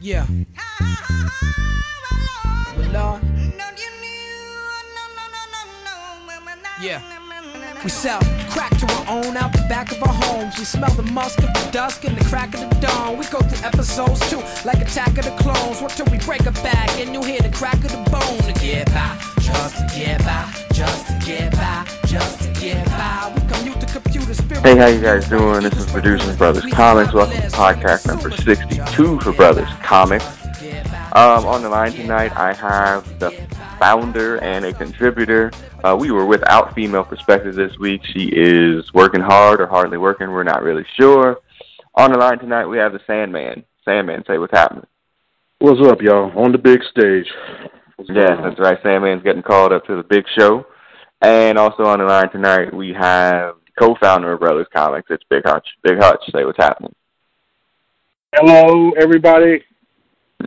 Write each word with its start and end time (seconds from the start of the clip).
Yeah. 0.00 0.26
Yeah. 6.80 7.02
We 7.82 7.90
sell 7.90 8.20
crack 8.50 8.76
to 8.78 8.86
our 8.86 9.18
own 9.18 9.36
out 9.36 9.52
the 9.52 9.66
back 9.68 9.90
of 9.92 10.02
our 10.02 10.12
homes. 10.12 10.58
We 10.58 10.64
smell 10.64 10.90
the 10.90 11.02
musk 11.02 11.38
of 11.40 11.52
the 11.52 11.68
dusk 11.72 12.04
and 12.04 12.16
the 12.16 12.24
crack 12.24 12.54
of 12.54 12.70
the 12.70 12.76
dawn. 12.86 13.18
We 13.18 13.26
go 13.26 13.40
through 13.40 13.66
episodes 13.66 14.20
too, 14.30 14.40
like 14.64 14.80
Attack 14.80 15.18
of 15.18 15.24
the 15.24 15.36
Clones. 15.42 15.80
What 15.82 15.92
till 15.92 16.06
we 16.06 16.18
break 16.18 16.46
a 16.46 16.52
back 16.52 16.90
and 17.00 17.12
you 17.12 17.22
hear 17.22 17.40
the 17.40 17.50
crack 17.50 17.82
of 17.84 17.90
the 17.90 18.10
bone 18.10 18.52
to 18.52 18.60
get 18.60 18.86
by, 18.92 19.18
just 19.40 19.76
to 19.78 19.98
get 19.98 20.18
by, 20.24 20.52
just 20.72 21.06
to 21.08 21.26
get 21.26 21.52
by, 21.52 21.86
just 22.06 22.42
to 22.42 22.60
get 22.60 22.84
by. 22.86 23.32
We 23.34 23.48
spirit. 23.48 23.57
Hey, 23.88 24.76
how 24.76 24.86
you 24.86 25.00
guys 25.00 25.26
doing? 25.30 25.62
This 25.62 25.72
is 25.72 25.90
Producers 25.90 26.36
Brothers 26.36 26.70
Comics. 26.70 27.14
Welcome 27.14 27.40
to 27.40 27.48
podcast 27.48 28.06
number 28.06 28.30
62 28.30 29.20
for 29.20 29.32
Brothers 29.32 29.68
Comics. 29.82 30.26
Um, 31.14 31.46
on 31.46 31.62
the 31.62 31.70
line 31.70 31.92
tonight, 31.92 32.36
I 32.36 32.52
have 32.52 33.18
the 33.18 33.30
founder 33.78 34.36
and 34.44 34.66
a 34.66 34.74
contributor. 34.74 35.50
Uh, 35.82 35.96
we 35.98 36.10
were 36.10 36.26
without 36.26 36.74
female 36.74 37.02
perspective 37.02 37.54
this 37.54 37.78
week. 37.78 38.02
She 38.12 38.28
is 38.30 38.92
working 38.92 39.22
hard 39.22 39.58
or 39.58 39.66
hardly 39.66 39.96
working. 39.96 40.32
We're 40.32 40.44
not 40.44 40.62
really 40.62 40.84
sure. 41.00 41.38
On 41.94 42.12
the 42.12 42.18
line 42.18 42.38
tonight, 42.40 42.66
we 42.66 42.76
have 42.76 42.92
the 42.92 43.00
Sandman. 43.06 43.64
Sandman, 43.86 44.22
say 44.26 44.36
what's 44.36 44.52
happening. 44.52 44.86
What's 45.60 45.80
up, 45.88 46.02
y'all? 46.02 46.30
On 46.38 46.52
the 46.52 46.58
big 46.58 46.80
stage. 46.90 47.26
What's 47.96 48.10
Yes, 48.12 48.38
that's 48.42 48.60
right. 48.60 48.78
Sandman's 48.82 49.22
getting 49.22 49.42
called 49.42 49.72
up 49.72 49.86
to 49.86 49.96
the 49.96 50.02
big 50.02 50.26
show. 50.36 50.66
And 51.22 51.56
also 51.58 51.84
on 51.84 52.00
the 52.00 52.04
line 52.04 52.30
tonight, 52.30 52.72
we 52.74 52.92
have 52.92 53.54
co-founder 53.78 54.32
of 54.32 54.40
Brothers 54.40 54.66
Comics. 54.74 55.08
It's 55.10 55.24
Big 55.30 55.42
Hutch. 55.44 55.66
Big 55.82 55.98
Hutch, 55.98 56.22
say 56.32 56.44
what's 56.44 56.58
happening. 56.58 56.94
Hello, 58.34 58.90
everybody. 59.00 59.62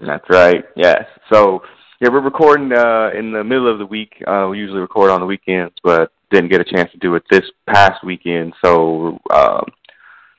That's 0.06 0.30
right. 0.30 0.64
Yes. 0.76 1.06
So 1.32 1.62
yeah, 2.00 2.10
we're 2.10 2.22
recording 2.22 2.72
uh, 2.74 3.12
in 3.18 3.32
the 3.32 3.44
middle 3.44 3.72
of 3.72 3.80
the 3.80 3.86
week. 3.86 4.24
Uh, 4.26 4.48
we 4.50 4.58
usually 4.58 4.80
record 4.80 5.12
on 5.12 5.20
the 5.20 5.26
weekends, 5.26 5.76
but 5.84 6.12
didn't 6.30 6.50
get 6.50 6.62
a 6.62 6.64
chance 6.64 6.92
to 6.92 6.98
do 6.98 7.16
it 7.16 7.24
this 7.30 7.44
past 7.68 8.04
weekend. 8.04 8.54
So 8.64 9.20
um, 9.34 9.66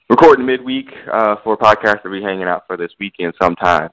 recording 0.09 0.47
midweek 0.47 0.89
uh, 1.13 1.37
for 1.45 1.55
a 1.55 1.57
podcast 1.57 2.03
that 2.03 2.11
we 2.11 2.23
hanging 2.23 2.45
out 2.45 2.67
for 2.67 2.77
this 2.77 2.93
weekend 2.98 3.35
sometime. 3.41 3.91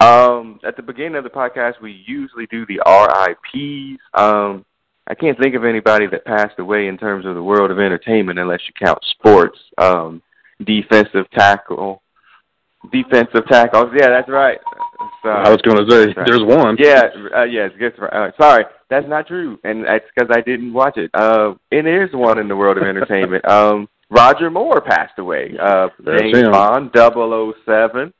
Um, 0.00 0.60
at 0.66 0.76
the 0.76 0.82
beginning 0.82 1.16
of 1.16 1.24
the 1.24 1.30
podcast, 1.30 1.80
we 1.80 2.04
usually 2.06 2.46
do 2.46 2.64
the 2.66 2.80
RIPS. 2.86 4.00
Um, 4.14 4.64
I 5.08 5.14
can't 5.14 5.38
think 5.38 5.54
of 5.54 5.64
anybody 5.64 6.06
that 6.08 6.24
passed 6.24 6.58
away 6.58 6.88
in 6.88 6.98
terms 6.98 7.24
of 7.24 7.34
the 7.34 7.42
world 7.42 7.70
of 7.70 7.78
entertainment 7.78 8.38
unless 8.38 8.60
you 8.68 8.74
count 8.86 8.98
sports. 9.10 9.58
Um, 9.78 10.22
defensive 10.64 11.30
tackle, 11.32 12.02
defensive 12.92 13.46
tackles. 13.48 13.90
Yeah, 13.96 14.08
that's 14.10 14.28
right. 14.28 14.58
So, 15.22 15.30
I 15.30 15.48
was 15.48 15.62
going 15.62 15.78
to 15.84 15.90
say, 15.90 16.06
right. 16.12 16.26
there's 16.26 16.42
one. 16.44 16.76
yeah, 16.78 17.08
uh, 17.34 17.44
yes, 17.44 17.70
yes. 17.80 17.92
Uh, 18.00 18.30
sorry, 18.38 18.64
that's 18.90 19.08
not 19.08 19.26
true, 19.26 19.58
and 19.64 19.84
that's 19.84 20.04
because 20.14 20.30
I 20.36 20.40
didn't 20.42 20.72
watch 20.72 20.96
it. 20.96 21.10
Uh, 21.14 21.54
it 21.70 21.86
is 21.86 22.10
one 22.12 22.38
in 22.38 22.48
the 22.48 22.56
world 22.56 22.76
of 22.76 22.84
entertainment. 22.84 23.44
Um, 23.48 23.88
Roger 24.10 24.50
Moore 24.50 24.80
passed 24.80 25.18
away. 25.18 25.54
Uh, 25.60 25.88
James. 26.18 26.48
Bond, 26.48 26.90
007, 26.94 28.12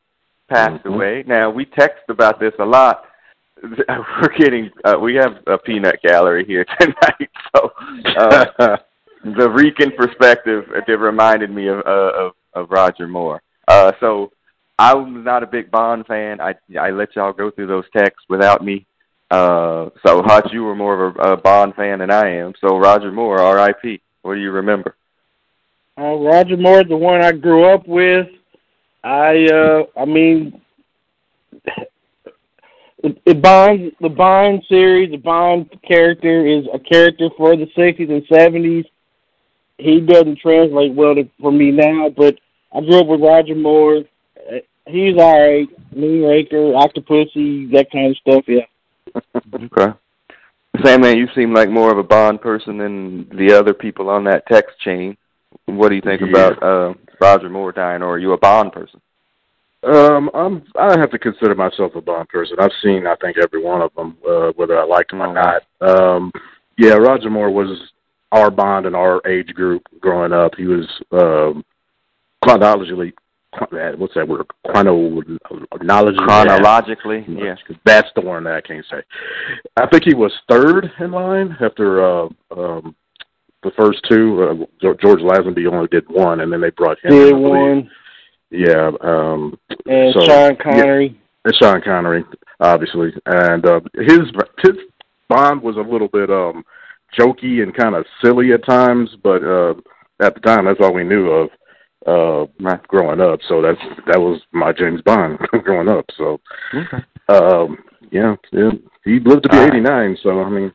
passed 0.50 0.84
Mhm. 0.84 0.94
away. 0.94 1.24
Now 1.26 1.48
we 1.50 1.64
text 1.64 2.02
about 2.10 2.38
this 2.38 2.52
a 2.58 2.64
lot. 2.64 3.04
We're 3.88 4.36
getting. 4.36 4.70
Uh, 4.84 4.98
we 5.00 5.14
have 5.16 5.38
a 5.46 5.58
peanut 5.58 6.00
gallery 6.02 6.44
here 6.44 6.64
tonight, 6.80 7.30
so 7.54 7.72
uh, 8.16 8.76
the 9.24 9.50
Rican 9.50 9.92
perspective 9.92 10.64
it 10.86 10.92
reminded 10.92 11.50
me 11.50 11.68
of, 11.68 11.78
uh, 11.78 12.12
of 12.14 12.32
of 12.54 12.70
Roger 12.70 13.06
Moore. 13.06 13.42
Uh, 13.66 13.92
so 14.00 14.32
I'm 14.78 15.24
not 15.24 15.42
a 15.42 15.46
big 15.46 15.70
Bond 15.70 16.06
fan. 16.06 16.40
I 16.40 16.54
I 16.78 16.90
let 16.90 17.16
y'all 17.16 17.32
go 17.32 17.50
through 17.50 17.66
those 17.66 17.84
texts 17.96 18.24
without 18.28 18.64
me. 18.64 18.86
Uh, 19.30 19.90
so 20.06 20.22
Hutch, 20.22 20.48
you 20.52 20.64
were 20.64 20.76
more 20.76 21.06
of 21.06 21.16
a, 21.16 21.32
a 21.32 21.36
Bond 21.36 21.74
fan 21.74 21.98
than 21.98 22.10
I 22.10 22.36
am. 22.36 22.54
So 22.60 22.78
Roger 22.78 23.12
Moore, 23.12 23.40
R.I.P. 23.40 24.00
What 24.22 24.34
do 24.34 24.40
you 24.40 24.52
remember? 24.52 24.94
Uh, 25.98 26.14
Roger 26.14 26.56
Moore, 26.56 26.84
the 26.84 26.96
one 26.96 27.22
I 27.22 27.32
grew 27.32 27.72
up 27.72 27.86
with. 27.86 28.28
I, 29.04 29.46
uh, 29.46 29.82
I 30.00 30.04
mean, 30.04 30.60
the, 33.02 33.16
the 33.26 33.34
Bond, 33.34 33.92
the 34.00 34.08
Bond 34.08 34.62
series, 34.68 35.10
the 35.10 35.16
Bond 35.18 35.70
character 35.86 36.46
is 36.46 36.64
a 36.72 36.78
character 36.78 37.28
for 37.36 37.56
the 37.56 37.66
'60s 37.76 38.10
and 38.10 38.26
'70s. 38.26 38.84
He 39.78 40.00
doesn't 40.00 40.38
translate 40.40 40.92
well 40.94 41.14
to, 41.14 41.28
for 41.40 41.52
me 41.52 41.70
now, 41.70 42.08
but 42.08 42.36
I 42.74 42.80
grew 42.80 43.00
up 43.00 43.06
with 43.06 43.20
Roger 43.20 43.54
Moore. 43.54 43.98
Uh, 44.50 44.56
He's 44.86 45.16
all 45.18 45.38
right. 45.38 45.68
Moonraker, 45.94 46.74
Octopussy, 46.74 47.70
that 47.72 47.90
kind 47.92 48.10
of 48.10 48.16
stuff. 48.16 48.44
Yeah. 48.48 48.66
Okay. 49.54 49.92
Sandman, 50.84 51.18
you 51.18 51.26
seem 51.34 51.52
like 51.52 51.68
more 51.70 51.90
of 51.90 51.98
a 51.98 52.02
Bond 52.02 52.40
person 52.40 52.78
than 52.78 53.28
the 53.30 53.52
other 53.52 53.74
people 53.74 54.08
on 54.10 54.24
that 54.24 54.46
text 54.46 54.78
chain. 54.80 55.16
What 55.66 55.88
do 55.88 55.96
you 55.96 56.00
think 56.02 56.20
Yeah. 56.20 56.28
about 56.28 56.62
uh, 56.62 56.94
Roger 57.20 57.48
Moore 57.48 57.72
dying, 57.72 58.02
or 58.02 58.14
are 58.14 58.18
you 58.18 58.32
a 58.32 58.38
Bond 58.38 58.72
person? 58.72 59.00
Um, 59.84 60.30
I'm. 60.34 60.64
I 60.76 60.98
have 60.98 61.10
to 61.12 61.18
consider 61.18 61.54
myself 61.54 61.94
a 61.94 62.00
Bond 62.00 62.28
person. 62.28 62.56
I've 62.58 62.72
seen, 62.82 63.06
I 63.06 63.14
think, 63.16 63.36
every 63.38 63.62
one 63.62 63.80
of 63.80 63.94
them, 63.94 64.16
uh, 64.28 64.50
whether 64.56 64.78
I 64.78 64.84
like 64.84 65.08
them 65.08 65.22
or 65.22 65.32
not. 65.32 65.62
Um, 65.80 66.32
yeah, 66.76 66.94
Roger 66.94 67.30
Moore 67.30 67.50
was 67.50 67.92
our 68.32 68.50
Bond 68.50 68.86
in 68.86 68.94
our 68.94 69.24
age 69.26 69.54
group 69.54 69.82
growing 70.00 70.32
up. 70.32 70.52
He 70.56 70.66
was 70.66 70.86
um, 71.12 71.64
chronologically. 72.42 73.14
What's 73.96 74.14
that 74.14 74.28
word? 74.28 74.46
Chrono 74.66 75.22
knowledge. 75.80 76.16
Chronologically, 76.16 77.24
yeah. 77.28 77.54
That's 77.84 78.08
the 78.14 78.20
one 78.20 78.44
that 78.44 78.54
I 78.54 78.60
can't 78.60 78.84
say. 78.90 79.02
I 79.76 79.86
think 79.86 80.04
he 80.04 80.14
was 80.14 80.32
third 80.48 80.90
in 81.00 81.10
line 81.12 81.56
after 81.60 82.04
uh, 82.04 82.28
um, 82.56 82.94
the 83.62 83.70
first 83.76 84.00
two. 84.08 84.42
Uh, 84.42 84.66
George 84.80 85.00
George 85.00 85.20
Lazenby 85.20 85.66
only 85.72 85.88
did 85.88 86.04
one, 86.08 86.40
and 86.40 86.52
then 86.52 86.60
they 86.60 86.70
brought 86.70 86.98
him. 87.02 87.12
in, 87.12 87.18
I 87.18 87.24
Did 87.24 87.30
believe. 87.30 87.50
one 87.50 87.90
Yeah, 88.50 88.90
um, 89.02 89.58
and 89.86 90.14
So, 90.14 90.20
Sean 90.24 90.56
Connery. 90.56 91.18
and 91.44 91.54
Sean 91.54 91.80
Connery, 91.82 92.24
obviously, 92.60 93.12
and 93.26 93.64
uh, 93.66 93.80
his 93.94 94.20
his 94.62 94.76
Bond 95.28 95.62
was 95.62 95.76
a 95.76 95.80
little 95.80 96.08
bit 96.08 96.30
um, 96.30 96.64
jokey 97.18 97.62
and 97.62 97.74
kind 97.74 97.94
of 97.94 98.06
silly 98.24 98.52
at 98.52 98.64
times, 98.64 99.10
but 99.22 99.44
uh, 99.44 99.74
at 100.20 100.34
the 100.34 100.40
time, 100.40 100.64
that's 100.64 100.80
all 100.80 100.94
we 100.94 101.04
knew 101.04 101.28
of 101.28 101.50
uh, 102.06 102.50
Right. 102.60 102.82
growing 102.88 103.20
up. 103.20 103.40
So 103.48 103.60
that's 103.60 103.80
that 104.06 104.18
was 104.20 104.40
my 104.52 104.72
James 104.72 105.02
Bond 105.02 105.38
growing 105.64 105.88
up. 105.88 106.06
So 106.16 106.40
Okay. 106.74 107.04
um, 107.28 107.76
yeah, 108.10 108.36
yeah, 108.52 108.70
he 109.04 109.20
lived 109.20 109.42
to 109.42 109.48
be 109.50 109.56
All 109.58 109.64
right. 109.64 109.72
eighty 109.74 109.80
nine. 109.80 110.16
So 110.22 110.40
I 110.40 110.48
mean, 110.48 110.68
he 110.68 110.74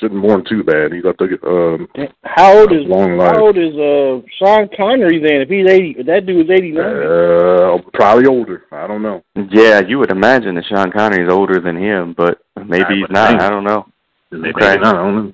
shouldn't 0.00 0.20
mourn 0.20 0.44
too 0.44 0.62
bad. 0.64 0.92
He's 0.92 1.02
got 1.02 1.16
to 1.18 1.28
get 1.28 1.42
um, 1.44 1.88
How 2.24 2.58
old 2.58 2.72
is 2.72 2.84
long 2.86 3.16
life. 3.16 3.32
How 3.36 3.46
old 3.46 3.56
is 3.58 3.74
uh 3.74 4.20
Sean 4.38 4.68
Connery 4.76 5.18
then? 5.20 5.40
If 5.42 5.48
he's 5.48 5.66
eighty, 5.68 5.94
if 5.98 6.06
that 6.06 6.26
dude 6.26 6.46
is 6.46 6.50
eighty 6.50 6.72
nine. 6.72 6.84
Uh, 6.84 7.78
probably 7.94 8.26
older. 8.26 8.64
I 8.72 8.86
don't 8.86 9.02
know. 9.02 9.22
Yeah, 9.50 9.80
you 9.80 9.98
would 9.98 10.10
imagine 10.10 10.54
that 10.56 10.64
Sean 10.66 10.90
Connery 10.92 11.24
is 11.24 11.32
older 11.32 11.60
than 11.60 11.76
him, 11.76 12.14
but 12.16 12.38
maybe 12.56 12.84
I 12.84 12.94
he's 12.94 13.10
not. 13.10 13.28
think. 13.28 13.40
I 13.42 13.48
don't 13.50 13.64
know. 13.64 13.86
Maybe 14.30 14.50
Okay. 14.50 14.76
not. 14.76 14.94
I 14.96 14.98
don't 14.98 15.14
know. 15.26 15.32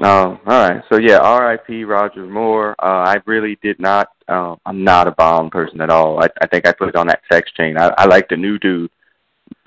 Oh, 0.00 0.40
all 0.46 0.68
right. 0.68 0.82
So 0.90 0.98
yeah, 0.98 1.18
R.I.P. 1.18 1.84
Roger 1.84 2.26
Moore. 2.26 2.74
Uh, 2.82 3.04
I 3.06 3.16
really 3.26 3.58
did 3.62 3.78
not. 3.78 4.08
Uh, 4.26 4.56
I'm 4.64 4.82
not 4.82 5.06
a 5.06 5.10
Bond 5.12 5.52
person 5.52 5.80
at 5.80 5.90
all. 5.90 6.22
I, 6.22 6.28
I 6.40 6.46
think 6.46 6.66
I 6.66 6.72
put 6.72 6.88
it 6.88 6.96
on 6.96 7.06
that 7.08 7.20
text 7.30 7.54
chain. 7.56 7.76
I, 7.78 7.92
I 7.98 8.06
like 8.06 8.28
the 8.28 8.36
new 8.36 8.58
dude, 8.58 8.90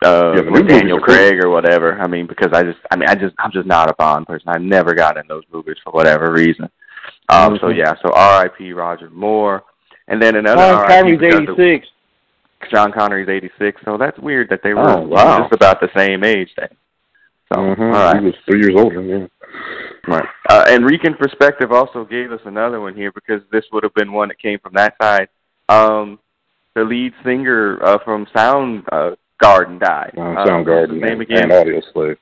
uh, 0.03 0.33
Yeah, 0.35 0.41
the 0.41 0.43
new 0.43 0.51
with 0.51 0.61
movies 0.63 0.77
Daniel 0.79 0.97
are 0.97 0.99
cool. 1.01 1.15
Craig 1.15 1.43
or 1.43 1.49
whatever. 1.49 1.99
I 1.99 2.07
mean, 2.07 2.27
because 2.27 2.51
I 2.53 2.63
just, 2.63 2.79
I 2.91 2.95
mean, 2.95 3.09
I 3.09 3.15
just, 3.15 3.35
I'm 3.39 3.51
just 3.51 3.67
not 3.67 3.89
a 3.89 3.93
Bond 3.95 4.27
person. 4.27 4.49
I 4.49 4.57
never 4.57 4.93
got 4.93 5.17
in 5.17 5.23
those 5.27 5.43
movies 5.51 5.77
for 5.83 5.91
whatever 5.91 6.31
reason. 6.31 6.69
Um, 7.29 7.57
so 7.59 7.67
Mhm. 7.67 7.77
yeah, 7.77 7.93
so 8.01 8.11
R.I.P. 8.13 8.73
Roger 8.73 9.09
Moore, 9.09 9.63
and 10.07 10.21
then 10.21 10.35
another 10.35 10.61
Sean 10.61 10.75
R.I.P. 10.75 10.93
Connery's 10.93 11.19
because 11.19 11.33
eighty 11.41 11.51
of- 11.51 11.57
six. 11.57 11.87
Connery's 12.71 13.29
86, 13.29 13.81
so 13.85 13.95
that's 13.97 14.17
weird 14.19 14.49
that 14.49 14.61
they 14.63 14.73
were 14.73 14.89
Oh, 14.89 15.01
wow. 15.01 15.41
just 15.41 15.53
about 15.53 15.79
the 15.79 15.89
same 15.95 16.23
age 16.23 16.49
then. 16.57 16.69
So, 17.53 17.59
Mhm. 17.59 17.79
all 17.79 17.91
right. 18.13 18.19
He 18.19 18.25
was 18.25 18.35
three 18.47 18.59
years 18.59 18.75
older. 18.75 19.01
Yeah. 19.01 19.27
Right. 20.07 20.25
Uh, 20.49 20.65
and 20.69 20.83
Rican 20.85 21.13
Perspective 21.13 21.71
also 21.71 22.05
gave 22.05 22.31
us 22.31 22.41
another 22.45 22.79
one 22.81 22.95
here 22.95 23.11
because 23.11 23.41
this 23.51 23.65
would 23.71 23.83
have 23.83 23.93
been 23.93 24.11
one 24.11 24.29
that 24.29 24.39
came 24.39 24.57
from 24.59 24.73
that 24.73 24.95
side. 25.01 25.27
Um, 25.69 26.17
the 26.73 26.83
lead 26.83 27.13
singer 27.23 27.77
uh, 27.83 27.99
from 27.99 28.25
Sound 28.35 28.83
uh, 28.91 29.11
Garden 29.41 29.79
died. 29.79 30.13
Uh, 30.17 30.21
Uh, 30.21 30.45
Soundgarden 30.45 30.99
name 31.01 31.13
and, 31.13 31.21
again? 31.21 31.43
and 31.43 31.53
Audio 31.53 31.81
Slave. 31.93 32.17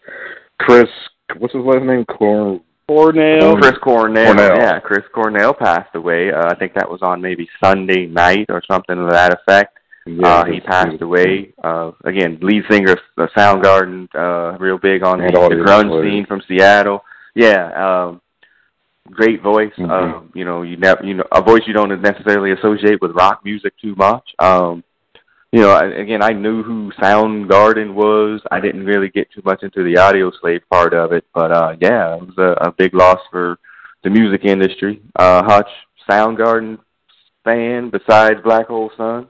Chris, 0.59 0.89
what's 1.37 1.53
his 1.53 1.63
last 1.63 1.83
name? 1.83 2.05
Cor- 2.05 2.61
Cornell. 2.87 3.57
Chris 3.57 3.77
Cornell. 3.81 4.25
Cornell. 4.35 4.57
Yeah, 4.57 4.79
Chris 4.79 5.03
Cornell 5.13 5.53
passed 5.53 5.95
away. 5.95 6.31
Uh, 6.31 6.47
I 6.49 6.55
think 6.55 6.73
that 6.73 6.89
was 6.89 7.01
on 7.01 7.21
maybe 7.21 7.47
Sunday 7.63 8.05
night 8.07 8.47
or 8.49 8.61
something 8.69 8.95
to 8.95 9.07
that 9.09 9.33
effect. 9.33 9.77
Yeah, 10.05 10.27
uh, 10.27 10.45
he 10.45 10.59
passed 10.59 11.01
away. 11.01 11.53
Uh, 11.63 11.91
again, 12.03 12.37
lead 12.41 12.63
singer 12.69 12.91
of 13.17 13.29
Soundgarden, 13.37 14.07
uh, 14.13 14.57
real 14.59 14.77
big 14.77 15.01
on 15.01 15.19
the, 15.19 15.27
the 15.27 15.63
grunge 15.65 15.87
Slave. 15.89 16.03
scene 16.03 16.25
from 16.25 16.41
Seattle. 16.45 17.05
Yeah, 17.35 17.71
um, 18.09 18.21
great 19.11 19.41
voice. 19.41 19.71
Mhm. 19.77 19.89
Um, 19.89 20.29
you 20.33 20.43
know, 20.43 20.61
you 20.63 20.75
never, 20.75 21.05
you 21.05 21.13
know, 21.13 21.23
a 21.31 21.41
voice 21.41 21.61
you 21.65 21.73
don't 21.73 22.01
necessarily 22.01 22.51
associate 22.51 23.01
with 23.01 23.11
rock 23.11 23.39
music 23.45 23.73
too 23.81 23.95
much. 23.95 24.29
Um, 24.39 24.83
you 25.53 25.59
know, 25.59 25.77
again, 25.77 26.23
I 26.23 26.31
knew 26.31 26.63
who 26.63 26.91
Soundgarden 26.99 27.93
was. 27.93 28.41
I 28.49 28.59
didn't 28.59 28.85
really 28.85 29.09
get 29.09 29.31
too 29.31 29.43
much 29.45 29.61
into 29.61 29.83
the 29.83 29.99
Audio 29.99 30.31
Slave 30.41 30.63
part 30.67 30.95
of 30.95 31.11
it, 31.13 31.25
but 31.31 31.51
uh 31.51 31.75
yeah, 31.79 32.15
it 32.15 32.21
was 32.25 32.37
a, 32.39 32.69
a 32.69 32.71
big 32.71 32.95
loss 32.95 33.19
for 33.29 33.59
the 34.03 34.09
music 34.09 34.45
industry. 34.45 34.99
Uh 35.15 35.43
Hutch, 35.43 35.69
Soundgarden 36.09 36.79
fan 37.43 37.91
besides 37.91 38.39
Black 38.43 38.65
Hole 38.65 38.91
Sun? 38.97 39.29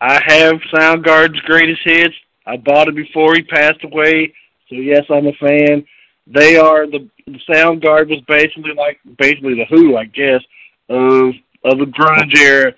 I 0.00 0.14
have 0.26 0.54
Soundgarden's 0.72 1.40
greatest 1.40 1.82
hits. 1.84 2.14
I 2.46 2.56
bought 2.56 2.88
it 2.88 2.94
before 2.94 3.34
he 3.34 3.42
passed 3.42 3.84
away, 3.84 4.32
so 4.70 4.76
yes, 4.76 5.04
I'm 5.10 5.26
a 5.26 5.32
fan. 5.34 5.84
They 6.26 6.56
are 6.56 6.86
the 6.86 7.06
Soundgarden 7.46 8.08
was 8.08 8.22
basically 8.26 8.72
like 8.72 8.98
basically 9.18 9.56
the 9.56 9.66
Who, 9.66 9.98
I 9.98 10.06
guess, 10.06 10.40
of 10.88 11.34
of 11.64 11.78
the 11.78 11.92
grunge 11.92 12.38
era 12.38 12.72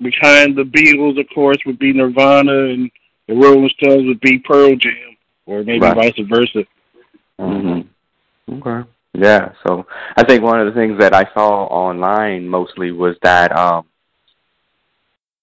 behind 0.00 0.56
the 0.56 0.64
Beatles, 0.64 1.18
of 1.20 1.26
course, 1.34 1.58
would 1.66 1.78
be 1.78 1.92
Nirvana, 1.92 2.66
and 2.66 2.90
the 3.26 3.34
Rolling 3.34 3.70
Stones 3.78 4.06
would 4.06 4.20
be 4.20 4.38
Pearl 4.38 4.74
Jam, 4.76 5.16
or 5.46 5.62
maybe 5.62 5.80
right. 5.80 5.96
vice 5.96 6.26
versa. 6.28 6.64
Mm-hmm. 7.38 8.52
Okay. 8.54 8.88
Yeah. 9.14 9.52
So 9.66 9.86
I 10.16 10.24
think 10.24 10.42
one 10.42 10.60
of 10.60 10.66
the 10.66 10.78
things 10.78 10.98
that 11.00 11.14
I 11.14 11.24
saw 11.34 11.64
online 11.64 12.48
mostly 12.48 12.92
was 12.92 13.16
that, 13.22 13.56
um, 13.56 13.86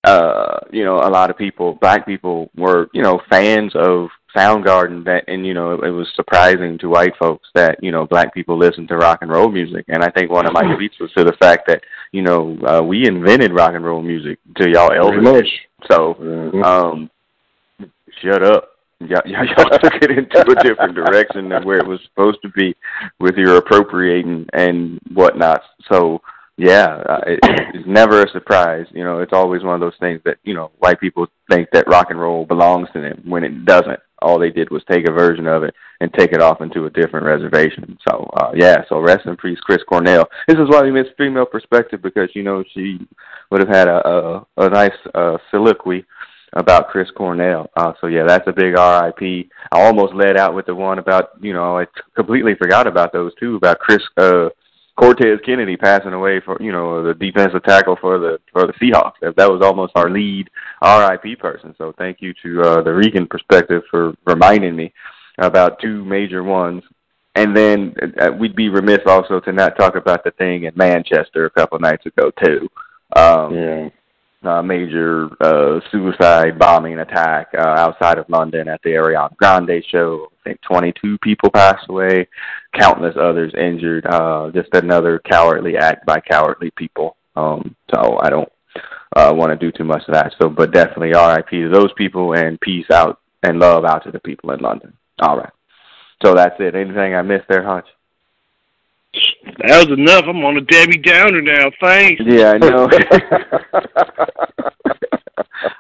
uh, 0.04 0.60
you 0.72 0.84
know, 0.84 0.98
a 0.98 1.10
lot 1.10 1.30
of 1.30 1.38
people, 1.38 1.74
black 1.76 2.06
people, 2.06 2.50
were 2.56 2.90
you 2.94 3.02
know 3.02 3.22
fans 3.30 3.74
of 3.76 4.10
Soundgarden 4.36 5.06
that, 5.06 5.24
and 5.28 5.46
you 5.46 5.54
know, 5.54 5.74
it, 5.74 5.86
it 5.86 5.92
was 5.92 6.08
surprising 6.16 6.78
to 6.80 6.90
white 6.90 7.14
folks 7.18 7.48
that 7.56 7.82
you 7.82 7.92
know 7.92 8.06
black 8.06 8.34
people 8.34 8.58
listen 8.58 8.88
to 8.88 8.98
rock 8.98 9.20
and 9.22 9.32
roll 9.32 9.50
music. 9.50 9.86
And 9.88 10.04
I 10.04 10.10
think 10.12 10.30
one 10.30 10.46
of 10.46 10.54
my 10.54 10.64
tweets 10.64 11.00
was 11.00 11.12
to 11.14 11.24
the 11.24 11.36
fact 11.40 11.68
that 11.68 11.84
you 12.12 12.22
know 12.22 12.58
uh, 12.68 12.82
we 12.82 13.08
invented 13.08 13.54
rock 13.54 13.74
and 13.74 13.86
roll 13.86 14.02
music 14.02 14.40
to 14.58 14.70
y'all 14.70 14.90
Elvis. 14.90 15.48
So, 15.90 16.16
mm-hmm. 16.16 16.64
um, 16.64 17.10
shut 18.22 18.44
up. 18.44 18.70
Y'all, 19.00 19.22
y'all, 19.26 19.46
y'all 19.46 19.80
took 19.84 19.94
it 20.02 20.12
into 20.12 20.42
a 20.42 20.64
different 20.64 20.96
direction 20.96 21.50
than 21.50 21.66
where 21.66 21.78
it 21.78 21.88
was 21.88 22.00
supposed 22.06 22.40
to 22.42 22.50
be 22.50 22.76
with 23.20 23.36
your 23.36 23.58
appropriating 23.58 24.48
and 24.54 25.00
whatnot. 25.14 25.62
So, 25.92 26.22
yeah, 26.58 27.04
uh, 27.08 27.22
it, 27.28 27.40
it's 27.74 27.88
never 27.88 28.24
a 28.24 28.32
surprise. 28.32 28.86
You 28.92 29.04
know, 29.04 29.20
it's 29.20 29.34
always 29.34 29.64
one 29.64 29.76
of 29.76 29.82
those 29.82 30.00
things 30.00 30.22
that 30.26 30.38
you 30.44 30.54
know 30.54 30.72
white 30.80 31.00
people 31.00 31.28
think 31.50 31.70
that 31.74 31.88
rock 31.88 32.08
and 32.10 32.20
roll 32.20 32.46
belongs 32.46 32.88
to 32.94 33.02
them 33.02 33.22
when 33.26 33.44
it 33.44 33.66
doesn't. 33.66 34.00
All 34.26 34.40
they 34.40 34.50
did 34.50 34.72
was 34.72 34.84
take 34.90 35.08
a 35.08 35.14
version 35.14 35.46
of 35.46 35.64
it 35.64 35.76
and 36.02 36.12
take 36.14 36.32
it 36.32 36.42
off 36.42 36.62
into 36.62 36.86
a 36.86 36.90
different 36.90 37.26
reservation. 37.26 37.98
So, 38.10 38.30
uh, 38.36 38.52
yeah. 38.56 38.84
So, 38.90 39.00
rest 39.00 39.26
in 39.28 39.38
peace, 39.38 39.60
Chris 39.62 39.84
Cornell. 39.88 40.28
This 40.48 40.58
is 40.58 40.68
why 40.68 40.82
we 40.82 40.92
miss 40.92 41.08
female 41.18 41.46
perspective 41.46 42.02
because 42.02 42.30
you 42.34 42.44
know 42.44 42.64
she 42.74 43.08
would 43.52 43.62
have 43.62 43.70
had 43.70 43.88
a 43.88 44.08
a, 44.08 44.48
a 44.58 44.70
nice 44.70 44.98
uh, 45.14 45.38
soliloquy 45.52 46.06
about 46.54 46.90
Chris 46.90 47.10
Cornell. 47.16 47.70
Uh, 47.76 47.94
so 48.02 48.08
yeah, 48.08 48.24
that's 48.26 48.48
a 48.48 48.54
big 48.54 48.74
RIP. 48.74 49.50
I 49.72 49.82
almost 49.82 50.14
led 50.14 50.38
out 50.38 50.56
with 50.56 50.66
the 50.66 50.76
one 50.76 51.00
about 51.00 51.32
you 51.42 51.54
know 51.54 51.78
I 51.78 51.86
completely 52.16 52.56
forgot 52.56 52.88
about 52.88 53.14
those 53.14 53.34
two 53.40 53.56
about 53.56 53.80
Chris 53.80 54.02
uh, 54.18 54.50
Cortez 54.98 55.40
Kennedy 55.46 55.76
passing 55.76 56.14
away 56.14 56.40
for 56.40 56.58
you 56.62 56.72
know 56.72 57.04
the 57.04 57.14
defensive 57.14 57.64
tackle 57.64 57.98
for 58.00 58.18
the 58.18 58.40
for 58.52 58.66
the 58.66 58.74
Seahawks. 58.74 59.20
That 59.22 59.52
was 59.52 59.62
almost 59.62 59.94
our 59.96 60.10
lead 60.10 60.50
RIP 60.82 61.40
person. 61.40 61.76
So 61.78 61.94
thank 61.98 62.22
you 62.22 62.34
to 62.44 62.62
uh, 62.62 62.82
the 62.82 62.94
Rican 62.94 63.28
perspective 63.28 63.84
for 63.92 64.14
reminding 64.26 64.76
me 64.76 64.94
about 65.38 65.80
two 65.82 66.06
major 66.06 66.44
ones. 66.44 66.84
And 67.38 67.56
then 67.56 67.94
uh, 68.22 68.32
we'd 68.32 68.56
be 68.56 68.70
remiss 68.70 69.02
also 69.06 69.42
to 69.42 69.52
not 69.52 69.78
talk 69.78 69.98
about 69.98 70.24
the 70.24 70.32
thing 70.32 70.64
in 70.64 70.74
Manchester 70.78 71.46
a 71.46 71.50
couple 71.50 71.78
nights 71.80 72.06
ago 72.06 72.32
too. 72.42 72.70
Um, 73.16 73.54
yeah 73.54 73.90
uh, 74.48 74.62
major 74.62 75.30
uh, 75.42 75.80
suicide 75.92 76.58
bombing 76.60 77.00
attack 77.00 77.48
uh, 77.58 77.62
outside 77.62 78.18
of 78.18 78.30
London 78.30 78.68
at 78.68 78.82
the 78.84 78.92
Ariana 78.92 79.36
Grande 79.38 79.84
show. 79.90 80.28
I 80.40 80.50
think 80.50 80.62
22 80.62 81.18
people 81.20 81.50
passed 81.50 81.90
away, 81.90 82.28
countless 82.74 83.16
others 83.20 83.54
injured. 83.58 84.06
Uh, 84.06 84.52
just 84.54 84.70
another 84.74 85.20
cowardly 85.20 85.78
act 85.78 86.06
by 86.06 86.20
cowardly 86.20 86.72
people. 86.72 87.16
Um, 87.36 87.76
so 87.94 88.20
I 88.22 88.30
don't 88.30 88.52
uh, 89.16 89.34
want 89.34 89.52
to 89.52 89.56
do 89.58 89.76
too 89.76 89.84
much 89.84 90.04
of 90.08 90.14
that. 90.14 90.34
So, 90.42 90.50
but 90.50 90.72
definitely 90.72 91.14
RIP 91.14 91.50
to 91.50 91.70
those 91.70 91.94
people 91.98 92.34
and 92.34 92.60
peace 92.62 92.90
out 92.92 93.20
and 93.44 93.60
love 93.60 93.86
out 93.86 94.04
to 94.04 94.12
the 94.12 94.20
people 94.20 94.52
in 94.52 94.60
London. 94.60 94.94
All 95.20 95.38
right. 95.38 95.52
So 96.24 96.34
that's 96.34 96.56
it. 96.60 96.76
Anything 96.76 97.16
I 97.16 97.22
missed 97.22 97.46
there, 97.50 97.64
Hutch? 97.64 97.88
That 99.68 99.88
was 99.88 99.98
enough. 99.98 100.26
I'm 100.28 100.44
on 100.44 100.58
a 100.58 100.62
Debbie 100.62 100.98
Downer 100.98 101.42
now. 101.42 101.72
Thanks. 101.82 102.22
Yeah, 102.26 102.52
I 102.52 102.58
know. 102.58 102.90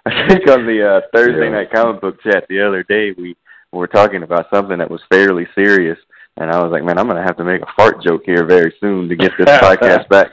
I 0.05 0.27
think 0.27 0.47
on 0.49 0.65
the 0.65 0.87
uh, 0.87 1.01
Thursday 1.13 1.45
yeah. 1.45 1.51
night 1.51 1.71
comic 1.71 2.01
book 2.01 2.21
chat 2.21 2.45
the 2.47 2.61
other 2.61 2.83
day, 2.83 3.11
we 3.17 3.35
were 3.71 3.87
talking 3.87 4.23
about 4.23 4.47
something 4.53 4.77
that 4.77 4.89
was 4.89 5.01
fairly 5.09 5.47
serious, 5.55 5.97
and 6.37 6.51
I 6.51 6.63
was 6.63 6.71
like, 6.71 6.83
"Man, 6.83 6.97
I'm 6.97 7.07
going 7.07 7.17
to 7.17 7.23
have 7.23 7.37
to 7.37 7.43
make 7.43 7.61
a 7.61 7.73
fart 7.75 8.01
joke 8.01 8.23
here 8.25 8.45
very 8.45 8.73
soon 8.79 9.09
to 9.09 9.15
get 9.15 9.31
this 9.37 9.47
podcast 9.61 10.07
back 10.09 10.27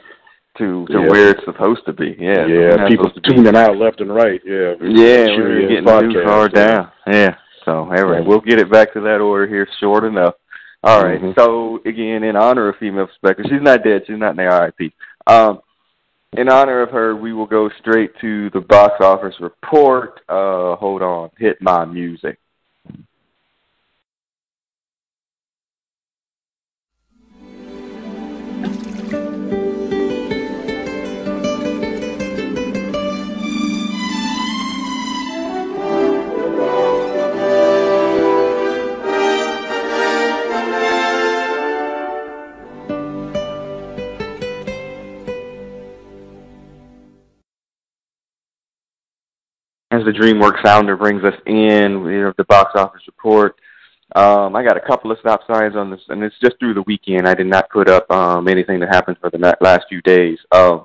to 0.57 0.85
to 0.87 0.93
yeah. 0.93 1.09
where 1.09 1.29
it's 1.31 1.43
supposed 1.45 1.85
to 1.85 1.93
be." 1.93 2.15
Yeah, 2.19 2.45
yeah. 2.45 2.87
People 2.87 3.09
tuning 3.25 3.55
out 3.55 3.77
left 3.77 4.01
and 4.01 4.13
right. 4.13 4.41
Yeah, 4.45 4.75
yeah, 4.81 5.25
we're 5.37 5.67
getting 5.67 6.11
too 6.11 6.23
far 6.23 6.49
down. 6.49 6.91
Yeah. 7.07 7.35
So 7.65 7.89
anyway, 7.91 8.21
we'll 8.25 8.41
get 8.41 8.59
it 8.59 8.71
back 8.71 8.93
to 8.93 9.01
that 9.01 9.21
order 9.21 9.47
here 9.47 9.67
short 9.79 10.03
enough. 10.03 10.35
All 10.83 11.03
right. 11.03 11.21
mm-hmm. 11.21 11.39
So 11.39 11.79
again, 11.85 12.23
in 12.23 12.35
honor 12.35 12.69
of 12.69 12.75
female 12.77 13.07
perspective, 13.07 13.45
she's 13.49 13.61
not 13.61 13.83
dead. 13.83 14.03
She's 14.05 14.17
not 14.17 14.31
in 14.31 14.37
the 14.37 14.73
RIP. 14.79 14.93
Um, 15.27 15.61
in 16.35 16.49
honor 16.49 16.81
of 16.81 16.89
her, 16.89 17.15
we 17.15 17.31
will 17.31 17.45
go 17.45 17.69
straight 17.79 18.11
to 18.21 18.49
the 18.49 18.59
box 18.59 18.95
office 18.99 19.35
report. 19.39 20.19
Uh, 20.27 20.75
hold 20.75 21.01
on, 21.01 21.29
hit 21.37 21.61
my 21.61 21.85
music. 21.85 22.39
As 49.93 50.03
the 50.05 50.11
DreamWorks 50.11 50.63
founder 50.63 50.97
brings 50.97 51.23
us 51.23 51.35
in, 51.45 52.03
you 52.05 52.23
know, 52.23 52.33
the 52.37 52.45
box 52.45 52.71
office 52.75 53.03
report. 53.05 53.55
Um, 54.15 54.55
I 54.55 54.63
got 54.63 54.77
a 54.77 54.81
couple 54.81 55.11
of 55.11 55.19
stop 55.19 55.41
signs 55.45 55.75
on 55.75 55.91
this, 55.91 56.01
and 56.09 56.23
it's 56.23 56.35
just 56.41 56.57
through 56.59 56.73
the 56.73 56.81
weekend. 56.83 57.27
I 57.27 57.35
did 57.35 57.47
not 57.47 57.69
put 57.69 57.87
up 57.87 58.09
um, 58.11 58.47
anything 58.47 58.79
that 58.79 58.89
happened 58.89 59.17
for 59.21 59.29
the 59.29 59.55
last 59.61 59.85
few 59.89 60.01
days. 60.01 60.39
Uh, 60.51 60.79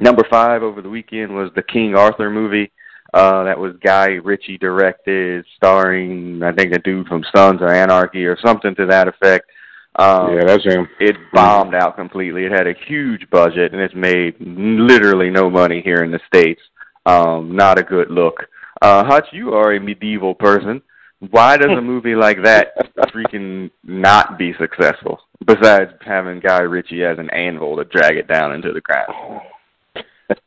number 0.00 0.24
five 0.28 0.62
over 0.62 0.82
the 0.82 0.88
weekend 0.88 1.34
was 1.34 1.50
the 1.54 1.62
King 1.62 1.94
Arthur 1.94 2.28
movie. 2.30 2.72
Uh, 3.14 3.44
that 3.44 3.58
was 3.58 3.74
Guy 3.82 4.14
Ritchie 4.14 4.58
directed, 4.58 5.44
starring 5.56 6.42
I 6.42 6.52
think 6.52 6.72
the 6.72 6.80
dude 6.80 7.06
from 7.06 7.24
Sons 7.34 7.62
of 7.62 7.68
Anarchy 7.68 8.26
or 8.26 8.36
something 8.44 8.74
to 8.74 8.86
that 8.86 9.08
effect. 9.08 9.48
Um, 9.94 10.34
yeah, 10.34 10.44
that's 10.44 10.64
him. 10.64 10.88
It 11.00 11.16
bombed 11.32 11.74
out 11.74 11.96
completely. 11.96 12.44
It 12.44 12.52
had 12.52 12.66
a 12.66 12.74
huge 12.86 13.30
budget, 13.30 13.72
and 13.72 13.80
it's 13.80 13.94
made 13.94 14.34
literally 14.40 15.30
no 15.30 15.48
money 15.48 15.80
here 15.80 16.02
in 16.02 16.10
the 16.10 16.20
states. 16.26 16.60
Um, 17.06 17.54
not 17.54 17.78
a 17.78 17.82
good 17.82 18.10
look. 18.10 18.44
Uh, 18.82 19.04
Hutch, 19.04 19.28
you 19.32 19.54
are 19.54 19.74
a 19.74 19.80
medieval 19.80 20.34
person. 20.34 20.82
Why 21.30 21.56
does 21.56 21.70
a 21.70 21.80
movie 21.80 22.14
like 22.14 22.42
that 22.42 22.74
freaking 23.14 23.70
not 23.84 24.38
be 24.38 24.52
successful? 24.58 25.20
Besides 25.46 25.92
having 26.04 26.40
Guy 26.40 26.60
Ritchie 26.60 27.04
as 27.04 27.18
an 27.18 27.30
anvil 27.30 27.76
to 27.76 27.84
drag 27.84 28.16
it 28.16 28.28
down 28.28 28.52
into 28.52 28.72
the 28.72 28.80
ground. 28.80 29.40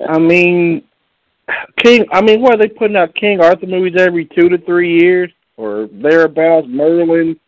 I 0.07 0.19
mean, 0.19 0.83
King. 1.77 2.05
I 2.11 2.21
mean, 2.21 2.41
what 2.41 2.55
are 2.55 2.57
they 2.57 2.67
putting 2.67 2.97
out 2.97 3.15
King 3.15 3.39
Arthur 3.39 3.65
movies 3.65 3.95
every 3.97 4.25
two 4.25 4.49
to 4.49 4.57
three 4.59 4.99
years 4.99 5.31
or 5.57 5.87
thereabouts? 5.91 6.67
Merlin. 6.69 7.39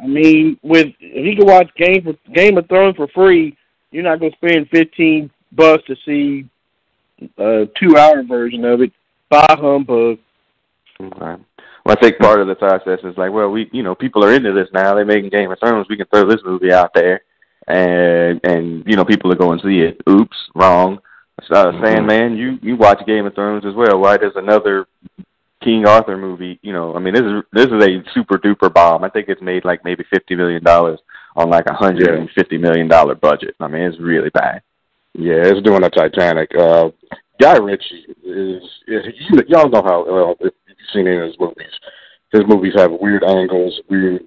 I 0.00 0.06
mean, 0.06 0.58
with 0.62 0.86
if 1.00 1.26
you 1.26 1.36
can 1.36 1.46
watch 1.46 1.68
Game 1.76 2.04
for 2.04 2.32
Game 2.32 2.56
of 2.56 2.68
Thrones 2.68 2.96
for 2.96 3.08
free, 3.08 3.56
you're 3.90 4.04
not 4.04 4.20
going 4.20 4.32
to 4.32 4.36
spend 4.38 4.68
fifteen 4.70 5.30
bucks 5.52 5.84
to 5.86 5.96
see 6.06 6.48
a 7.38 7.68
two-hour 7.78 8.22
version 8.24 8.64
of 8.64 8.80
it. 8.80 8.92
By 9.30 9.46
humbug. 9.58 10.18
Okay. 11.00 11.42
Well, 11.84 11.96
I 11.96 12.00
think 12.00 12.18
part 12.18 12.40
of 12.40 12.48
the 12.48 12.54
process 12.54 12.98
is 13.04 13.16
like, 13.16 13.30
well, 13.30 13.50
we, 13.50 13.68
you 13.72 13.82
know, 13.82 13.94
people 13.94 14.24
are 14.24 14.32
into 14.32 14.52
this 14.52 14.68
now. 14.72 14.94
They're 14.94 15.04
making 15.04 15.30
Game 15.30 15.50
of 15.50 15.58
Thrones. 15.58 15.86
We 15.88 15.96
can 15.96 16.06
throw 16.06 16.28
this 16.28 16.40
movie 16.44 16.72
out 16.72 16.92
there, 16.94 17.22
and 17.66 18.40
and 18.44 18.84
you 18.86 18.96
know, 18.96 19.04
people 19.04 19.30
are 19.32 19.36
going 19.36 19.58
to 19.60 19.66
see 19.66 19.80
it. 19.80 20.00
Oops, 20.08 20.36
wrong. 20.54 20.98
Uh, 21.50 21.66
mm-hmm. 21.66 21.84
Sandman, 21.84 22.36
you 22.36 22.58
you 22.62 22.76
watch 22.76 23.06
Game 23.06 23.26
of 23.26 23.34
Thrones 23.34 23.64
as 23.64 23.74
well. 23.74 24.00
Why 24.00 24.16
does 24.16 24.32
another 24.34 24.86
King 25.62 25.86
Arthur 25.86 26.16
movie? 26.16 26.58
You 26.62 26.72
know, 26.72 26.94
I 26.94 26.98
mean, 26.98 27.14
this 27.14 27.22
is 27.22 27.42
this 27.52 27.66
is 27.66 27.84
a 27.84 28.02
super 28.12 28.38
duper 28.38 28.72
bomb. 28.72 29.04
I 29.04 29.08
think 29.08 29.28
it's 29.28 29.42
made 29.42 29.64
like 29.64 29.84
maybe 29.84 30.04
fifty 30.12 30.34
million 30.34 30.64
dollars 30.64 31.00
on 31.36 31.48
like 31.48 31.66
a 31.66 31.74
hundred 31.74 32.18
and 32.18 32.28
fifty 32.34 32.58
million 32.58 32.88
dollar 32.88 33.14
budget. 33.14 33.54
I 33.60 33.68
mean, 33.68 33.82
it's 33.82 34.00
really 34.00 34.30
bad. 34.30 34.62
Yeah, 35.18 35.42
it's 35.50 35.62
doing 35.62 35.82
a 35.82 35.90
Titanic. 35.90 36.48
Uh, 36.56 36.90
Guy 37.40 37.56
Ritchie 37.56 38.06
is, 38.24 38.62
is 38.86 39.04
you, 39.30 39.40
y'all 39.48 39.68
know 39.68 39.82
how 39.82 40.04
well 40.06 40.36
if 40.40 40.54
you've 40.68 40.76
seen 40.92 41.08
any 41.08 41.16
of 41.16 41.24
his 41.26 41.40
movies. 41.40 41.72
His 42.32 42.42
movies 42.46 42.74
have 42.76 42.92
weird 42.92 43.24
angles, 43.24 43.80
weird, 43.90 44.22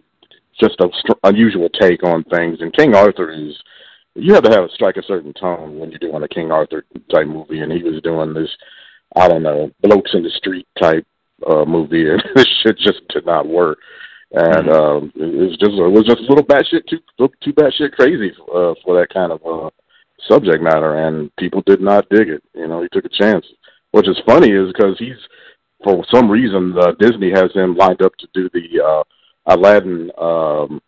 just 0.60 0.76
a 0.82 0.90
str- 1.00 1.14
unusual 1.24 1.70
take 1.70 2.04
on 2.04 2.26
things. 2.26 2.58
And 2.60 2.76
King 2.76 2.94
Arthur 2.94 3.32
is 3.32 3.56
you 4.16 4.34
have 4.34 4.44
to 4.44 4.52
have 4.52 4.66
a 4.66 4.70
strike 4.74 4.98
a 4.98 5.04
certain 5.04 5.32
tone 5.34 5.80
when 5.80 5.92
you're 5.92 6.00
doing 6.00 6.24
a 6.24 6.28
King 6.28 6.52
Arthur 6.52 6.84
type 7.10 7.28
movie, 7.28 7.62
and 7.62 7.72
he 7.72 7.84
was 7.84 8.02
doing 8.02 8.34
this 8.34 8.50
I 9.16 9.30
don't 9.30 9.44
know 9.44 9.72
blokes 9.82 10.12
in 10.14 10.24
the 10.24 10.30
street 10.32 10.68
type 10.78 11.06
uh 11.50 11.64
movie, 11.64 12.10
and 12.12 12.22
this 12.36 12.48
shit 12.64 12.78
just 12.78 13.08
did 13.10 13.26
not 13.26 13.48
work. 13.48 13.80
And 14.34 14.68
Mhm. 14.68 14.74
um, 14.74 15.12
it 15.16 15.36
was 15.36 15.58
just 15.58 15.72
it 15.72 15.92
was 15.92 16.04
just 16.06 16.20
a 16.20 16.28
little 16.28 16.46
batshit 16.46 16.86
too 16.88 17.00
too 17.42 17.54
batshit 17.54 17.94
crazy 17.94 18.32
uh, 18.54 18.74
for 18.84 19.00
that 19.00 19.08
kind 19.14 19.32
of 19.32 19.42
uh, 19.46 19.70
subject 20.30 20.62
matter, 20.62 21.08
and 21.08 21.36
people 21.38 21.62
did 21.66 21.82
not 21.82 22.10
dig 22.10 22.30
it. 22.30 22.44
You 22.54 22.68
know, 22.68 22.82
he 22.82 22.90
took 22.92 23.06
a 23.06 23.10
chance. 23.10 23.46
Which 23.92 24.08
is 24.08 24.18
funny 24.25 24.51
is 24.51 24.72
because 24.72 24.98
he's 24.98 25.18
for 25.84 26.06
some 26.13 26.30
reason 26.30 26.74
uh, 26.78 26.94
Disney 27.00 27.32
has 27.32 27.51
him 27.54 27.75
lined 27.75 28.01
up 28.01 28.16
to 28.18 28.28
do 28.34 28.50
the 28.54 28.82
uh, 28.82 29.04
Aladdin 29.54 30.10
um, 30.18 30.82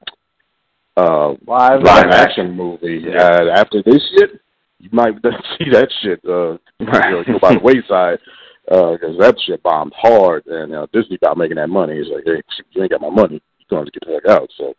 uh, 0.96 1.30
Live, 1.46 1.82
live 1.82 2.06
action. 2.06 2.12
action 2.13 2.52
movie. 2.56 3.04
Yeah. 3.06 3.22
Uh, 3.22 3.50
after 3.56 3.82
this 3.84 4.02
shit, 4.18 4.40
you 4.80 4.90
might 4.92 5.16
see 5.58 5.70
that 5.72 5.90
shit 6.02 6.22
uh, 6.25 6.58
you 6.80 6.86
know, 6.86 7.24
go 7.25 7.40
by 7.40 7.54
the 7.54 7.60
wayside 7.63 8.20
because 8.66 9.18
that 9.20 9.36
shit 9.46 9.62
bombed 9.63 9.94
hard, 9.96 10.46
and 10.46 10.74
uh, 10.74 10.88
Disney 10.94 11.18
got 11.18 11.38
making 11.38 11.58
that 11.58 11.70
money. 11.70 11.98
He's 11.98 12.13
like, 12.13 12.24
hey, 12.25 12.42
you 12.72 12.82
ain't 12.84 12.92
got 12.92 13.02
my 13.02 13.10
money. 13.10 13.42
You're 13.60 13.80
going 13.80 13.86
to 13.86 13.92
get 13.92 14.04
the 14.06 14.13
heck 14.13 14.38
out. 14.38 14.50
So, 14.58 14.74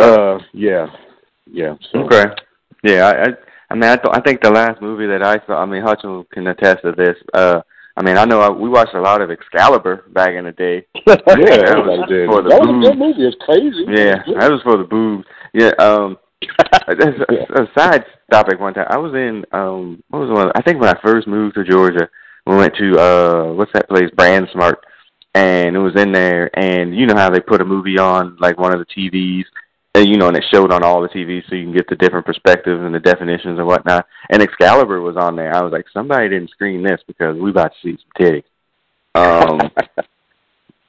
uh, 0.00 0.38
yeah, 0.52 0.86
yeah. 1.46 1.74
So, 1.92 2.00
Okay. 2.00 2.24
Yeah, 2.82 3.06
I, 3.08 3.22
I, 3.22 3.26
I 3.70 3.74
mean, 3.74 3.84
I, 3.84 3.96
th- 3.96 4.12
I 4.12 4.20
think 4.20 4.42
the 4.42 4.50
last 4.50 4.80
movie 4.80 5.06
that 5.06 5.22
I 5.22 5.44
saw. 5.46 5.60
I 5.62 5.66
mean, 5.66 5.82
Hutchins 5.82 6.26
can 6.32 6.46
attest 6.46 6.82
to 6.82 6.92
this. 6.92 7.16
Uh, 7.34 7.60
I 7.96 8.02
mean, 8.02 8.16
I 8.18 8.24
know 8.24 8.40
I, 8.40 8.50
we 8.50 8.68
watched 8.68 8.94
a 8.94 9.00
lot 9.00 9.20
of 9.22 9.30
Excalibur 9.30 10.04
back 10.12 10.34
in 10.34 10.44
the 10.44 10.52
day. 10.52 10.86
yeah, 11.06 11.14
That 11.16 11.82
was 11.84 12.08
did. 12.08 12.28
for 12.28 12.42
the 12.42 12.50
That 12.50 12.60
was 12.60 12.86
a 12.86 12.90
good 12.90 12.98
movie. 12.98 13.26
It's 13.26 13.36
crazy. 13.44 13.84
Yeah, 13.88 14.16
that 14.38 14.50
was 14.50 14.60
for 14.62 14.76
the 14.76 14.84
boobs. 14.84 15.24
Yeah. 15.52 15.70
Um. 15.78 16.18
As 16.88 16.96
a, 16.98 17.62
a 17.62 17.66
side 17.76 18.04
topic, 18.30 18.60
one 18.60 18.74
time 18.74 18.86
I 18.90 18.98
was 18.98 19.14
in 19.14 19.44
um. 19.52 20.02
What 20.10 20.20
was 20.20 20.30
one? 20.30 20.52
I 20.54 20.62
think 20.62 20.80
when 20.80 20.90
I 20.94 21.00
first 21.02 21.26
moved 21.26 21.54
to 21.54 21.64
Georgia, 21.64 22.08
we 22.46 22.54
went 22.56 22.74
to 22.76 22.98
uh, 23.00 23.52
what's 23.54 23.72
that 23.72 23.88
place? 23.88 24.10
Brand 24.14 24.46
Smart, 24.52 24.84
and 25.34 25.74
it 25.74 25.78
was 25.78 25.96
in 25.96 26.12
there. 26.12 26.50
And 26.56 26.94
you 26.94 27.06
know 27.06 27.16
how 27.16 27.30
they 27.30 27.40
put 27.40 27.62
a 27.62 27.64
movie 27.64 27.98
on 27.98 28.36
like 28.38 28.58
one 28.58 28.72
of 28.74 28.78
the 28.78 28.84
TVs, 28.86 29.44
and 29.96 30.08
you 30.08 30.16
know, 30.16 30.28
and 30.28 30.36
it 30.36 30.44
showed 30.52 30.72
on 30.72 30.82
all 30.82 31.00
the 31.00 31.08
TVs, 31.08 31.48
so 31.48 31.54
you 31.54 31.64
can 31.64 31.72
get 31.72 31.88
the 31.88 31.96
different 31.96 32.26
perspectives 32.26 32.82
and 32.82 32.94
the 32.94 33.00
definitions 33.00 33.58
and 33.58 33.66
whatnot. 33.66 34.06
And 34.30 34.42
Excalibur 34.42 35.00
was 35.00 35.16
on 35.16 35.36
there. 35.36 35.54
I 35.54 35.62
was 35.62 35.72
like, 35.72 35.86
somebody 35.92 36.28
didn't 36.28 36.50
screen 36.50 36.82
this 36.82 37.00
because 37.06 37.36
we 37.38 37.50
about 37.50 37.72
to 37.72 37.78
see 37.82 37.98
some 37.98 38.26
titties. 38.26 38.44
Um. 39.14 39.70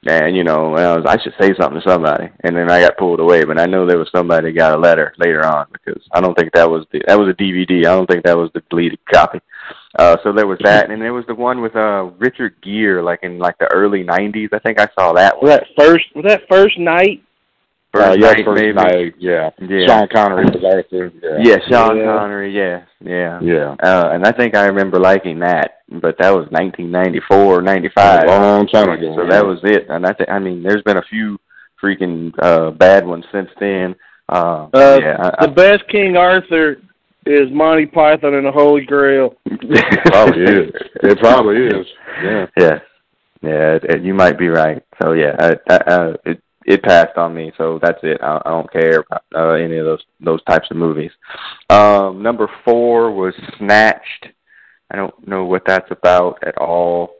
And 0.06 0.36
you 0.36 0.44
know, 0.44 0.76
I, 0.76 0.96
was, 0.96 1.06
I 1.06 1.20
should 1.20 1.34
say 1.40 1.52
something 1.58 1.80
to 1.80 1.88
somebody, 1.88 2.28
and 2.44 2.56
then 2.56 2.70
I 2.70 2.80
got 2.80 2.96
pulled 2.96 3.18
away. 3.18 3.44
But 3.44 3.58
I 3.58 3.66
know 3.66 3.84
there 3.84 3.98
was 3.98 4.08
somebody 4.14 4.52
got 4.52 4.72
a 4.72 4.78
letter 4.78 5.12
later 5.18 5.44
on 5.44 5.66
because 5.72 6.00
I 6.12 6.20
don't 6.20 6.38
think 6.38 6.52
that 6.52 6.70
was 6.70 6.86
the 6.92 7.02
that 7.08 7.18
was 7.18 7.28
a 7.28 7.34
DVD. 7.34 7.80
I 7.80 7.96
don't 7.96 8.08
think 8.08 8.24
that 8.24 8.36
was 8.36 8.50
the 8.54 8.62
deleted 8.70 9.00
copy. 9.12 9.40
Uh, 9.98 10.16
so 10.22 10.32
there 10.32 10.46
was 10.46 10.58
that, 10.62 10.90
and 10.90 11.02
there 11.02 11.12
was 11.12 11.26
the 11.26 11.34
one 11.34 11.60
with 11.60 11.74
uh 11.74 12.10
Richard 12.18 12.54
Gere, 12.62 13.02
like 13.02 13.24
in 13.24 13.38
like 13.38 13.58
the 13.58 13.66
early 13.72 14.04
'90s. 14.04 14.50
I 14.52 14.60
think 14.60 14.80
I 14.80 14.88
saw 14.98 15.12
that 15.14 15.36
one. 15.36 15.50
Was 15.50 15.58
that 15.58 15.66
first? 15.76 16.04
Was 16.14 16.24
that 16.26 16.42
First 16.48 16.78
Knight? 16.78 17.24
Uh, 17.94 17.98
First 17.98 18.18
yeah, 18.20 18.26
night, 18.32 18.44
first 18.44 18.60
maybe. 18.60 18.72
night, 18.74 19.14
yeah. 19.18 19.50
Yeah. 19.60 19.86
Sean 19.86 20.08
Connery 20.12 20.44
was 20.44 20.62
Arthur. 20.64 21.10
Yeah, 21.22 21.38
Yeah, 21.40 21.56
Sean 21.68 21.96
Yeah. 21.96 22.04
Connery. 22.04 22.54
Yeah, 22.56 22.82
yeah. 23.00 23.40
yeah. 23.40 23.76
Uh, 23.82 24.10
and 24.12 24.26
I 24.26 24.32
think 24.32 24.54
I 24.54 24.66
remember 24.66 24.98
liking 24.98 25.38
that, 25.40 25.78
but 25.90 26.16
that 26.18 26.30
was 26.30 26.46
1994, 26.50 27.62
95. 27.62 28.24
A 28.24 28.26
long 28.26 28.66
time 28.68 28.90
ago. 28.90 29.14
So 29.16 29.26
that 29.28 29.44
was 29.44 29.58
it. 29.64 29.86
And 29.88 30.06
I 30.06 30.12
think, 30.12 30.28
I 30.30 30.38
mean, 30.38 30.62
there's 30.62 30.82
been 30.82 30.98
a 30.98 31.02
few 31.02 31.38
freaking 31.82 32.32
uh 32.40 32.72
bad 32.72 33.06
ones 33.06 33.24
since 33.32 33.48
then. 33.60 33.94
Uh, 34.28 34.66
Uh, 34.74 34.98
yeah, 35.00 35.30
I, 35.38 35.46
The 35.46 35.52
best 35.52 35.88
King 35.88 36.16
Arthur 36.16 36.76
is 37.24 37.50
Monty 37.50 37.86
Python 37.86 38.34
and 38.34 38.44
the 38.46 38.52
Holy 38.52 38.84
Grail. 38.84 39.36
It 39.46 40.04
probably 40.06 40.42
is. 40.42 40.70
It 41.02 41.18
probably 41.20 41.56
is. 41.66 41.86
Yeah. 42.22 42.46
Yeah, 42.56 42.78
yeah, 43.42 43.74
it, 43.76 43.84
it, 43.84 44.02
you 44.02 44.12
might 44.14 44.38
be 44.38 44.48
right. 44.48 44.82
So 45.02 45.12
yeah, 45.12 45.36
I, 45.38 45.56
I, 45.72 45.76
uh, 45.76 46.16
it 46.26 46.42
it 46.68 46.82
passed 46.82 47.16
on 47.16 47.34
me. 47.34 47.50
So 47.56 47.78
that's 47.82 47.98
it. 48.02 48.20
I, 48.22 48.40
I 48.44 48.50
don't 48.50 48.70
care 48.70 49.00
about 49.00 49.24
uh, 49.34 49.52
any 49.52 49.78
of 49.78 49.86
those 49.86 50.04
those 50.20 50.42
types 50.44 50.68
of 50.70 50.76
movies. 50.76 51.10
Um, 51.70 52.22
number 52.22 52.48
four 52.64 53.10
was 53.10 53.34
Snatched. 53.58 54.28
I 54.90 54.96
don't 54.96 55.26
know 55.26 55.44
what 55.44 55.62
that's 55.66 55.90
about 55.90 56.38
at 56.46 56.56
all. 56.58 57.14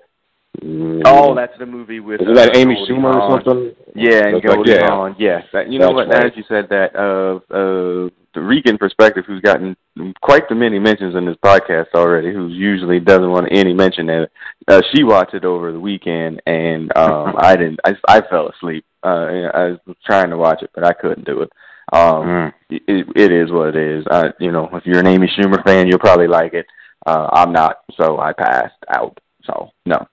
Mm. 0.63 1.03
Oh, 1.05 1.35
that's 1.35 1.57
the 1.59 1.67
movie 1.67 2.01
with 2.01 2.21
is 2.21 2.35
that 2.35 2.55
uh, 2.55 2.59
Amy 2.59 2.75
Goldie 2.75 2.93
Schumer 2.93 3.13
Hawn. 3.15 3.33
or 3.33 3.45
something? 3.45 3.75
Yeah, 3.95 4.27
and 4.27 4.43
That's 4.43 4.57
like- 4.57 4.67
yeah. 4.67 4.89
Hawn. 4.89 5.17
Yes, 5.19 5.45
that, 5.53 5.71
you 5.71 5.79
know 5.79 5.93
what? 5.93 6.09
right. 6.09 6.27
As 6.27 6.33
you 6.37 6.45
said 6.49 6.69
that, 6.71 6.97
uh, 6.97 7.37
uh, 7.55 8.09
the 8.09 8.28
Rican 8.41 8.79
perspective, 8.79 9.25
who's 9.27 9.41
gotten 9.41 9.77
quite 10.23 10.49
the 10.49 10.55
many 10.55 10.79
mentions 10.79 11.15
in 11.17 11.25
this 11.27 11.37
podcast 11.45 11.87
already, 11.95 12.33
who 12.33 12.49
usually 12.49 13.01
doesn't 13.01 13.31
want 13.31 13.49
any 13.51 13.73
mention 13.75 14.09
of 14.11 14.23
it. 14.25 14.33
Uh, 14.67 14.81
she 14.95 15.05
watched 15.05 15.35
it 15.35 15.45
over 15.45 15.73
the 15.73 15.81
weekend, 15.81 16.41
and 16.47 16.91
um, 16.97 17.35
I 17.39 17.57
didn't. 17.57 17.81
I, 17.85 17.97
I 18.09 18.21
fell 18.29 18.49
asleep. 18.49 18.85
Uh, 19.05 19.09
I 19.55 19.77
was 19.87 19.97
trying 20.05 20.31
to 20.31 20.37
watch 20.37 20.63
it, 20.63 20.71
but 20.75 20.85
I 20.85 20.93
couldn't 20.93 21.27
do 21.27 21.43
it. 21.43 21.51
Um, 21.93 22.27
Mm. 22.27 22.53
it, 22.71 23.07
it 23.17 23.33
is 23.33 23.51
what 23.51 23.75
it 23.75 23.77
is. 23.77 24.05
I, 24.11 24.31
you 24.39 24.53
know, 24.53 24.69
if 24.75 24.85
you're 24.85 24.99
an 25.01 25.07
Amy 25.07 25.27
Schumer 25.29 25.65
fan, 25.65 25.87
you'll 25.87 25.99
probably 25.99 26.27
like 26.27 26.53
it. 26.53 26.67
Uh, 27.07 27.29
I'm 27.33 27.53
not, 27.53 27.79
so 27.99 28.19
I 28.19 28.33
passed 28.35 28.75
out. 28.91 29.19
So 29.45 29.71
no. 29.87 30.07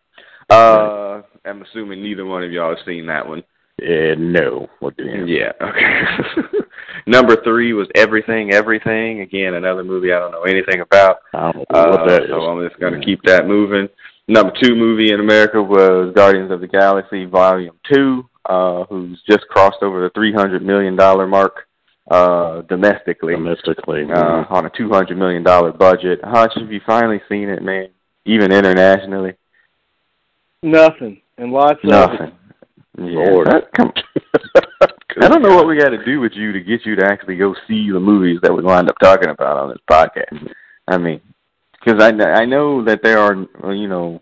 Uh, 0.50 1.22
I'm 1.44 1.62
assuming 1.64 2.02
neither 2.02 2.26
one 2.26 2.44
of 2.44 2.52
y'all 2.52 2.76
have 2.76 2.86
seen 2.86 3.08
that 3.08 3.28
one. 3.28 3.44
Yeah, 3.82 4.16
no. 4.18 4.70
What 4.80 4.96
the 4.98 5.04
Yeah. 5.28 5.52
Okay. 5.62 6.60
Number 7.08 7.36
three 7.44 7.74
was 7.74 7.88
Everything, 7.94 8.54
Everything. 8.54 9.22
Again, 9.22 9.56
another 9.56 9.84
movie 9.84 10.14
I 10.14 10.20
don't 10.20 10.32
know 10.32 10.44
anything 10.44 10.82
about. 10.82 11.18
I 11.34 11.52
don't 11.52 11.56
know 11.72 11.90
what 11.90 12.00
Uh, 12.02 12.06
that 12.08 12.24
is. 12.24 12.30
so 12.30 12.36
I'm 12.42 12.68
just 12.68 12.80
gonna 12.80 13.02
keep 13.04 13.22
that 13.24 13.48
moving. 13.48 13.90
Number 14.28 14.54
two 14.64 14.76
movie 14.76 15.12
in 15.12 15.20
America 15.20 15.62
was 15.62 16.14
Guardians 16.16 16.52
of 16.52 16.62
the 16.62 16.68
Galaxy 16.68 17.26
Volume 17.26 17.76
Two, 17.92 18.28
uh, 18.50 18.86
who's 18.86 19.22
just 19.30 19.48
crossed 19.50 19.84
over 19.84 20.02
the 20.02 20.10
three 20.12 20.34
hundred 20.34 20.64
million 20.64 20.96
dollar 20.96 21.28
mark 21.28 21.68
uh, 22.10 22.62
domestically 22.62 23.34
Domestically. 23.36 24.06
uh, 24.12 24.46
on 24.50 24.66
a 24.66 24.70
two 24.76 24.90
hundred 24.90 25.18
million 25.18 25.44
dollar 25.44 25.72
budget. 25.74 26.22
Hutch, 26.24 26.54
have 26.56 26.72
you 26.72 26.82
finally 26.88 27.22
seen 27.30 27.50
it, 27.50 27.62
man? 27.62 27.90
Even 28.26 28.52
internationally, 28.52 29.34
Nothing 30.64 31.22
and 31.38 31.52
lots 31.52 31.80
of 31.84 31.90
nothing. 31.90 32.32
Yeah. 32.98 33.30
Lord. 33.30 33.48
That- 33.48 33.72
come 33.74 33.92
I 35.22 35.30
don't 35.30 35.42
know 35.42 35.56
what 35.56 35.68
we 35.68 35.80
got 35.80 35.90
to 35.90 36.04
do 36.04 36.20
with 36.20 36.34
you 36.34 36.52
to 36.52 36.60
get 36.60 36.86
you 36.86 36.96
to 36.98 37.06
actually 37.06 37.38
go 37.38 37.56
see 37.68 37.90
the 37.90 38.00
movies 38.00 38.40
that 38.44 38.54
we 38.54 38.62
wind 38.62 38.90
up 38.90 38.98
talking 39.02 39.30
about 39.30 39.58
on 39.58 39.70
this 39.70 39.78
podcast. 39.90 40.34
Mm-hmm. 40.34 40.48
I 40.90 40.98
mean, 40.98 41.22
because 41.72 42.04
I 42.04 42.10
I 42.10 42.46
know 42.46 42.84
that 42.84 43.02
there 43.02 43.20
are 43.20 43.36
you 43.74 43.88
know 43.88 44.22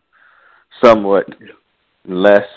somewhat 0.83 1.27
less 2.05 2.47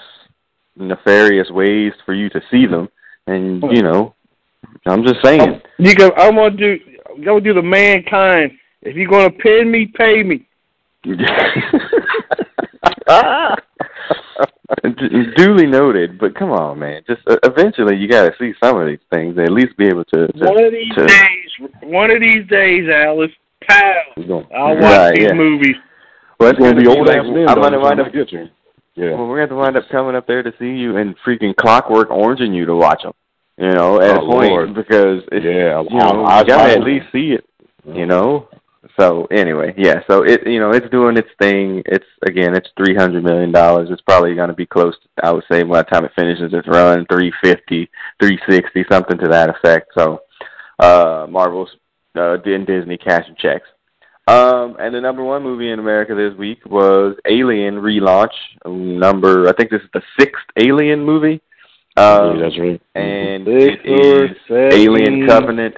nefarious 0.77 1.51
ways 1.51 1.93
for 2.05 2.13
you 2.13 2.29
to 2.31 2.41
see 2.51 2.67
them, 2.67 2.89
and 3.27 3.63
you 3.73 3.83
know, 3.83 4.15
I'm 4.87 5.03
just 5.03 5.25
saying. 5.25 5.63
You 5.79 5.95
go. 5.95 6.11
I'm 6.17 6.37
gonna 6.37 6.57
do. 6.57 6.79
I'm 7.09 7.25
gonna 7.25 7.41
do 7.41 7.55
the 7.55 7.63
mankind. 7.63 8.53
If 8.83 8.97
you're 8.97 9.11
gonna 9.11 9.31
pay 9.31 9.65
me, 9.65 9.87
pay 9.87 10.23
me. 10.23 10.47
D- 14.85 15.33
Duly 15.37 15.67
noted, 15.67 16.19
but 16.19 16.35
come 16.35 16.51
on, 16.51 16.79
man. 16.79 17.03
Just 17.07 17.21
uh, 17.29 17.37
eventually, 17.45 17.97
you 17.97 18.09
got 18.09 18.25
to 18.25 18.33
see 18.39 18.53
some 18.63 18.81
of 18.81 18.87
these 18.87 18.99
things. 19.13 19.37
and 19.37 19.47
At 19.47 19.53
least 19.53 19.77
be 19.77 19.87
able 19.87 20.05
to. 20.07 20.27
to 20.27 20.45
One 20.45 20.65
of 20.65 20.73
these 20.73 20.95
to- 20.95 21.07
days. 21.07 21.71
One 21.83 22.11
of 22.11 22.21
these 22.21 22.47
days, 22.49 22.89
Alice. 22.89 23.31
Pow. 23.67 23.95
Gonna, 24.17 24.47
I'll 24.55 24.75
watch 24.75 24.83
Right, 24.83 25.15
these 25.15 25.25
yeah. 25.27 25.33
movies. 25.33 25.77
well, 26.39 26.51
it's 26.51 26.59
gonna 26.59 26.75
be 26.81 26.87
old 26.87 27.07
like, 27.07 27.19
ass 27.19 27.25
men. 27.27 27.49
I'm 27.49 27.57
though, 27.57 27.63
gonna 27.63 27.77
the 27.79 27.83
wind 27.83 27.97
time 27.99 28.01
up. 28.01 28.07
I 28.07 28.11
get 28.17 28.33
you. 28.33 28.49
Yeah. 28.95 29.11
Well, 29.15 29.27
we're 29.27 29.37
gonna 29.37 29.41
have 29.43 29.49
to 29.51 29.55
wind 29.57 29.77
up 29.77 29.85
coming 29.91 30.15
up 30.17 30.27
there 30.27 30.43
to 30.43 30.53
see 30.59 30.71
you 30.71 30.97
and 30.97 31.15
freaking 31.27 31.55
clockwork 31.57 32.09
oranging 32.11 32.55
you 32.55 32.67
to 32.67 32.75
watch 32.75 33.03
them. 33.03 33.13
You 33.59 33.71
know, 33.73 34.01
at 34.01 34.19
Oh, 34.19 34.27
a 34.27 34.31
point 34.31 34.51
Lord. 34.51 34.75
because 34.75 35.23
it's, 35.33 35.45
Yeah, 35.45 35.81
you 35.83 35.99
know, 35.99 36.25
I- 36.25 36.37
I- 36.37 36.41
you 36.41 36.47
gotta 36.47 36.63
I- 36.65 36.75
at 36.75 36.83
least 36.83 37.07
see 37.13 37.33
it. 37.33 37.45
You 37.87 38.07
know. 38.07 38.49
So 38.99 39.27
anyway, 39.31 39.75
yeah. 39.77 40.01
So 40.09 40.23
it 40.23 40.47
you 40.47 40.59
know 40.59 40.71
it's 40.71 40.89
doing 40.91 41.17
its 41.17 41.29
thing. 41.41 41.83
It's 41.87 42.07
again 42.27 42.55
it's 42.57 42.69
three 42.77 42.95
hundred 42.95 43.25
million 43.25 43.53
dollars. 43.53 43.89
It's 43.91 44.03
probably 44.03 44.35
going 44.35 44.49
to 44.49 44.55
be 44.55 44.67
close. 44.67 44.95
To, 44.95 45.27
I 45.27 45.33
would 45.33 45.45
say 45.51 45.63
by 45.63 45.83
the 45.83 45.85
time 45.85 46.05
it 46.05 46.13
finishes 46.17 46.55
its 46.55 46.67
run, 46.67 47.07
three 47.11 47.33
fifty, 47.43 47.91
three 48.21 48.39
sixty, 48.49 48.85
something 48.91 49.19
to 49.19 49.29
that 49.29 49.51
effect. 49.51 49.91
So 49.97 50.23
uh 50.79 51.27
Marvel's 51.29 51.71
uh, 52.17 52.39
and 52.45 52.67
Disney 52.67 52.97
cashing 52.97 53.37
checks. 53.39 53.69
Um, 54.29 54.77
and 54.81 54.93
the 54.95 55.01
number 55.01 55.23
one 55.23 55.43
movie 55.43 55.71
in 55.71 55.79
America 55.79 56.15
this 56.15 56.37
week 56.37 56.65
was 56.67 57.17
Alien 57.29 57.77
relaunch. 57.77 58.33
Number 58.65 59.49
I 59.49 59.53
think 59.53 59.71
this 59.71 59.83
is 59.83 59.91
the 59.93 60.03
sixth 60.19 60.45
Alien 60.57 61.05
movie. 61.05 61.41
Um, 61.99 62.41
that's 62.41 62.59
right. 62.59 62.81
and 62.95 63.47
Six 63.47 63.77
it 63.85 64.31
is. 64.51 64.75
Alien 64.75 65.27
Covenant. 65.27 65.75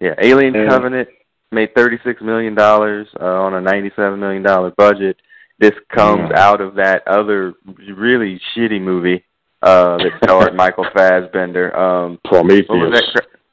Yeah, 0.00 0.14
Alien. 0.20 0.68
Covenant 0.68 1.08
made 1.52 1.74
thirty 1.74 1.98
six 2.04 2.20
million 2.22 2.54
dollars 2.54 3.06
uh, 3.20 3.24
on 3.24 3.54
a 3.54 3.60
ninety 3.60 3.90
seven 3.96 4.20
million 4.20 4.42
dollar 4.42 4.72
budget. 4.76 5.16
this 5.58 5.72
comes 5.94 6.30
yeah. 6.30 6.40
out 6.40 6.60
of 6.60 6.74
that 6.74 7.06
other 7.06 7.54
really 7.94 8.40
shitty 8.54 8.80
movie 8.80 9.24
uh 9.62 9.96
that 9.98 10.12
starred 10.22 10.54
Michael 10.64 10.86
Fassbender. 10.94 11.76
Um 11.76 12.18
Prometheus. 12.24 13.00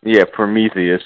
Yeah, 0.03 0.23
Prometheus. 0.33 1.01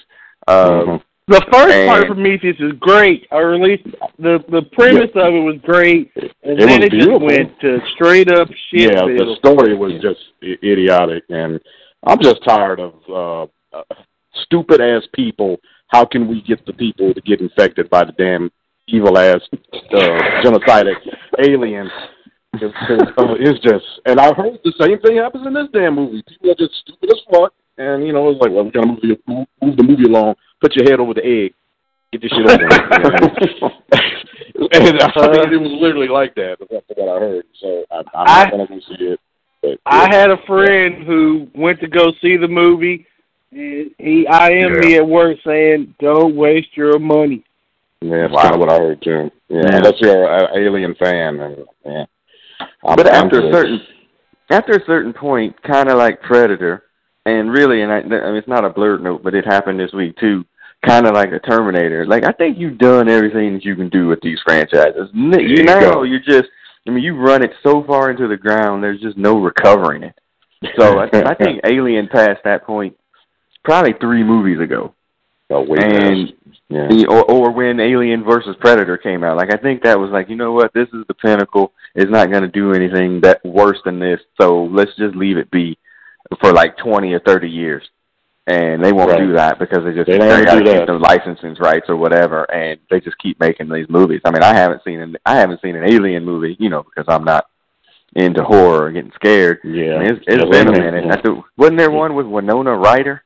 Um 0.48 0.56
mm-hmm. 0.56 0.96
The 1.30 1.46
first 1.52 1.76
and, 1.76 1.90
part 1.90 2.04
of 2.04 2.08
Prometheus 2.08 2.56
is 2.58 2.72
great, 2.80 3.28
or 3.32 3.54
at 3.54 3.60
least 3.60 3.84
the 4.18 4.40
the 4.50 4.62
premise 4.72 5.12
yeah. 5.14 5.28
of 5.28 5.34
it 5.34 5.44
was 5.44 5.60
great, 5.62 6.10
and 6.16 6.32
it 6.58 6.66
then 6.66 6.84
it 6.84 6.92
beautiful. 6.92 7.20
just 7.20 7.38
went 7.38 7.60
to 7.60 7.80
straight 7.96 8.32
up 8.32 8.48
shit. 8.72 8.94
Yeah, 8.94 9.02
the 9.02 9.36
story 9.40 9.76
was 9.76 10.02
just 10.02 10.22
idiotic, 10.42 11.26
and 11.28 11.60
I'm 12.04 12.22
just 12.22 12.42
tired 12.46 12.80
of 12.80 12.94
uh, 13.10 13.78
uh, 13.78 13.96
stupid 14.46 14.80
ass 14.80 15.04
people. 15.14 15.58
How 15.88 16.06
can 16.06 16.28
we 16.28 16.42
get 16.42 16.66
the 16.66 16.74
people 16.74 17.14
to 17.14 17.22
get 17.22 17.42
infected 17.42 17.90
by 17.90 18.04
the 18.04 18.12
damn 18.14 18.52
evil 18.88 19.18
ass 19.18 19.42
uh, 19.54 19.98
genocidal 20.44 20.96
aliens? 21.40 21.92
It's, 22.54 22.74
uh, 23.18 23.36
it's 23.40 23.60
just, 23.60 23.86
and 24.06 24.20
I 24.20 24.34
heard 24.34 24.60
the 24.64 24.74
same 24.80 25.00
thing 25.00 25.18
happens 25.18 25.46
in 25.46 25.54
this 25.54 25.68
damn 25.74 25.96
movie. 25.96 26.24
People 26.28 26.52
are 26.52 26.56
just 26.56 26.74
stupid 26.82 27.12
as 27.12 27.22
fuck, 27.32 27.54
and 27.78 28.06
you 28.06 28.14
know, 28.14 28.30
it's 28.30 28.42
like, 28.42 28.52
well, 28.52 28.66
we're 28.66 28.72
gonna 28.72 28.88
move 28.88 29.02
the, 29.02 29.18
move 29.62 29.78
the 29.78 29.84
movie 29.84 30.06
along 30.06 30.36
put 30.60 30.76
your 30.76 30.90
head 30.90 31.00
over 31.00 31.14
the 31.14 31.26
egg, 31.26 31.54
get 32.12 32.22
this 32.22 32.32
shit 32.32 32.46
over. 32.46 32.58
There. 32.58 33.72
And 34.74 34.84
I 34.84 34.88
mean, 34.88 35.54
it 35.54 35.62
was 35.62 35.78
literally 35.80 36.08
like 36.08 36.34
that. 36.36 36.58
That's 36.60 36.84
what 36.96 37.16
I 37.16 37.20
heard. 37.20 37.46
So 37.62 37.86
I, 37.92 37.98
I'm 37.98 38.06
I, 38.16 38.44
not 38.46 38.52
gonna 38.52 38.68
go 38.68 38.80
see 38.80 39.04
it. 39.04 39.20
But, 39.62 39.70
yeah. 39.70 39.76
I 39.86 40.16
had 40.16 40.32
a 40.32 40.38
friend 40.48 41.06
who 41.06 41.48
went 41.54 41.80
to 41.82 41.88
go 41.88 42.12
see 42.22 42.38
the 42.38 42.48
movie. 42.48 43.06
And 43.52 43.92
he 43.98 44.28
I 44.28 44.50
am 44.50 44.74
yeah. 44.74 44.80
me 44.80 44.96
at 44.96 45.08
work 45.08 45.38
saying, 45.46 45.96
"Don't 46.00 46.36
waste 46.36 46.76
your 46.76 47.00
money." 47.00 47.44
Yeah, 48.02 48.22
that's 48.22 48.34
wow. 48.34 48.42
kind 48.44 48.54
of 48.56 48.60
what 48.60 48.72
I 48.72 48.78
heard 48.78 49.02
too. 49.02 49.32
Yeah, 49.50 49.62
yeah. 49.64 49.78
unless 49.78 49.94
you're 50.00 50.32
an 50.32 50.50
alien 50.56 50.96
fan, 50.96 51.40
and 51.40 51.66
yeah. 51.86 52.06
I'm, 52.84 52.96
but 52.96 53.08
after 53.08 53.40
I'm 53.40 53.48
a 53.48 53.54
certain 53.54 53.82
after 54.50 54.74
a 54.74 54.86
certain 54.86 55.14
point, 55.14 55.62
kind 55.64 55.90
of 55.90 55.98
like 55.98 56.22
Predator, 56.22 56.84
and 57.26 57.52
really, 57.52 57.82
and 57.82 57.92
I, 57.92 58.00
I 58.00 58.02
mean, 58.02 58.36
it's 58.36 58.48
not 58.48 58.66
a 58.66 58.70
blurred 58.70 59.02
note, 59.02 59.24
but 59.24 59.34
it 59.34 59.46
happened 59.46 59.80
this 59.80 59.94
week 59.94 60.18
too. 60.18 60.46
Kind 60.86 61.08
of 61.08 61.14
like 61.14 61.32
a 61.32 61.40
Terminator. 61.40 62.06
Like 62.06 62.26
I 62.26 62.32
think 62.32 62.58
you've 62.58 62.78
done 62.78 63.10
everything 63.10 63.54
that 63.54 63.66
you 63.66 63.76
can 63.76 63.90
do 63.90 64.08
with 64.08 64.20
these 64.22 64.40
franchises. 64.46 65.10
You, 65.14 65.40
you 65.40 65.64
know, 65.64 66.04
you 66.04 66.20
just, 66.20 66.50
I 66.88 66.92
mean, 66.92 67.04
you 67.04 67.16
run 67.16 67.44
it 67.44 67.52
so 67.64 67.84
far 67.84 68.12
into 68.12 68.28
the 68.28 68.38
ground. 68.38 68.84
There's 68.84 69.02
just 69.02 69.18
no 69.18 69.40
recovering 69.40 70.04
it. 70.04 70.20
So 70.78 71.00
I, 71.00 71.06
I 71.06 71.34
think 71.34 71.62
Alien 71.66 72.08
passed 72.08 72.44
that 72.44 72.64
point 72.64 72.96
probably 73.68 73.94
three 74.00 74.24
movies 74.24 74.62
ago. 74.62 74.94
Oh, 75.50 75.66
wait, 75.68 75.84
and 75.84 76.34
yeah. 76.70 77.06
or 77.08 77.24
or 77.30 77.52
when 77.52 77.80
Alien 77.80 78.24
versus 78.24 78.56
Predator 78.60 78.98
came 78.98 79.24
out, 79.24 79.38
like 79.38 79.54
I 79.54 79.58
think 79.58 79.84
that 79.84 80.00
was 80.00 80.10
like, 80.10 80.30
you 80.30 80.36
know 80.36 80.54
what, 80.54 80.74
this 80.74 80.88
is 80.94 81.06
the 81.08 81.14
pinnacle. 81.14 81.74
It's 81.94 82.12
not 82.12 82.32
going 82.32 82.44
to 82.44 82.50
do 82.50 82.74
anything 82.74 83.22
that 83.22 83.44
worse 83.46 83.78
than 83.86 84.00
this, 84.00 84.20
so 84.40 84.64
let's 84.66 84.96
just 84.98 85.16
leave 85.16 85.38
it 85.38 85.52
be 85.52 85.78
for 86.42 86.52
like 86.52 86.78
20 86.78 87.14
or 87.14 87.20
30 87.20 87.50
years. 87.50 87.84
And 88.46 88.84
they 88.84 88.94
won't 88.94 89.12
right. 89.12 89.20
do 89.20 89.34
that 89.34 89.60
because 89.60 89.84
they 89.84 89.94
just 89.94 90.08
they, 90.08 90.18
they 90.18 90.44
got 90.44 90.56
to 90.56 90.64
keep 90.64 90.88
the 90.88 90.94
licensing 90.94 91.56
rights 91.60 91.88
or 91.90 91.98
whatever, 91.98 92.44
and 92.52 92.80
they 92.90 93.02
just 93.02 93.18
keep 93.18 93.40
making 93.42 93.68
these 93.68 93.90
movies. 93.90 94.22
I 94.24 94.32
mean, 94.32 94.44
I 94.44 94.56
haven't 94.56 94.84
seen 94.86 95.02
an 95.02 95.18
I 95.26 95.36
haven't 95.36 95.62
seen 95.62 95.76
an 95.76 95.84
alien 95.84 96.24
movie, 96.24 96.56
you 96.58 96.70
know, 96.70 96.84
because 96.84 97.06
I'm 97.10 97.26
not 97.26 97.48
into 98.16 98.44
horror 98.44 98.86
or 98.86 98.92
getting 98.92 99.12
scared. 99.16 99.60
Yeah, 99.64 99.96
I 99.96 100.00
mean, 100.00 100.16
it's, 100.16 100.26
it's 100.28 100.50
been 100.50 100.68
a 100.68 100.72
minute. 100.72 101.06
Yeah. 101.06 101.42
Wasn't 101.58 101.78
there 101.78 101.92
one 101.92 102.16
with 102.16 102.26
Winona 102.26 102.76
Ryder? 102.76 103.22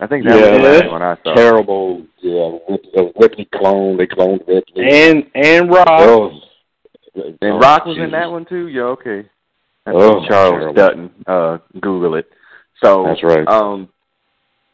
I 0.00 0.06
think 0.06 0.24
that 0.26 0.38
yeah, 0.38 0.52
was 0.52 0.62
the 0.62 0.68
last 0.68 0.90
one 0.90 1.02
I 1.02 1.16
saw. 1.24 1.34
Terrible, 1.34 2.06
yeah. 2.20 2.58
The 2.94 3.12
Ripley 3.18 3.48
clone, 3.52 3.96
they 3.96 4.06
cloned 4.06 4.46
Ripley. 4.46 4.88
And 4.88 5.24
and 5.34 5.70
Rock. 5.70 5.88
Oh, 5.88 6.30
and 7.14 7.36
oh, 7.42 7.58
Rock 7.58 7.84
was 7.84 7.96
geez. 7.96 8.04
in 8.04 8.10
that 8.12 8.30
one 8.30 8.44
too. 8.44 8.68
Yeah, 8.68 8.82
okay. 8.82 9.28
That's 9.84 9.96
oh, 9.98 10.24
Charles 10.28 10.52
terrible. 10.52 10.74
Dutton. 10.74 11.10
Uh, 11.26 11.58
Google 11.80 12.14
it. 12.14 12.30
So 12.82 13.04
that's 13.04 13.22
right. 13.24 13.46
Um, 13.48 13.88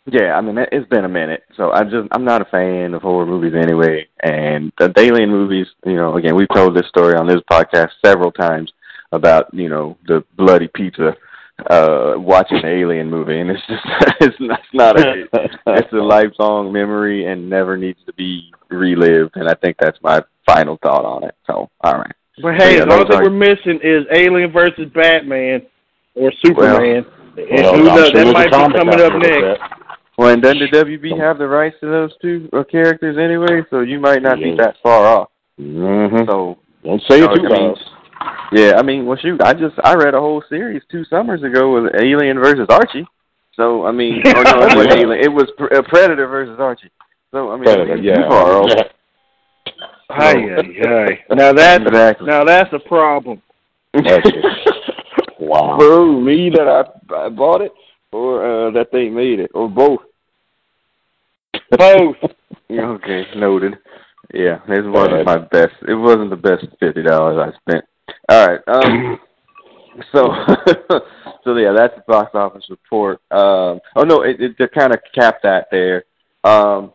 yeah, 0.06 0.34
I 0.36 0.42
mean 0.42 0.58
it's 0.58 0.88
been 0.90 1.06
a 1.06 1.08
minute, 1.08 1.44
so 1.56 1.72
I 1.72 1.84
just 1.84 2.08
I'm 2.12 2.24
not 2.24 2.42
a 2.42 2.46
fan 2.46 2.92
of 2.92 3.00
horror 3.00 3.24
movies 3.24 3.54
anyway. 3.54 4.06
And 4.22 4.70
the 4.78 4.92
Alien 4.98 5.30
movies, 5.30 5.66
you 5.86 5.96
know, 5.96 6.16
again 6.16 6.36
we've 6.36 6.48
told 6.54 6.76
this 6.76 6.88
story 6.88 7.16
on 7.16 7.26
this 7.26 7.40
podcast 7.50 7.88
several 8.04 8.30
times 8.30 8.70
about 9.12 9.52
you 9.54 9.70
know 9.70 9.96
the 10.06 10.22
bloody 10.36 10.68
pizza 10.68 11.16
uh 11.70 12.14
watching 12.16 12.60
the 12.62 12.68
alien 12.68 13.08
movie 13.08 13.38
and 13.38 13.50
it's 13.50 13.62
just 13.68 13.82
it's 14.20 14.36
not, 14.40 14.60
it's 14.60 14.74
not 14.74 15.00
a 15.00 15.24
it's 15.78 15.92
a 15.92 15.96
lifelong 15.96 16.72
memory 16.72 17.26
and 17.26 17.48
never 17.48 17.76
needs 17.76 17.98
to 18.04 18.12
be 18.14 18.52
relived 18.70 19.30
and 19.36 19.48
i 19.48 19.54
think 19.54 19.76
that's 19.80 19.98
my 20.02 20.20
final 20.44 20.78
thought 20.82 21.04
on 21.04 21.22
it 21.22 21.34
so 21.46 21.70
all 21.82 21.98
right 21.98 22.14
but 22.42 22.54
hey 22.56 22.78
yeah, 22.78 22.84
the 22.84 22.92
only 22.92 23.06
thing 23.08 23.22
we're 23.22 23.30
missing 23.30 23.78
is 23.84 24.04
alien 24.12 24.50
versus 24.50 24.90
batman 24.92 25.62
or 26.16 26.32
superman 26.44 27.06
well, 27.36 27.46
well, 27.48 27.74
who 27.74 27.84
knows? 27.84 28.12
That 28.12 28.32
might 28.32 28.44
be 28.44 28.78
coming 28.78 29.00
up 29.00 29.12
next. 29.14 29.62
Well, 30.16 30.30
and 30.30 30.42
doesn't 30.42 30.58
the 30.58 30.84
WB 30.84 31.18
have 31.18 31.38
the 31.38 31.48
rights 31.48 31.76
to 31.80 31.86
those 31.86 32.12
two 32.22 32.48
uh, 32.52 32.62
characters 32.64 33.18
anyway? 33.18 33.66
So 33.70 33.80
you 33.80 33.98
might 33.98 34.22
not 34.22 34.38
yeah. 34.38 34.50
be 34.50 34.56
that 34.58 34.76
far 34.82 35.06
off. 35.06 35.30
Mm-hmm. 35.60 36.30
So 36.30 36.58
don't 36.84 37.02
say 37.08 37.20
it 37.20 37.28
too 37.34 37.48
fast. 37.48 37.90
Yeah, 38.52 38.74
I 38.76 38.82
mean, 38.82 39.06
well, 39.06 39.18
shoot, 39.18 39.42
I 39.42 39.54
just 39.54 39.74
I 39.82 39.94
read 39.94 40.14
a 40.14 40.20
whole 40.20 40.42
series 40.48 40.82
two 40.90 41.04
summers 41.04 41.42
ago 41.42 41.74
with 41.74 41.94
Alien 42.00 42.38
versus 42.38 42.66
Archie. 42.68 43.06
So 43.56 43.86
I 43.86 43.92
mean, 43.92 44.22
or 44.26 44.44
no, 44.44 44.62
it 44.62 44.76
was 44.76 44.86
Alien. 44.90 45.20
It 45.20 45.32
was 45.32 45.50
uh, 45.58 45.82
Predator 45.88 46.26
versus 46.26 46.58
Archie. 46.58 46.90
So 47.30 47.50
I 47.50 47.56
mean, 47.56 47.64
Predator, 47.64 47.96
yeah. 47.96 48.16
too 48.16 48.28
far 48.28 48.52
off. 48.52 48.70
Hi, 50.10 50.34
hi, 50.34 50.62
hi. 50.82 51.34
Now 51.34 51.52
that's 51.52 51.84
exactly. 51.86 52.26
now 52.26 52.44
that's 52.44 52.72
a 52.72 52.78
problem. 52.78 53.42
Wow. 55.44 55.76
Boo, 55.78 56.20
me 56.20 56.50
that 56.50 56.66
I, 56.68 57.26
I 57.26 57.28
bought 57.28 57.60
it 57.60 57.72
or 58.12 58.68
uh, 58.68 58.70
that 58.70 58.88
they 58.92 59.08
made 59.08 59.40
it 59.40 59.50
or 59.54 59.68
both. 59.68 60.00
Both. 61.70 62.16
okay, 62.70 63.26
noted. 63.36 63.74
Yeah, 64.32 64.60
it 64.68 64.86
wasn't 64.86 65.26
my 65.26 65.38
best. 65.38 65.74
It 65.86 65.94
wasn't 65.94 66.30
the 66.30 66.36
best 66.36 66.66
fifty 66.80 67.02
dollars 67.02 67.52
I 67.52 67.58
spent. 67.58 67.84
All 68.28 68.46
right. 68.46 68.60
Um. 68.66 69.18
so, 70.12 70.28
so 71.44 71.56
yeah, 71.56 71.72
that's 71.72 71.94
the 71.96 72.04
box 72.06 72.30
office 72.34 72.64
report. 72.70 73.20
Um. 73.30 73.80
Oh 73.96 74.04
no, 74.04 74.22
it, 74.22 74.40
it 74.40 74.56
to 74.58 74.68
kind 74.68 74.92
of 74.92 75.00
cap 75.14 75.38
that 75.42 75.68
there. 75.70 76.04
Um 76.42 76.92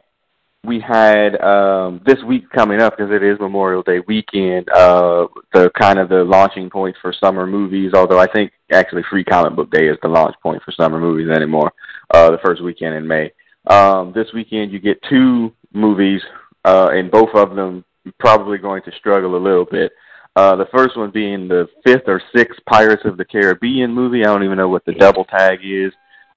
we 0.65 0.79
had 0.79 1.39
um, 1.41 2.01
this 2.05 2.21
week 2.27 2.49
coming 2.49 2.81
up 2.81 2.97
because 2.97 3.13
it 3.13 3.23
is 3.23 3.39
Memorial 3.39 3.81
Day 3.81 3.99
weekend. 4.07 4.69
Uh, 4.69 5.27
the 5.53 5.71
kind 5.79 5.99
of 5.99 6.09
the 6.09 6.23
launching 6.23 6.69
point 6.69 6.95
for 7.01 7.13
summer 7.13 7.47
movies. 7.47 7.93
Although 7.93 8.19
I 8.19 8.27
think 8.27 8.51
actually 8.71 9.03
Free 9.09 9.23
Comic 9.23 9.55
Book 9.55 9.71
Day 9.71 9.87
is 9.87 9.97
the 10.01 10.09
launch 10.09 10.35
point 10.43 10.61
for 10.63 10.71
summer 10.71 10.99
movies 10.99 11.29
anymore. 11.29 11.71
Uh, 12.13 12.31
the 12.31 12.39
first 12.43 12.61
weekend 12.61 12.95
in 12.95 13.07
May. 13.07 13.31
Um, 13.67 14.11
this 14.13 14.27
weekend 14.33 14.71
you 14.71 14.79
get 14.79 15.01
two 15.09 15.53
movies, 15.73 16.21
uh, 16.65 16.89
and 16.91 17.09
both 17.09 17.29
of 17.35 17.55
them 17.55 17.85
probably 18.19 18.57
going 18.57 18.83
to 18.83 18.91
struggle 18.97 19.35
a 19.35 19.41
little 19.41 19.65
bit. 19.65 19.91
Uh, 20.35 20.55
the 20.55 20.67
first 20.73 20.95
one 20.95 21.11
being 21.11 21.47
the 21.47 21.67
fifth 21.85 22.03
or 22.07 22.21
sixth 22.35 22.59
Pirates 22.65 23.03
of 23.05 23.17
the 23.17 23.25
Caribbean 23.25 23.93
movie. 23.93 24.21
I 24.21 24.27
don't 24.27 24.43
even 24.43 24.57
know 24.57 24.69
what 24.69 24.85
the 24.85 24.93
double 24.93 25.25
tag 25.25 25.59
is. 25.63 25.91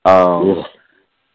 Um, 0.04 0.64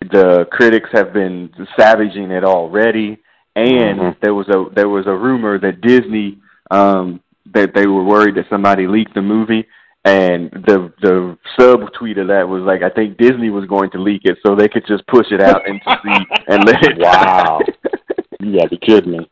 the 0.02 0.46
critics 0.52 0.90
have 0.92 1.14
been 1.14 1.50
savaging 1.78 2.32
it 2.32 2.44
already, 2.44 3.18
and 3.56 4.00
mm-hmm. 4.00 4.20
there 4.22 4.34
was 4.34 4.48
a 4.50 4.66
there 4.76 4.90
was 4.90 5.08
a 5.08 5.16
rumor 5.16 5.60
that 5.60 5.82
Disney 5.82 6.40
um, 6.72 7.22
that 7.54 7.74
they 7.74 7.88
were 7.88 8.04
worried 8.04 8.36
that 8.36 8.50
somebody 8.50 8.88
leaked 8.88 9.14
the 9.14 9.22
movie, 9.22 9.66
and 10.06 10.52
the 10.52 10.92
the 11.02 11.38
sub 11.60 11.92
tweet 11.94 12.18
of 12.18 12.28
that 12.28 12.48
was 12.48 12.64
like, 12.64 12.82
I 12.84 12.90
think 12.90 13.18
Disney 13.18 13.50
was 13.50 13.66
going 13.66 13.92
to 13.92 14.02
leak 14.02 14.22
it 14.26 14.38
so 14.46 14.56
they 14.56 14.68
could 14.68 14.86
just 14.88 15.06
push 15.08 15.28
it 15.32 15.42
out 15.42 15.68
into 15.68 15.86
sea 16.04 16.26
and 16.48 16.66
let 16.66 16.84
it. 16.84 16.98
Wow, 16.98 17.60
you 18.40 18.58
gotta 18.58 18.70
be 18.70 18.78
kidding 18.78 19.12
me. 19.12 19.30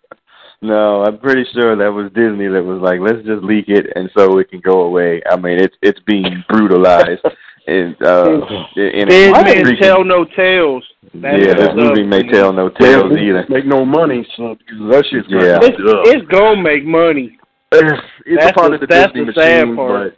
No, 0.65 1.03
I'm 1.03 1.19
pretty 1.19 1.45
sure 1.53 1.75
that 1.75 1.93
was 1.93 2.11
Disney 2.13 2.47
that 2.47 2.63
was 2.63 2.81
like, 2.81 2.99
let's 2.99 3.25
just 3.25 3.43
leak 3.43 3.65
it 3.67 3.85
and 3.95 4.09
so 4.17 4.39
it 4.39 4.49
can 4.49 4.61
go 4.61 4.81
away. 4.81 5.21
I 5.29 5.35
mean, 5.35 5.59
it's 5.59 5.75
it's 5.81 5.99
being 6.01 6.43
brutalized. 6.49 7.21
and 7.67 7.95
uh, 8.01 8.41
and 8.75 9.09
Dead 9.09 9.63
men 9.63 9.75
tell 9.79 10.03
no 10.03 10.25
tales. 10.25 10.83
That 11.15 11.39
yeah, 11.39 11.53
this 11.53 11.69
movie 11.75 12.03
may 12.03 12.23
tell 12.23 12.51
no 12.51 12.69
tales 12.69 13.11
either. 13.17 13.45
Make 13.49 13.65
no 13.65 13.85
money, 13.85 14.27
so 14.35 14.55
because 14.55 14.91
that 14.91 15.05
shit's 15.09 15.27
yeah. 15.29 15.59
It's, 15.61 15.77
it's 15.79 16.27
gonna 16.27 16.61
make 16.61 16.85
money. 16.85 17.37
It's, 17.71 18.01
it's 18.25 18.43
that's 18.43 18.51
a 18.51 18.53
part 18.53 18.69
the, 18.71 18.75
of 18.75 18.81
the 18.81 18.87
Disney 18.87 19.25
the 19.25 19.31
machine, 19.31 19.75
but 19.75 20.17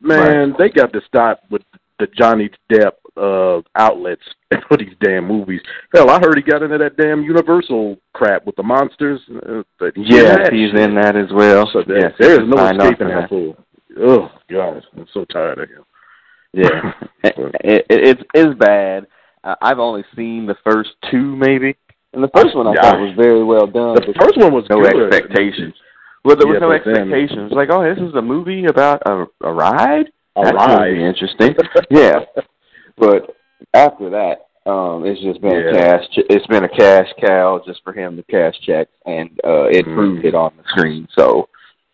man, 0.00 0.50
right. 0.50 0.58
they 0.58 0.68
got 0.70 0.92
to 0.92 1.00
stop 1.06 1.42
with 1.50 1.62
the 1.98 2.06
Johnny 2.18 2.50
Depp 2.70 2.92
uh 3.18 3.60
outlets 3.76 4.22
for 4.68 4.76
these 4.76 4.94
damn 5.02 5.26
movies. 5.26 5.60
Hell, 5.94 6.10
I 6.10 6.20
heard 6.20 6.36
he 6.36 6.42
got 6.42 6.62
into 6.62 6.78
that 6.78 6.96
damn 6.96 7.22
Universal 7.22 7.96
crap 8.14 8.46
with 8.46 8.56
the 8.56 8.62
monsters. 8.62 9.20
Uh, 9.28 9.62
yeah, 9.96 10.48
he's 10.50 10.70
in 10.78 10.94
that 10.94 11.16
as 11.16 11.30
well. 11.32 11.68
So 11.72 11.82
there, 11.86 12.00
yes, 12.00 12.12
there 12.18 12.32
is 12.42 12.48
no 12.48 12.66
escaping 12.68 13.08
that 13.08 13.28
fool. 13.28 13.56
Oh 14.00 14.30
God, 14.50 14.82
I'm 14.96 15.06
so 15.12 15.24
tired 15.24 15.58
of 15.58 15.68
him. 15.68 15.84
Yeah, 16.52 16.92
it, 17.24 17.34
it, 17.64 17.86
it's 17.88 18.22
it's 18.34 18.58
bad. 18.58 19.06
Uh, 19.44 19.54
I've 19.60 19.78
only 19.78 20.04
seen 20.16 20.46
the 20.46 20.56
first 20.64 20.90
two, 21.10 21.36
maybe, 21.36 21.76
and 22.12 22.22
the 22.22 22.30
first 22.34 22.56
one 22.56 22.66
I 22.66 22.74
yeah. 22.74 22.82
thought 22.82 23.00
was 23.00 23.14
very 23.16 23.44
well 23.44 23.66
done. 23.66 23.94
The 23.94 24.14
first 24.18 24.36
one 24.38 24.52
was 24.52 24.64
no 24.70 24.80
good. 24.80 25.12
expectations. 25.12 25.74
Well, 26.24 26.36
there 26.36 26.46
was 26.48 26.56
Yeah, 26.60 26.66
no 26.66 26.68
but 26.70 26.84
then- 26.84 27.12
expectations. 27.12 27.52
Like, 27.52 27.68
oh, 27.70 27.82
this 27.82 28.02
is 28.02 28.14
a 28.14 28.22
movie 28.22 28.64
about 28.64 29.02
a 29.06 29.26
a 29.42 29.52
ride. 29.52 30.06
A 30.36 30.42
That's 30.44 30.54
ride. 30.56 30.94
be 30.94 31.04
interesting. 31.04 31.54
yeah, 31.90 32.20
but 32.98 33.34
after 33.74 34.10
that, 34.10 34.46
um, 34.70 35.04
it's 35.06 35.20
just 35.20 35.40
been 35.40 35.52
Yeah. 35.52 35.70
a 35.70 35.72
cash. 35.72 36.04
It's 36.16 36.46
been 36.46 36.64
a 36.64 36.68
cash 36.68 37.08
cow 37.24 37.60
just 37.66 37.82
for 37.84 37.92
him 37.92 38.16
to 38.16 38.22
cash 38.24 38.58
checks, 38.60 38.90
and 39.06 39.30
uh, 39.44 39.64
it 39.64 39.86
Mhm. 39.86 39.94
proved 39.94 40.24
it 40.24 40.34
on 40.34 40.52
the 40.56 40.64
screen. 40.68 41.08
So 41.16 41.48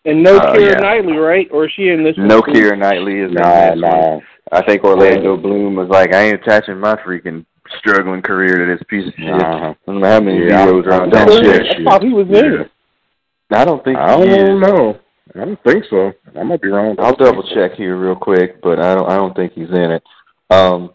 And 0.07 0.23
no 0.23 0.37
Uh, 0.37 0.53
Keira 0.55 0.73
yeah. 0.73 0.81
Knightley, 0.81 1.17
right? 1.17 1.49
Or 1.51 1.65
is 1.65 1.73
she 1.73 1.89
in 1.89 2.05
this? 2.05 2.15
no 2.19 2.41
one? 2.41 2.53
Keira 2.53 2.77
Knightley 2.77 3.21
is 3.21 3.29
in 3.29 3.35
Nah, 3.37 3.73
nah. 3.75 4.21
I 4.53 4.61
think 4.63 4.85
Orlando 4.85 5.35
Bloom 5.39 5.77
was 5.77 5.89
like, 5.89 6.13
I 6.15 6.25
ain't 6.25 6.35
attaching 6.43 6.79
my 6.79 6.95
freaking 6.97 7.47
struggling 7.79 8.21
career 8.21 8.55
to 8.59 8.67
this 8.67 8.83
piece 8.87 9.07
of 9.09 9.15
shit. 9.15 9.31
Uh-huh. 9.33 9.73
I 9.73 9.91
don't 9.91 10.01
know 10.01 10.07
how 10.07 10.21
many 10.21 10.45
Yeah, 10.47 10.67
heroes 10.67 10.87
are 10.87 10.93
I 10.93 10.99
on 11.05 11.09
that 11.11 11.31
shit. 11.33 11.79
I 11.81 11.85
thought 11.85 12.03
he 12.03 12.13
was 12.13 12.29
in 12.29 12.35
it. 12.61 12.71
I 13.51 13.65
don't 13.65 13.83
think 13.83 13.97
I 13.97 14.17
he 14.19 14.29
is. 14.29 14.37
don't 14.37 14.61
know. 14.61 14.99
I 15.35 15.45
don't 15.47 15.63
think 15.65 15.85
so. 15.89 16.13
I 16.39 16.43
might 16.43 16.61
be 16.61 16.69
wrong. 16.69 16.97
I'll 16.99 17.15
double 17.17 17.43
check 17.55 17.73
here 17.73 17.97
real 17.97 18.15
quick, 18.15 18.61
but 18.61 18.79
I 18.79 18.95
don't 18.95 19.09
I 19.11 19.17
don't 19.17 19.35
think 19.35 19.53
he's 19.55 19.71
in 19.71 19.91
it. 19.91 20.03
Um 20.51 20.91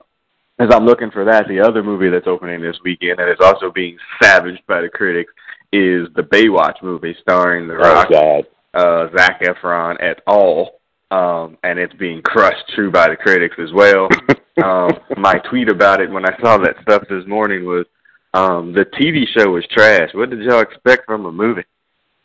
as 0.59 0.67
I'm 0.73 0.85
looking 0.85 1.09
for 1.09 1.23
that, 1.23 1.47
the 1.47 1.61
other 1.61 1.81
movie 1.81 2.09
that's 2.09 2.27
opening 2.27 2.61
this 2.61 2.75
weekend 2.83 3.17
that 3.19 3.29
is 3.29 3.37
also 3.41 3.71
being 3.71 3.97
savaged 4.21 4.61
by 4.67 4.81
the 4.81 4.89
critics 4.89 5.31
is 5.71 6.07
the 6.15 6.21
Baywatch 6.23 6.83
movie 6.83 7.15
starring 7.21 7.65
The 7.67 7.75
Oh 7.75 7.77
Rock, 7.77 8.09
God. 8.09 8.43
uh, 8.73 9.07
Zac 9.15 9.41
Efron 9.41 9.95
et 10.01 10.19
al. 10.27 10.71
Um, 11.11 11.57
and 11.63 11.79
it's 11.79 11.93
being 11.93 12.21
crushed 12.21 12.71
too 12.75 12.91
by 12.91 13.07
the 13.09 13.15
critics 13.15 13.55
as 13.57 13.71
well. 13.73 14.09
um, 14.63 14.91
my 15.17 15.35
tweet 15.49 15.69
about 15.69 16.01
it 16.01 16.11
when 16.11 16.25
I 16.25 16.37
saw 16.41 16.57
that 16.57 16.75
stuff 16.81 17.03
this 17.09 17.25
morning 17.25 17.63
was, 17.65 17.85
um, 18.33 18.73
the 18.73 18.83
TV 18.85 19.23
show 19.35 19.49
was 19.51 19.65
trash. 19.71 20.09
What 20.13 20.29
did 20.29 20.41
y'all 20.43 20.59
expect 20.59 21.05
from 21.05 21.25
a 21.25 21.31
movie? 21.31 21.63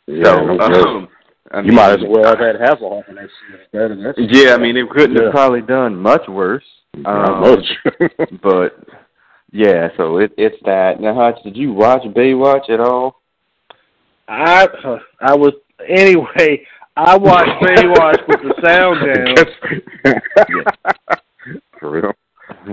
Yeah, 0.07 0.23
so, 0.25 0.59
um, 0.59 1.07
I 1.51 1.61
you 1.61 1.71
might 1.71 1.93
as 1.93 2.01
mean, 2.01 2.11
well 2.11 2.25
have 2.25 2.37
had 2.39 2.57
Hasselhoff 2.57 3.07
in 3.09 3.15
that 3.15 3.29
shit 3.71 3.91
of 3.91 3.97
that. 3.99 4.13
Yeah, 4.17 4.53
I 4.53 4.57
mean, 4.57 4.77
it 4.77 4.87
couldn't 4.89 5.15
Yeah. 5.15 5.23
have 5.23 5.31
probably 5.31 5.61
done 5.61 5.95
much 5.95 6.27
worse. 6.27 6.63
Not 6.97 7.29
Um, 7.29 7.41
much. 7.41 7.65
but 8.43 8.77
yeah, 9.51 9.89
so 9.97 10.17
it 10.17 10.31
it's 10.37 10.57
that. 10.65 10.99
Now, 10.99 11.13
Hutch, 11.15 11.41
did 11.43 11.55
you 11.57 11.73
watch 11.73 12.01
Baywatch 12.03 12.69
at 12.69 12.79
all? 12.79 13.21
I 14.27 14.67
I 15.21 15.35
was 15.35 15.53
anyway. 15.87 16.65
I 16.97 17.17
watched 17.17 17.61
Baywatch 17.61 18.25
with 18.27 18.39
the 18.41 18.53
sound 18.65 18.99
down. 20.05 20.21
For 21.79 21.89
real. 21.91 22.13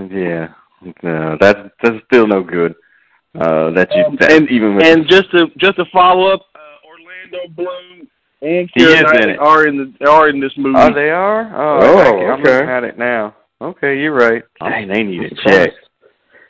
Yeah, 0.09 0.47
no, 1.03 1.37
that's 1.39 1.59
that's 1.81 1.95
still 2.05 2.27
no 2.27 2.41
good. 2.43 2.73
Uh, 3.35 3.71
that 3.71 3.89
you 3.95 4.05
Um, 4.05 4.15
that, 4.19 4.31
and- 4.31 4.49
even 4.49 4.75
with 4.75 4.85
And 4.85 5.07
just 5.09 5.29
to 5.31 5.47
just 5.57 5.75
to 5.77 5.85
follow 5.91 6.27
up, 6.31 6.41
uh, 6.55 6.87
Orlando 6.87 7.53
Bloom 7.55 8.07
and 8.41 8.69
He 8.75 8.83
is 8.83 8.93
Keira 9.01 9.13
Knightley 9.13 9.37
are 9.37 9.65
in 9.67 9.77
the 9.99 10.09
are 10.09 10.29
in 10.29 10.39
this 10.39 10.51
movie. 10.57 10.77
oh 10.79 10.93
they 10.93 11.09
are 11.09 11.41
oh, 11.55 11.79
Oh, 11.81 11.97
I, 11.97 12.33
am 12.33 12.39
okay. 12.41 12.53
looking 12.53 12.69
at 12.69 12.83
it 12.83 12.97
now. 12.97 13.35
Okay, 13.63 13.99
you're 13.99 14.13
right. 14.13 14.43
Dang, 14.59 14.89
they 14.89 15.03
need 15.03 15.29
to 15.29 15.35
I'm 15.45 15.51
check. 15.51 15.69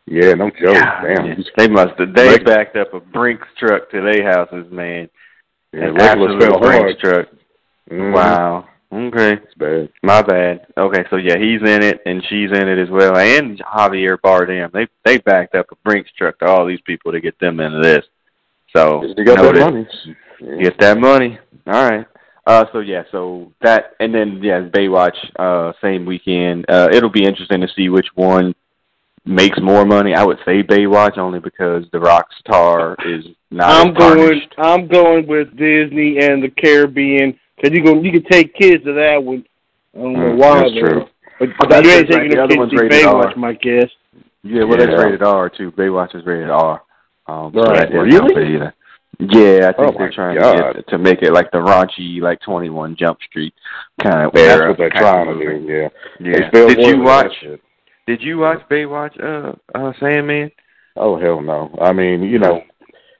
Yeah, 0.05 0.33
no 0.33 0.49
joke. 0.49 0.73
God, 0.73 1.03
Damn. 1.03 1.43
They 1.57 1.67
must 1.67 1.99
have. 1.99 2.13
They 2.13 2.39
backed 2.39 2.75
up 2.75 2.93
a 2.93 2.99
Brinks 2.99 3.47
truck 3.57 3.89
to 3.91 4.01
their 4.01 4.23
houses, 4.31 4.65
man. 4.71 5.09
Yeah, 5.71 5.89
An 5.89 5.97
fell 5.97 6.59
Brinks 6.59 6.67
hard. 6.67 6.99
truck. 6.99 7.27
Mhm. 7.89 8.13
Wow. 8.13 8.67
Okay. 8.91 9.33
It's 9.33 9.53
bad. 9.55 9.89
My 10.03 10.21
bad. 10.21 10.67
Okay, 10.77 11.03
so 11.09 11.15
yeah, 11.17 11.37
he's 11.37 11.61
in 11.61 11.83
it 11.83 12.01
and 12.05 12.23
she's 12.29 12.51
in 12.51 12.67
it 12.67 12.77
as 12.77 12.89
well, 12.89 13.17
and 13.17 13.59
Javier 13.59 14.17
Bardem. 14.23 14.71
They 14.71 14.87
they 15.03 15.17
backed 15.19 15.55
up 15.55 15.67
a 15.71 15.75
Brinks 15.83 16.11
truck 16.17 16.39
to 16.39 16.45
all 16.45 16.65
these 16.65 16.81
people 16.81 17.11
to 17.11 17.21
get 17.21 17.39
them 17.39 17.59
into 17.59 17.79
this. 17.81 18.05
So 18.75 19.13
They 19.15 19.23
got 19.23 19.37
that 19.41 19.71
money. 19.71 19.87
Get 20.61 20.77
that 20.79 20.99
money. 20.99 21.39
All 21.67 21.89
right. 21.89 22.05
Uh, 22.45 22.65
so 22.73 22.79
yeah, 22.79 23.03
so 23.11 23.51
that 23.61 23.93
and 23.99 24.13
then 24.13 24.39
yeah, 24.43 24.61
Baywatch. 24.61 25.15
Uh, 25.37 25.71
same 25.81 26.05
weekend. 26.05 26.65
Uh, 26.69 26.89
it'll 26.91 27.09
be 27.09 27.23
interesting 27.25 27.61
to 27.61 27.67
see 27.75 27.87
which 27.89 28.07
one 28.15 28.53
makes 29.25 29.57
more 29.61 29.85
money. 29.85 30.13
I 30.13 30.25
would 30.25 30.39
say 30.45 30.61
Baywatch 30.61 31.17
only 31.17 31.39
because 31.39 31.85
the 31.93 31.99
rock 32.01 32.27
star 32.39 32.97
is 33.05 33.25
not. 33.49 33.69
I'm 33.69 33.91
as 33.91 33.97
going. 33.97 34.41
I'm 34.57 34.87
going 34.87 35.25
with 35.27 35.51
Disney 35.51 36.17
and 36.19 36.43
the 36.43 36.49
Caribbean 36.49 37.39
because 37.55 37.71
you 37.77 37.81
can 37.83 38.03
you 38.03 38.11
can 38.11 38.23
take 38.29 38.53
kids 38.55 38.83
to 38.83 38.93
that 38.93 39.23
one. 39.23 39.45
I 39.95 39.99
don't 39.99 40.13
know 40.13 40.19
Mm, 40.19 40.37
why. 40.37 40.59
that's 40.59 40.73
though. 40.73 40.79
true. 40.81 41.05
But, 41.39 41.49
But 41.49 41.57
but 41.59 41.69
that's 41.69 41.85
you 41.87 41.91
ain't 41.93 42.07
just 42.07 42.17
right. 42.17 42.23
taking 42.23 42.37
The 42.37 42.43
other 42.43 42.55
kids 42.55 42.71
to 42.71 42.77
rated 42.77 43.05
Baywatch, 43.05 43.25
R. 43.27 43.35
my 43.37 43.53
guess. 43.53 43.89
Yeah, 44.43 44.63
well, 44.65 44.77
that's 44.77 44.91
Yeah. 44.91 44.97
rated 44.97 45.23
R 45.23 45.49
too. 45.49 45.71
Baywatch 45.71 46.13
is 46.15 46.25
rated 46.25 46.49
R. 46.49 46.81
Um, 47.27 47.51
Right. 47.53 47.89
that 47.89 47.93
Really? 47.93 48.11
help 48.11 48.31
either. 48.37 48.73
Yeah, 49.19 49.69
I 49.69 49.73
think 49.73 49.95
Oh, 49.95 49.97
they're 49.97 50.11
trying 50.11 50.39
God. 50.39 50.53
to 50.55 50.73
get 50.73 50.87
to 50.89 50.97
make 50.97 51.21
it 51.21 51.31
like 51.31 51.51
the 51.51 51.59
raunchy, 51.59 52.19
like 52.21 52.41
Twenty 52.41 52.69
One 52.69 52.95
Jump 52.97 53.19
Street 53.29 53.53
kind 54.01 54.25
of. 54.25 54.33
That's 54.33 54.47
era 54.59 54.69
what 54.69 54.77
they're 54.77 54.89
trying 54.89 55.27
to 55.27 55.59
do. 55.59 55.65
Yeah. 55.71 55.89
Yeah. 56.19 56.49
Did 56.49 56.79
you 56.79 57.01
watch? 57.01 57.31
Did 58.07 58.21
you 58.21 58.39
watch 58.39 58.59
Baywatch? 58.69 59.17
Uh, 59.23 59.53
uh, 59.77 59.93
Sandman. 59.99 60.51
Oh 60.95 61.19
hell 61.19 61.41
no! 61.41 61.75
I 61.81 61.93
mean, 61.93 62.23
you 62.23 62.37
know, 62.39 62.61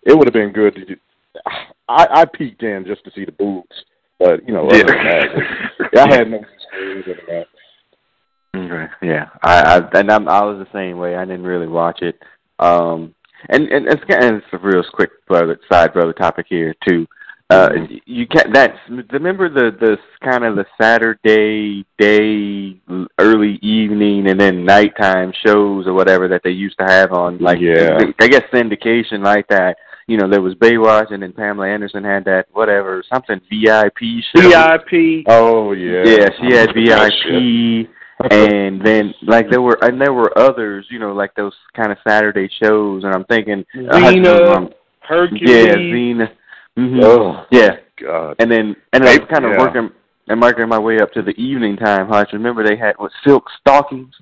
it 0.03 0.13
would 0.17 0.27
have 0.27 0.33
been 0.33 0.51
good. 0.51 0.75
To, 0.75 0.95
I 1.87 2.07
I 2.11 2.25
peeked 2.25 2.63
in 2.63 2.85
just 2.85 3.03
to 3.05 3.11
see 3.15 3.25
the 3.25 3.31
boobs, 3.31 3.83
but 4.19 4.45
you 4.47 4.53
know, 4.53 4.69
than 4.69 4.85
that, 4.87 5.27
I 5.97 6.15
had 6.15 6.29
no 6.29 6.39
experience 6.41 7.07
in 7.07 7.15
that. 7.27 7.47
Okay. 8.55 8.91
Yeah, 9.01 9.29
I, 9.41 9.77
I 9.77 9.99
and 9.99 10.11
I'm, 10.11 10.27
I 10.27 10.43
was 10.43 10.59
the 10.59 10.71
same 10.77 10.97
way. 10.97 11.15
I 11.15 11.25
didn't 11.25 11.43
really 11.45 11.67
watch 11.67 12.01
it. 12.01 12.19
Um, 12.59 13.15
and 13.49 13.67
and 13.69 13.87
it's, 13.87 14.01
and 14.09 14.37
it's 14.37 14.45
a 14.53 14.57
real 14.57 14.83
quick 14.93 15.11
brother 15.27 15.59
side 15.71 15.93
brother 15.93 16.13
topic 16.13 16.45
here 16.49 16.73
too. 16.87 17.07
Uh, 17.49 17.69
Mhm. 17.69 18.01
you 18.05 18.25
can 18.25 18.51
that's 18.53 18.77
remember 19.11 19.49
the 19.49 19.71
the 19.79 19.97
kind 20.27 20.43
of 20.45 20.55
the 20.55 20.65
Saturday 20.81 21.85
day, 21.99 22.79
early 23.19 23.59
evening, 23.61 24.27
and 24.29 24.39
then 24.39 24.65
nighttime 24.65 25.31
shows 25.45 25.85
or 25.85 25.93
whatever 25.93 26.27
that 26.29 26.41
they 26.43 26.49
used 26.51 26.77
to 26.79 26.85
have 26.85 27.11
on 27.11 27.37
like 27.39 27.59
Yeah. 27.59 27.99
I 28.19 28.27
guess 28.27 28.43
syndication 28.51 29.23
like 29.23 29.47
that. 29.49 29.77
You 30.07 30.17
know, 30.17 30.27
there 30.27 30.41
was 30.41 30.53
Baywatch, 30.55 31.11
and 31.11 31.23
then 31.23 31.31
Pamela 31.31 31.67
Anderson 31.67 32.03
had 32.03 32.25
that 32.25 32.47
whatever 32.53 33.03
something 33.13 33.39
VIP 33.49 34.21
show. 34.35 34.41
VIP. 34.41 35.23
Oh 35.27 35.71
yeah. 35.73 36.03
Yeah, 36.05 36.29
she 36.39 36.55
had 36.55 36.69
Oh. 36.69 36.73
VIP, 36.73 37.87
and 38.31 38.81
then 38.85 39.13
like 39.23 39.49
there 39.49 39.61
were 39.61 39.77
and 39.81 39.99
there 39.99 40.13
were 40.13 40.37
others, 40.37 40.85
you 40.89 40.99
know, 40.99 41.13
like 41.13 41.33
those 41.35 41.53
kind 41.75 41.91
of 41.91 41.97
Saturday 42.07 42.49
shows, 42.61 43.03
and 43.03 43.13
I'm 43.13 43.25
thinking, 43.25 43.65
uh, 43.75 43.97
Xena, 43.97 44.55
um, 44.55 44.69
Hercules. 45.01 45.41
yeah, 45.49 45.75
Xena, 45.75 46.31
hmm 46.75 46.99
Oh 47.03 47.45
yeah, 47.51 47.77
God. 48.01 48.35
and 48.39 48.51
then 48.51 48.75
and 48.93 49.03
I 49.03 49.17
was 49.17 49.27
kind 49.29 49.45
of 49.45 49.51
Yeah. 49.51 49.59
working 49.59 49.89
and 50.29 50.41
working 50.41 50.67
my 50.69 50.79
way 50.79 50.99
up 50.99 51.11
to 51.13 51.21
the 51.21 51.39
evening 51.41 51.75
time. 51.75 52.07
Hutch, 52.07 52.29
remember 52.33 52.63
they 52.65 52.77
had 52.77 52.95
what 52.97 53.11
silk 53.25 53.49
stockings, 53.59 54.13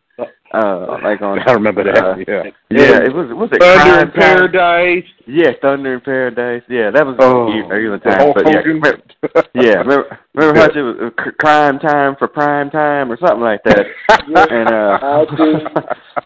uh, 0.53 0.97
like 1.03 1.21
on. 1.27 1.39
I 1.39 1.53
remember 1.53 1.83
that. 1.83 1.97
uh, 2.03 2.15
yeah. 2.27 2.43
yeah, 2.69 2.97
it 3.05 3.13
was 3.13 3.29
was 3.33 3.49
it 3.51 3.59
Thunder 3.61 4.01
in 4.01 4.11
Crime 4.11 4.11
Time? 4.11 4.51
Paradise. 4.51 5.05
Yeah, 5.27 5.51
Thunder 5.61 5.93
in 5.95 6.01
Paradise. 6.01 6.63
Yeah, 6.67 6.91
that 6.91 7.05
was 7.05 7.15
Oh, 7.19 7.47
early 7.71 7.89
the 7.89 7.97
time. 8.03 8.19
Hulk 8.19 8.35
But 8.35 8.47
yeah, 8.47 8.57
remember- 8.59 9.01
yeah, 9.53 9.75
remember, 9.79 10.19
remember 10.33 10.59
how 10.59 10.65
it 10.67 10.81
was 10.81 11.11
uh, 11.17 11.31
crime 11.39 11.79
time 11.79 12.15
for 12.17 12.27
prime 12.27 12.69
time 12.69 13.11
or 13.11 13.17
something 13.17 13.39
like 13.41 13.63
that. 13.63 13.85
and 14.51 14.67
uh, 14.69 15.25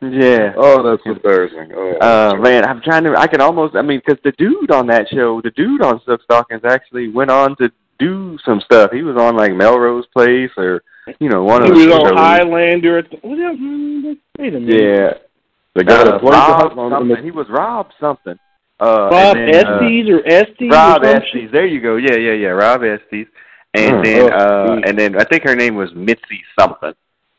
yeah. 0.02 0.54
Oh, 0.58 0.82
that's 0.84 1.04
embarrassing. 1.06 1.72
Oh, 1.76 1.98
Uh, 2.02 2.36
man, 2.38 2.66
I'm 2.66 2.82
trying 2.82 3.04
to. 3.04 3.16
I 3.18 3.28
can 3.28 3.42
almost. 3.42 3.76
I 3.76 3.82
mean, 3.82 4.02
because 4.06 4.20
the 4.24 4.32
dude 4.34 4.72
on 4.72 4.88
that 4.88 5.08
show, 5.10 5.42
the 5.42 5.52
dude 5.52 5.82
on 5.82 6.02
Stuff 6.02 6.22
Stockings, 6.24 6.62
actually 6.66 7.10
went 7.10 7.32
on 7.32 7.56
to 7.58 7.72
do 8.00 8.38
some 8.46 8.60
stuff. 8.62 8.92
He 8.92 9.04
was 9.04 9.18
on 9.18 9.36
like 9.38 9.54
Melrose 9.54 10.06
Place 10.14 10.52
or 10.58 10.84
you 11.20 11.30
know 11.30 11.44
one 11.44 11.64
He 11.64 11.70
of 11.72 11.76
was 11.76 11.88
on. 12.12 12.18
Highlander. 12.18 13.02
The, 13.04 13.28
was 13.28 13.38
that, 13.38 13.56
hmm, 13.58 14.14
wait 14.42 14.54
a 14.56 14.60
minute. 14.60 14.82
Yeah, 14.82 15.14
the 15.76 15.84
guy 15.84 16.02
uh, 16.02 16.04
that 16.06 16.20
played 16.22 16.34
Rob 16.34 16.92
something. 16.92 17.24
He 17.24 17.32
was 17.32 17.48
Rob 17.50 17.88
something. 18.00 18.38
Uh, 18.80 19.08
and 19.14 19.54
then, 19.54 19.66
uh, 19.68 19.80
Estes 19.80 20.10
or 20.10 20.28
Estes? 20.28 20.72
Rob 20.72 21.04
or 21.04 21.06
Estes. 21.08 21.50
There 21.52 21.66
you 21.66 21.80
go. 21.82 21.96
Yeah, 21.96 22.18
yeah, 22.18 22.34
yeah. 22.34 22.48
Rob 22.50 22.82
Estes. 22.84 23.28
And 23.74 23.98
Hmm. 23.98 24.04
then 24.04 24.34
Oh, 24.34 24.38
uh 24.38 24.82
and 24.86 24.98
then 24.98 25.16
I 25.18 25.24
think 25.26 25.44
her 25.44 25.56
name 25.56 25.76
was 25.76 25.90
Mitzi 25.96 26.44
something. 26.60 26.94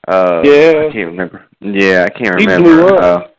Uh 0.07 0.43
Yeah. 0.45 0.87
I 0.89 0.93
can't 0.93 1.07
remember. 1.09 1.45
Yeah, 1.61 2.05
I 2.07 2.11
can't 2.11 2.39
He 2.41 2.47
remember. 2.47 2.69
blew 2.77 2.87
up. 2.97 3.35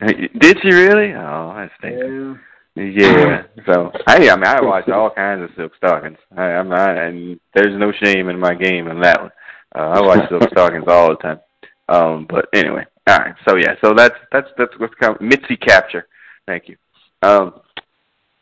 Uh, 0.00 0.06
did 0.40 0.58
she 0.60 0.68
really? 0.72 1.12
Oh, 1.14 1.50
I 1.50 1.70
think. 1.80 2.38
Yeah. 2.74 3.42
So 3.66 3.92
hey, 4.08 4.28
I 4.30 4.34
mean 4.36 4.46
I 4.46 4.60
watched 4.60 4.88
all 4.90 5.10
kinds 5.10 5.42
of 5.44 5.50
silk 5.56 5.72
stockings. 5.76 6.18
I, 6.36 6.42
I'm 6.42 6.68
not 6.68 6.96
and 6.98 7.38
there's 7.54 7.78
no 7.78 7.92
shame 8.02 8.28
in 8.28 8.38
my 8.40 8.54
game 8.54 8.88
in 8.88 9.00
that 9.00 9.20
one. 9.20 9.30
Uh, 9.74 9.78
I 9.78 10.00
watch 10.00 10.28
silk 10.28 10.42
stockings 10.52 10.84
all 10.86 11.10
the 11.10 11.16
time. 11.16 11.40
Um 11.88 12.26
but 12.28 12.48
anyway. 12.52 12.84
All 13.06 13.18
right. 13.18 13.34
So 13.48 13.56
yeah, 13.56 13.74
so 13.82 13.94
that's 13.94 14.16
that's 14.30 14.48
that's 14.56 14.78
what's 14.78 14.94
called 14.94 15.20
Mitzi 15.20 15.56
Kapture. 15.56 16.06
Thank 16.46 16.68
you. 16.68 16.76
Um 17.22 17.54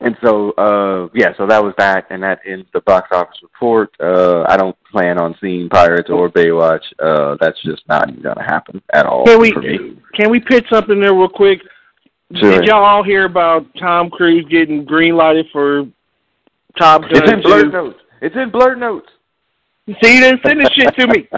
and 0.02 0.16
so, 0.24 0.52
uh, 0.52 1.08
yeah, 1.14 1.34
so 1.36 1.46
that 1.46 1.62
was 1.62 1.74
that, 1.76 2.06
and 2.08 2.22
that 2.22 2.40
ends 2.46 2.66
the 2.72 2.80
box 2.80 3.08
office 3.12 3.36
report. 3.42 3.94
Uh, 4.00 4.44
I 4.48 4.56
don't 4.56 4.76
plan 4.90 5.18
on 5.18 5.36
seeing 5.42 5.68
Pirates 5.68 6.08
or 6.08 6.30
Baywatch. 6.30 6.80
Uh, 6.98 7.36
that's 7.38 7.60
just 7.62 7.82
not 7.86 8.06
going 8.06 8.36
to 8.36 8.42
happen 8.42 8.80
at 8.94 9.04
all 9.04 9.26
Can 9.26 9.38
we 9.38 9.52
can 10.14 10.30
we 10.30 10.40
pitch 10.40 10.64
something 10.70 11.00
there 11.00 11.12
real 11.12 11.28
quick? 11.28 11.60
Sure. 12.34 12.60
Did 12.60 12.68
y'all 12.68 12.82
all 12.82 13.02
hear 13.02 13.26
about 13.26 13.66
Tom 13.78 14.08
Cruise 14.08 14.46
getting 14.48 14.86
green 14.86 15.16
lighted 15.16 15.46
for 15.52 15.84
Top 16.78 17.02
Gun 17.02 17.10
It's 17.12 17.32
in 17.32 17.42
Blurred 17.42 17.72
Notes. 17.72 17.98
It's 18.22 18.36
in 18.36 18.50
blurred 18.50 18.78
notes. 18.78 19.08
See, 19.86 20.14
you 20.14 20.20
didn't 20.20 20.42
send 20.46 20.60
this 20.60 20.70
shit 20.72 20.94
to 20.96 21.06
me. 21.06 21.28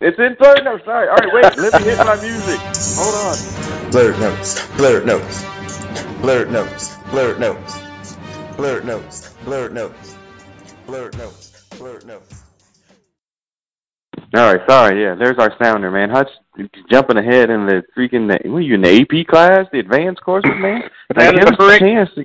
It's 0.00 0.18
in 0.18 0.36
blurred 0.38 0.64
notes. 0.64 0.84
Sorry. 0.84 1.08
All 1.08 1.16
right, 1.16 1.32
wait. 1.32 1.56
Let 1.56 1.80
me 1.80 1.88
hit 1.88 1.98
my 1.98 2.20
music. 2.20 2.60
Hold 2.96 3.14
on. 3.14 3.90
Blurred 3.90 4.18
notes. 4.18 4.76
Blurred 4.76 5.06
notes. 5.06 5.44
Blurred 6.20 6.50
notes. 6.50 6.96
Blurred 7.10 7.38
notes. 7.38 7.80
Blurred 8.56 8.84
notes. 8.84 9.34
Blurred 9.44 9.74
notes. 9.74 10.16
Blurred 10.86 11.16
notes. 11.16 11.66
Blurred 11.78 12.06
notes. 12.06 12.42
All 14.34 14.52
right, 14.52 14.60
sorry. 14.68 15.02
Yeah, 15.02 15.14
there's 15.14 15.38
our 15.38 15.54
sounder, 15.62 15.90
man. 15.90 16.10
Hutch 16.10 16.28
jumping 16.90 17.16
ahead 17.16 17.50
in 17.50 17.66
the 17.66 17.82
freaking. 17.96 18.26
What 18.26 18.58
are 18.58 18.60
you 18.60 18.74
in 18.74 18.82
the 18.82 19.00
AP 19.00 19.26
class, 19.26 19.66
the 19.72 19.78
advanced 19.78 20.22
courses, 20.22 20.50
man? 20.58 20.82
That 21.14 21.34
give 21.34 21.46
us 21.46 21.56
a 21.60 21.78
chance 21.78 22.10
to 22.16 22.24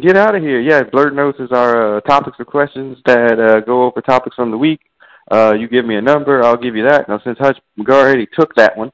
get 0.00 0.16
out 0.16 0.34
of 0.36 0.42
here. 0.42 0.60
Yeah, 0.60 0.84
blurred 0.84 1.16
notes 1.16 1.40
is 1.40 1.50
our 1.50 1.96
uh, 1.96 2.00
topics 2.02 2.36
for 2.36 2.44
questions 2.44 2.98
that 3.06 3.40
uh, 3.40 3.60
go 3.60 3.84
over 3.84 4.00
topics 4.00 4.36
from 4.36 4.50
the 4.50 4.58
week. 4.58 4.80
Uh, 5.30 5.52
you 5.52 5.68
give 5.68 5.84
me 5.84 5.96
a 5.96 6.00
number, 6.00 6.42
I'll 6.42 6.56
give 6.56 6.76
you 6.76 6.88
that. 6.88 7.08
Now, 7.08 7.20
since 7.22 7.38
Hutch 7.38 7.58
already 7.88 8.26
took 8.26 8.54
that 8.54 8.76
one, 8.76 8.90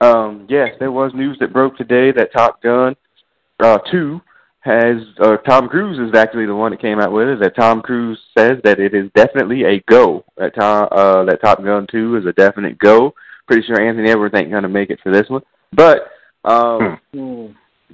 um, 0.00 0.46
yes, 0.48 0.70
there 0.78 0.92
was 0.92 1.12
news 1.14 1.38
that 1.40 1.52
broke 1.52 1.76
today 1.76 2.10
that 2.12 2.32
Top 2.32 2.62
Gun 2.62 2.96
uh, 3.60 3.78
two 3.90 4.20
has 4.60 4.96
uh, 5.20 5.36
Tom 5.38 5.68
Cruise 5.68 5.98
is 5.98 6.16
actually 6.18 6.46
the 6.46 6.54
one 6.54 6.70
that 6.70 6.80
came 6.80 6.98
out 6.98 7.12
with 7.12 7.28
it. 7.28 7.40
That 7.40 7.54
Tom 7.54 7.82
Cruise 7.82 8.18
says 8.36 8.58
that 8.64 8.80
it 8.80 8.94
is 8.94 9.10
definitely 9.14 9.64
a 9.64 9.80
go. 9.80 10.24
That 10.38 10.54
Tom 10.54 10.88
uh, 10.90 11.24
that 11.24 11.42
Top 11.42 11.62
Gun 11.62 11.86
two 11.90 12.16
is 12.16 12.26
a 12.26 12.32
definite 12.32 12.78
go. 12.78 13.14
Pretty 13.46 13.66
sure 13.66 13.80
Anthony 13.80 14.10
Edwards 14.10 14.34
ain't 14.34 14.50
gonna 14.50 14.68
make 14.68 14.90
it 14.90 15.00
for 15.02 15.12
this 15.12 15.28
one, 15.28 15.42
but 15.72 16.10
um, 16.44 16.98
Hmm. 17.12 17.46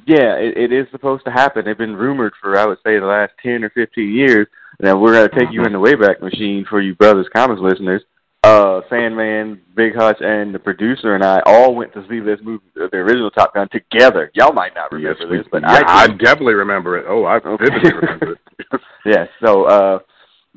yeah, 0.07 0.37
it, 0.37 0.57
it 0.57 0.73
is 0.73 0.87
supposed 0.91 1.25
to 1.25 1.31
happen. 1.31 1.65
They've 1.65 1.77
been 1.77 1.97
rumored 1.97 2.33
for 2.41 2.57
I 2.57 2.67
would 2.67 2.79
say 2.85 2.99
the 2.99 3.07
last 3.07 3.33
ten 3.43 3.65
or 3.65 3.71
fifteen 3.71 4.15
years. 4.15 4.47
Now 4.83 4.99
we're 4.99 5.13
gonna 5.13 5.29
take 5.29 5.53
you 5.53 5.65
in 5.65 5.73
the 5.73 5.79
Wayback 5.79 6.23
Machine 6.23 6.65
for 6.69 6.81
you 6.81 6.95
Brothers 6.95 7.27
Comics 7.35 7.61
listeners. 7.61 8.03
Uh, 8.43 8.81
Sandman, 8.89 9.61
Big 9.77 9.95
Hutch, 9.95 10.17
and 10.21 10.55
the 10.55 10.59
producer 10.59 11.15
and 11.15 11.23
I 11.23 11.43
all 11.45 11.75
went 11.75 11.93
to 11.93 12.03
see 12.09 12.21
this 12.21 12.39
movie, 12.43 12.65
the 12.75 12.89
original 12.97 13.31
Top 13.31 13.53
Gun, 13.53 13.69
together. 13.69 14.31
Y'all 14.35 14.55
might 14.55 14.75
not 14.75 14.91
remember 14.91 15.19
Yes, 15.21 15.29
this, 15.31 15.47
but 15.53 15.61
yeah, 15.61 15.83
I 15.87 16.05
I 16.05 16.07
definitely 16.07 16.55
remember 16.55 16.97
it. 16.97 17.05
Oh, 17.07 17.25
I 17.25 17.37
Okay. 17.37 17.65
vividly 17.67 17.93
remember 17.93 18.33
it. 18.33 18.81
yeah. 19.05 19.27
So, 19.45 19.65
uh, 19.65 19.99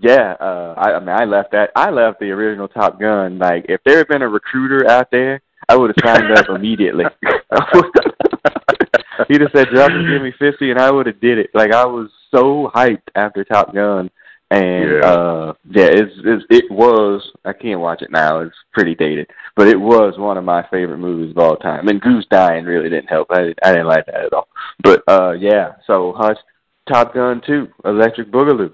yeah, 0.02 0.36
uh, 0.40 0.76
I, 0.78 0.94
I 0.94 1.00
mean, 1.02 1.10
I 1.10 1.26
left 1.26 1.52
that. 1.52 1.72
I 1.76 1.90
left 1.90 2.22
the 2.22 2.32
original 2.32 2.70
Top 2.70 3.02
Gun. 3.02 3.38
Like, 3.38 3.66
if 3.68 3.82
there 3.84 3.98
had 3.98 4.08
been 4.08 4.22
a 4.22 4.30
recruiter 4.30 4.90
out 4.90 5.12
there, 5.12 5.42
I 5.68 5.76
would 5.76 5.94
have 5.94 6.16
signed 6.18 6.32
up 6.32 6.48
immediately. 6.50 7.04
He'd 9.28 9.42
have 9.42 9.52
said, 9.54 9.68
"Drop 9.74 9.92
and 9.92 10.08
give 10.08 10.22
me 10.22 10.32
50 10.40 10.72
and 10.72 10.80
I 10.80 10.90
would 10.90 11.08
have 11.08 11.20
did 11.20 11.38
it. 11.38 11.50
Like, 11.54 11.74
I 11.74 11.86
was 11.86 12.10
so 12.34 12.72
hyped 12.74 13.08
after 13.16 13.44
Top 13.44 13.74
Gun, 13.74 14.10
and 14.52 14.90
Yeah. 14.92 15.00
uh, 15.10 15.54
yeah, 15.70 15.86
it's, 15.86 16.14
it's 16.26 16.46
it 16.50 16.66
was. 16.72 17.22
I 17.46 17.54
can't 17.54 17.80
watch 17.80 18.02
it 18.02 18.12
now; 18.12 18.40
it's 18.40 18.56
pretty 18.74 18.96
dated, 18.96 19.30
but 19.56 19.68
it 19.68 19.80
was 19.80 20.18
one 20.18 20.38
of 20.38 20.44
my 20.44 20.66
favorite 20.72 20.98
movies 21.00 21.32
of 21.32 21.38
all 21.38 21.56
time. 21.58 21.88
And 21.88 22.02
Goose 22.02 22.26
dying 22.30 22.66
really 22.66 22.90
didn't 22.90 23.08
help. 23.10 23.28
I 23.32 23.54
I 23.64 23.72
didn't 23.72 23.88
like 23.88 24.06
that 24.08 24.26
at 24.26 24.34
all. 24.34 24.48
But 24.84 25.04
uh, 25.08 25.32
yeah, 25.32 25.74
so 25.88 26.14
Hutch, 26.18 26.38
Top 26.92 27.14
Gun 27.14 27.42
2, 27.46 27.68
Electric 27.86 28.30
Boogaloo. 28.32 28.74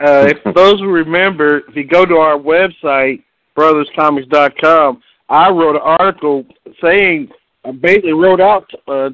Uh, 0.00 0.26
if 0.28 0.54
those 0.54 0.80
who 0.80 0.86
remember, 0.90 1.58
if 1.68 1.76
you 1.76 1.84
go 1.84 2.06
to 2.06 2.14
our 2.16 2.38
website, 2.38 3.22
brotherscomics.com, 3.56 5.02
I 5.28 5.50
wrote 5.50 5.76
an 5.76 5.82
article 5.82 6.44
saying, 6.82 7.28
I 7.64 7.72
basically 7.72 8.12
wrote 8.14 8.40
out 8.40 8.70
uh, 8.88 9.10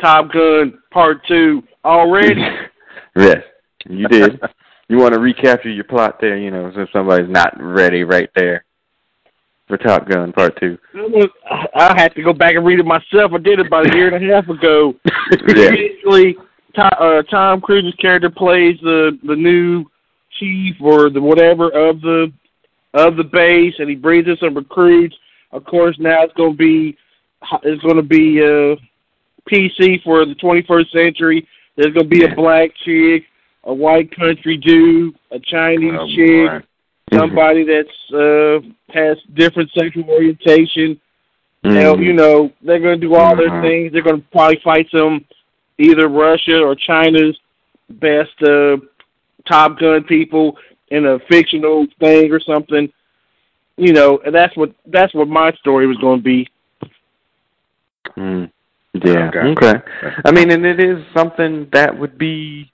Top 0.00 0.32
Gun 0.32 0.78
Part 0.90 1.26
2 1.26 1.62
already. 1.84 2.40
yes, 3.16 3.38
you 3.86 4.08
did. 4.08 4.40
you 4.88 4.98
want 4.98 5.14
to 5.14 5.20
recapture 5.20 5.70
your 5.70 5.84
plot 5.84 6.18
there, 6.20 6.36
you 6.36 6.50
know, 6.50 6.70
so 6.74 6.86
somebody's 6.92 7.30
not 7.30 7.54
ready 7.60 8.04
right 8.04 8.30
there 8.34 8.64
for 9.66 9.76
Top 9.78 10.08
Gun 10.08 10.32
Part 10.32 10.58
2. 10.60 10.76
I 11.74 11.94
had 11.96 12.14
to 12.14 12.22
go 12.22 12.32
back 12.32 12.54
and 12.54 12.66
read 12.66 12.80
it 12.80 12.86
myself. 12.86 13.32
I 13.32 13.38
did 13.38 13.60
it 13.60 13.66
about 13.66 13.92
a 13.92 13.96
year 13.96 14.14
and 14.14 14.24
a 14.24 14.34
half 14.34 14.48
ago. 14.48 14.94
Yeah. 15.48 15.70
Basically, 15.70 16.36
Tom, 16.76 16.90
uh, 17.00 17.22
Tom 17.22 17.62
Cruise's 17.62 17.94
character 17.94 18.28
plays 18.28 18.78
the 18.82 19.18
the 19.26 19.34
new 19.34 19.86
chief 20.38 20.76
or 20.82 21.08
the 21.08 21.20
whatever 21.20 21.70
of 21.70 22.02
the 22.02 22.30
of 22.92 23.16
the 23.16 23.24
base, 23.24 23.74
and 23.78 23.88
he 23.88 23.96
brings 23.96 24.26
in 24.26 24.36
some 24.36 24.54
recruits. 24.54 25.16
Of 25.52 25.64
course, 25.64 25.96
now 25.98 26.22
it's 26.22 26.34
going 26.34 26.52
to 26.52 26.56
be 26.58 26.96
it's 27.62 27.82
going 27.82 27.96
to 27.96 28.02
be 28.02 28.40
uh, 28.40 28.76
PC 29.50 30.02
for 30.02 30.26
the 30.26 30.34
21st 30.34 30.90
century. 30.90 31.48
There's 31.76 31.92
going 31.92 32.08
to 32.08 32.16
be 32.16 32.24
a 32.24 32.34
black 32.34 32.70
chick, 32.84 33.24
a 33.64 33.74
white 33.74 34.14
country 34.14 34.56
dude, 34.56 35.14
a 35.30 35.38
Chinese 35.40 35.94
Oh, 35.98 36.08
chick, 36.14 36.62
boy. 37.10 37.18
somebody 37.18 37.64
that's 37.64 38.12
uh 38.12 38.60
has 38.92 39.18
different 39.34 39.70
sexual 39.72 40.04
orientation. 40.08 41.00
Hell, 41.64 41.96
Mhm. 41.96 42.04
you 42.04 42.12
know, 42.12 42.52
they're 42.62 42.78
going 42.78 43.00
to 43.00 43.06
do 43.06 43.14
all 43.14 43.34
their 43.34 43.48
Mhm. 43.48 43.62
things. 43.62 43.92
They're 43.92 44.02
going 44.02 44.20
to 44.20 44.26
probably 44.32 44.56
fight 44.62 44.86
some 44.90 45.24
either 45.78 46.08
Russia 46.08 46.60
or 46.62 46.74
China's 46.76 47.36
best 47.88 48.40
uh, 48.42 48.76
Top 49.46 49.78
Gun 49.78 50.04
people 50.04 50.56
in 50.90 51.06
a 51.06 51.18
fictional 51.20 51.86
thing 51.98 52.30
or 52.32 52.38
something. 52.40 52.92
You 53.76 53.92
know, 53.92 54.20
and 54.24 54.32
that's 54.34 54.56
what 54.56 54.72
that's 54.86 55.12
what 55.14 55.26
my 55.26 55.50
story 55.54 55.86
was 55.86 55.96
going 55.98 56.20
to 56.20 56.22
be. 56.22 56.48
Mm. 58.16 58.50
Yeah. 59.04 59.30
Okay. 59.34 59.68
Okay. 59.68 59.82
I 60.24 60.32
mean, 60.32 60.50
and 60.50 60.64
it 60.64 60.80
is 60.80 61.04
something 61.16 61.68
that 61.72 61.98
would 61.98 62.18
be. 62.18 62.72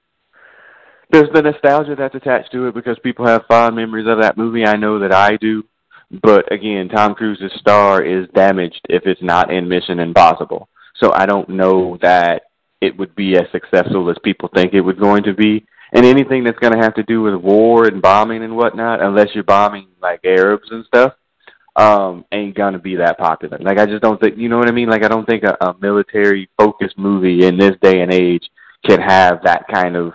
There's 1.11 1.29
the 1.35 1.43
nostalgia 1.43 1.97
that's 1.97 2.15
attached 2.15 2.53
to 2.53 2.69
it 2.69 2.75
because 2.75 2.97
people 3.03 3.27
have 3.27 3.47
fond 3.49 3.75
memories 3.75 4.07
of 4.07 4.21
that 4.21 4.39
movie. 4.39 4.65
I 4.65 4.77
know 4.77 5.01
that 5.01 5.13
I 5.13 5.37
do. 5.37 5.65
But 6.23 6.53
again, 6.53 6.89
Tom 6.89 7.15
Cruise's 7.15 7.53
star 7.59 8.03
is 8.03 8.29
damaged 8.35 8.81
if 8.89 9.07
it's 9.07 9.23
not 9.23 9.53
in 9.53 9.69
Mission 9.69 10.01
Impossible. 10.01 10.69
So 10.97 11.13
I 11.13 11.27
don't 11.27 11.49
know 11.49 11.99
that 12.03 12.43
it 12.81 12.97
would 12.99 13.15
be 13.15 13.37
as 13.37 13.45
successful 13.53 14.11
as 14.11 14.17
people 14.25 14.51
think 14.55 14.75
it 14.75 14.81
was 14.81 14.97
going 14.97 15.23
to 15.25 15.35
be. 15.35 15.65
And 15.93 16.07
anything 16.07 16.45
that's 16.45 16.59
going 16.59 16.73
to 16.73 16.83
have 16.83 16.95
to 16.95 17.03
do 17.03 17.23
with 17.23 17.35
war 17.35 17.87
and 17.87 18.01
bombing 18.01 18.45
and 18.45 18.57
whatnot, 18.57 19.03
unless 19.03 19.29
you're 19.35 19.45
bombing 19.45 19.89
like 20.01 20.21
Arabs 20.25 20.69
and 20.71 20.85
stuff, 20.85 21.15
um, 21.77 22.25
ain't 22.33 22.55
gonna 22.57 22.79
be 22.79 22.97
that 22.97 23.19
popular. 23.19 23.59
Like 23.59 23.79
I 23.79 23.87
just 23.87 24.03
don't 24.03 24.21
think 24.21 24.37
you 24.37 24.49
know 24.49 24.59
what 24.59 24.69
I 24.69 24.73
mean. 24.73 24.89
Like 24.89 25.05
I 25.05 25.09
don't 25.09 25.27
think 25.27 25.45
a, 25.45 25.57
a 25.65 25.75
military 25.81 26.49
focused 26.59 26.99
movie 26.99 27.47
in 27.47 27.57
this 27.57 27.77
day 27.83 28.01
and 28.01 28.13
age 28.13 28.45
can 28.87 29.01
have 29.01 29.43
that 29.45 29.67
kind 29.73 29.97
of 29.97 30.13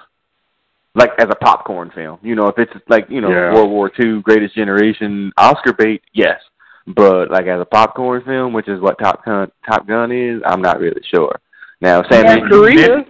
like 0.95 1.11
as 1.19 1.27
a 1.29 1.35
popcorn 1.35 1.91
film. 1.93 2.19
You 2.21 2.35
know, 2.35 2.47
if 2.47 2.57
it's 2.57 2.71
like 2.89 3.05
you 3.09 3.21
know 3.21 3.29
Yeah. 3.29 3.53
World 3.53 3.69
War 3.71 3.89
Two, 3.89 4.21
Greatest 4.21 4.55
Generation, 4.55 5.31
Oscar 5.37 5.73
bait, 5.73 6.01
yes. 6.13 6.39
But 6.87 7.31
like 7.31 7.47
as 7.47 7.59
a 7.61 7.65
popcorn 7.65 8.23
film, 8.25 8.53
which 8.53 8.67
is 8.67 8.79
what 8.79 8.99
Top 8.99 9.25
Gun 9.25 9.51
Top 9.67 9.87
Gun 9.87 10.11
is, 10.11 10.41
I'm 10.45 10.61
not 10.61 10.79
really 10.79 11.01
sure. 11.13 11.39
Now, 11.81 12.03
Sam, 12.09 12.25
North 12.25 12.39
you 12.41 12.47
Korea, 12.49 12.87
did- 12.97 13.05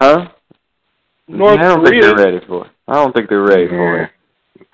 huh? 0.00 0.28
North 1.28 1.58
I 1.58 1.62
don't 1.64 1.84
Korea. 1.84 2.02
think 2.02 2.16
they're 2.16 2.24
ready 2.26 2.46
for 2.46 2.64
it. 2.66 2.72
I 2.86 2.94
don't 2.94 3.12
think 3.14 3.28
they're 3.28 3.42
ready 3.42 3.68
for 3.68 4.02
it. 4.02 4.10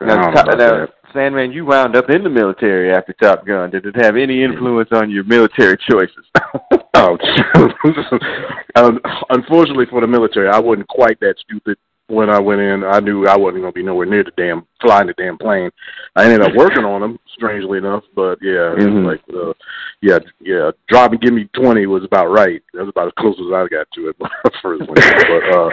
Now, 0.01 0.31
Top- 0.31 0.47
now, 0.47 0.55
that. 0.57 0.91
Sandman, 1.15 1.53
you 1.53 1.65
wound 1.65 1.97
up 1.97 2.11
in 2.11 2.23
the 2.25 2.29
military 2.31 2.93
after 2.93 3.13
Top 3.15 3.47
Gun. 3.47 3.71
Did 3.71 3.87
it 3.87 3.97
have 3.97 4.17
any 4.17 4.43
influence 4.43 4.89
on 4.93 5.11
your 5.11 5.25
military 5.25 5.79
choices? 5.91 6.25
Oh, 6.97 7.19
um, 8.77 9.01
unfortunately 9.31 9.87
for 9.91 10.01
the 10.01 10.07
military, 10.07 10.49
I 10.49 10.61
wasn't 10.61 10.87
quite 10.87 11.19
that 11.21 11.35
stupid 11.41 11.77
when 12.07 12.31
I 12.31 12.39
went 12.39 12.61
in. 12.61 12.85
I 12.85 13.01
knew 13.01 13.27
I 13.27 13.37
wasn't 13.37 13.63
going 13.63 13.73
to 13.73 13.79
be 13.79 13.83
nowhere 13.83 14.07
near 14.07 14.23
the 14.23 14.31
damn 14.37 14.65
flying 14.81 15.09
the 15.09 15.13
damn 15.15 15.37
plane. 15.37 15.71
I 16.15 16.23
ended 16.25 16.43
up 16.43 16.55
working 16.55 16.85
on 16.85 17.01
them, 17.01 17.19
strangely 17.35 17.79
enough. 17.79 18.05
But 18.15 18.39
yeah, 18.41 18.77
Mhm. 18.79 19.05
like 19.07 19.21
uh, 19.35 19.55
yeah, 20.03 20.19
yeah, 20.41 20.71
drop 20.89 21.11
and 21.11 21.21
give 21.21 21.35
me 21.35 21.49
twenty 21.53 21.87
was 21.87 22.05
about 22.05 22.29
right. 22.31 22.63
That 22.75 22.83
was 22.85 22.91
about 22.91 23.09
as 23.09 23.13
close 23.19 23.37
as 23.41 23.53
I 23.53 23.67
got 23.67 23.89
to 23.97 24.09
it 24.11 24.17
first. 24.63 24.83
One. 24.87 24.95
But 24.95 25.59
uh, 25.59 25.71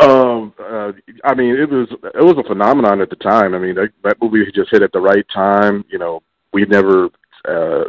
um, 0.00 0.54
uh, 0.58 0.92
I 1.24 1.34
mean, 1.34 1.56
it 1.56 1.68
was 1.70 1.88
it 1.90 2.22
was 2.22 2.36
a 2.38 2.48
phenomenon 2.48 3.00
at 3.00 3.10
the 3.10 3.16
time. 3.16 3.54
I 3.54 3.58
mean, 3.58 3.74
that, 3.76 3.90
that 4.04 4.16
movie 4.20 4.44
just 4.54 4.70
hit 4.70 4.82
at 4.82 4.92
the 4.92 5.00
right 5.00 5.26
time. 5.32 5.84
You 5.88 5.98
know, 5.98 6.22
we 6.52 6.64
never 6.66 7.08
uh, 7.48 7.84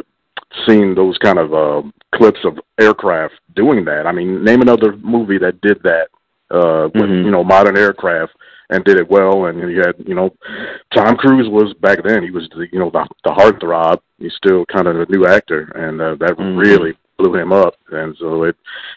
seen 0.66 0.94
those 0.94 1.16
kind 1.18 1.38
of 1.38 1.52
uh, 1.54 1.82
clips 2.14 2.40
of 2.44 2.58
aircraft 2.80 3.34
doing 3.54 3.84
that. 3.86 4.06
I 4.06 4.12
mean, 4.12 4.44
name 4.44 4.62
another 4.62 4.96
movie 4.96 5.38
that 5.38 5.60
did 5.60 5.82
that 5.82 6.08
uh, 6.50 6.88
with 6.94 7.10
Mhm. 7.10 7.24
you 7.24 7.30
know 7.30 7.44
modern 7.44 7.76
aircraft 7.76 8.32
and 8.70 8.84
did 8.84 8.98
it 8.98 9.08
well. 9.10 9.46
And 9.46 9.58
you 9.70 9.80
had 9.80 9.94
you 10.06 10.14
know, 10.14 10.30
Tom 10.94 11.16
Cruise 11.16 11.48
was 11.48 11.74
back 11.80 12.02
then. 12.02 12.22
He 12.22 12.30
was 12.30 12.48
the, 12.50 12.66
you 12.72 12.78
know 12.78 12.90
the 12.90 13.06
the 13.24 13.30
heartthrob. 13.30 13.98
He's 14.18 14.34
still 14.34 14.64
kind 14.66 14.86
of 14.88 14.96
a 15.00 15.06
new 15.10 15.26
actor, 15.26 15.70
and 15.74 16.00
uh, 16.00 16.14
that 16.16 16.36
Mhm. 16.36 16.56
really 16.58 16.94
blew 17.18 17.34
him 17.36 17.52
up. 17.52 17.74
And 17.90 18.16
so 18.18 18.44
it 18.44 18.56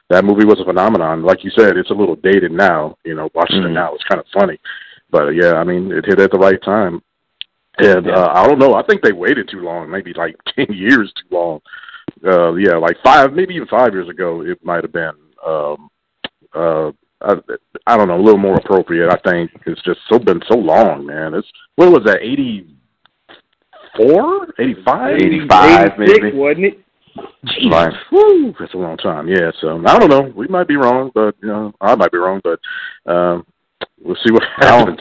that 0.10 0.25
movie 0.25 0.45
was 0.45 0.60
a 0.60 0.65
phenomenon. 0.65 1.23
Like 1.23 1.43
you 1.43 1.51
said, 1.51 1.77
it's 1.77 1.89
a 1.91 1.93
little 1.93 2.15
dated 2.15 2.51
now. 2.51 2.97
You 3.06 3.15
know, 3.15 3.30
watching 3.34 3.63
it 3.63 3.67
Mhm. 3.67 3.73
now, 3.73 3.93
it's 3.93 4.03
kind 4.06 4.19
of 4.19 4.27
funny. 4.34 4.60
But 5.10 5.30
yeah, 5.32 5.53
I 5.53 5.63
mean, 5.63 5.91
it 5.91 6.06
hit 6.06 6.19
at 6.19 6.32
the 6.32 6.38
right 6.39 6.62
time. 6.62 7.01
And 7.80 8.06
Yeah. 8.08 8.13
uh, 8.13 8.32
I 8.34 8.47
don't 8.47 8.60
know. 8.60 8.73
I 8.73 8.82
think 8.84 9.01
they 9.01 9.12
waited 9.12 9.47
too 9.49 9.62
long. 9.62 9.89
Maybe 9.89 10.13
like 10.13 10.36
ten 10.56 10.67
years 10.73 11.12
too 11.13 11.36
long. 11.36 11.62
Uh, 12.25 12.53
yeah, 12.56 12.75
like 12.77 12.97
five, 13.03 13.34
maybe 13.34 13.56
even 13.56 13.67
five 13.67 13.93
years 13.93 14.10
ago, 14.10 14.41
it 14.41 14.63
might 14.63 14.84
have 14.84 14.91
been. 14.93 15.13
Um, 15.45 15.89
uh, 16.53 16.91
I, 17.21 17.34
I 17.86 17.97
don't 17.97 18.08
know, 18.08 18.19
a 18.19 18.21
little 18.21 18.39
more 18.39 18.56
appropriate. 18.58 19.10
I 19.12 19.17
think 19.30 19.51
it's 19.65 19.82
just 19.84 19.99
so 20.10 20.17
been 20.19 20.41
so 20.47 20.56
long, 20.58 21.06
man. 21.06 21.34
It's 21.34 21.47
what 21.75 21.91
was 21.91 22.03
that? 22.06 22.21
Eighty 22.21 22.67
four, 23.95 24.47
eighty 24.60 24.75
five, 24.84 25.15
eighty 25.17 25.47
five, 25.47 25.97
maybe, 25.97 26.32
wasn't 26.34 26.65
it? 26.65 26.80
Jesus, 27.45 27.71
right. 27.71 27.93
That's 28.60 28.73
a 28.73 28.77
long 28.77 28.97
time. 28.97 29.27
Yeah, 29.27 29.51
so 29.62 29.82
I 29.86 29.97
don't 29.97 30.10
know. 30.10 30.32
We 30.36 30.47
might 30.47 30.67
be 30.67 30.75
wrong, 30.75 31.12
but 31.13 31.36
you 31.41 31.47
know, 31.47 31.73
I 31.82 31.95
might 31.95 32.12
be 32.12 32.17
wrong, 32.17 32.41
but 32.43 32.60
um, 33.12 33.45
we'll 34.03 34.17
see 34.25 34.32
what 34.32 34.43
happens. 34.58 34.99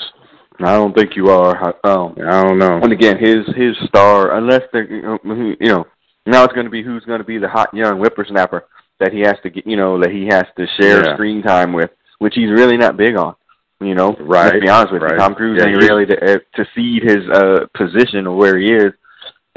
I 0.60 0.72
don't 0.74 0.94
think 0.96 1.16
you 1.16 1.28
are. 1.28 1.74
Um, 1.84 2.14
I 2.18 2.42
don't 2.42 2.58
know. 2.58 2.78
And 2.82 2.92
again, 2.92 3.18
his 3.18 3.46
his 3.54 3.76
star, 3.88 4.36
unless 4.36 4.62
they're 4.72 4.90
you 4.90 5.58
know, 5.60 5.84
now 6.24 6.44
it's 6.44 6.54
going 6.54 6.64
to 6.64 6.70
be 6.70 6.82
who's 6.82 7.04
going 7.04 7.18
to 7.20 7.24
be 7.26 7.38
the 7.38 7.48
hot 7.48 7.72
young 7.74 7.98
whippersnapper 7.98 8.64
that 9.00 9.12
he 9.12 9.20
has 9.20 9.36
to 9.42 9.50
get, 9.50 9.66
you 9.66 9.76
know, 9.76 10.00
that 10.00 10.10
he 10.10 10.26
has 10.26 10.44
to 10.56 10.66
share 10.80 11.04
Yeah. 11.04 11.14
screen 11.14 11.42
time 11.42 11.72
with, 11.72 11.90
which 12.18 12.34
he's 12.34 12.50
really 12.50 12.76
not 12.78 12.96
big 12.96 13.16
on. 13.16 13.34
You 13.80 13.94
know, 13.94 14.16
Right, 14.18 14.54
Let's 14.54 14.60
be 14.60 14.68
honest 14.70 14.92
with 14.94 15.02
you. 15.02 15.16
Tom 15.18 15.34
Cruise 15.34 15.58
Yeah, 15.60 15.66
ain't 15.68 15.82
really 15.82 16.06
to, 16.06 16.16
uh, 16.16 16.38
to 16.54 16.66
cede 16.74 17.02
his 17.02 17.28
uh 17.30 17.66
position 17.74 18.26
or 18.26 18.34
where 18.34 18.58
he 18.58 18.72
is 18.72 18.92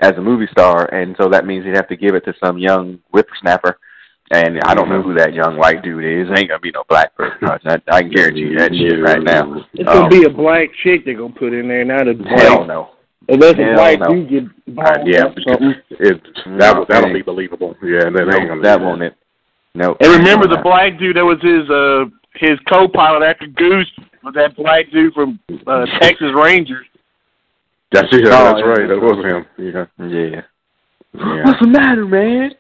as 0.02 0.14
a 0.18 0.22
movie 0.22 0.48
star, 0.52 0.86
and 0.94 1.16
so 1.20 1.30
that 1.30 1.46
means 1.46 1.66
he'd 1.66 1.76
have 1.76 1.88
to 1.90 1.96
give 1.98 2.16
it 2.16 2.26
to 2.26 2.34
some 2.44 2.58
young 2.58 3.00
whippersnapper. 3.12 3.78
And 4.32 4.60
I 4.66 4.76
don't 4.76 4.90
know 4.90 5.02
who 5.02 5.16
that 5.16 5.34
young 5.34 5.58
white 5.58 5.82
dude 5.82 6.06
is. 6.06 6.28
Ain't 6.38 6.50
gonna 6.50 6.60
be 6.60 6.70
no 6.72 6.84
black 6.88 7.16
person. 7.16 7.48
I, 7.48 7.78
I 7.92 8.02
can 8.04 8.12
guarantee 8.12 8.42
you 8.42 8.58
that 8.60 8.72
shit 8.74 9.02
right 9.02 9.24
now. 9.24 9.66
It's 9.74 9.84
gonna 9.86 10.02
Um, 10.04 10.10
be 10.10 10.24
a 10.26 10.30
black 10.30 10.70
chick 10.84 11.04
they're 11.04 11.16
gonna 11.18 11.34
put 11.34 11.52
in 11.54 11.68
there, 11.68 11.84
not 11.84 12.08
a 12.08 12.14
Hell 12.30 12.58
black. 12.58 12.68
no. 12.68 12.90
Unless 13.28 13.54
a 13.58 13.64
Hell 13.64 13.74
black 13.74 14.00
no. 14.00 14.06
dude 14.14 14.30
get 14.30 14.44
Uh, 14.44 14.50
bald 14.68 15.08
yeah, 15.08 15.24
or 15.26 15.34
something. 15.48 15.74
it, 15.90 16.22
that 16.60 16.78
will 16.78 16.86
that'll 16.88 17.12
be 17.12 17.24
believable. 17.24 17.76
Yeah, 17.82 18.10
that 18.12 18.20
ain't 18.22 18.44
No, 18.44 18.48
gonna 18.50 18.62
that 18.62 18.80
won't 18.82 19.02
it. 19.02 19.16
No. 19.74 19.96
And 20.00 20.12
remember 20.14 20.46
the 20.48 20.62
black 20.62 21.00
dude 21.00 21.16
that 21.16 21.26
was 21.26 21.42
his 21.42 21.68
uh 21.70 22.06
his 22.36 22.60
co-pilot 22.72 23.26
after 23.26 23.48
Goose 23.48 23.92
was 24.24 24.36
that 24.36 24.56
black 24.56 24.92
dude 24.92 25.14
from 25.16 25.40
uh, 25.66 25.86
Texas 26.00 26.30
Rangers. 26.36 26.86
That's 27.92 28.08
yeah, 28.12 28.20
Oh, 28.32 28.44
that's 28.46 28.60
yeah. 28.60 28.66
right. 28.66 28.88
That 28.88 29.02
was 29.02 29.26
him. 29.26 29.46
Yeah, 29.58 29.86
Yeah. 30.08 30.42
yeah. 31.14 31.44
What's 31.46 31.60
the 31.60 31.68
matter, 31.68 32.06
man? 32.06 32.52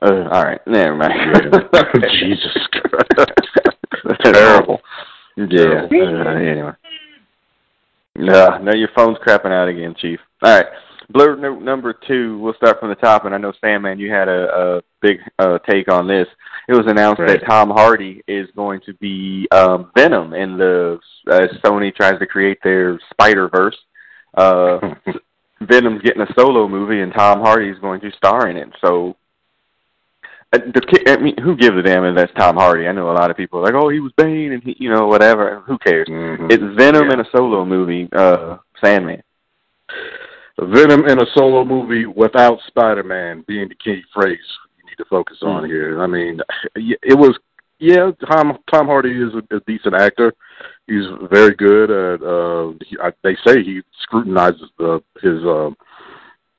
Uh, 0.00 0.28
all 0.30 0.44
right, 0.44 0.60
never 0.66 0.94
mind. 0.94 1.12
Yeah. 1.34 1.82
Jesus 2.20 2.66
Christ. 2.70 3.32
That's 4.04 4.22
Terrible. 4.22 4.80
Yeah. 5.36 5.86
Uh, 5.90 6.30
anyway. 6.38 6.72
No, 8.16 8.58
no, 8.58 8.74
your 8.74 8.88
phone's 8.94 9.18
crapping 9.18 9.52
out 9.52 9.68
again, 9.68 9.94
Chief. 9.98 10.18
All 10.42 10.56
right. 10.56 10.66
Blur 11.10 11.36
note 11.36 11.62
number 11.62 11.94
two. 12.06 12.38
We'll 12.38 12.54
start 12.54 12.78
from 12.80 12.90
the 12.90 12.94
top, 12.96 13.24
and 13.24 13.34
I 13.34 13.38
know 13.38 13.52
Sandman, 13.62 13.98
you 13.98 14.12
had 14.12 14.28
a, 14.28 14.76
a 14.76 14.82
big 15.00 15.18
uh, 15.38 15.58
take 15.68 15.90
on 15.90 16.06
this. 16.06 16.26
It 16.68 16.74
was 16.74 16.84
announced 16.86 17.20
Right. 17.20 17.40
that 17.40 17.46
Tom 17.46 17.70
Hardy 17.70 18.22
is 18.28 18.46
going 18.54 18.80
to 18.84 18.92
be 18.94 19.48
um, 19.52 19.90
Venom 19.96 20.34
in 20.34 20.58
the 20.58 20.98
as 21.30 21.48
Sony 21.64 21.94
tries 21.94 22.18
to 22.18 22.26
create 22.26 22.58
their 22.62 23.00
Spider 23.10 23.48
Verse. 23.48 23.76
Uh, 24.38 24.94
Venom's 25.60 26.02
getting 26.02 26.22
a 26.22 26.32
solo 26.38 26.68
movie, 26.68 27.00
and 27.00 27.12
Tom 27.12 27.40
Hardy's 27.40 27.78
going 27.80 28.00
to 28.02 28.12
star 28.12 28.48
in 28.48 28.56
it. 28.56 28.68
So, 28.84 29.16
uh, 30.52 30.58
the 30.58 30.80
ki- 30.80 31.10
I 31.10 31.16
mean, 31.16 31.36
who 31.42 31.56
gives 31.56 31.76
a 31.76 31.82
damn 31.82 32.04
if 32.04 32.14
that's 32.16 32.32
Tom 32.38 32.56
Hardy? 32.56 32.86
I 32.86 32.92
know 32.92 33.10
a 33.10 33.12
lot 33.12 33.30
of 33.30 33.36
people 33.36 33.58
are 33.58 33.64
like, 33.64 33.74
oh, 33.74 33.88
he 33.88 33.98
was 34.00 34.12
Bane, 34.16 34.52
and 34.52 34.62
he, 34.62 34.76
you 34.78 34.88
know, 34.90 35.06
whatever. 35.08 35.60
Who 35.66 35.76
cares? 35.78 36.06
Mhm. 36.08 36.50
It's 36.52 36.62
Venom 36.78 37.08
Yeah. 37.08 37.14
in 37.14 37.20
a 37.20 37.24
solo 37.36 37.64
movie, 37.64 38.08
uh, 38.14 38.58
Sandman. 38.82 39.22
Venom 40.60 41.06
in 41.08 41.20
a 41.20 41.26
solo 41.34 41.64
movie 41.64 42.06
without 42.06 42.58
Spider-Man 42.66 43.44
being 43.46 43.68
the 43.68 43.74
key 43.76 44.02
phrase 44.12 44.38
you 44.78 44.84
need 44.88 44.96
to 44.96 45.04
focus 45.04 45.38
on 45.42 45.62
Mm. 45.62 45.66
here. 45.66 46.02
I 46.02 46.06
mean, 46.06 46.40
it 46.74 47.16
was 47.16 47.36
yeah. 47.78 48.10
Tom 48.28 48.58
Tom 48.72 48.86
Hardy 48.86 49.10
is 49.22 49.32
a, 49.34 49.56
a 49.56 49.60
decent 49.66 49.94
actor. 49.94 50.32
He's 50.88 51.04
very 51.30 51.54
good. 51.54 51.90
At, 51.90 52.22
uh, 52.22 52.72
he, 52.86 52.96
I, 53.02 53.12
they 53.22 53.36
say 53.46 53.62
he 53.62 53.82
scrutinizes 54.02 54.70
the 54.78 55.02
his 55.22 55.44
uh, 55.44 55.70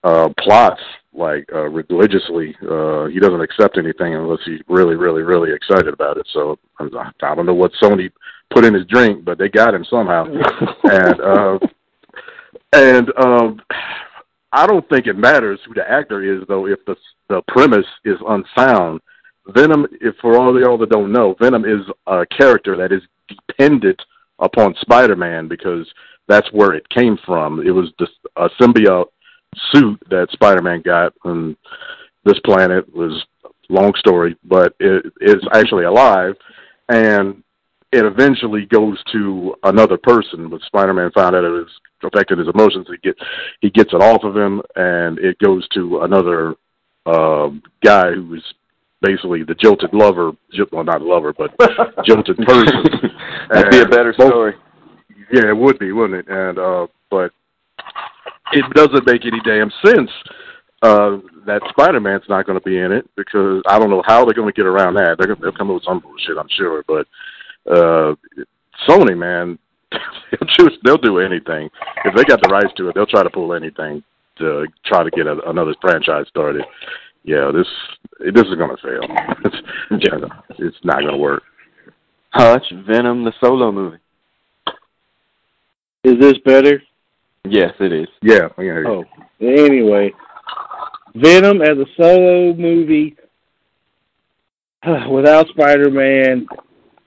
uh, 0.04 0.30
plots 0.40 0.82
like 1.14 1.50
uh, 1.52 1.68
religiously. 1.70 2.56
Uh, 2.62 3.08
he 3.08 3.20
doesn't 3.20 3.42
accept 3.42 3.78
anything 3.78 4.14
unless 4.16 4.40
he's 4.46 4.62
really, 4.68 4.96
really, 4.96 5.24
really 5.24 5.52
excited 5.52 5.94
about 5.94 6.18
it. 6.18 6.28
So 6.32 6.60
I 6.80 7.12
I 7.24 7.36
don't 7.36 7.48
know 7.48 7.56
what 7.56 7.72
Sony 7.82 8.12
put 8.54 8.66
in 8.66 8.74
his 8.74 8.86
drink, 8.86 9.26
but 9.26 9.38
they 9.38 9.50
got 9.50 9.74
him 9.74 9.86
somehow. 9.90 10.26
and 10.84 11.22
uh, 11.22 11.60
and 12.74 13.12
um, 13.18 13.62
I 14.52 14.68
don't 14.68 14.88
think 14.90 15.08
it 15.08 15.18
matters 15.18 15.60
who 15.66 15.74
the 15.74 15.90
actor 15.90 16.22
is, 16.24 16.44
though. 16.48 16.68
If 16.68 16.86
the 16.86 16.96
the 17.30 17.42
premise 17.48 17.86
is 18.06 18.18
unsound, 18.28 19.02
Venom. 19.48 19.88
If 20.02 20.16
for 20.22 20.38
all 20.38 20.60
y'all 20.60 20.78
that 20.78 20.90
don't 20.90 21.12
know, 21.12 21.36
Venom 21.42 21.66
is 21.66 21.82
a 22.08 22.26
character 22.28 22.78
that 22.78 22.92
is 22.92 23.02
dependent 23.28 24.00
upon 24.40 24.76
Spider-Man 24.82 25.48
because 25.48 25.88
that's 26.28 26.52
where 26.52 26.74
it 26.74 26.88
came 26.90 27.18
from. 27.26 27.66
It 27.66 27.72
was 27.72 27.92
just 28.00 28.14
a 28.36 28.50
symbiote 28.62 29.10
suit 29.72 30.00
that 30.10 30.28
Spider-Man 30.32 30.82
got 30.82 31.14
on 31.24 31.56
this 32.24 32.40
planet. 32.46 32.94
Was 32.94 33.24
long 33.70 33.94
story, 33.98 34.36
but 34.44 34.74
it 34.80 35.06
is 35.22 35.44
actually 35.54 35.86
alive, 35.86 36.36
and 36.90 37.44
it 37.92 38.06
eventually 38.06 38.66
goes 38.66 39.02
to 39.12 39.56
another 39.64 39.98
person. 39.98 40.50
But 40.50 40.62
Spider-Man 40.62 41.12
found 41.12 41.36
out 41.36 41.44
it 41.44 41.50
was 41.50 41.70
affecting 42.04 42.38
his 42.38 42.48
emotions. 42.48 42.88
He 42.90 42.98
get 42.98 43.18
he 43.62 43.70
gets 43.70 43.94
it 43.94 44.02
off 44.02 44.24
of 44.24 44.36
him, 44.36 44.62
and 44.76 45.20
it 45.20 45.38
goes 45.40 45.68
to 45.70 46.02
another 46.02 46.56
uh, 47.06 47.50
guy 47.84 48.12
who 48.12 48.36
is 48.36 48.44
basically 49.02 49.44
the 49.44 49.56
jilted 49.56 49.94
lover. 49.94 50.32
Well, 50.72 50.84
not 50.84 51.02
lover, 51.02 51.34
but 51.34 51.52
jilted 52.06 52.38
person. 52.38 52.84
That'd 53.50 53.72
be 53.72 53.80
a 53.80 53.86
better 53.86 54.14
both- 54.18 54.30
story. 54.30 54.54
Yeah, 55.32 55.50
it 55.50 55.58
would 55.58 55.78
be, 55.78 55.92
wouldn't 55.92 56.28
it? 56.28 56.28
And 56.28 56.58
uh, 56.58 56.88
but 57.12 57.32
it 58.52 58.66
doesn't 58.74 59.06
make 59.06 59.26
any 59.26 59.40
damn 59.46 59.72
sense 59.86 60.10
uh, 60.82 61.18
that 61.46 61.62
Spider-Man's 61.70 62.24
not 62.30 62.46
going 62.46 62.60
to 62.60 62.66
be 62.66 62.80
in 62.80 62.92
it 62.92 63.10
because 63.16 63.62
I 63.68 63.78
don't 63.80 63.90
know 63.90 64.04
how 64.06 64.26
they're 64.26 64.34
going 64.34 64.52
to 64.52 64.54
get 64.54 64.66
around 64.66 64.96
that. 64.96 65.18
They're 65.18 65.28
gonna, 65.28 65.40
they'll 65.42 65.52
come 65.52 65.70
up 65.70 65.76
with 65.76 65.84
some 65.84 66.00
bullshit, 66.00 66.38
I'm 66.38 66.50
sure. 66.58 66.84
But 66.88 67.08
uh, 67.72 68.16
Sony, 68.88 69.18
man, 69.18 69.60
they'll 69.92 70.50
choose, 70.58 70.78
they'll 70.84 70.98
do 70.98 71.20
anything 71.20 71.70
if 72.06 72.16
they 72.16 72.24
got 72.24 72.42
the 72.42 72.50
rights 72.50 72.74
to 72.78 72.90
it. 72.90 72.96
They'll 72.96 73.06
try 73.06 73.24
to 73.24 73.30
pull 73.30 73.54
anything 73.54 74.04
to 74.38 74.66
try 74.86 75.04
to 75.04 75.12
get 75.12 75.28
a, 75.28 75.38
another 75.50 75.76
franchise 75.82 76.26
started. 76.30 76.64
Yeah, 77.24 77.52
this 77.54 77.68
this 78.34 78.46
is 78.46 78.56
going 78.56 78.76
to 78.76 78.82
fail. 78.82 79.02
It's, 79.92 80.56
it's 80.60 80.78
not 80.84 81.00
going 81.00 81.14
to 81.14 81.18
work. 81.18 81.44
Hutch, 82.32 82.66
Venom, 82.88 83.24
the 83.24 83.34
solo 83.42 83.72
movie. 83.72 83.98
Is 86.04 86.20
this 86.20 86.38
better? 86.46 86.82
Yes, 87.46 87.74
it 87.80 87.92
is. 87.92 88.08
Yeah, 88.22 88.50
yeah. 88.58 88.84
Oh, 88.86 89.04
anyway, 89.42 90.12
Venom 91.16 91.62
as 91.62 91.78
a 91.78 91.86
solo 91.98 92.54
movie 92.54 93.16
without 95.10 95.48
Spider-Man. 95.50 96.48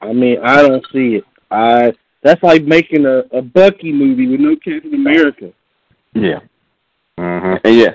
I 0.01 0.13
mean, 0.13 0.39
I 0.45 0.63
don't 0.63 0.85
see 0.93 1.17
it. 1.17 1.25
I 1.51 1.93
that's 2.23 2.43
like 2.43 2.65
making 2.65 3.05
a, 3.07 3.19
a 3.37 3.43
Bucky 3.43 3.93
movie 3.93 4.29
with 4.29 4.41
no 4.41 4.57
Captain 4.57 4.95
America. 4.95 5.53
Yeah. 6.15 6.41
hmm 7.19 7.55
And 7.65 7.77
yeah. 7.77 7.95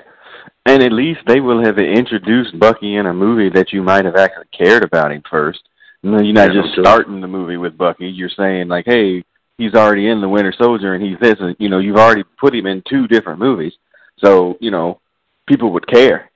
And 0.66 0.82
at 0.82 0.92
least 0.92 1.20
they 1.26 1.40
will 1.40 1.64
have 1.64 1.78
introduced 1.78 2.58
Bucky 2.58 2.96
in 2.96 3.06
a 3.06 3.12
movie 3.14 3.48
that 3.50 3.72
you 3.72 3.82
might 3.82 4.04
have 4.04 4.16
actually 4.16 4.46
cared 4.56 4.84
about 4.84 5.12
him 5.12 5.22
first. 5.30 5.60
You 6.02 6.10
know, 6.10 6.20
you're 6.20 6.34
not 6.34 6.54
Yeah, 6.54 6.62
just 6.62 6.74
starting 6.80 7.20
the 7.20 7.26
movie 7.26 7.56
with 7.56 7.76
Bucky. 7.78 8.06
You're 8.06 8.28
saying 8.28 8.68
like, 8.68 8.84
hey, 8.86 9.24
he's 9.56 9.74
already 9.74 10.08
in 10.08 10.20
the 10.20 10.28
Winter 10.28 10.52
Soldier 10.56 10.94
and 10.94 11.02
he's 11.02 11.18
this, 11.20 11.36
and 11.40 11.56
you 11.58 11.68
know, 11.68 11.78
you've 11.78 11.96
already 11.96 12.22
put 12.38 12.54
him 12.54 12.66
in 12.66 12.82
two 12.88 13.06
different 13.08 13.38
movies, 13.40 13.72
so 14.18 14.56
you 14.60 14.70
know, 14.70 15.00
people 15.46 15.72
would 15.72 15.86
care. 15.86 16.30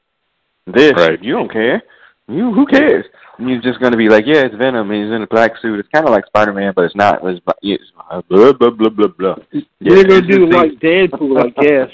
This, 0.66 0.92
Right. 0.96 1.22
you 1.22 1.32
don't 1.35 1.52
care. 1.52 1.82
You 2.28 2.52
who 2.54 2.64
cares? 2.66 3.04
And 3.38 3.48
You're 3.50 3.61
just 3.61 3.80
going 3.80 3.92
to 3.92 3.98
be 3.98 4.08
like, 4.08 4.24
yeah, 4.26 4.42
it's 4.44 4.54
Venom. 4.54 4.90
He's 4.90 5.11
in 5.12 5.22
a 5.22 5.26
black 5.26 5.53
suit. 5.61 5.78
It's 5.80 5.88
kind 5.92 6.07
of 6.07 6.12
like 6.12 6.24
Spider 6.26 6.53
Man, 6.53 6.72
but 6.74 6.84
it's 6.84 6.94
not. 6.97 7.20
It's, 7.24 7.40
it's 7.62 7.82
blah 8.28 8.53
blah 8.53 8.70
blah 8.70 8.88
blah 8.88 9.07
blah. 9.09 9.34
They're 9.80 10.05
gonna 10.05 10.22
do 10.22 10.47
like 10.49 10.72
Deadpool, 10.80 11.44
I 11.44 11.49
guess. 11.62 11.90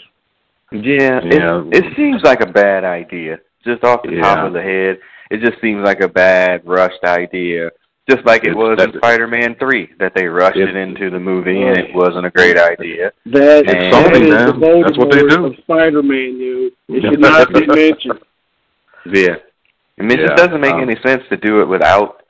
Yeah, 0.72 1.20
Yeah. 1.24 1.62
It, 1.72 1.84
it 1.84 1.96
seems 1.96 2.22
like 2.22 2.40
a 2.40 2.46
bad 2.46 2.84
idea. 2.84 3.38
Just 3.64 3.84
off 3.84 4.02
the 4.02 4.18
top 4.20 4.46
of 4.46 4.52
the 4.52 4.62
head, 4.62 4.98
it 5.30 5.40
just 5.44 5.60
seems 5.60 5.82
like 5.84 6.00
a 6.00 6.08
bad, 6.08 6.62
rushed 6.64 7.02
idea. 7.04 7.70
Just 8.08 8.24
like 8.24 8.44
it 8.44 8.50
It's- 8.50 8.56
was 8.56 8.82
in 8.82 8.90
that- 8.92 8.96
Spider-Man 8.98 9.56
Three, 9.56 9.90
that 9.98 10.14
they 10.14 10.26
rushed 10.26 10.56
It- 10.56 10.70
it 10.70 10.76
into 10.76 11.10
the 11.10 11.18
movie 11.20 11.62
and 11.62 11.76
it 11.76 11.94
wasn't 11.94 12.24
a 12.24 12.30
great 12.30 12.56
idea. 12.58 13.12
That, 13.26 13.64
It's 13.66 13.72
that 13.72 13.92
something, 13.92 14.24
is 14.24 14.30
man. 14.30 14.46
the 14.60 14.82
That's 14.84 14.96
what 14.98 15.10
they 15.10 15.18
Voldemort 15.22 15.28
do. 15.36 15.46
of 15.46 15.56
Spider-Man, 15.58 16.38
you. 16.38 16.72
It 16.88 17.02
should 17.02 17.20
not 17.20 17.52
be 17.52 17.66
mentioned. 17.66 18.18
Yeah, 19.06 19.36
I 19.98 20.02
mean, 20.02 20.12
it 20.12 20.20
Yeah, 20.20 20.26
just 20.28 20.36
doesn't 20.36 20.60
make 20.60 20.72
um, 20.74 20.80
any 20.82 20.96
sense 21.04 21.22
to 21.28 21.36
do 21.36 21.60
it 21.60 21.68
without 21.68 22.22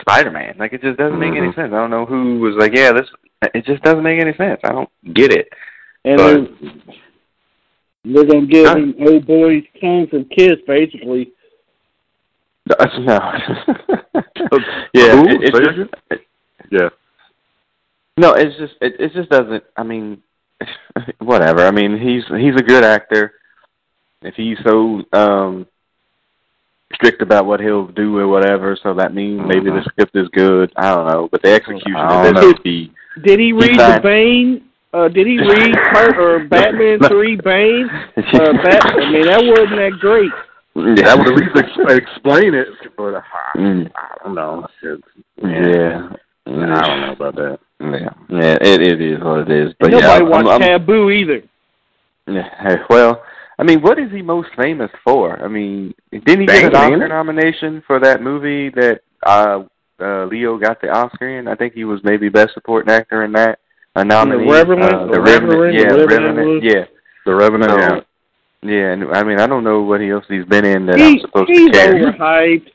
Spider-Man. 0.00 0.56
Like, 0.58 0.72
it 0.72 0.82
just 0.82 0.98
doesn't 0.98 1.18
make 1.18 1.34
any 1.34 1.48
Mhm. 1.48 1.54
sense. 1.54 1.72
I 1.72 1.76
don't 1.76 1.90
know 1.90 2.04
who 2.06 2.38
was 2.40 2.54
like, 2.56 2.74
yeah, 2.74 2.92
this. 2.92 3.08
It 3.54 3.64
just 3.64 3.82
doesn't 3.82 4.02
make 4.02 4.20
any 4.20 4.34
sense. 4.34 4.60
I 4.64 4.72
don't 4.72 4.88
get 5.14 5.32
it. 5.32 5.52
And 6.04 6.16
But- 6.16 6.32
then 6.34 6.82
they're 8.14 8.24
gonna 8.24 8.46
give 8.46 8.66
Huh? 8.66 8.76
him 8.76 8.94
old 9.00 9.26
boys 9.26 9.62
Kung 9.80 10.06
from 10.08 10.24
Kiss, 10.26 10.56
basically. 10.66 11.32
No. 12.98 13.18
yeah, 14.92 15.12
Who? 15.14 15.28
it, 15.28 15.42
it's 15.42 15.56
Say 15.56 15.64
just, 15.64 16.22
Yeah. 16.70 16.88
No, 18.16 18.32
it's 18.32 18.56
just 18.58 18.74
it, 18.80 18.94
it 18.98 19.12
just 19.12 19.28
doesn't. 19.30 19.62
I 19.76 19.82
mean, 19.82 20.22
whatever. 21.18 21.64
I 21.66 21.70
mean, 21.70 21.98
he's 21.98 22.24
he's 22.40 22.56
a 22.56 22.62
good 22.64 22.84
actor. 22.84 23.34
If 24.22 24.34
he's 24.34 24.56
so 24.66 25.02
um 25.12 25.66
strict 26.94 27.20
about 27.22 27.46
what 27.46 27.60
he'll 27.60 27.88
do 27.88 28.16
or 28.18 28.26
whatever, 28.26 28.76
so 28.82 28.94
that 28.94 29.14
means 29.14 29.42
maybe 29.46 29.70
the 29.70 29.82
script 29.84 30.16
is 30.16 30.28
good. 30.32 30.72
I 30.76 30.94
don't 30.94 31.06
know, 31.08 31.28
but 31.30 31.42
the 31.42 31.52
execution 31.52 31.94
I 31.96 32.04
of 32.04 32.24
don't 32.24 32.34
this 32.34 32.42
know. 32.42 32.46
would 32.48 32.62
be. 32.62 32.92
Did 33.22 33.38
he 33.38 33.52
read 33.52 33.76
signed- 33.76 33.98
the 33.98 34.08
Bane? 34.08 34.62
Uh, 34.92 35.08
did 35.08 35.26
he 35.26 35.38
read 35.38 35.74
Kurt 35.92 36.16
or 36.18 36.44
Batman 36.48 36.98
Three 37.08 37.36
Bane? 37.36 37.88
Uh, 38.16 38.52
Bat- 38.64 38.94
I 38.96 39.10
mean, 39.10 39.26
that 39.26 39.42
wasn't 39.44 39.76
that 39.76 39.98
great. 40.00 40.30
Yeah, 40.74 41.04
That 41.06 41.18
would 41.18 41.28
at 41.28 41.34
least 41.36 41.56
ex- 41.56 41.92
explain 42.04 42.54
it, 42.54 42.68
but 42.96 43.14
uh, 43.14 43.20
Mm. 43.56 43.90
I 43.96 44.16
don't 44.24 44.34
know. 44.34 44.66
It's, 44.82 45.02
Yeah. 45.42 46.10
I 46.46 46.50
don't 46.50 47.00
know 47.00 47.12
about 47.12 47.34
that. 47.36 47.58
Yeah, 47.80 48.08
yeah, 48.30 48.56
it 48.60 48.80
it 48.82 49.00
is 49.00 49.20
what 49.22 49.40
it 49.40 49.50
is. 49.50 49.74
But 49.80 49.90
Nobody 49.90 50.06
yeah, 50.06 50.12
I'm- 50.12 50.30
watched 50.30 50.48
I'm- 50.48 50.60
Taboo 50.60 51.10
either. 51.10 51.42
Yeah, 52.26 52.76
well, 52.90 53.22
I 53.58 53.62
mean, 53.62 53.80
what 53.82 53.98
is 53.98 54.10
he 54.12 54.20
most 54.22 54.48
famous 54.56 54.90
for? 55.04 55.42
I 55.42 55.48
mean, 55.48 55.94
didn't 56.12 56.40
he 56.40 56.46
get 56.46 56.64
an 56.64 56.74
Oscar 56.76 56.96
man. 56.98 57.08
nomination 57.08 57.82
for 57.86 57.98
that 58.00 58.22
movie 58.22 58.68
that 58.70 59.00
uh, 59.24 59.62
uh 60.00 60.24
Leo 60.26 60.58
got 60.58 60.80
the 60.80 60.90
Oscar 60.90 61.38
in? 61.38 61.48
I 61.48 61.54
think 61.54 61.72
he 61.74 61.84
was 61.84 62.00
maybe 62.04 62.28
best 62.28 62.52
supporting 62.54 62.92
actor 62.92 63.24
in 63.24 63.32
that. 63.32 63.58
A 63.96 64.04
nominee. 64.04 64.50
Revenant? 64.50 64.92
uh, 64.94 65.06
The 65.06 65.12
the 65.12 65.20
Revenant, 65.20 65.60
Revenant, 65.60 65.74
yeah, 65.74 65.92
the 65.92 65.96
the 65.98 66.06
Revenant 66.06 66.36
Revenant, 66.36 66.64
yeah. 66.64 66.84
The 67.24 67.34
Revenant, 67.34 67.70
So, 67.70 67.78
yeah. 67.78 68.00
yeah, 68.62 68.92
and 68.92 69.16
I 69.16 69.22
mean, 69.24 69.40
I 69.40 69.46
don't 69.46 69.64
know 69.64 69.82
what 69.82 70.00
else 70.00 70.24
he's 70.28 70.44
been 70.44 70.64
in 70.64 70.86
that 70.86 70.98
He, 70.98 71.04
I'm 71.04 71.18
supposed 71.20 71.48
he's 71.50 71.70
to 71.70 71.72
carry. 71.72 72.02
overhyped. 72.02 72.68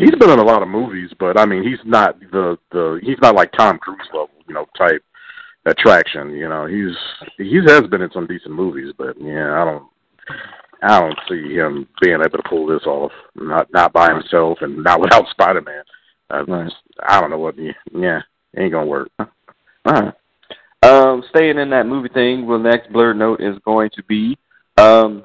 He's 0.00 0.10
been 0.18 0.30
in 0.30 0.38
a 0.40 0.44
lot 0.44 0.62
of 0.62 0.68
movies, 0.68 1.10
but 1.20 1.38
I 1.38 1.46
mean, 1.46 1.62
he's 1.62 1.78
not 1.84 2.18
the 2.32 2.58
the 2.72 2.98
he's 3.04 3.18
not 3.22 3.36
like 3.36 3.52
Tom 3.52 3.78
Cruise 3.78 3.98
level, 4.12 4.30
you 4.48 4.54
know, 4.54 4.66
type 4.76 5.04
attraction. 5.66 6.30
You 6.30 6.48
know, 6.48 6.66
he's 6.66 6.96
he 7.36 7.60
has 7.66 7.82
been 7.82 8.02
in 8.02 8.10
some 8.10 8.26
decent 8.26 8.54
movies, 8.54 8.92
but 8.98 9.14
yeah, 9.20 9.60
I 9.62 9.64
don't 9.64 9.84
I 10.82 10.98
don't 11.00 11.18
see 11.28 11.54
him 11.54 11.86
being 12.00 12.20
able 12.20 12.38
to 12.38 12.48
pull 12.48 12.66
this 12.66 12.86
off. 12.86 13.12
Not 13.36 13.72
not 13.72 13.92
by 13.92 14.12
himself 14.12 14.58
and 14.62 14.82
not 14.82 15.00
without 15.04 15.28
Spider 15.30 15.60
Man. 15.60 15.82
Uh, 16.30 16.44
Right. 16.46 16.72
I 17.06 17.20
don't 17.20 17.30
know 17.30 17.38
what. 17.38 17.54
Yeah, 17.56 18.20
ain't 18.56 18.72
gonna 18.72 18.84
work. 18.86 19.08
All 19.20 19.26
right. 19.86 20.14
Um, 20.82 21.24
staying 21.30 21.58
in 21.58 21.70
that 21.70 21.86
movie 21.86 22.08
thing, 22.08 22.46
well, 22.46 22.58
next 22.58 22.92
blurred 22.92 23.16
note 23.16 23.40
is 23.40 23.58
going 23.64 23.90
to 23.96 24.02
be 24.04 24.38
um, 24.76 25.24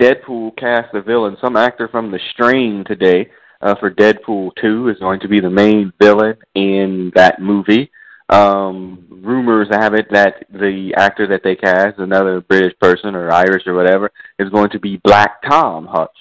Deadpool 0.00 0.56
cast 0.56 0.92
the 0.92 1.00
villain. 1.00 1.36
Some 1.40 1.56
actor 1.56 1.88
from 1.88 2.10
The 2.10 2.20
Strain 2.32 2.84
today 2.84 3.30
uh, 3.60 3.74
for 3.76 3.90
Deadpool 3.90 4.52
2 4.60 4.88
is 4.88 4.98
going 4.98 5.20
to 5.20 5.28
be 5.28 5.40
the 5.40 5.50
main 5.50 5.92
villain 6.00 6.36
in 6.54 7.12
that 7.14 7.40
movie. 7.40 7.90
Um, 8.28 9.06
rumors 9.08 9.68
have 9.70 9.94
it 9.94 10.08
that 10.10 10.46
the 10.50 10.92
actor 10.96 11.26
that 11.28 11.42
they 11.42 11.56
cast, 11.56 11.98
another 11.98 12.40
British 12.40 12.78
person 12.78 13.14
or 13.14 13.32
Irish 13.32 13.66
or 13.66 13.74
whatever, 13.74 14.10
is 14.38 14.50
going 14.50 14.70
to 14.70 14.78
be 14.78 14.98
Black 14.98 15.42
Tom 15.42 15.86
Hutch. 15.86 16.16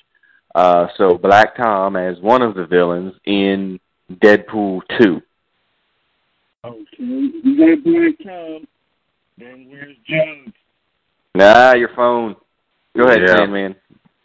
Uh, 0.55 0.87
so 0.97 1.17
Black 1.17 1.55
Tom 1.57 1.95
as 1.95 2.19
one 2.19 2.41
of 2.41 2.55
the 2.55 2.65
villains 2.65 3.13
in 3.25 3.79
Deadpool 4.11 4.81
2. 4.99 5.21
Okay, 6.67 6.85
you 6.99 7.57
got 7.57 7.83
Black 7.83 8.17
Tom. 8.23 8.67
Then 9.37 9.67
where's 9.69 9.95
Jones? 10.07 10.53
Nah, 11.35 11.73
your 11.73 11.89
phone. 11.95 12.35
Go 12.95 13.05
ahead, 13.05 13.21
Yeah. 13.21 13.35
Sandman. 13.37 13.75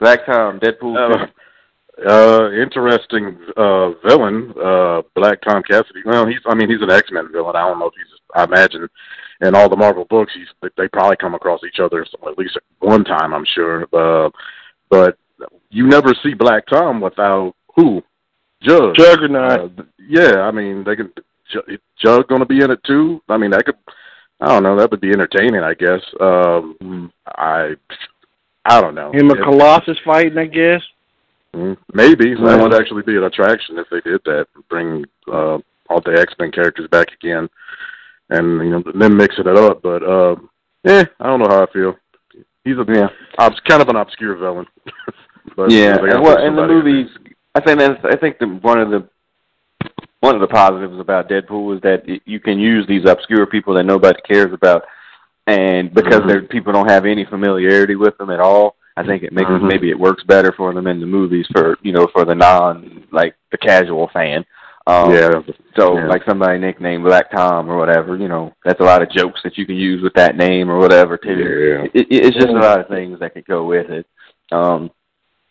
Black 0.01 0.26
Tom, 0.26 0.59
Deadpool. 0.59 0.97
Uh, 0.97 1.26
uh, 2.09 2.51
interesting 2.53 3.38
uh, 3.57 3.90
villain, 4.07 4.53
uh, 4.62 5.03
Black 5.14 5.40
Tom 5.43 5.62
Cassidy. 5.62 6.01
Well, 6.05 6.26
he's 6.26 6.40
I 6.47 6.55
mean 6.55 6.68
he's 6.70 6.82
an 6.82 6.90
X 6.90 7.09
Men 7.12 7.30
villain. 7.30 7.55
I 7.55 7.68
don't 7.68 7.78
know 7.78 7.86
if 7.86 7.95
he's. 7.95 8.18
I 8.34 8.45
imagine 8.45 8.88
in 9.43 9.55
all 9.55 9.68
the 9.68 9.76
Marvel 9.76 10.07
books, 10.09 10.32
he's 10.34 10.49
they 10.76 10.88
probably 10.88 11.16
come 11.16 11.34
across 11.34 11.61
each 11.66 11.80
other 11.80 12.01
at 12.26 12.38
least 12.38 12.59
one 12.80 13.05
time. 13.05 13.34
I'm 13.34 13.45
sure. 13.55 13.86
Uh, 13.93 14.30
but 14.88 15.18
you 15.70 15.86
never 15.86 16.14
see 16.22 16.34
Black 16.34 16.66
Tom 16.66 17.01
without 17.01 17.55
who? 17.76 18.03
Judge. 18.62 18.97
Juggernaut. 18.97 19.78
Uh, 19.78 19.82
yeah, 20.09 20.40
I 20.40 20.51
mean 20.51 20.84
they 20.84 20.97
can. 20.97 21.12
Ju- 21.53 21.79
Jug 21.99 22.29
going 22.29 22.41
to 22.41 22.47
be 22.47 22.61
in 22.63 22.71
it 22.71 22.81
too. 22.85 23.21
I 23.29 23.37
mean 23.37 23.51
that 23.51 23.65
could. 23.65 23.77
I 24.41 24.49
don't 24.49 24.63
know. 24.65 24.77
That 24.77 24.91
would 24.91 25.01
be 25.01 25.11
entertaining. 25.11 25.63
I 25.63 25.75
guess. 25.75 26.01
Um, 26.21 27.13
I. 27.27 27.75
I 28.65 28.81
don't 28.81 28.95
know. 28.95 29.13
Him 29.13 29.31
and 29.31 29.43
Colossus 29.43 29.99
fighting, 30.05 30.39
I 30.39 30.47
guess. 30.47 30.83
Mm, 31.55 31.77
Maybe 31.93 32.35
that 32.35 32.59
would 32.61 32.75
actually 32.75 33.03
be 33.03 33.17
an 33.17 33.25
attraction 33.25 33.77
if 33.79 33.87
they 33.91 34.01
did 34.01 34.21
that. 34.25 34.47
Bring 34.71 35.05
uh, 35.27 35.59
all 35.91 36.01
the 36.05 36.17
X 36.19 36.33
Men 36.39 36.51
characters 36.53 36.89
back 36.89 37.09
again, 37.13 37.49
and 38.31 38.47
you 38.65 38.71
know 38.71 38.83
then 38.99 39.17
mixing 39.17 39.47
it 39.47 39.57
up. 39.59 39.83
But 39.83 40.03
uh, 40.03 40.37
eh, 40.87 41.05
I 41.21 41.27
don't 41.27 41.41
know 41.41 41.49
how 41.49 41.65
I 41.65 41.73
feel. 41.73 41.97
He's 42.65 42.77
a 42.79 42.85
Yeah. 42.89 43.09
obs- 43.39 43.61
kind 43.69 43.83
of 43.83 43.89
an 43.89 43.97
obscure 43.97 44.37
villain. 44.37 44.67
but 45.57 45.71
yeah, 45.71 45.99
they 45.99 46.09
gotta 46.09 46.37
and 46.37 46.47
in 46.47 46.57
the 46.57 46.67
movies, 46.67 47.09
I 47.55 47.61
think 47.61 47.79
that's 47.81 48.01
I 48.05 48.17
think 48.17 48.39
the, 48.39 48.47
one 48.47 48.81
of 48.81 48.91
the 48.91 49.09
one 50.23 50.37
of 50.37 50.41
the 50.41 50.47
positives 50.47 50.99
about 51.01 51.29
Deadpool 51.29 51.75
is 51.75 51.81
that 51.83 52.05
y- 52.07 52.20
you 52.25 52.39
can 52.39 52.57
use 52.59 52.87
these 52.87 53.05
obscure 53.09 53.45
people 53.45 53.75
that 53.75 53.83
nobody 53.85 54.20
cares 54.23 54.53
about, 54.53 54.85
and 55.49 55.93
because 55.93 56.20
Mhm. 56.20 56.29
they're 56.29 56.43
people 56.43 56.73
don't 56.73 56.89
have 56.89 57.05
any 57.07 57.25
familiarity 57.25 57.97
with 57.97 58.16
them 58.18 58.31
at 58.31 58.39
all. 58.39 58.77
I 58.97 59.03
think 59.03 59.25
it 59.25 59.33
makes 59.33 59.51
Mhm. 59.51 59.62
maybe 59.62 59.91
it 59.91 59.99
works 59.99 60.23
better 60.23 60.53
for 60.53 60.73
them 60.73 60.87
in 60.87 61.01
the 61.01 61.07
movies 61.07 61.47
for 61.53 61.77
you 61.83 61.93
know 61.93 62.07
for 62.07 62.25
the 62.25 62.37
non 62.37 63.03
like 63.11 63.35
the 63.51 63.59
casual 63.59 64.09
fan. 64.09 64.45
Um. 64.87 65.12
Yeah, 65.12 65.43
So 65.77 65.97
Yeah. 65.97 66.07
like 66.07 66.23
somebody 66.25 66.59
nicknamed 66.59 67.03
Black 67.05 67.31
Tom 67.31 67.68
or 67.70 67.77
whatever, 67.79 68.14
you 68.16 68.29
know, 68.29 68.53
that's 68.64 68.81
a 68.81 68.85
lot 68.85 69.01
of 69.03 69.09
jokes 69.11 69.41
that 69.43 69.57
you 69.59 69.64
can 69.66 69.77
use 69.77 70.03
with 70.03 70.12
that 70.14 70.37
name 70.37 70.70
or 70.70 70.79
whatever 70.79 71.16
too. 71.16 71.31
yeah. 71.35 71.89
It, 71.95 72.07
it, 72.11 72.27
it's 72.27 72.37
just 72.37 72.49
a 72.49 72.53
lot 72.53 72.79
of 72.81 72.89
things 72.89 73.18
that 73.20 73.33
could 73.35 73.47
go 73.47 73.64
with 73.64 73.89
it. 73.91 74.07
Um, 74.53 74.91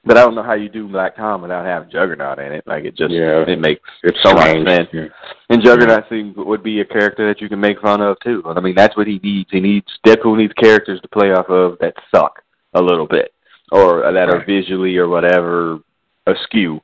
but 0.04 0.18
I 0.18 0.22
don't 0.22 0.36
know 0.36 0.44
how 0.44 0.54
you 0.54 0.70
do 0.70 0.88
Black 0.88 1.16
Tom 1.16 1.42
without 1.42 1.66
having 1.66 1.90
Juggernaut 1.90 2.40
in 2.40 2.52
it. 2.52 2.64
Like 2.66 2.86
it 2.86 2.96
just 2.96 3.12
Yeah. 3.12 3.44
it 3.48 3.60
makes 3.60 3.82
It's 4.04 4.18
so 4.24 4.34
much 4.34 4.68
sense. 4.68 4.90
Yeah. 4.92 5.08
And 5.50 5.64
Juggernaut 5.64 6.06
seems 6.10 6.36
would 6.38 6.64
be 6.64 6.82
a 6.82 6.86
character 6.86 7.28
that 7.28 7.42
you 7.42 7.50
can 7.50 7.60
make 7.60 7.80
fun 7.82 8.02
of 8.02 8.18
too. 8.24 8.42
I 8.46 8.60
mean, 8.60 8.76
that's 8.76 8.98
what 8.98 9.08
he 9.08 9.20
needs. 9.24 9.50
He 9.52 9.60
needs 9.60 9.88
Deadpool 10.06 10.38
needs 10.38 10.54
characters 10.54 11.00
to 11.02 11.08
play 11.08 11.32
off 11.32 11.50
of 11.50 11.78
that 11.80 11.94
suck 12.14 12.42
a 12.74 12.82
little 12.82 13.08
bit 13.08 13.34
or 13.72 14.12
that 14.12 14.30
are 14.30 14.44
visually 14.46 14.98
or 14.98 15.08
whatever 15.08 15.80
askew. 16.26 16.82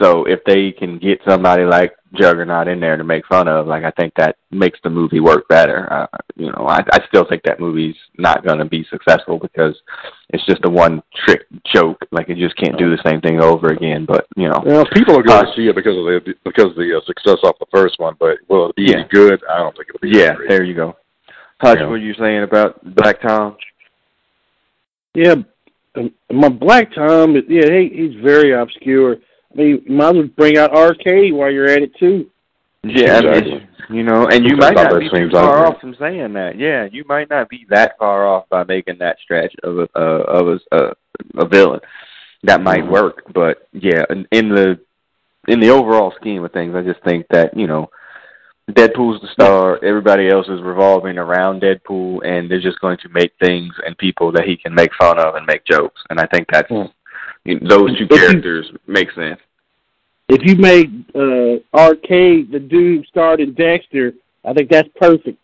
So 0.00 0.24
if 0.24 0.40
they 0.44 0.72
can 0.72 0.98
get 0.98 1.20
somebody 1.26 1.64
like 1.64 1.94
Juggernaut 2.14 2.66
in 2.68 2.80
there 2.80 2.96
to 2.96 3.04
make 3.04 3.24
fun 3.26 3.46
of, 3.46 3.66
like 3.68 3.84
I 3.84 3.92
think 3.92 4.12
that 4.16 4.36
makes 4.50 4.78
the 4.82 4.90
movie 4.90 5.20
work 5.20 5.46
better. 5.48 5.90
Uh, 5.92 6.06
you 6.36 6.46
know, 6.46 6.66
I, 6.68 6.78
I 6.92 6.98
still 7.08 7.24
think 7.28 7.42
that 7.44 7.60
movie's 7.60 7.94
not 8.18 8.44
going 8.44 8.58
to 8.58 8.64
be 8.64 8.84
successful 8.90 9.38
because 9.38 9.76
it's 10.30 10.44
just 10.46 10.64
a 10.64 10.70
one 10.70 11.02
trick 11.24 11.42
joke. 11.72 11.98
Like 12.10 12.28
it 12.28 12.36
just 12.38 12.56
can't 12.56 12.76
do 12.78 12.90
the 12.90 13.02
same 13.06 13.20
thing 13.20 13.40
over 13.40 13.68
again. 13.68 14.06
But 14.06 14.26
you 14.36 14.48
know, 14.48 14.60
Well, 14.66 14.84
people 14.92 15.16
are 15.18 15.22
going 15.22 15.44
to 15.44 15.50
Uh, 15.52 15.54
see 15.56 15.68
it 15.68 15.76
because 15.76 15.96
of 15.96 16.04
the 16.04 16.34
because 16.44 16.66
of 16.70 16.74
the 16.76 16.96
uh, 16.96 17.04
success 17.06 17.38
off 17.44 17.58
the 17.60 17.66
first 17.72 17.94
one, 18.00 18.16
but 18.18 18.38
will 18.48 18.70
it 18.70 18.76
be 18.76 18.86
Yeah. 18.90 19.00
any 19.00 19.08
good? 19.10 19.40
I 19.48 19.58
don't 19.58 19.76
think 19.76 19.88
it'll 19.94 20.00
be. 20.00 20.16
yeah, 20.18 20.34
great. 20.34 20.48
there 20.48 20.64
you 20.64 20.74
go. 20.74 20.96
Hutch, 21.60 21.78
Yeah. 21.78 21.84
what 21.84 21.90
were 21.92 21.98
you 21.98 22.14
saying 22.14 22.42
about 22.42 22.82
Black 22.96 23.20
Tom? 23.22 23.56
Yeah, 25.14 25.34
um, 25.96 26.12
my 26.32 26.48
Black 26.48 26.92
Tom. 26.94 27.36
Yeah, 27.48 27.70
he, 27.70 27.88
he's 27.94 28.20
very 28.22 28.52
obscure. 28.52 29.16
I 29.52 29.56
mean, 29.56 29.82
you 29.84 29.92
might 29.92 30.10
as 30.10 30.14
well 30.14 30.28
bring 30.36 30.58
out 30.58 30.74
Arcade 30.74 31.32
while 31.32 31.50
you're 31.50 31.68
at 31.68 31.82
it 31.82 31.94
too. 31.96 32.30
Yeah, 32.82 33.18
I 33.18 33.40
mean, 33.40 33.68
you 33.90 34.02
know, 34.04 34.26
and 34.28 34.44
you 34.44 34.56
I 34.56 34.72
might 34.72 34.74
not 34.74 34.98
be 34.98 35.10
too 35.10 35.28
far 35.30 35.66
off 35.66 35.80
from 35.80 35.94
saying 35.98 36.32
that. 36.32 36.58
Yeah, 36.58 36.88
you 36.90 37.04
might 37.06 37.28
not 37.28 37.48
be 37.50 37.66
that 37.68 37.98
far 37.98 38.26
off 38.26 38.48
by 38.48 38.64
making 38.64 38.98
that 38.98 39.18
stretch 39.22 39.54
of 39.62 39.78
a 39.78 39.88
uh, 39.94 40.22
of 40.28 40.48
a, 40.48 40.76
a 40.76 40.92
a 41.38 41.46
villain. 41.48 41.80
That 42.44 42.62
might 42.62 42.84
Mhm. 42.84 42.90
work, 42.90 43.22
but 43.34 43.68
yeah, 43.72 44.04
in, 44.08 44.26
in 44.32 44.48
the 44.48 44.78
in 45.48 45.60
the 45.60 45.68
overall 45.70 46.14
scheme 46.18 46.42
of 46.44 46.52
things, 46.52 46.74
I 46.74 46.80
just 46.82 47.02
think 47.04 47.26
that 47.30 47.54
you 47.54 47.66
know, 47.66 47.90
Deadpool's 48.70 49.20
the 49.20 49.28
star. 49.32 49.78
Everybody 49.84 50.28
else 50.30 50.48
is 50.48 50.62
revolving 50.62 51.18
around 51.18 51.60
Deadpool, 51.60 52.24
and 52.24 52.50
they're 52.50 52.62
just 52.62 52.80
going 52.80 52.96
to 52.98 53.10
make 53.10 53.32
things 53.42 53.74
and 53.84 53.98
people 53.98 54.32
that 54.32 54.46
he 54.46 54.56
can 54.56 54.74
make 54.74 54.94
fun 54.94 55.18
of 55.18 55.34
and 55.34 55.44
make 55.44 55.66
jokes. 55.66 56.00
And 56.08 56.18
I 56.18 56.26
think 56.26 56.46
that's 56.50 56.68
Hmm. 56.68 56.86
You 57.44 57.58
know, 57.60 57.68
those 57.68 57.96
two 57.98 58.04
If 58.04 58.10
you- 58.10 58.16
characters 58.18 58.70
make 58.86 59.10
sense. 59.12 59.40
If 60.28 60.42
you 60.44 60.54
make 60.56 60.88
uh, 61.14 61.58
Arcade 61.76 62.52
the 62.52 62.60
dude 62.60 62.98
who 63.00 63.04
starred 63.06 63.40
in 63.40 63.52
Dexter, 63.54 64.12
I 64.44 64.52
think 64.52 64.70
that's 64.70 64.88
perfect. 64.96 65.38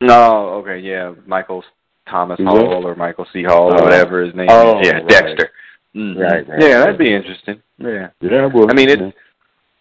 No, 0.00 0.50
okay, 0.60 0.78
yeah, 0.78 1.12
Michael 1.26 1.64
Thomas 2.08 2.38
Yeah. 2.38 2.46
Hall 2.46 2.86
or 2.86 2.94
Michael 2.94 3.26
C. 3.32 3.42
Hall 3.42 3.72
or 3.72 3.80
Oh. 3.80 3.84
whatever 3.84 4.22
his 4.22 4.34
name 4.34 4.48
Oh, 4.50 4.80
is. 4.80 4.86
Yeah, 4.86 4.94
right. 4.94 5.08
Dexter. 5.08 5.50
Mhm. 5.94 6.18
Right, 6.18 6.48
right, 6.48 6.60
Yeah, 6.62 6.78
that'd 6.78 6.98
be 6.98 7.12
interesting. 7.12 7.62
Yeah. 7.78 8.08
Yeah, 8.20 8.46
well, 8.46 8.70
I 8.70 8.74
mean, 8.74 8.88
it's 8.88 9.16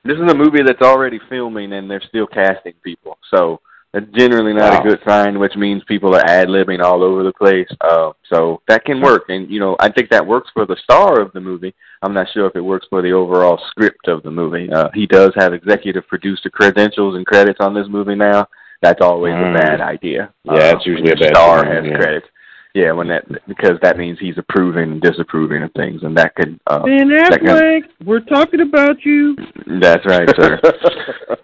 this 0.03 0.17
is 0.17 0.31
a 0.31 0.35
movie 0.35 0.63
that's 0.63 0.81
already 0.81 1.19
filming 1.29 1.73
and 1.73 1.89
they're 1.89 2.01
still 2.01 2.25
casting 2.27 2.73
people. 2.83 3.17
So 3.33 3.59
That's 3.93 4.05
generally 4.15 4.53
not 4.53 4.71
Wow. 4.71 4.79
a 4.79 4.83
good 4.87 4.99
sign, 5.05 5.37
which 5.37 5.55
means 5.57 5.83
people 5.83 6.15
are 6.15 6.23
ad 6.25 6.47
libbing 6.47 6.81
all 6.81 7.03
over 7.03 7.23
the 7.23 7.33
place. 7.33 7.67
Uh, 7.81 8.11
so 8.31 8.61
that 8.69 8.85
can 8.85 9.01
work, 9.01 9.25
and 9.27 9.49
you 9.51 9.59
know, 9.59 9.75
I 9.81 9.89
think 9.89 10.09
that 10.11 10.25
works 10.25 10.49
for 10.53 10.65
the 10.65 10.77
star 10.77 11.19
of 11.19 11.33
the 11.33 11.41
movie. 11.41 11.73
I'm 12.01 12.13
not 12.13 12.27
sure 12.33 12.45
if 12.47 12.55
it 12.55 12.61
works 12.61 12.87
for 12.89 13.01
the 13.01 13.11
overall 13.11 13.59
script 13.69 14.07
of 14.07 14.23
the 14.23 14.31
movie. 14.31 14.71
Uh, 14.71 14.89
he 14.93 15.05
does 15.07 15.31
have 15.35 15.53
executive 15.53 16.07
producer 16.07 16.49
credentials 16.49 17.15
and 17.15 17.25
credits 17.25 17.59
on 17.59 17.73
this 17.73 17.87
movie 17.89 18.15
now. 18.15 18.47
That's 18.81 19.01
always 19.01 19.33
Mm. 19.33 19.51
a 19.51 19.59
bad 19.59 19.81
idea. 19.81 20.29
Yeah, 20.45 20.53
uh, 20.53 20.75
it's 20.77 20.85
usually 20.85 21.11
when 21.11 21.17
a 21.17 21.19
your 21.19 21.29
bad 21.29 21.35
star 21.37 21.59
sign, 21.59 21.75
has 21.75 21.85
yeah. 21.85 21.95
credits. 21.97 22.27
Yeah, 22.73 22.91
when 22.93 23.09
that 23.09 23.25
because 23.49 23.77
that 23.81 23.97
means 23.97 24.17
he's 24.17 24.37
approving 24.37 24.93
and 24.93 25.01
disapproving 25.01 25.61
of 25.63 25.71
things, 25.73 26.03
and 26.03 26.15
that 26.17 26.33
could. 26.35 26.57
Uh, 26.65 26.79
Ben 26.85 27.09
that 27.09 27.41
can- 27.43 27.83
we're 28.05 28.21
talking 28.21 28.61
about 28.61 29.03
you. 29.03 29.35
that's 29.81 30.05
right, 30.05 30.29
sir. 30.39 30.57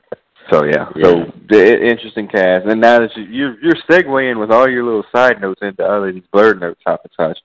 So 0.51 0.63
yeah, 0.63 0.87
so 1.03 1.25
the 1.49 1.87
interesting 1.89 2.27
cast, 2.27 2.65
and 2.67 2.79
now 2.79 2.99
that 2.99 3.15
you, 3.17 3.23
you're 3.23 3.59
you're 3.61 3.75
segueing 3.89 4.39
with 4.39 4.51
all 4.51 4.69
your 4.69 4.83
little 4.83 5.03
side 5.13 5.41
notes 5.41 5.59
into 5.61 5.83
other 5.83 6.11
these 6.11 6.23
blurred 6.31 6.59
notes, 6.61 6.79
top 6.85 7.01
and 7.03 7.11
touch. 7.17 7.39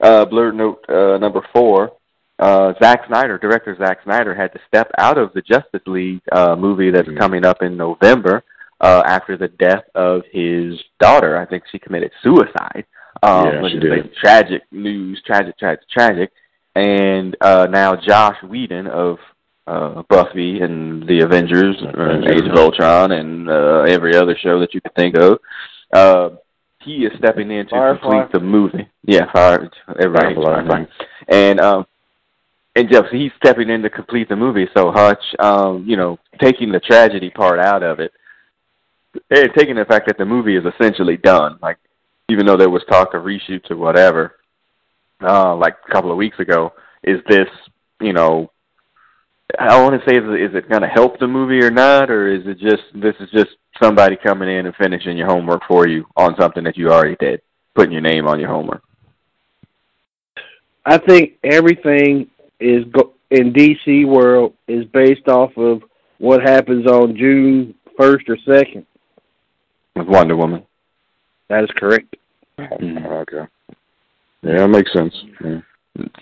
Uh, 0.00 0.24
blurred 0.24 0.54
note 0.56 0.84
uh, 0.88 1.16
number 1.18 1.40
four. 1.52 1.92
Uh, 2.38 2.72
Zack 2.82 3.06
Snyder, 3.06 3.38
director 3.38 3.76
Zack 3.78 3.98
Snyder, 4.04 4.34
had 4.34 4.52
to 4.52 4.60
step 4.66 4.90
out 4.98 5.16
of 5.16 5.32
the 5.32 5.42
Justice 5.42 5.82
League 5.86 6.20
uh, 6.32 6.56
movie 6.56 6.90
that's 6.90 7.08
Mhm. 7.08 7.18
coming 7.18 7.44
up 7.46 7.62
in 7.62 7.76
November 7.76 8.42
uh, 8.80 9.02
after 9.06 9.36
the 9.36 9.48
death 9.48 9.84
of 9.94 10.22
his 10.32 10.78
daughter. 10.98 11.38
I 11.38 11.46
think 11.46 11.62
she 11.70 11.78
committed 11.78 12.10
suicide. 12.22 12.84
Um, 13.22 13.46
Yeah, 13.46 13.62
which 13.62 13.72
she 13.72 13.76
is 13.78 13.82
did. 13.84 13.90
like 13.92 14.14
tragic 14.14 14.62
news, 14.72 15.22
tragic, 15.24 15.56
tragic, 15.58 15.88
tragic. 15.88 16.32
And 16.74 17.36
uh, 17.40 17.68
now 17.70 17.94
Joss 17.94 18.34
Whedon 18.42 18.88
of 18.88 19.18
uh, 19.66 20.02
Buffy 20.08 20.60
and 20.60 21.06
the 21.06 21.20
Avengers, 21.20 21.76
Avengers. 21.82 22.42
Age 22.42 22.50
of 22.50 22.56
Ultron, 22.56 23.12
and 23.12 23.48
uh, 23.48 23.82
every 23.82 24.16
other 24.16 24.36
show 24.36 24.60
that 24.60 24.74
you 24.74 24.80
could 24.80 24.94
think 24.94 25.16
of. 25.16 25.38
Uh, 25.92 26.30
he 26.84 27.04
is 27.04 27.12
stepping 27.18 27.50
in 27.50 27.66
to 27.66 27.70
Firefly. 27.70 28.10
complete 28.10 28.32
the 28.32 28.40
movie. 28.44 28.88
Yeah, 29.04 29.30
fire, 29.32 29.70
everybody 29.88 30.34
hates 30.34 30.44
Firefly. 30.44 30.68
Firefly. 30.68 30.84
And 31.28 31.60
um, 31.60 31.86
and 32.74 32.90
Jeff, 32.90 33.04
he's 33.12 33.30
stepping 33.36 33.70
in 33.70 33.82
to 33.82 33.90
complete 33.90 34.28
the 34.28 34.36
movie. 34.36 34.66
So 34.76 34.90
Hutch, 34.90 35.22
um, 35.38 35.84
you 35.86 35.96
know, 35.96 36.18
taking 36.40 36.72
the 36.72 36.80
tragedy 36.80 37.30
part 37.30 37.58
out 37.60 37.82
of 37.82 38.00
it, 38.00 38.12
and 39.30 39.50
taking 39.56 39.76
the 39.76 39.84
fact 39.84 40.06
that 40.06 40.18
the 40.18 40.24
movie 40.24 40.56
is 40.56 40.64
essentially 40.64 41.16
done. 41.16 41.58
Like, 41.62 41.78
even 42.28 42.46
though 42.46 42.56
there 42.56 42.70
was 42.70 42.82
talk 42.88 43.14
of 43.14 43.24
reshoots 43.24 43.70
or 43.70 43.76
whatever, 43.76 44.36
uh, 45.22 45.54
like 45.54 45.76
a 45.86 45.92
couple 45.92 46.10
of 46.10 46.16
weeks 46.16 46.40
ago, 46.40 46.72
is 47.04 47.20
this, 47.28 47.48
you 48.00 48.12
know, 48.12 48.50
I 49.58 49.80
want 49.82 50.00
to 50.00 50.10
say, 50.10 50.16
is 50.16 50.24
it, 50.24 50.40
is 50.40 50.54
it 50.54 50.68
going 50.68 50.82
to 50.82 50.88
help 50.88 51.18
the 51.18 51.26
movie 51.26 51.62
or 51.62 51.70
not, 51.70 52.10
or 52.10 52.28
is 52.28 52.46
it 52.46 52.58
just 52.58 52.82
this 52.94 53.14
is 53.20 53.30
just 53.30 53.50
somebody 53.82 54.16
coming 54.16 54.48
in 54.48 54.66
and 54.66 54.74
finishing 54.76 55.16
your 55.16 55.26
homework 55.28 55.62
for 55.68 55.86
you 55.86 56.06
on 56.16 56.34
something 56.38 56.64
that 56.64 56.76
you 56.76 56.90
already 56.90 57.16
did, 57.20 57.42
putting 57.74 57.92
your 57.92 58.00
name 58.00 58.26
on 58.26 58.40
your 58.40 58.48
homework? 58.48 58.82
I 60.84 60.98
think 60.98 61.34
everything 61.44 62.28
is 62.60 62.84
go- 62.92 63.14
in 63.30 63.52
DC 63.52 64.06
world 64.06 64.54
is 64.68 64.84
based 64.86 65.28
off 65.28 65.56
of 65.56 65.82
what 66.18 66.42
happens 66.42 66.86
on 66.86 67.16
June 67.16 67.74
first 67.98 68.28
or 68.28 68.36
second. 68.46 68.86
With 69.96 70.08
Wonder 70.08 70.36
Woman. 70.36 70.64
That 71.48 71.64
is 71.64 71.70
correct. 71.76 72.16
Mm-hmm. 72.58 73.06
okay. 73.06 73.46
Yeah, 74.42 74.58
that 74.58 74.68
makes 74.68 74.92
sense. 74.92 75.14
Yeah. 75.44 75.60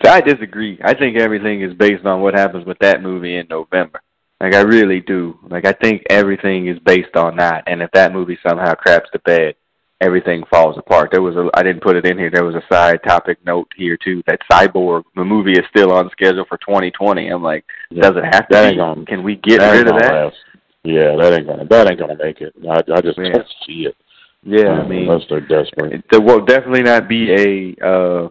I 0.03 0.21
disagree. 0.21 0.79
I 0.83 0.93
think 0.93 1.17
everything 1.17 1.61
is 1.61 1.73
based 1.73 2.05
on 2.05 2.21
what 2.21 2.33
happens 2.33 2.65
with 2.65 2.77
that 2.79 3.01
movie 3.01 3.37
in 3.37 3.47
November. 3.49 4.01
Like 4.39 4.53
I 4.55 4.61
really 4.61 4.99
do. 5.01 5.37
Like 5.49 5.65
I 5.65 5.71
think 5.73 6.03
everything 6.09 6.67
is 6.67 6.79
based 6.79 7.15
on 7.15 7.37
that. 7.37 7.63
And 7.67 7.81
if 7.81 7.91
that 7.91 8.11
movie 8.13 8.37
somehow 8.47 8.73
craps 8.73 9.09
the 9.13 9.19
bed, 9.19 9.55
everything 10.01 10.43
falls 10.51 10.77
apart. 10.77 11.09
There 11.11 11.21
was 11.21 11.35
a 11.35 11.47
I 11.53 11.63
didn't 11.63 11.83
put 11.83 11.95
it 11.95 12.05
in 12.05 12.17
here. 12.17 12.31
There 12.31 12.43
was 12.43 12.55
a 12.55 12.73
side 12.73 12.99
topic 13.07 13.37
note 13.45 13.67
here 13.77 13.97
too 14.03 14.21
that 14.27 14.39
Cyborg 14.51 15.03
the 15.15 15.23
movie 15.23 15.53
is 15.53 15.65
still 15.69 15.93
on 15.93 16.09
schedule 16.09 16.45
for 16.49 16.57
2020. 16.57 17.27
I'm 17.29 17.43
like, 17.43 17.63
does 17.93 18.15
it 18.17 18.25
have 18.25 18.47
to 18.49 18.53
That 18.53 18.61
be? 18.63 18.67
ain't 18.69 18.77
gonna- 18.77 19.05
Can 19.05 19.23
we 19.23 19.35
get 19.35 19.61
rid 19.61 19.87
of 19.87 19.99
that? 19.99 20.11
last. 20.13 20.35
Yeah, 20.83 21.15
that 21.17 21.33
ain't 21.33 21.47
gonna 21.47 21.65
that 21.65 21.89
ain't 21.91 21.99
gonna 21.99 22.17
make 22.21 22.41
it. 22.41 22.53
I 22.69 22.81
I 22.93 23.01
just 23.01 23.17
Yeah. 23.19 23.29
don't 23.29 23.47
see 23.67 23.85
it. 23.85 23.95
Yeah, 24.43 24.71
I 24.71 24.87
mean, 24.87 25.07
unless 25.07 25.27
they're 25.29 25.39
desperate. 25.39 26.03
there 26.09 26.19
will 26.19 26.43
definitely 26.43 26.81
not 26.81 27.07
be 27.07 27.31
a 27.79 27.85
uh 27.87 28.29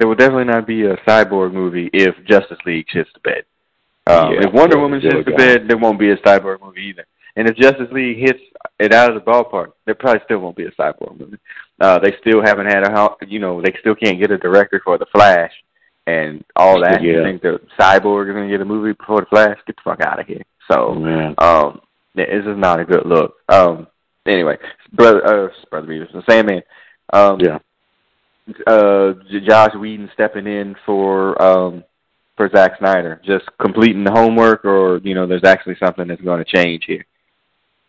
there 0.00 0.08
will 0.08 0.14
definitely 0.14 0.44
not 0.44 0.66
be 0.66 0.86
a 0.86 0.96
cyborg 1.06 1.52
movie 1.52 1.90
if 1.92 2.14
Justice 2.24 2.56
League 2.64 2.86
shits 2.92 3.12
the 3.12 3.20
bed. 3.20 3.44
Um, 4.06 4.32
Yeah, 4.32 4.46
if 4.48 4.52
Wonder 4.54 4.76
yeah, 4.78 4.82
Woman 4.82 5.00
yeah, 5.02 5.10
shits 5.10 5.24
the 5.26 5.30
yeah. 5.32 5.36
bed, 5.36 5.68
there 5.68 5.76
won't 5.76 5.98
be 5.98 6.10
a 6.10 6.16
cyborg 6.16 6.62
movie 6.62 6.80
either. 6.86 7.04
And 7.36 7.46
if 7.46 7.54
Justice 7.56 7.92
League 7.92 8.16
hits 8.16 8.40
it 8.78 8.94
out 8.94 9.14
of 9.14 9.22
the 9.22 9.30
ballpark, 9.30 9.72
there 9.84 9.94
probably 9.94 10.22
still 10.24 10.38
won't 10.38 10.56
be 10.56 10.64
a 10.64 10.70
cyborg 10.72 11.20
movie. 11.20 11.36
Uh, 11.78 11.98
they 11.98 12.16
still 12.18 12.40
haven't 12.42 12.66
had 12.66 12.82
a 12.82 12.90
ho- 12.90 13.16
you 13.26 13.38
know 13.40 13.60
they 13.60 13.74
still 13.80 13.94
can't 13.94 14.18
get 14.18 14.30
a 14.30 14.38
director 14.38 14.80
for 14.82 14.96
the 14.96 15.06
Flash 15.12 15.52
and 16.06 16.42
all 16.56 16.80
that. 16.80 17.02
You 17.02 17.22
think 17.22 17.42
the 17.42 17.60
cyborg 17.78 18.30
is 18.30 18.34
gonna 18.34 18.48
get 18.48 18.62
a 18.62 18.64
movie 18.64 18.92
before 18.94 19.20
the 19.20 19.26
Flash? 19.26 19.58
Get 19.66 19.76
the 19.76 19.82
fuck 19.84 20.00
out 20.00 20.18
of 20.18 20.26
here. 20.26 20.42
So 20.70 20.94
Man. 20.94 21.34
um, 21.38 21.80
yeah, 22.14 22.24
this 22.26 22.46
is 22.46 22.56
not 22.56 22.80
a 22.80 22.84
good 22.86 23.04
look. 23.04 23.34
Um, 23.50 23.86
anyway, 24.26 24.56
brother, 24.92 25.24
uh, 25.26 25.48
brother 25.70 26.08
so 26.10 26.22
Sandman. 26.28 26.62
Um, 27.12 27.38
Yeah. 27.38 27.58
Uh, 28.66 29.12
Joss 29.46 29.74
Whedon 29.76 30.10
stepping 30.14 30.46
in 30.46 30.74
for 30.84 31.40
um 31.40 31.84
for 32.36 32.48
Zack 32.54 32.78
Snyder, 32.78 33.20
just 33.24 33.44
completing 33.60 34.02
the 34.02 34.12
homework, 34.12 34.64
or 34.64 34.98
you 35.04 35.14
know, 35.14 35.26
there's 35.26 35.44
actually 35.44 35.76
something 35.78 36.08
that's 36.08 36.22
going 36.22 36.42
to 36.42 36.56
change 36.56 36.84
here. 36.86 37.04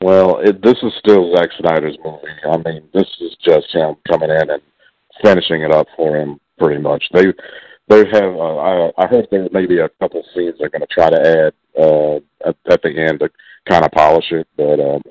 Well, 0.02 0.40
it, 0.40 0.62
this 0.62 0.78
is 0.84 0.92
still 1.00 1.34
Zack 1.36 1.50
Snyder's 1.60 1.98
movie. 2.04 2.28
I 2.44 2.58
mean, 2.58 2.90
this 2.94 3.08
is 3.22 3.36
just 3.44 3.74
him 3.74 3.96
coming 4.08 4.30
in 4.30 4.50
and 4.50 4.62
finishing 5.24 5.62
it 5.62 5.72
up 5.72 5.88
for 5.96 6.18
him, 6.18 6.40
pretty 6.58 6.82
much. 6.82 7.04
They 7.14 7.26
they 7.88 8.00
have. 8.12 8.36
Uh, 8.36 8.58
I 8.58 8.92
I 8.98 9.08
heard 9.08 9.28
there 9.32 9.48
may 9.52 9.66
be 9.66 9.80
a 9.80 9.90
couple 10.00 10.24
scenes 10.36 10.56
they're 10.60 10.70
going 10.70 10.82
to 10.82 10.88
try 10.88 11.10
to 11.10 11.22
add 11.46 11.54
uh, 11.82 12.16
at, 12.46 12.56
at 12.70 12.82
the 12.82 12.90
end 12.90 13.20
to 13.20 13.30
kind 13.70 13.86
of 13.86 13.92
polish 13.92 14.32
it, 14.32 14.48
but 14.58 14.80
um, 14.80 15.02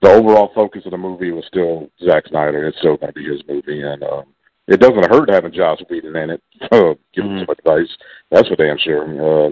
the 0.00 0.10
overall 0.10 0.50
focus 0.54 0.82
of 0.86 0.90
the 0.90 0.98
movie 0.98 1.30
was 1.30 1.44
still 1.46 1.88
Zack 2.04 2.26
Snyder. 2.26 2.66
It's 2.66 2.78
still 2.78 2.96
going 2.96 3.12
to 3.12 3.20
be 3.20 3.28
his 3.28 3.42
movie, 3.46 3.82
and 3.82 4.02
um, 4.02 4.24
it 4.68 4.80
doesn't 4.80 5.10
hurt 5.10 5.30
having 5.30 5.52
Joss 5.52 5.80
Whedon 5.90 6.16
in 6.16 6.30
it. 6.30 6.42
Uh, 6.70 6.94
give 7.12 7.24
him 7.24 7.30
Mhm. 7.32 7.40
some 7.46 7.56
advice. 7.58 7.96
That's 8.30 8.48
for 8.48 8.56
damn 8.56 8.78
sure. 8.78 9.02
Uh, 9.48 9.50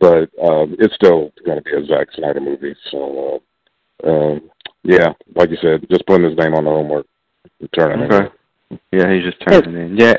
but 0.00 0.28
um, 0.42 0.74
it's 0.78 0.94
still 0.94 1.30
going 1.46 1.58
to 1.58 1.62
be 1.62 1.72
a 1.72 1.84
Zack 1.86 2.08
Snyder 2.14 2.40
movie. 2.40 2.74
So, 2.90 3.40
uh, 4.04 4.10
um, 4.10 4.50
yeah, 4.82 5.12
like 5.36 5.50
you 5.50 5.56
said, 5.62 5.86
just 5.90 6.06
putting 6.06 6.28
his 6.28 6.36
name 6.36 6.54
on 6.54 6.64
the 6.64 6.70
homework, 6.70 7.06
and 7.60 7.68
turning 7.72 8.00
it. 8.00 8.12
Okay. 8.12 8.28
Yeah, 8.92 9.12
he's 9.12 9.24
just 9.24 9.40
turning 9.46 9.76
in. 9.76 9.96
Yeah. 9.96 10.14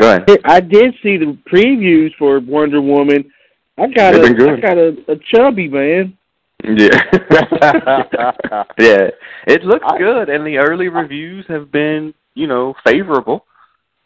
Go 0.00 0.08
ahead. 0.16 0.38
I 0.44 0.60
did 0.60 0.94
see 1.02 1.16
the 1.18 1.36
previews 1.50 2.10
for 2.18 2.40
Wonder 2.40 2.80
Woman. 2.82 3.30
I 3.78 3.86
got 3.88 4.12
They've 4.12 4.22
a, 4.22 4.26
been 4.26 4.36
good. 4.36 4.58
I 4.58 4.60
got 4.60 4.78
a, 4.78 4.96
a 5.12 5.16
chubby 5.32 5.68
man. 5.68 6.16
Yeah. 6.64 7.00
yeah. 8.78 9.10
It 9.46 9.64
looks 9.64 9.86
good, 9.98 10.28
and 10.28 10.46
the 10.46 10.58
early 10.58 10.88
reviews 10.88 11.44
have 11.48 11.70
been, 11.70 12.12
you 12.34 12.46
know, 12.46 12.74
favorable. 12.84 13.46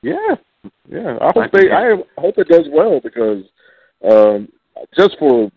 Yeah, 0.05 0.35
yeah. 0.89 1.19
I 1.21 1.33
hope 1.35 1.53
they. 1.53 1.71
I 1.71 1.97
hope 2.19 2.39
it 2.39 2.49
does 2.49 2.67
well 2.71 3.01
because 3.01 3.45
um, 4.09 4.49
just 4.97 5.17
for 5.19 5.51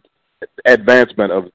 advancement 0.66 1.32
of 1.32 1.46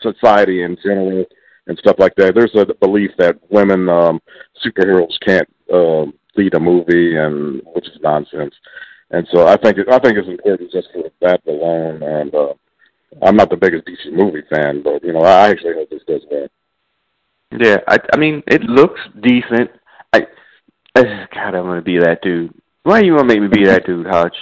society 0.00 0.62
in 0.62 0.76
general 0.82 1.24
and 1.66 1.78
stuff 1.78 1.96
like 1.98 2.14
that. 2.16 2.34
There's 2.34 2.54
a 2.54 2.74
belief 2.74 3.10
that 3.18 3.38
women 3.50 3.88
um, 3.88 4.20
superheroes 4.64 5.12
can't 5.24 5.48
um, 5.72 6.14
lead 6.36 6.54
a 6.54 6.60
movie, 6.60 7.16
and 7.16 7.62
which 7.74 7.88
is 7.88 7.98
nonsense. 8.02 8.54
And 9.10 9.26
so 9.32 9.46
I 9.46 9.56
think 9.56 9.78
it, 9.78 9.88
I 9.90 9.98
think 9.98 10.16
it's 10.16 10.28
important 10.28 10.70
just 10.72 10.88
for 10.92 11.04
that 11.20 11.40
alone. 11.46 12.02
And 12.02 12.34
uh, 12.34 12.54
I'm 13.22 13.36
not 13.36 13.50
the 13.50 13.56
biggest 13.56 13.86
DC 13.86 14.12
movie 14.12 14.42
fan, 14.50 14.82
but 14.82 15.04
you 15.04 15.12
know 15.12 15.20
I 15.20 15.48
actually 15.48 15.74
hope 15.74 15.90
this 15.90 16.02
does 16.06 16.22
well. 16.30 16.48
Yeah, 17.58 17.78
I 17.88 17.98
I 18.14 18.16
mean 18.16 18.42
it 18.46 18.62
looks 18.62 19.00
decent. 19.20 19.70
God, 21.34 21.54
I'm 21.54 21.64
gonna 21.64 21.82
be 21.82 21.98
that 21.98 22.22
dude. 22.22 22.54
Why 22.82 23.00
you 23.00 23.16
gonna 23.16 23.28
make 23.28 23.40
me 23.40 23.48
be 23.48 23.66
that 23.66 23.86
dude, 23.86 24.06
Hutch? 24.06 24.36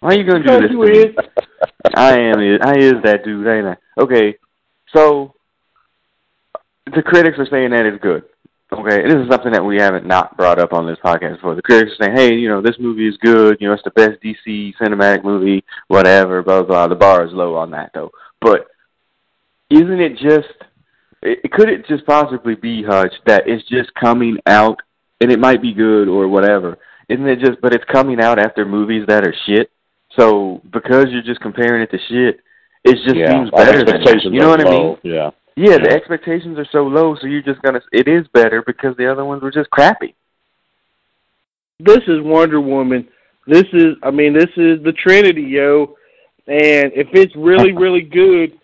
Why 0.00 0.10
are 0.10 0.18
you 0.18 0.24
gonna 0.24 0.44
do 0.44 0.60
this? 0.60 0.70
you 0.70 0.86
to 0.86 0.92
me? 0.92 0.98
is. 0.98 1.16
I 1.94 2.18
am. 2.18 2.38
I 2.38 2.78
is 2.78 3.02
that 3.04 3.22
dude, 3.24 3.46
ain't 3.46 3.66
I? 3.66 3.76
Okay, 4.00 4.36
so 4.94 5.34
the 6.94 7.02
critics 7.02 7.38
are 7.38 7.46
saying 7.46 7.70
that 7.70 7.86
it's 7.86 8.02
good. 8.02 8.24
Okay, 8.72 9.02
this 9.02 9.16
is 9.16 9.28
something 9.28 9.52
that 9.52 9.64
we 9.64 9.76
haven't 9.76 10.06
not 10.06 10.36
brought 10.36 10.60
up 10.60 10.72
on 10.72 10.86
this 10.86 10.98
podcast 11.04 11.36
before. 11.36 11.56
The 11.56 11.62
critics 11.62 11.92
are 11.92 12.04
saying, 12.04 12.16
"Hey, 12.16 12.34
you 12.34 12.48
know, 12.48 12.62
this 12.62 12.78
movie 12.78 13.08
is 13.08 13.16
good. 13.16 13.56
You 13.60 13.66
know, 13.66 13.74
it's 13.74 13.82
the 13.82 13.90
best 13.90 14.22
DC 14.22 14.74
cinematic 14.80 15.24
movie, 15.24 15.64
whatever." 15.88 16.42
Blah 16.42 16.62
blah. 16.62 16.86
blah. 16.86 16.88
The 16.88 16.94
bar 16.94 17.26
is 17.26 17.32
low 17.32 17.56
on 17.56 17.72
that 17.72 17.90
though. 17.92 18.12
But 18.40 18.68
isn't 19.70 20.00
it 20.00 20.16
just? 20.18 20.54
It, 21.22 21.50
could 21.52 21.68
it 21.68 21.86
just 21.86 22.06
possibly 22.06 22.54
be 22.54 22.82
Hutch 22.82 23.12
that 23.26 23.46
it's 23.46 23.68
just 23.68 23.92
coming 23.94 24.38
out, 24.46 24.78
and 25.20 25.30
it 25.30 25.38
might 25.38 25.62
be 25.62 25.72
good 25.72 26.08
or 26.08 26.28
whatever? 26.28 26.78
Isn't 27.08 27.26
it 27.26 27.40
just? 27.40 27.60
But 27.60 27.74
it's 27.74 27.84
coming 27.84 28.20
out 28.20 28.38
after 28.38 28.64
movies 28.64 29.04
that 29.08 29.26
are 29.26 29.34
shit. 29.46 29.70
So 30.18 30.60
because 30.72 31.06
you're 31.10 31.22
just 31.22 31.40
comparing 31.40 31.82
it 31.82 31.90
to 31.90 31.98
shit, 32.08 32.40
it 32.84 32.94
just 33.04 33.16
yeah, 33.16 33.30
seems 33.30 33.50
better 33.50 33.84
than 33.84 34.02
that. 34.04 34.20
You 34.24 34.40
know 34.40 34.48
are 34.48 34.50
what 34.50 34.66
I 34.66 34.70
mean? 34.70 34.82
low. 34.82 34.98
Yeah, 35.02 35.30
yeah, 35.56 35.78
the 35.78 35.90
expectations 35.90 36.58
are 36.58 36.68
so 36.72 36.84
low, 36.84 37.16
so 37.20 37.26
you're 37.26 37.42
just 37.42 37.62
gonna. 37.62 37.80
It 37.92 38.08
is 38.08 38.26
better 38.32 38.62
because 38.66 38.96
the 38.96 39.10
other 39.10 39.24
ones 39.24 39.42
were 39.42 39.50
just 39.50 39.70
crappy. 39.70 40.14
This 41.78 42.00
is 42.08 42.20
Wonder 42.20 42.60
Woman. 42.60 43.08
This 43.46 43.64
is, 43.72 43.96
I 44.02 44.10
mean, 44.10 44.34
this 44.34 44.50
is 44.56 44.82
the 44.84 44.92
Trinity, 44.92 45.42
yo. 45.42 45.96
And 46.46 46.92
if 46.94 47.08
it's 47.12 47.34
really, 47.34 47.72
really 47.76 48.02
good, 48.02 48.58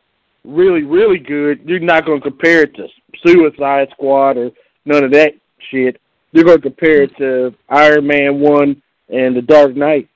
really, 0.44 0.82
really 0.82 1.18
good, 1.18 1.60
you're 1.64 1.80
not 1.80 2.04
going 2.04 2.20
to 2.20 2.30
compare 2.30 2.62
it 2.62 2.74
to 2.76 2.86
Suicide 3.24 3.88
Squad 3.92 4.36
or 4.36 4.50
none 4.84 5.02
of 5.02 5.12
that 5.12 5.32
shit. 5.70 6.00
You're 6.36 6.44
going 6.44 6.58
to 6.58 6.62
compare 6.62 7.04
it 7.04 7.16
to 7.16 7.54
Iron 7.70 8.06
Man 8.06 8.40
1 8.40 8.82
and 9.08 9.34
The 9.34 9.40
Dark 9.40 9.74
Knight. 9.74 10.06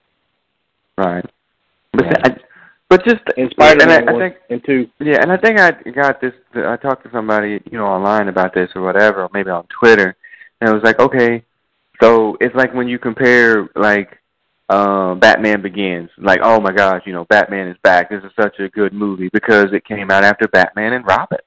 Right. 0.99 1.25
But, 1.95 2.27
I, 2.27 2.37
but 2.91 3.05
just 3.07 3.23
and 3.39 3.51
Spider-Man 3.53 4.07
I, 4.07 4.11
I 4.11 4.13
1 4.13 4.21
think, 4.21 4.37
and 4.51 4.63
2. 4.67 4.91
Yeah, 5.01 5.23
and 5.23 5.33
I 5.33 5.39
think 5.39 5.59
I 5.59 5.71
got 5.91 6.21
this. 6.21 6.35
I 6.55 6.77
talked 6.77 7.05
to 7.05 7.11
somebody, 7.11 7.63
you 7.73 7.79
know, 7.79 7.87
online 7.87 8.29
about 8.29 8.53
this 8.53 8.69
or 8.77 8.83
whatever, 8.83 9.23
or 9.23 9.31
maybe 9.33 9.49
on 9.49 9.67
Twitter, 9.69 10.15
and 10.61 10.69
it 10.69 10.75
was 10.75 10.83
like, 10.85 11.01
okay, 11.01 11.43
so 12.03 12.37
it's 12.39 12.55
like 12.55 12.75
when 12.75 12.87
you 12.87 12.99
compare 12.99 13.71
like 13.75 14.19
um 14.69 15.21
Batman 15.21 15.63
Begins, 15.63 16.11
like, 16.19 16.41
oh 16.43 16.61
my 16.61 16.73
gosh, 16.73 17.03
you 17.07 17.15
know, 17.15 17.25
Batman 17.31 17.69
is 17.69 17.79
back. 17.83 18.11
This 18.11 18.23
is 18.25 18.31
such 18.39 18.59
a 18.59 18.69
good 18.69 18.93
movie 18.93 19.31
because 19.33 19.73
it 19.73 19.87
came 19.87 20.11
out 20.11 20.23
after 20.23 20.49
Batman 20.49 20.93
and 20.93 21.07
Robin, 21.07 21.39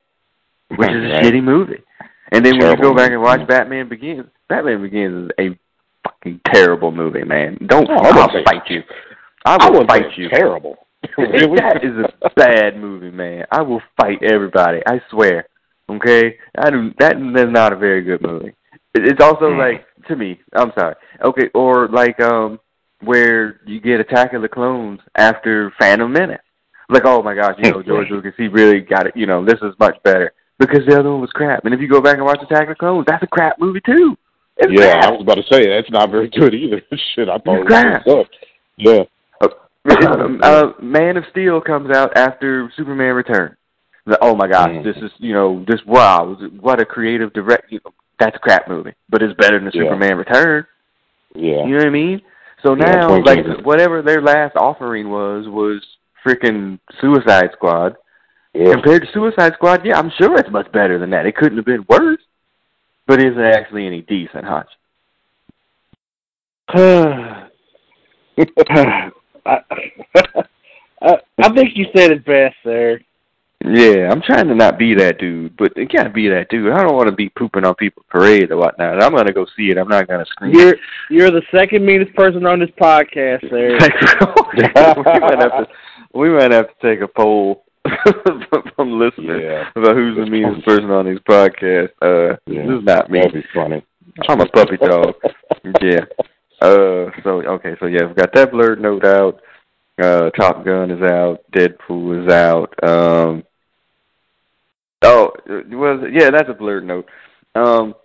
which 0.77 0.89
is 0.89 0.95
a 0.95 1.13
Right. 1.13 1.23
shitty 1.23 1.43
movie. 1.43 1.83
And 2.31 2.43
then 2.43 2.57
when 2.57 2.71
you 2.71 2.81
go 2.81 2.95
back 2.95 3.11
and 3.11 3.21
watch. 3.21 3.47
Batman 3.47 3.87
Begins, 3.87 4.25
Batman 4.53 4.81
Begins 4.83 5.25
is 5.25 5.31
a 5.39 5.59
fucking 6.07 6.41
terrible 6.53 6.91
movie, 6.91 7.23
man. 7.23 7.57
Don't 7.67 7.89
Oh, 7.89 7.93
I 7.95 8.07
wouldn't 8.07 8.35
I'll 8.37 8.43
fight 8.43 8.69
you. 8.69 8.81
I 9.45 9.57
I 9.59 9.69
will 9.69 9.81
say 9.81 9.87
fight 9.87 10.17
you. 10.17 10.29
Terrible. 10.29 10.77
really? 11.17 11.55
that 11.57 11.83
is 11.83 11.93
a 12.21 12.29
bad 12.35 12.77
movie, 12.77 13.11
man. 13.11 13.45
I 13.51 13.61
will 13.61 13.81
fight 13.99 14.21
everybody. 14.23 14.81
I 14.85 15.01
swear. 15.09 15.47
Okay, 15.89 16.37
I 16.57 16.69
do. 16.69 16.91
That 16.99 17.17
is 17.17 17.49
not 17.51 17.73
a 17.73 17.75
very 17.75 18.01
good 18.03 18.21
movie. 18.21 18.53
It's 18.93 19.21
also 19.21 19.45
Mm. 19.49 19.57
like 19.57 19.85
to 20.07 20.15
me. 20.15 20.39
I'm 20.53 20.71
sorry. 20.77 20.95
Okay, 21.23 21.49
or 21.55 21.87
like 21.89 22.19
um 22.21 22.59
where 23.01 23.59
you 23.65 23.81
get 23.81 23.99
Attack 23.99 24.33
of 24.33 24.41
the 24.43 24.47
Clones 24.47 24.99
after 25.15 25.73
Phantom 25.79 26.11
Menace. 26.11 26.39
Like, 26.89 27.03
oh 27.05 27.21
my 27.23 27.33
gosh, 27.35 27.55
you 27.61 27.71
know 27.71 27.81
George 27.89 28.09
Lucas, 28.11 28.33
he 28.37 28.47
really 28.47 28.79
got 28.81 29.07
it. 29.07 29.17
You 29.17 29.25
know, 29.25 29.43
this 29.43 29.59
is 29.61 29.73
much 29.79 29.97
better 30.03 30.31
because 30.59 30.85
the 30.87 30.97
other 30.97 31.11
one 31.11 31.19
was 31.21 31.31
crap. 31.31 31.65
And 31.65 31.73
if 31.73 31.81
you 31.81 31.89
go 31.89 32.01
back 32.01 32.15
and 32.17 32.25
watch 32.25 32.39
Attack 32.43 32.63
of 32.63 32.69
the 32.69 32.75
Clones, 32.75 33.05
that's 33.07 33.23
a 33.23 33.27
crap 33.27 33.59
movie 33.59 33.81
too. 33.85 34.15
It's 34.57 34.71
yeah, 34.71 34.91
crap. 34.93 35.03
I 35.05 35.11
was 35.11 35.21
about 35.21 35.35
to 35.35 35.43
say 35.51 35.67
that's 35.67 35.89
not 35.89 36.11
very 36.11 36.29
good 36.29 36.53
either. 36.53 36.81
Shit, 37.15 37.27
I 37.29 37.37
thought 37.39 37.59
it 37.69 38.05
was. 38.05 38.27
Yeah. 38.77 39.03
It's, 39.85 40.43
uh, 40.45 40.71
Man 40.81 41.17
of 41.17 41.25
Steel 41.31 41.59
comes 41.59 41.89
out 41.95 42.15
after 42.15 42.71
Superman 42.77 43.15
Return. 43.15 43.55
The- 44.05 44.17
Oh 44.21 44.35
my 44.35 44.47
gosh, 44.47 44.69
Mm. 44.69 44.83
this 44.83 44.95
is 44.97 45.11
you 45.17 45.33
know 45.33 45.63
this 45.67 45.81
wow, 45.85 46.35
what 46.59 46.79
a 46.81 46.85
creative 46.85 47.33
direct. 47.33 47.71
You 47.71 47.79
know, 47.83 47.91
that's 48.19 48.35
a 48.35 48.39
crap 48.39 48.67
movie, 48.67 48.93
but 49.09 49.21
it's 49.21 49.33
better 49.35 49.59
than 49.59 49.71
Yeah. 49.73 49.83
Superman 49.83 50.17
Returns. 50.17 50.65
Yeah. 51.35 51.65
You 51.65 51.71
know 51.71 51.77
what 51.77 51.87
I 51.87 51.89
mean? 51.89 52.21
So 52.63 52.75
now, 52.75 53.07
point 53.09 53.25
like 53.25 53.45
whatever 53.65 54.01
their 54.01 54.21
last 54.21 54.55
offering 54.55 55.09
was 55.09 55.47
was 55.49 55.83
freaking 56.25 56.79
Suicide 57.01 57.49
Squad. 57.53 57.95
yeah. 58.53 58.71
Compared 58.71 59.01
to 59.01 59.11
Suicide 59.13 59.53
Squad, 59.55 59.85
yeah, 59.85 59.97
I'm 59.99 60.11
sure 60.17 60.37
it's 60.37 60.49
much 60.49 60.71
better 60.71 60.97
than 60.99 61.09
that. 61.09 61.25
It 61.25 61.35
couldn't 61.35 61.57
have 61.57 61.65
been 61.65 61.85
worse. 61.89 62.21
But 63.05 63.21
is 63.21 63.33
it 63.35 63.55
actually 63.55 63.85
any 63.85 64.01
decent, 64.01 64.45
Hutch? 64.45 64.69
I, 66.69 67.49
I, 69.45 71.17
I 71.37 71.53
think 71.53 71.75
you 71.75 71.85
said 71.95 72.11
it 72.11 72.25
best 72.25 72.55
there. 72.63 73.01
Yeah, 73.65 74.09
I'm 74.11 74.21
trying 74.21 74.47
to 74.49 74.55
not 74.55 74.77
be 74.77 74.93
that 74.95 75.19
dude, 75.19 75.55
but 75.55 75.71
it 75.77 75.89
can't 75.89 76.13
be 76.13 76.27
that 76.27 76.49
dude. 76.49 76.73
I 76.73 76.83
don't 76.83 76.95
want 76.95 77.07
to 77.07 77.15
be 77.15 77.29
pooping 77.29 77.63
on 77.63 77.75
people's 77.75 78.05
parade 78.09 78.51
or 78.51 78.57
whatnot. 78.57 79.01
I'm 79.01 79.15
gonna 79.15 79.31
go 79.31 79.45
see 79.55 79.69
it. 79.69 79.77
I'm 79.77 79.87
not 79.87 80.07
gonna 80.07 80.25
scream. 80.25 80.53
You're 80.53 80.75
you're 81.09 81.31
the 81.31 81.43
second 81.55 81.85
meanest 81.85 82.13
person 82.13 82.45
on 82.45 82.59
this 82.59 82.69
podcast 82.71 83.49
there. 83.49 83.71
we 84.97 85.19
might 85.19 85.39
have 85.39 85.51
to. 85.51 85.67
We 86.13 86.29
might 86.29 86.51
have 86.51 86.67
to 86.67 86.75
take 86.81 87.01
a 87.01 87.07
poll 87.07 87.62
from 88.75 88.99
listeners 88.99 89.41
Yeah. 89.43 89.69
about 89.75 89.95
who's 89.95 90.15
the 90.17 90.25
meanest 90.25 90.65
person 90.65 90.89
on 90.91 91.05
these 91.05 91.19
podcasts. 91.19 91.89
Uh, 92.01 92.37
Yeah. 92.45 92.65
this 92.65 92.79
is 92.79 92.83
not 92.83 93.09
me. 93.09 93.19
That'd 93.19 93.33
be 93.33 93.47
funny. 93.53 93.83
I'm 94.29 94.41
a 94.41 94.45
puppy 94.47 94.77
dog. 94.77 95.15
yeah. 95.81 96.01
Uh. 96.61 97.11
So 97.23 97.41
okay. 97.55 97.75
So 97.79 97.87
yeah, 97.87 98.05
we've 98.05 98.15
got 98.15 98.33
that 98.33 98.51
blurred 98.51 98.81
note 98.81 99.05
out. 99.05 99.41
Uh, 100.01 100.29
Top 100.31 100.63
Gun 100.65 100.91
is 100.91 101.01
out. 101.01 101.39
Deadpool 101.51 102.25
is 102.25 102.31
out. 102.33 102.73
Um. 102.83 103.43
Oh, 105.01 105.31
it 105.45 105.69
was 105.69 106.07
yeah, 106.11 106.29
that's 106.31 106.49
a 106.49 106.53
blurred 106.53 106.85
note. 106.85 107.07
Um. 107.55 107.95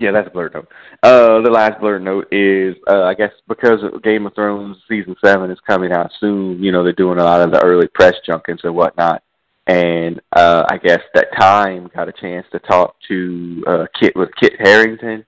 Yeah, 0.00 0.10
that's 0.10 0.26
a 0.26 0.30
blurred 0.30 0.54
note. 0.54 0.68
Uh, 1.02 1.42
the 1.42 1.50
last 1.50 1.78
blurred 1.80 2.02
note 2.02 2.26
is, 2.32 2.74
uh, 2.88 3.02
I 3.04 3.14
guess 3.14 3.30
because 3.46 3.80
Game 4.02 4.26
of 4.26 4.34
Thrones 4.34 4.78
season 4.88 5.14
seven 5.22 5.50
is 5.50 5.58
coming 5.66 5.92
out 5.92 6.10
soon. 6.18 6.62
You 6.62 6.72
know, 6.72 6.82
they're 6.82 6.94
doing 6.94 7.18
a 7.18 7.24
lot 7.24 7.42
of 7.42 7.52
the 7.52 7.62
early 7.62 7.88
press 7.88 8.14
junkets 8.26 8.62
and 8.64 8.74
whatnot. 8.74 9.22
And 9.66 10.20
uh, 10.34 10.64
I 10.70 10.78
guess 10.78 11.00
that 11.14 11.28
time 11.38 11.90
got 11.94 12.08
a 12.08 12.12
chance 12.12 12.46
to 12.52 12.58
talk 12.60 12.96
to 13.08 13.62
uh, 13.66 13.86
Kit 14.00 14.14
with 14.16 14.30
Kit 14.40 14.54
Harington 14.58 15.24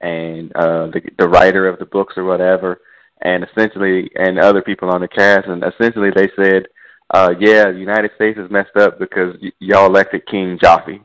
and 0.00 0.50
uh, 0.56 0.86
the 0.88 1.02
the 1.18 1.28
writer 1.28 1.68
of 1.68 1.78
the 1.78 1.86
books 1.86 2.14
or 2.16 2.24
whatever, 2.24 2.80
and 3.22 3.44
essentially 3.44 4.10
and 4.16 4.38
other 4.38 4.62
people 4.62 4.90
on 4.90 5.00
the 5.02 5.08
cast, 5.08 5.46
and 5.46 5.62
essentially 5.62 6.10
they 6.14 6.28
said, 6.40 6.66
uh, 7.14 7.34
"Yeah, 7.38 7.70
the 7.70 7.78
United 7.78 8.10
States 8.16 8.38
is 8.38 8.50
messed 8.50 8.76
up 8.76 8.98
because 8.98 9.36
y- 9.40 9.52
y'all 9.60 9.86
elected 9.86 10.26
King 10.26 10.58
Joffrey 10.58 11.00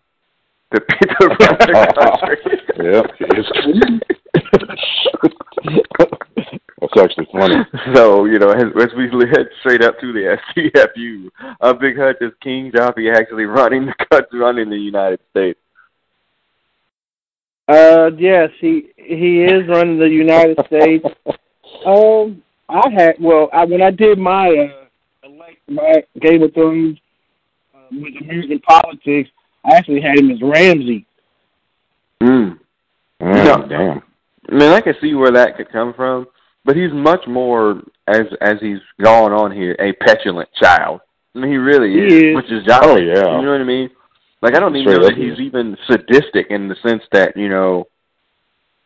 to, 0.74 0.80
to 0.80 1.28
run 1.28 1.56
the 1.60 1.74
country." 2.00 2.38
yeah. 2.84 3.04
That's 6.82 6.98
actually 7.00 7.28
funny. 7.32 7.64
So, 7.94 8.26
you 8.26 8.40
know, 8.40 8.50
as, 8.50 8.66
as 8.82 8.90
we 8.98 9.06
head 9.30 9.48
straight 9.60 9.84
up 9.84 10.00
to 10.00 10.12
the 10.12 10.38
STFU, 10.58 11.30
uh, 11.62 11.74
Big 11.74 11.98
Hutch 11.98 12.18
is 12.22 12.32
King 12.42 12.72
Joffrey 12.72 13.16
actually 13.16 13.46
running 13.46 13.86
the 13.86 14.06
country, 14.10 14.40
running 14.40 14.70
the 14.70 14.78
United 14.78 15.20
States. 15.30 15.60
Uh, 17.68 18.10
yes, 18.18 18.50
he 18.60 18.88
he 18.98 19.44
is 19.44 19.68
running 19.70 20.00
the 20.00 20.10
United 20.10 20.58
States. 20.66 21.06
Um, 21.86 22.44
I 22.68 22.90
had 22.90 23.16
well, 23.20 23.50
I 23.54 23.64
when 23.66 23.82
I 23.82 23.92
did 23.92 24.18
my 24.18 24.50
uh, 24.50 25.28
elect 25.28 25.60
my 25.70 26.04
Game 26.20 26.44
of 26.44 26.54
Thrones 26.54 26.98
uh, 27.74 27.80
with 27.92 28.14
American 28.22 28.60
politics, 28.60 29.30
I 29.64 29.76
actually 29.76 30.02
had 30.02 30.18
him 30.20 30.32
as 30.32 30.42
Ramsay. 30.42 31.06
Mm. 32.22 32.60
Mm, 33.22 33.46
No. 33.46 33.68
Damn. 33.68 34.02
I 34.50 34.54
mean, 34.54 34.72
I 34.72 34.82
can 34.82 34.96
see 35.02 35.14
where 35.14 35.32
that 35.32 35.56
could 35.58 35.72
come 35.72 35.94
from, 35.94 36.28
but 36.66 36.76
he's 36.76 36.92
much 36.92 37.26
more, 37.28 37.82
as 38.08 38.24
as 38.42 38.56
he's 38.60 38.80
gone 39.02 39.32
on 39.32 39.52
here, 39.52 39.76
a 39.80 39.94
petulant 39.94 40.50
child. 40.62 41.02
I 41.36 41.40
mean, 41.40 41.52
he 41.52 41.58
really 41.58 41.92
He 41.92 42.06
is, 42.08 42.24
is. 42.24 42.36
which 42.36 42.52
is 42.52 42.64
Joffrey. 42.66 42.82
Oh, 42.84 42.98
yeah. 42.98 43.38
You 43.40 43.46
know 43.46 43.52
what 43.52 43.62
I 43.62 43.66
mean? 43.66 43.90
Like, 44.42 44.56
I 44.56 44.60
don't 44.60 44.76
even 44.76 44.88
Straight 44.92 45.02
know 45.02 45.08
that 45.08 45.18
he's 45.18 45.34
is. 45.34 45.40
even 45.40 45.78
sadistic 45.88 46.48
in 46.50 46.68
the 46.68 46.76
sense 46.86 47.04
that, 47.12 47.38
you 47.38 47.48
know, 47.48 47.88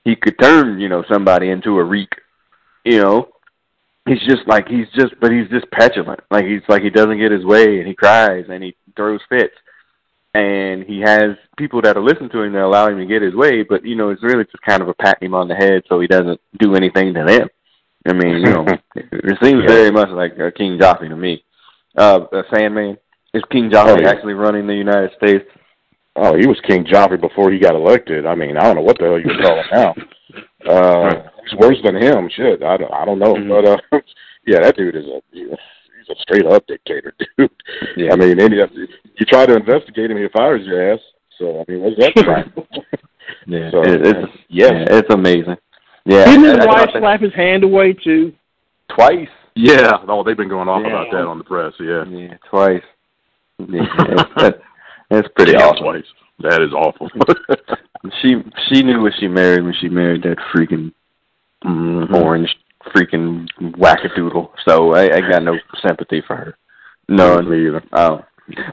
he 0.03 0.15
could 0.15 0.37
turn, 0.39 0.79
you 0.79 0.89
know, 0.89 1.03
somebody 1.11 1.49
into 1.49 1.79
a 1.79 1.83
reek. 1.83 2.13
You 2.83 3.01
know, 3.01 3.29
he's 4.05 4.21
just 4.27 4.45
like 4.47 4.67
he's 4.67 4.87
just, 4.93 5.15
but 5.19 5.31
he's 5.31 5.47
just 5.49 5.71
petulant. 5.71 6.19
Like 6.29 6.45
he's 6.45 6.61
like 6.67 6.83
he 6.83 6.91
doesn't 6.91 7.17
get 7.17 7.31
his 7.31 7.45
way, 7.45 7.79
and 7.79 7.87
he 7.87 7.95
cries 7.95 8.45
and 8.49 8.61
he 8.63 8.75
throws 8.95 9.21
fits, 9.29 9.55
and 10.35 10.83
he 10.83 10.99
has 10.99 11.37
people 11.57 11.81
that 11.81 11.95
are 11.95 12.03
listening 12.03 12.29
to 12.31 12.41
him 12.41 12.51
that 12.53 12.63
allow 12.63 12.89
him 12.89 12.97
to 12.97 13.05
get 13.05 13.21
his 13.21 13.33
way. 13.33 13.63
But 13.63 13.85
you 13.85 13.95
know, 13.95 14.09
it's 14.09 14.21
really 14.23 14.43
just 14.43 14.61
kind 14.63 14.81
of 14.81 14.89
a 14.89 14.93
patting 14.93 15.27
him 15.27 15.33
on 15.33 15.47
the 15.47 15.55
head 15.55 15.83
so 15.87 15.99
he 16.01 16.07
doesn't 16.07 16.41
do 16.59 16.75
anything 16.75 17.13
to 17.13 17.23
them. 17.23 17.47
I 18.07 18.13
mean, 18.13 18.35
you 18.35 18.51
know, 18.51 18.65
it, 18.95 19.37
seems 19.41 19.63
very 19.65 19.91
much 19.91 20.09
like 20.09 20.33
uh, 20.33 20.51
King 20.55 20.77
Joffrey 20.77 21.09
to 21.09 21.15
me. 21.15 21.43
Uh, 21.97 22.19
uh, 22.33 22.43
Sandman 22.53 22.97
is 23.33 23.43
King 23.49 23.69
Joffrey 23.69 23.97
Oh, 23.97 24.01
yeah. 24.01 24.09
actually 24.09 24.33
running 24.33 24.67
the 24.67 24.75
United 24.75 25.11
States? 25.17 25.45
Oh, 26.17 26.35
he 26.37 26.45
was 26.47 26.59
King 26.67 26.83
Joffrey 26.85 27.19
before 27.19 27.51
he 27.51 27.57
got 27.57 27.73
elected. 27.75 28.25
I 28.25 28.35
mean, 28.35 28.57
I 28.57 28.63
don't 28.63 28.75
know 28.75 28.81
what 28.81 28.97
the 28.99 29.05
hell 29.05 29.19
you 29.19 29.27
would 29.27 29.41
call 29.41 29.57
him 29.57 29.65
now. 29.71 29.95
Uh, 30.69 31.29
he's 31.43 31.59
worse 31.59 31.77
than 31.83 31.95
him. 31.95 32.29
Shit, 32.35 32.61
I 32.61 32.77
don't, 32.77 32.93
I 32.93 33.05
don't 33.05 33.19
know. 33.19 33.35
Mhm. 33.35 33.49
But 33.49 33.97
uh, 33.97 34.01
yeah, 34.45 34.59
that 34.61 34.75
dude 34.75 34.95
is 34.95 35.05
a 35.05 35.21
he's 36.07 36.15
a 36.15 36.19
straight 36.21 36.45
up 36.45 36.65
dictator, 36.67 37.13
dude. 37.37 37.49
Yeah. 37.97 38.13
I 38.13 38.15
mean, 38.15 38.39
any 38.39 38.57
you 38.57 39.25
try 39.25 39.45
to 39.45 39.55
investigate 39.55 40.11
him, 40.11 40.17
he 40.17 40.27
fires 40.33 40.65
your 40.65 40.93
ass. 40.93 40.99
So 41.37 41.61
I 41.67 41.71
mean, 41.71 41.81
what's 41.81 41.97
that? 41.99 42.17
About? 42.17 42.67
Yeah, 43.47 43.71
So, 43.71 43.81
it, 43.83 44.05
it's 44.05 44.31
yes. 44.49 44.71
yeah, 44.71 44.97
it's 44.97 45.11
amazing. 45.13 45.55
Yeah, 46.05 46.25
Didn't 46.25 46.43
his 46.45 46.53
I- 46.53 46.63
I 46.63 46.65
wife 46.65 46.77
thought 46.77 46.93
that- 46.93 46.99
slap 47.01 47.21
his 47.21 47.33
hand 47.33 47.63
away 47.63 47.93
too? 47.93 48.33
twice? 48.89 49.27
Yeah, 49.55 49.93
oh, 50.07 50.23
they've 50.23 50.37
been 50.37 50.49
going 50.49 50.67
off 50.67 50.81
Yeah. 50.83 50.89
about 50.89 51.11
that 51.11 51.25
on 51.27 51.37
the 51.39 51.43
press. 51.43 51.73
Yeah, 51.79 52.05
Yeah, 52.05 52.37
twice. 52.49 52.83
Yeah, 53.59 53.85
it's, 54.37 54.57
that's 55.09 55.27
pretty 55.35 55.53
Yeah, 55.53 55.71
awesul. 55.71 55.79
twice. 55.79 56.03
That 56.39 56.61
is 56.61 56.71
awful. 56.73 57.09
She 58.21 58.35
she 58.67 58.83
knew 58.83 59.01
what 59.01 59.13
she 59.19 59.27
married 59.27 59.63
when 59.63 59.73
she 59.81 59.89
married 59.89 60.21
that 60.23 60.37
freaking 60.53 60.91
Mhm. 61.63 62.13
orange 62.13 62.55
freaking 62.93 63.47
wackadoodle. 63.59 64.49
So 64.67 64.93
I, 64.93 65.17
I 65.17 65.21
got 65.21 65.43
no 65.43 65.57
sympathy 65.85 66.21
for 66.25 66.35
her. 66.35 66.57
None. 67.07 67.49
Me 67.49 67.67
either. 67.67 67.83
Oh, 67.93 68.23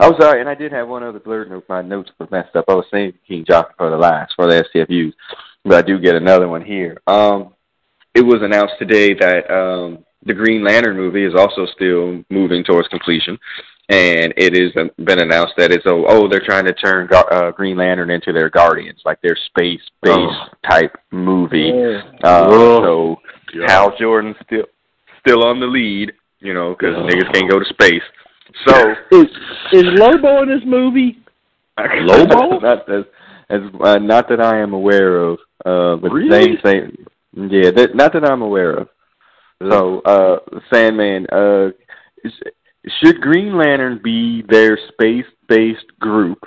I'm 0.00 0.14
sorry, 0.20 0.40
and 0.40 0.48
I 0.48 0.54
did 0.54 0.72
have 0.72 0.88
one 0.88 1.02
other 1.02 1.18
blurred 1.18 1.50
note. 1.50 1.64
My 1.68 1.82
notes 1.82 2.10
were 2.18 2.28
messed 2.30 2.56
up. 2.56 2.66
I 2.68 2.74
was 2.74 2.86
saying 2.90 3.14
King 3.26 3.44
Jockey 3.46 3.74
for 3.78 3.90
the 3.90 3.96
last 3.96 4.34
for 4.36 4.46
the 4.46 4.64
STFUs, 4.74 5.12
but 5.64 5.74
I 5.74 5.82
do 5.82 5.98
get 5.98 6.14
another 6.14 6.48
one 6.48 6.64
here. 6.64 6.98
Um, 7.06 7.54
it 8.14 8.20
was 8.20 8.42
announced 8.42 8.74
today 8.78 9.14
that 9.14 9.50
um, 9.50 10.04
the 10.24 10.34
Green 10.34 10.64
Lantern 10.64 10.96
movie 10.96 11.24
is 11.24 11.34
also 11.34 11.66
still 11.74 12.22
moving 12.30 12.64
towards 12.64 12.88
completion, 12.88 13.38
and 13.88 14.34
it 14.36 14.54
has 14.54 14.88
been 15.04 15.20
announced 15.20 15.54
that 15.56 15.72
it's 15.72 15.84
oh, 15.86 16.04
oh 16.06 16.28
they're 16.28 16.44
trying 16.44 16.66
to 16.66 16.74
turn 16.74 17.08
uh, 17.12 17.50
Green 17.50 17.78
Lantern 17.78 18.10
into 18.10 18.32
their 18.32 18.50
Guardians, 18.50 19.00
like 19.06 19.20
their 19.22 19.36
space 19.46 19.80
based 20.02 20.16
oh. 20.18 20.48
type 20.68 20.96
movie. 21.10 21.72
Uh, 22.22 22.48
so 22.48 23.16
yeah. 23.52 23.70
Hal 23.70 23.92
Jordan 23.98 24.34
still 24.44 24.64
still 25.20 25.44
on 25.44 25.60
the 25.60 25.66
lead, 25.66 26.12
you 26.40 26.54
know, 26.54 26.74
because 26.78 26.94
oh. 26.96 27.02
niggas 27.02 27.32
can't 27.32 27.50
go 27.50 27.58
to 27.58 27.64
space. 27.66 28.02
So 28.66 28.90
is 29.12 29.26
is 29.72 29.84
Lobo 29.86 30.42
in 30.42 30.48
this 30.48 30.66
movie? 30.66 31.18
Lobo? 31.78 32.58
not 32.60 32.88
as, 32.88 33.04
as 33.50 33.60
uh, 33.82 33.98
not 33.98 34.28
that 34.28 34.40
I 34.40 34.58
am 34.58 34.72
aware 34.72 35.16
of. 35.16 35.38
Uh, 35.64 35.96
but 35.96 36.10
really? 36.10 36.30
same 36.30 36.56
same. 36.64 37.06
Yeah, 37.34 37.70
that, 37.70 37.94
not 37.94 38.12
that 38.12 38.24
I'm 38.24 38.42
aware 38.42 38.72
of. 38.72 38.88
So, 39.70 40.00
uh, 40.00 40.38
Sandman, 40.72 41.26
uh, 41.32 41.68
is, 42.24 42.32
should 43.02 43.20
Green 43.20 43.56
Lantern 43.56 44.00
be 44.02 44.42
their 44.48 44.78
space-based 44.88 45.98
group, 46.00 46.38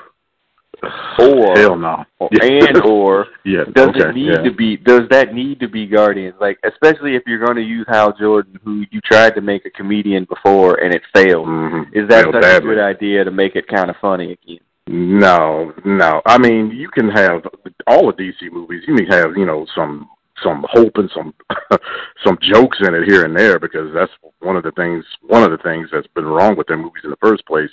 or 1.19 1.57
hell 1.57 1.75
no, 1.75 2.05
and 2.19 2.77
or 2.85 3.27
yeah, 3.45 3.63
does 3.73 3.89
okay, 3.89 4.09
it 4.09 4.15
need 4.15 4.27
yeah. 4.27 4.41
to 4.43 4.51
be? 4.51 4.77
Does 4.77 5.03
that 5.09 5.33
need 5.33 5.59
to 5.59 5.67
be 5.67 5.87
Guardians? 5.87 6.35
Like, 6.39 6.57
especially 6.63 7.15
if 7.15 7.23
you're 7.25 7.43
going 7.43 7.57
to 7.57 7.63
use 7.63 7.85
Hal 7.89 8.13
Jordan, 8.17 8.59
who 8.63 8.85
you 8.91 9.01
tried 9.01 9.35
to 9.35 9.41
make 9.41 9.65
a 9.65 9.69
comedian 9.69 10.25
before 10.25 10.83
and 10.83 10.93
it 10.93 11.01
failed. 11.13 11.47
Mm-hmm. 11.47 11.97
Is 11.97 12.07
that 12.09 12.23
Failed 12.23 12.35
such 12.35 12.41
badly. 12.41 12.71
a 12.71 12.75
good 12.75 12.81
idea 12.81 13.23
to 13.23 13.31
make 13.31 13.55
it 13.55 13.67
kind 13.67 13.89
of 13.89 13.95
funny 14.01 14.31
again? 14.33 14.59
No, 14.87 15.73
no. 15.83 16.21
I 16.25 16.37
mean, 16.37 16.71
you 16.71 16.89
can 16.89 17.09
have 17.09 17.41
all 17.87 18.07
the 18.07 18.13
DC 18.13 18.51
movies. 18.51 18.83
You 18.87 18.95
can 18.95 19.07
have, 19.07 19.35
you 19.35 19.45
know, 19.45 19.65
some 19.75 20.09
some 20.43 20.65
hope 20.69 20.97
and 20.97 21.09
some 21.15 21.33
some 22.25 22.37
jokes 22.41 22.77
in 22.81 22.93
it 22.93 23.07
here 23.07 23.23
and 23.23 23.35
there 23.35 23.57
because 23.57 23.93
that's 23.93 24.11
one 24.39 24.57
of 24.57 24.63
the 24.63 24.71
things 24.71 25.03
one 25.21 25.43
of 25.43 25.51
the 25.51 25.63
things 25.63 25.89
that's 25.91 26.07
been 26.07 26.25
wrong 26.25 26.57
with 26.57 26.67
their 26.67 26.77
movies 26.77 27.03
in 27.03 27.09
the 27.09 27.17
first 27.21 27.45
place. 27.45 27.69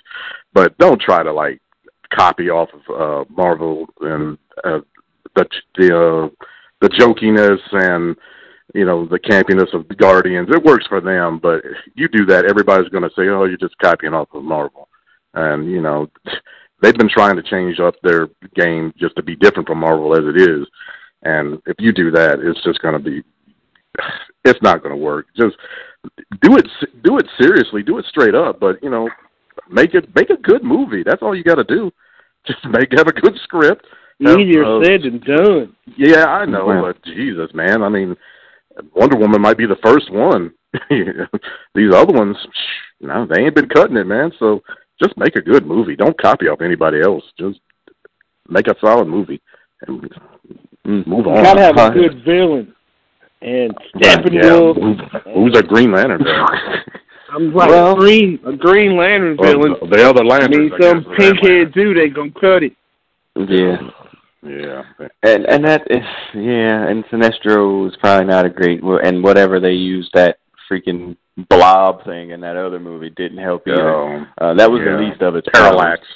But 0.53 0.77
don't 0.79 1.01
try 1.01 1.23
to 1.23 1.33
like 1.33 1.61
copy 2.15 2.51
off 2.51 2.69
of 2.73 3.01
uh 3.01 3.25
Marvel 3.31 3.87
and 4.01 4.39
uh, 4.65 4.81
the 5.35 5.47
the 5.77 5.97
uh, 5.97 6.47
the 6.81 6.89
jokiness 6.89 7.61
and 7.73 8.17
you 8.75 8.85
know 8.85 9.07
the 9.07 9.19
campiness 9.19 9.73
of 9.75 9.87
the 9.89 9.95
Guardians. 9.95 10.49
It 10.51 10.63
works 10.63 10.87
for 10.87 11.01
them, 11.01 11.39
but 11.39 11.63
you 11.95 12.09
do 12.09 12.27
that, 12.27 12.45
everybody's 12.45 12.91
going 12.91 13.05
to 13.05 13.11
say, 13.11 13.29
"Oh, 13.29 13.45
you're 13.45 13.57
just 13.57 13.79
copying 13.79 14.15
off 14.15 14.29
of 14.35 14.43
Marvel," 14.43 14.89
and 15.35 15.71
you 15.71 15.81
know 15.81 16.11
they've 16.83 16.97
been 16.97 17.09
trying 17.09 17.37
to 17.37 17.43
change 17.43 17.81
up 17.81 17.95
their 18.03 18.29
game 18.55 18.93
just 18.99 19.17
to 19.17 19.23
be 19.23 19.37
different 19.37 19.69
from 19.69 19.79
Marvel 19.79 20.15
as 20.15 20.25
it 20.25 20.41
is. 20.41 20.67
And 21.23 21.63
if 21.67 21.77
you 21.79 21.93
do 21.93 22.11
that, 22.11 22.41
it's 22.41 22.63
just 22.65 22.83
going 22.83 22.95
to 22.95 22.99
be, 22.99 23.23
it's 24.45 24.61
not 24.61 24.83
going 24.83 24.91
to 24.91 25.01
work. 25.01 25.27
Just 25.37 25.57
do 26.43 26.57
it, 26.57 26.67
do 27.05 27.19
it 27.19 27.27
seriously, 27.41 27.85
do 27.85 27.99
it 27.99 28.05
straight 28.07 28.35
up. 28.35 28.59
But 28.59 28.83
you 28.83 28.91
know, 28.91 29.09
make 29.71 29.95
it, 29.95 30.15
make 30.15 30.31
a 30.31 30.37
good 30.37 30.63
movie. 30.65 31.03
That's 31.05 31.23
all 31.23 31.35
you 31.37 31.45
got 31.45 31.57
to 31.57 31.65
do. 31.65 31.91
Just 32.47 32.65
make 32.67 32.91
have 32.97 33.07
a 33.07 33.13
good 33.13 33.35
script. 33.45 33.87
Have, 34.25 34.39
Easier 34.39 34.65
uh, 34.65 34.83
said 34.85 35.03
than 35.03 35.19
done. 35.21 35.77
Yeah, 35.97 36.27
I 36.27 36.45
know, 36.45 36.67
Wow. 36.67 36.83
but 36.93 37.05
Jesus, 37.05 37.51
man, 37.55 37.83
I 37.83 37.89
mean, 37.89 38.17
Wonder 38.95 39.17
Woman 39.17 39.41
might 39.41 39.59
be 39.59 39.67
the 39.67 39.77
first 39.83 40.11
one. 40.13 40.53
These 41.75 41.93
other 41.95 42.15
ones, 42.15 42.37
no, 43.01 43.27
they 43.27 43.43
ain't 43.43 43.55
been 43.55 43.69
cutting 43.69 43.97
it, 43.97 44.07
man. 44.07 44.33
So 44.39 44.63
just 45.03 45.17
make 45.17 45.37
a 45.37 45.41
good 45.43 45.67
movie. 45.67 45.97
Don't 45.97 46.21
copy 46.21 46.47
off 46.47 46.61
anybody 46.63 47.01
else. 47.03 47.25
Just 47.39 47.59
make 48.49 48.67
a 48.69 48.75
solid 48.81 49.07
movie 49.09 49.41
and 49.87 50.03
Mm. 50.85 51.07
move 51.07 51.27
You 51.27 51.33
on. 51.33 51.45
gotta 51.45 51.61
have 51.63 51.77
a 51.77 51.91
good 51.95 52.25
villain. 52.25 52.75
And 53.41 53.73
Steppenwolf, 53.97 54.75
Who- 55.25 55.31
Who's 55.33 55.57
a 55.57 55.63
Green 55.63 55.93
Lantern? 55.93 56.25
villain? 57.33 57.49
I'm 57.51 57.55
like 57.55 57.69
Well- 57.71 57.97
green, 57.97 58.39
a 58.45 58.53
Green 58.53 58.97
Lantern 58.97 59.37
Well, 59.39 59.51
villain. 59.53 59.77
the, 59.81 59.97
the 59.97 60.09
other 60.09 60.23
I 60.23 60.27
Lanterns. 60.27 60.57
mean, 60.57 60.73
I 60.75 60.79
guess, 60.79 60.89
some 60.91 60.99
are 61.13 61.17
pink 61.17 61.43
Red 61.43 61.51
head 61.59 61.73
dude 61.73 61.99
ain't 61.99 62.15
gonna 62.15 62.31
cut 62.41 62.63
it. 62.63 62.73
Yeah. 63.37 63.77
Yeah. 64.45 64.83
And 65.23 65.47
and 65.47 65.65
that 65.65 65.83
is 65.89 66.03
yeah, 66.35 66.89
and 66.89 67.05
Sinestro 67.07 67.87
is 67.89 67.97
probably 67.97 68.27
not 68.27 68.45
a 68.45 68.51
great 68.51 68.83
and 68.83 69.23
whatever 69.23 69.61
they 69.61 69.73
used 69.73 70.11
that 70.15 70.39
freaking 70.71 71.17
blob 71.49 72.05
thing 72.05 72.31
in 72.31 72.41
that 72.41 72.57
other 72.57 72.81
movie 72.81 73.11
didn't 73.11 73.39
help 73.39 73.67
either. 73.69 73.95
Um, 73.95 74.27
Uh, 74.39 74.55
that 74.55 74.71
was 74.71 74.81
yeah. 74.85 74.97
the 74.97 74.99
least 75.03 75.23
of 75.23 75.37
its 75.37 75.49
Parallax. 75.53 76.01
problems. 76.01 76.07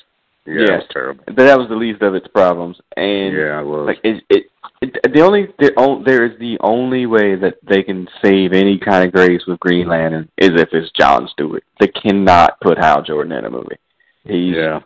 Yeah, 0.45 0.55
Yeah. 0.55 0.75
it 0.75 0.77
was 0.79 0.89
terrible. 0.93 1.25
But 1.27 1.37
that 1.37 1.59
was 1.59 1.69
the 1.69 1.77
least 1.77 2.03
of 2.03 2.15
its 2.15 2.27
problems. 2.29 2.79
And 2.97 3.33
Yeah, 3.35 3.61
it 3.61 3.65
was. 3.67 3.87
like 3.87 4.01
it, 4.05 4.23
it, 4.29 4.37
it 4.37 4.47
the 4.87 5.21
only 5.21 5.47
the 5.59 5.73
on, 5.77 6.05
there 6.05 6.25
is 6.25 6.39
the 6.39 6.59
only 6.61 7.07
way 7.07 7.37
that 7.37 7.55
they 7.69 7.83
can 7.83 8.07
save 8.25 8.53
any 8.53 8.79
kind 8.79 9.05
of 9.05 9.13
grace 9.13 9.43
with 9.47 9.61
Green 9.61 9.89
Lantern 9.89 10.29
is 10.39 10.51
if 10.55 10.69
it's 10.73 10.91
John 10.99 11.29
Stewart. 11.33 11.65
They 11.81 11.89
cannot 11.89 12.61
put 12.61 12.79
Hal 12.79 13.03
Jordan 13.03 13.33
in 13.33 13.45
a 13.45 13.51
movie. 13.51 13.77
He's 14.25 14.55
yeah. 14.57 14.81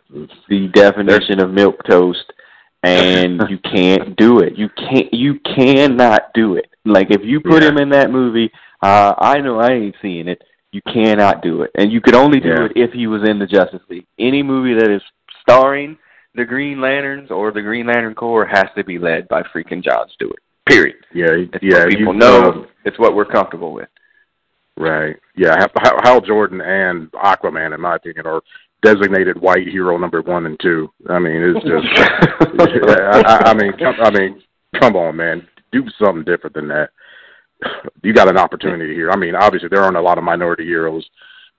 the 0.49 0.67
definition 0.73 1.39
of 1.39 1.51
milk 1.51 1.77
toast 1.89 2.31
and 2.83 3.41
you 3.49 3.57
can't 3.59 4.15
do 4.15 4.39
it. 4.39 4.57
You 4.57 4.69
can't 4.69 5.13
you 5.13 5.39
cannot 5.39 6.33
do 6.33 6.55
it. 6.55 6.67
Like 6.85 7.07
if 7.09 7.21
you 7.23 7.39
put 7.39 7.63
Yeah. 7.63 7.69
him 7.69 7.77
in 7.77 7.89
that 7.89 8.11
movie, 8.11 8.51
uh 8.81 9.13
I 9.17 9.39
know 9.39 9.59
I 9.59 9.71
ain't 9.71 9.95
seeing 10.01 10.27
it. 10.27 10.41
You 10.71 10.81
cannot 10.83 11.41
do 11.41 11.63
it. 11.63 11.71
And 11.77 11.91
you 11.91 12.01
could 12.01 12.15
only 12.15 12.39
do 12.39 12.49
Yeah. 12.49 12.65
it 12.65 12.71
if 12.75 12.91
he 12.93 13.07
was 13.07 13.27
in 13.27 13.39
the 13.39 13.47
Justice 13.47 13.81
League. 13.89 14.05
Any 14.19 14.43
movie 14.43 14.73
that 14.75 14.89
is 14.89 15.01
starring 15.41 15.97
the 16.35 16.45
Green 16.45 16.79
Lanterns 16.81 17.29
or 17.31 17.51
the 17.51 17.61
Green 17.61 17.87
Lantern 17.87 18.15
Corps 18.15 18.45
has 18.45 18.65
to 18.75 18.83
be 18.83 18.97
led 18.99 19.27
by 19.27 19.41
freaking 19.43 19.83
John 19.83 20.07
Stewart. 20.13 20.41
Period. 20.67 20.95
Yeah, 21.13 21.31
It's 21.31 21.63
yeah. 21.63 21.85
people 21.87 22.13
you- 22.13 22.19
know. 22.19 22.41
uh, 22.63 22.65
it's 22.85 22.97
what 22.99 23.15
we're 23.15 23.25
comfortable 23.25 23.73
with. 23.73 23.89
Right. 24.77 25.17
Yeah. 25.35 25.55
Hal, 25.83 25.97
Hal 26.03 26.21
Jordan 26.21 26.61
and 26.61 27.11
Aquaman, 27.11 27.75
in 27.75 27.81
my 27.81 27.95
opinion, 27.97 28.25
are 28.25 28.41
designated 28.81 29.39
white 29.39 29.67
hero 29.67 29.97
number 29.97 30.21
one 30.21 30.45
and 30.45 30.59
two. 30.59 30.91
I 31.09 31.19
mean, 31.19 31.41
it's 31.43 31.65
just. 31.65 32.89
I, 32.89 33.21
I, 33.25 33.49
I 33.51 33.53
mean, 33.53 33.73
come, 33.77 33.95
I 34.01 34.09
mean, 34.11 34.41
come 34.79 34.95
on, 34.95 35.15
man. 35.17 35.47
Do 35.71 35.83
something 36.03 36.23
different 36.23 36.55
than 36.55 36.67
that. 36.69 36.89
You 38.03 38.13
got 38.13 38.29
an 38.29 38.37
opportunity 38.37 38.95
here. 38.95 39.11
I 39.11 39.15
mean, 39.15 39.35
obviously 39.35 39.69
there 39.69 39.83
aren't 39.83 39.97
a 39.97 40.01
lot 40.01 40.17
of 40.17 40.23
minority 40.23 40.65
heroes. 40.65 41.07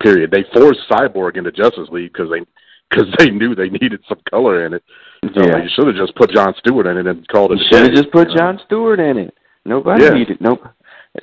Period. 0.03 0.33
They 0.33 0.45
forced 0.53 0.81
Cyborg 0.91 1.37
into 1.37 1.53
Justice 1.53 1.89
League 1.93 2.13
because 2.13 2.29
they 2.31 2.41
because 2.93 3.13
they 3.19 3.31
knew 3.31 3.55
they 3.55 3.71
needed 3.71 4.01
some 4.09 4.19
color 4.31 4.67
in 4.67 4.75
it. 4.75 4.83
So 5.35 5.43
Yeah. 5.47 5.63
you 5.63 5.69
should 5.75 5.87
have 5.87 5.97
just 5.97 6.15
put 6.15 6.31
John 6.31 6.55
Stewart 6.59 6.87
in 6.87 6.99
it 6.99 7.07
and 7.07 7.27
called 7.29 7.53
it. 7.53 7.59
You 7.59 7.65
should 7.71 7.83
have 7.87 7.95
just 7.95 8.11
put 8.11 8.29
you 8.29 8.35
know? 8.35 8.41
John 8.41 8.61
Stewart 8.67 9.01
in 9.01 9.19
it. 9.19 9.35
Nobody 9.65 10.05
Yeah. 10.05 10.11
needed 10.11 10.41
nope. 10.41 10.67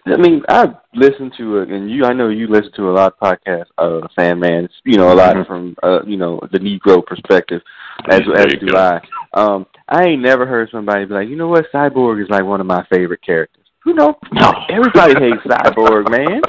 I 0.06 0.18
mean, 0.18 0.44
I 0.48 0.72
listened 0.94 1.34
to 1.38 1.58
it, 1.58 1.70
and 1.70 1.90
you. 1.90 2.06
I 2.06 2.14
know 2.14 2.30
you 2.30 2.46
listen 2.48 2.72
to 2.74 2.92
a 2.92 2.94
lot 2.94 3.14
of 3.20 3.20
podcasts, 3.20 3.66
uh, 3.80 4.08
Sandman. 4.18 4.66
It's, 4.66 4.74
You 4.86 4.98
know, 4.98 5.12
a 5.12 5.16
lot 5.16 5.36
Mhm. 5.36 5.48
from 5.48 5.76
uh, 5.82 6.02
you 6.06 6.16
know 6.16 6.40
the 6.52 6.60
Negro 6.60 7.04
perspective, 7.04 7.62
as 8.08 8.20
There 8.20 8.38
as 8.38 8.54
do 8.60 8.68
go. 8.68 8.78
I. 8.78 9.02
Um, 9.34 9.66
I 9.88 10.04
ain't 10.06 10.22
never 10.22 10.46
heard 10.46 10.70
somebody 10.70 11.06
be 11.06 11.14
like, 11.16 11.28
you 11.28 11.36
know 11.36 11.48
what, 11.48 11.72
Cyborg 11.72 12.22
is 12.22 12.30
like 12.30 12.44
one 12.44 12.62
of 12.62 12.68
my 12.68 12.84
favorite 12.94 13.24
characters. 13.24 13.66
Who 13.84 13.94
know? 13.94 14.16
No. 14.32 14.52
Everybody 14.70 15.16
hates 15.20 15.42
Cyborg, 15.48 16.10
man. 16.12 16.42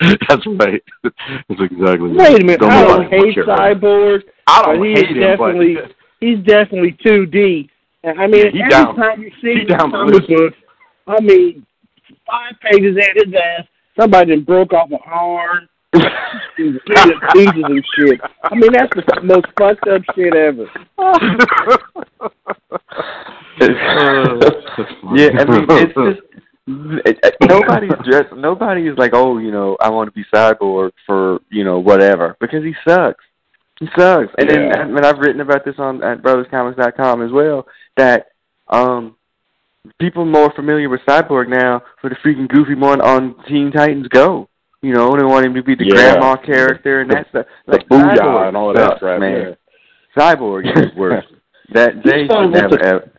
That's 0.28 0.46
right. 0.46 0.82
That's 1.02 1.60
exactly. 1.60 2.10
Wait 2.12 2.40
a 2.42 2.44
minute, 2.44 2.60
Don't 2.60 2.70
I 2.70 2.82
nobody 2.82 3.10
don't 3.10 3.24
hate 3.24 3.34
care. 3.34 3.46
Cyborg. 3.46 4.22
I 4.46 4.62
don't 4.62 4.84
he's 4.84 4.98
hate 4.98 5.10
him, 5.16 5.38
but 5.38 5.46
definitely 5.52 5.76
he's 6.20 6.38
definitely 6.44 6.96
2D. 7.04 7.68
I 8.04 8.26
mean, 8.26 8.46
Yeah, 8.46 8.50
he 8.52 8.60
every 8.62 8.68
down- 8.70 8.96
time 8.96 9.22
you 9.22 9.30
see 9.42 9.54
he 9.54 9.60
him 9.60 9.66
down 9.66 9.90
the 9.90 9.96
comic 9.96 10.28
book, 10.28 10.54
I 11.06 11.20
mean, 11.20 11.66
five 12.26 12.54
pages 12.62 12.96
at 12.98 13.16
his 13.26 13.34
ass, 13.34 13.66
somebody 13.98 14.34
done 14.34 14.44
broke 14.44 14.72
off 14.72 14.90
an 14.90 14.98
arm, 15.06 15.68
he's 16.56 16.74
and 16.84 17.84
shit. 17.96 18.20
I 18.44 18.54
mean, 18.54 18.70
that's 18.72 18.92
the 18.94 19.20
most 19.22 19.46
fucked 19.58 19.88
up 19.88 20.02
shit 20.14 20.34
ever. 20.34 20.66
yeah, 25.16 25.30
I 25.38 25.44
mean, 25.44 25.66
it's 25.70 25.94
just 25.94 26.20
it, 26.66 27.18
it, 27.22 27.36
nobody's 27.42 27.90
dressed. 28.04 28.34
Nobody 28.34 28.86
is 28.88 28.98
like, 28.98 29.12
oh, 29.14 29.38
you 29.38 29.50
know, 29.50 29.76
I 29.80 29.88
want 29.90 30.08
to 30.08 30.12
be 30.12 30.24
cyborg 30.34 30.92
for 31.06 31.40
you 31.50 31.64
know 31.64 31.78
whatever 31.78 32.36
because 32.40 32.62
he 32.64 32.74
sucks. 32.86 33.24
He 33.78 33.86
sucks. 33.96 34.32
And 34.38 34.48
then 34.50 34.72
I 34.74 34.84
mean, 34.86 35.04
I've 35.04 35.18
written 35.18 35.40
about 35.40 35.64
this 35.64 35.76
on 35.78 36.02
at 36.02 36.22
brotherscomics.com 36.22 37.22
as 37.22 37.30
well 37.30 37.66
that 37.96 38.28
um 38.68 39.16
people 40.00 40.24
more 40.24 40.50
familiar 40.56 40.88
with 40.88 41.00
Cyborg 41.06 41.48
now 41.48 41.82
for 42.00 42.10
the 42.10 42.16
freaking 42.16 42.48
goofy 42.48 42.74
one 42.74 43.00
on 43.00 43.36
Teen 43.46 43.70
Titans 43.70 44.08
Go. 44.08 44.48
You 44.82 44.92
know, 44.92 45.16
they 45.16 45.24
want 45.24 45.46
him 45.46 45.54
to 45.54 45.62
be 45.62 45.74
the 45.74 45.84
Yeah. 45.86 46.14
grandma 46.14 46.36
character 46.36 47.00
and 47.00 47.10
that 47.10 47.28
stuff. 47.28 47.46
the 47.66 47.72
Like 47.72 47.88
booyah 47.88 48.16
Cyborg 48.18 48.48
and 48.48 48.56
all 48.56 48.70
of 48.70 48.76
that 48.76 48.88
sucks, 48.90 48.98
crap, 49.00 49.20
man. 49.20 49.56
Cyborg 50.16 50.64
is 50.78 50.94
worse. 50.96 51.24
That 51.72 51.94
they 52.04 52.20
You 52.22 52.28
should 52.30 52.50
never 52.52 52.76
the- 52.76 52.84
ever. 52.86 53.10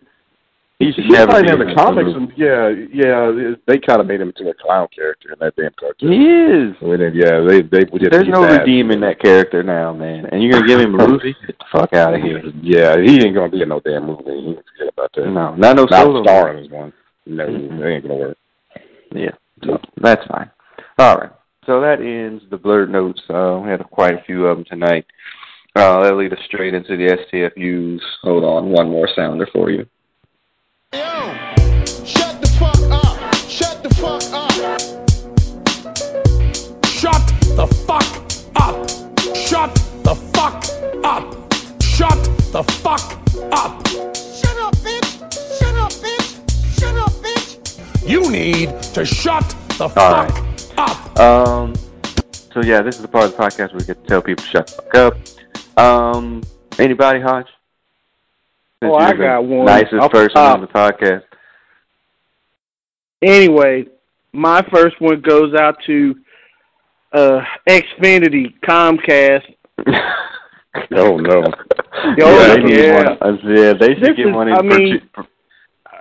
He 0.80 0.92
He's 0.92 1.10
never 1.10 1.40
in 1.40 1.58
the 1.58 1.74
comics, 1.76 2.12
and 2.14 2.32
yeah, 2.38 2.70
yeah, 2.94 3.56
they 3.66 3.80
kind 3.80 4.00
of 4.00 4.06
made 4.06 4.22
him 4.22 4.30
into 4.30 4.48
a 4.48 4.54
clown 4.54 4.88
character 4.96 5.34
in 5.34 5.40
that 5.40 5.56
damn 5.56 5.72
cartoon. 5.80 6.12
He 6.12 6.28
is. 6.28 6.76
I 6.84 6.86
mean, 6.86 7.16
yeah, 7.16 7.40
they 7.42 7.64
they 7.64 7.84
did. 7.86 8.12
There's 8.12 8.28
no 8.28 8.44
that. 8.44 8.60
redeeming 8.62 9.00
that 9.02 9.20
character 9.20 9.64
now, 9.64 9.92
man. 9.92 10.28
And 10.28 10.44
you're 10.44 10.54
gonna 10.54 10.68
give 10.68 10.80
him 10.80 10.94
a 11.00 11.08
movie? 11.08 11.36
Get 11.48 11.58
the 11.58 11.66
fuck 11.72 11.94
out 11.94 12.14
of 12.14 12.22
here. 12.22 12.44
Yeah, 12.62 12.96
he 13.02 13.26
ain't 13.26 13.34
gonna 13.34 13.50
be 13.50 13.64
in 13.64 13.70
no 13.70 13.80
damn 13.80 14.06
movie. 14.06 14.24
You 14.30 14.54
can 14.54 14.64
forget 14.78 14.94
about 14.94 15.12
that. 15.16 15.26
No, 15.26 15.56
not 15.56 15.76
no 15.78 15.86
not 15.86 16.04
solo. 16.04 16.24
starring 16.24 16.64
as 16.66 16.70
one. 16.70 16.94
No, 17.26 17.48
Mhm. 17.48 17.80
that 17.80 17.88
ain't 17.88 18.04
gonna 18.04 18.16
work. 18.16 18.38
Yeah, 19.16 19.32
so 19.64 19.80
that's 20.00 20.24
fine. 20.28 20.52
All 21.00 21.18
right. 21.18 21.32
So 21.66 21.82
that 21.82 22.02
ends 22.02 22.44
the 22.52 22.58
blurred 22.58 22.92
notes. 22.92 23.22
Uh, 23.32 23.62
we 23.64 23.70
had 23.72 23.84
quite 23.90 24.14
a 24.14 24.24
few 24.28 24.46
of 24.46 24.58
them 24.58 24.66
tonight. 24.66 25.06
Uh, 25.76 26.04
that'll 26.04 26.20
lead 26.20 26.34
us 26.34 26.40
straight 26.46 26.76
into 26.76 26.96
the 26.98 27.18
STFUs. 27.34 28.00
Hold 28.22 28.44
on, 28.44 28.70
one 28.70 28.90
more 28.92 29.10
sounder 29.16 29.48
for 29.52 29.72
you. 29.72 29.88
All 30.94 31.00
fuck 33.78 34.40
right. 34.62 34.88
up! 35.76 36.88
Shut 36.88 37.54
the 37.54 37.66
fuck 37.66 37.94
up 38.56 39.36
Shut 39.36 39.76
the 40.04 40.16
fuck 40.16 40.54
up 40.96 41.54
Shut 41.82 42.24
the 42.54 42.64
fuck 42.64 43.14
up 43.52 43.88
Shut 44.16 44.58
up 44.58 44.76
bitch 44.78 45.60
Shut 45.60 45.76
up 45.78 45.92
bitch 45.92 46.80
Shut 46.80 46.96
up 46.96 47.12
bitch 47.22 48.10
You 48.10 48.32
need 48.32 48.70
to 48.94 49.06
shut 49.06 49.44
the 49.78 49.90
fuck 49.90 50.32
up 50.78 51.20
Um, 51.20 51.74
so 52.54 52.62
yeah, 52.62 52.82
this 52.82 52.96
is 52.96 53.02
the 53.02 53.08
part 53.08 53.26
of 53.26 53.32
the 53.36 53.38
podcast 53.38 53.74
where 53.74 53.80
we 53.80 53.86
get 53.86 54.02
to 54.02 54.08
tell 54.08 54.22
people 54.22 54.44
to 54.44 54.50
shut 54.50 54.68
the 54.68 54.82
fuck 54.82 54.96
up. 54.96 55.84
Um, 55.84 56.42
anybody, 56.80 57.20
Hutch? 57.20 57.50
Since 58.82 58.94
Oh, 58.94 58.98
I 58.98 59.14
got 59.14 59.44
one. 59.44 59.66
Nicest 59.66 60.12
person 60.12 60.30
top. 60.36 60.56
on 60.56 60.62
the 60.62 60.68
podcast. 60.68 61.24
Anyway, 63.22 63.86
my 64.34 64.62
first 64.72 65.00
one 65.02 65.22
goes 65.22 65.54
out 65.56 65.78
to 65.88 66.16
uh 67.14 67.40
Xfinity 67.68 68.54
Comcast. 68.68 69.44
Oh 70.96 71.18
no. 71.18 71.42
Oh, 71.44 72.14
yeah, 72.20 72.56
they 72.56 72.86
yeah. 72.86 73.16
Uh, 73.20 73.32
yeah, 73.46 73.74
they 73.74 73.96
should 73.96 74.04
This 74.04 74.10
get 74.16 74.20
is- 74.20 74.26
in 74.28 74.36
I 74.36 74.62
mean- 74.62 75.02
chi- 75.16 75.24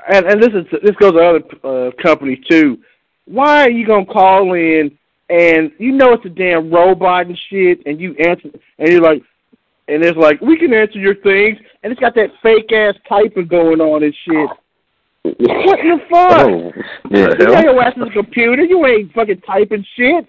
and 0.09 0.27
and 0.27 0.43
this 0.43 0.51
is 0.53 0.67
this 0.83 0.95
goes 0.97 1.13
to 1.13 1.19
other 1.19 1.43
uh, 1.65 1.91
companies 2.03 2.45
too. 2.47 2.79
Why 3.25 3.63
are 3.63 3.71
you 3.71 3.87
gonna 3.87 4.05
call 4.05 4.53
in 4.53 4.91
and 5.31 5.71
you 5.79 5.93
know 5.93 6.13
it's 6.13 6.27
a 6.27 6.29
damn 6.29 6.71
robot 6.71 7.27
and 7.27 7.39
shit, 7.49 7.87
and 7.87 7.99
you 7.99 8.15
answer 8.17 8.51
and 8.79 8.89
you're 8.91 9.01
like, 9.01 9.23
and 9.89 10.03
it's 10.03 10.17
like 10.19 10.41
we 10.41 10.59
can 10.59 10.73
answer 10.73 10.99
your 10.99 11.15
things, 11.17 11.59
and 11.83 11.93
it's 11.93 12.01
got 12.01 12.15
that 12.15 12.31
fake 12.43 12.73
ass 12.73 12.95
typing 13.09 13.47
going 13.47 13.81
on 13.81 14.03
and 14.03 14.15
shit. 14.25 14.49
What 15.39 15.81
in 15.81 15.89
the 15.89 15.99
fuck? 16.11 16.47
Oh, 16.47 16.73
Yeah. 17.11 17.35
You 17.39 17.47
know 17.47 17.61
your 17.61 17.83
ass 17.83 17.97
is 17.97 18.03
a 18.09 18.11
computer. 18.11 18.63
You 18.65 18.87
ain't 18.87 19.13
fucking 19.13 19.41
typing 19.41 19.85
shit. 19.97 20.29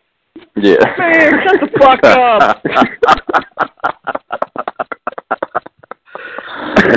Yeah. 0.55 0.77
Man, 0.97 1.43
shut 1.43 1.59
the 1.61 1.69
fuck 1.79 2.03
up. 2.03 2.61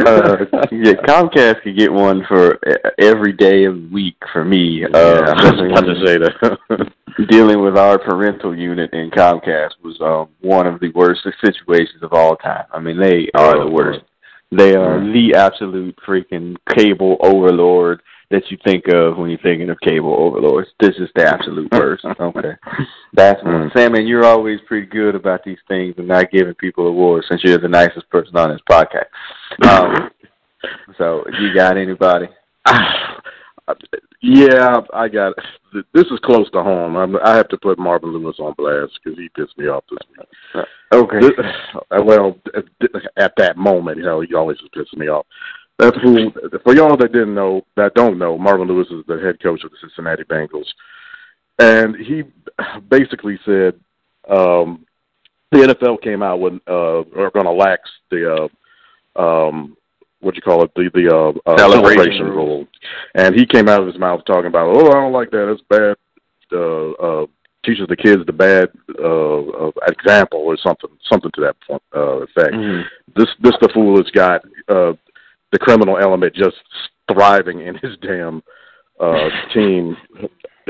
uh, 0.06 0.66
yeah, 0.72 0.94
Comcast 1.06 1.62
could 1.62 1.76
get 1.76 1.92
one 1.92 2.24
for 2.26 2.54
e- 2.66 2.90
every 2.98 3.32
day 3.32 3.64
of 3.64 3.74
the 3.74 3.88
week 3.92 4.16
for 4.32 4.44
me. 4.44 4.84
Uh, 4.84 4.88
yeah, 4.92 5.00
I 5.00 5.32
was 5.32 5.42
especially 5.42 5.66
about 5.70 5.80
to 5.82 6.06
say 6.06 6.18
that. 6.18 6.92
dealing 7.28 7.62
with 7.62 7.76
our 7.76 7.98
parental 7.98 8.56
unit 8.56 8.92
in 8.92 9.10
Comcast 9.10 9.72
was 9.82 9.98
um, 10.00 10.28
one 10.40 10.66
of 10.66 10.80
the 10.80 10.90
worst 10.94 11.22
situations 11.44 12.02
of 12.02 12.12
all 12.12 12.36
time. 12.36 12.64
I 12.72 12.78
mean, 12.80 12.98
they 12.98 13.28
are 13.34 13.56
Oh, 13.56 13.64
the 13.64 13.70
worst. 13.70 14.00
They 14.52 14.74
are 14.74 14.98
Mm. 14.98 15.12
the 15.12 15.34
absolute 15.38 15.96
freaking 16.06 16.56
cable 16.76 17.16
overlord 17.20 18.02
that 18.30 18.48
you 18.50 18.56
think 18.64 18.86
of 18.88 19.16
when 19.16 19.28
you're 19.30 19.38
thinking 19.40 19.70
of 19.70 19.80
cable 19.80 20.14
overlords. 20.18 20.68
This 20.78 20.96
is 20.98 21.08
the 21.14 21.26
absolute 21.26 21.70
worst. 21.72 22.04
Okay, 22.20 22.52
that's 23.12 23.42
one. 23.42 23.70
Mm. 23.70 23.72
Sam, 23.76 23.94
and 23.94 24.06
you're 24.08 24.24
always 24.24 24.60
pretty 24.66 24.86
good 24.86 25.14
about 25.14 25.42
these 25.44 25.58
things 25.68 25.94
and 25.98 26.06
not 26.08 26.30
giving 26.30 26.54
people 26.54 26.86
awards 26.86 27.26
since 27.28 27.42
you're 27.44 27.58
the 27.58 27.68
nicest 27.68 28.08
person 28.10 28.36
on 28.36 28.50
this 28.50 28.60
podcast. 28.70 29.10
Um, 29.66 30.10
so, 30.98 31.24
you 31.40 31.54
got 31.54 31.76
anybody? 31.76 32.28
yeah, 34.20 34.80
I 34.92 35.08
got. 35.08 35.34
This 35.72 36.06
is 36.06 36.18
close 36.24 36.50
to 36.50 36.62
home. 36.62 36.96
I'm, 36.96 37.16
I 37.24 37.36
have 37.36 37.48
to 37.48 37.58
put 37.58 37.78
Marvin 37.78 38.12
Lewis 38.12 38.36
on 38.38 38.54
blast 38.54 38.98
because 39.02 39.18
he 39.18 39.28
pissed 39.30 39.56
me 39.56 39.68
off 39.68 39.84
this 39.90 39.98
week. 40.10 40.66
Okay. 40.92 41.20
This, 41.20 41.30
uh, 41.90 42.02
well, 42.04 42.36
at 43.16 43.32
that 43.36 43.56
moment, 43.56 43.98
you 43.98 44.04
know, 44.04 44.20
he 44.20 44.34
always 44.34 44.58
was 44.60 44.70
pissing 44.76 44.98
me 44.98 45.08
off. 45.08 45.26
That's 45.78 45.96
who. 46.02 46.30
For 46.64 46.74
y'all 46.74 46.96
that 46.96 47.12
didn't 47.12 47.34
know, 47.34 47.64
that 47.76 47.94
don't 47.94 48.18
know, 48.18 48.36
Marvin 48.36 48.68
Lewis 48.68 48.88
is 48.90 49.04
the 49.06 49.18
head 49.18 49.42
coach 49.42 49.64
of 49.64 49.70
the 49.70 49.76
Cincinnati 49.80 50.24
Bengals, 50.24 50.66
and 51.58 51.96
he 51.96 52.24
basically 52.90 53.38
said 53.46 53.74
um, 54.28 54.84
the 55.50 55.58
NFL 55.58 56.02
came 56.02 56.22
out 56.22 56.40
when 56.40 56.60
uh, 56.68 57.00
are 57.18 57.30
going 57.30 57.46
to 57.46 57.52
lax 57.52 57.88
the 58.10 58.50
uh, 59.16 59.20
um, 59.20 59.76
what 60.20 60.36
you 60.36 60.42
call 60.42 60.62
it 60.64 60.70
the 60.74 60.90
the 60.94 61.08
uh, 61.14 61.30
uh, 61.50 61.56
Celebration 61.58 61.96
celebration 61.96 62.26
rule. 62.26 62.66
and 63.14 63.34
he 63.34 63.46
came 63.46 63.68
out 63.68 63.80
of 63.80 63.86
his 63.86 63.98
mouth 63.98 64.20
talking 64.26 64.46
about, 64.46 64.68
oh, 64.68 64.88
I 64.88 64.94
don't 64.94 65.12
like 65.12 65.30
that. 65.30 65.50
It's 65.50 65.62
bad. 65.68 65.96
Uh, 66.52 66.90
uh, 66.92 67.26
teaches 67.64 67.86
the 67.88 67.96
kids 67.96 68.24
the 68.26 68.32
bad 68.32 68.70
uh, 68.98 69.66
uh, 69.66 69.70
example 69.86 70.40
or 70.40 70.56
something, 70.56 70.90
something 71.10 71.30
to 71.34 71.40
that 71.42 71.56
point, 71.66 71.82
uh, 71.94 72.22
effect. 72.22 72.54
Mhm. 72.54 72.84
This 73.16 73.28
this 73.40 73.54
the 73.60 73.68
fool 73.74 73.96
has 73.98 74.10
got 74.10 74.42
uh, 74.68 74.92
the 75.52 75.58
criminal 75.58 75.98
element 75.98 76.34
just 76.34 76.56
thriving 77.12 77.60
in 77.60 77.74
his 77.76 77.96
damn 78.02 78.42
uh, 78.98 79.28
team. 79.54 79.96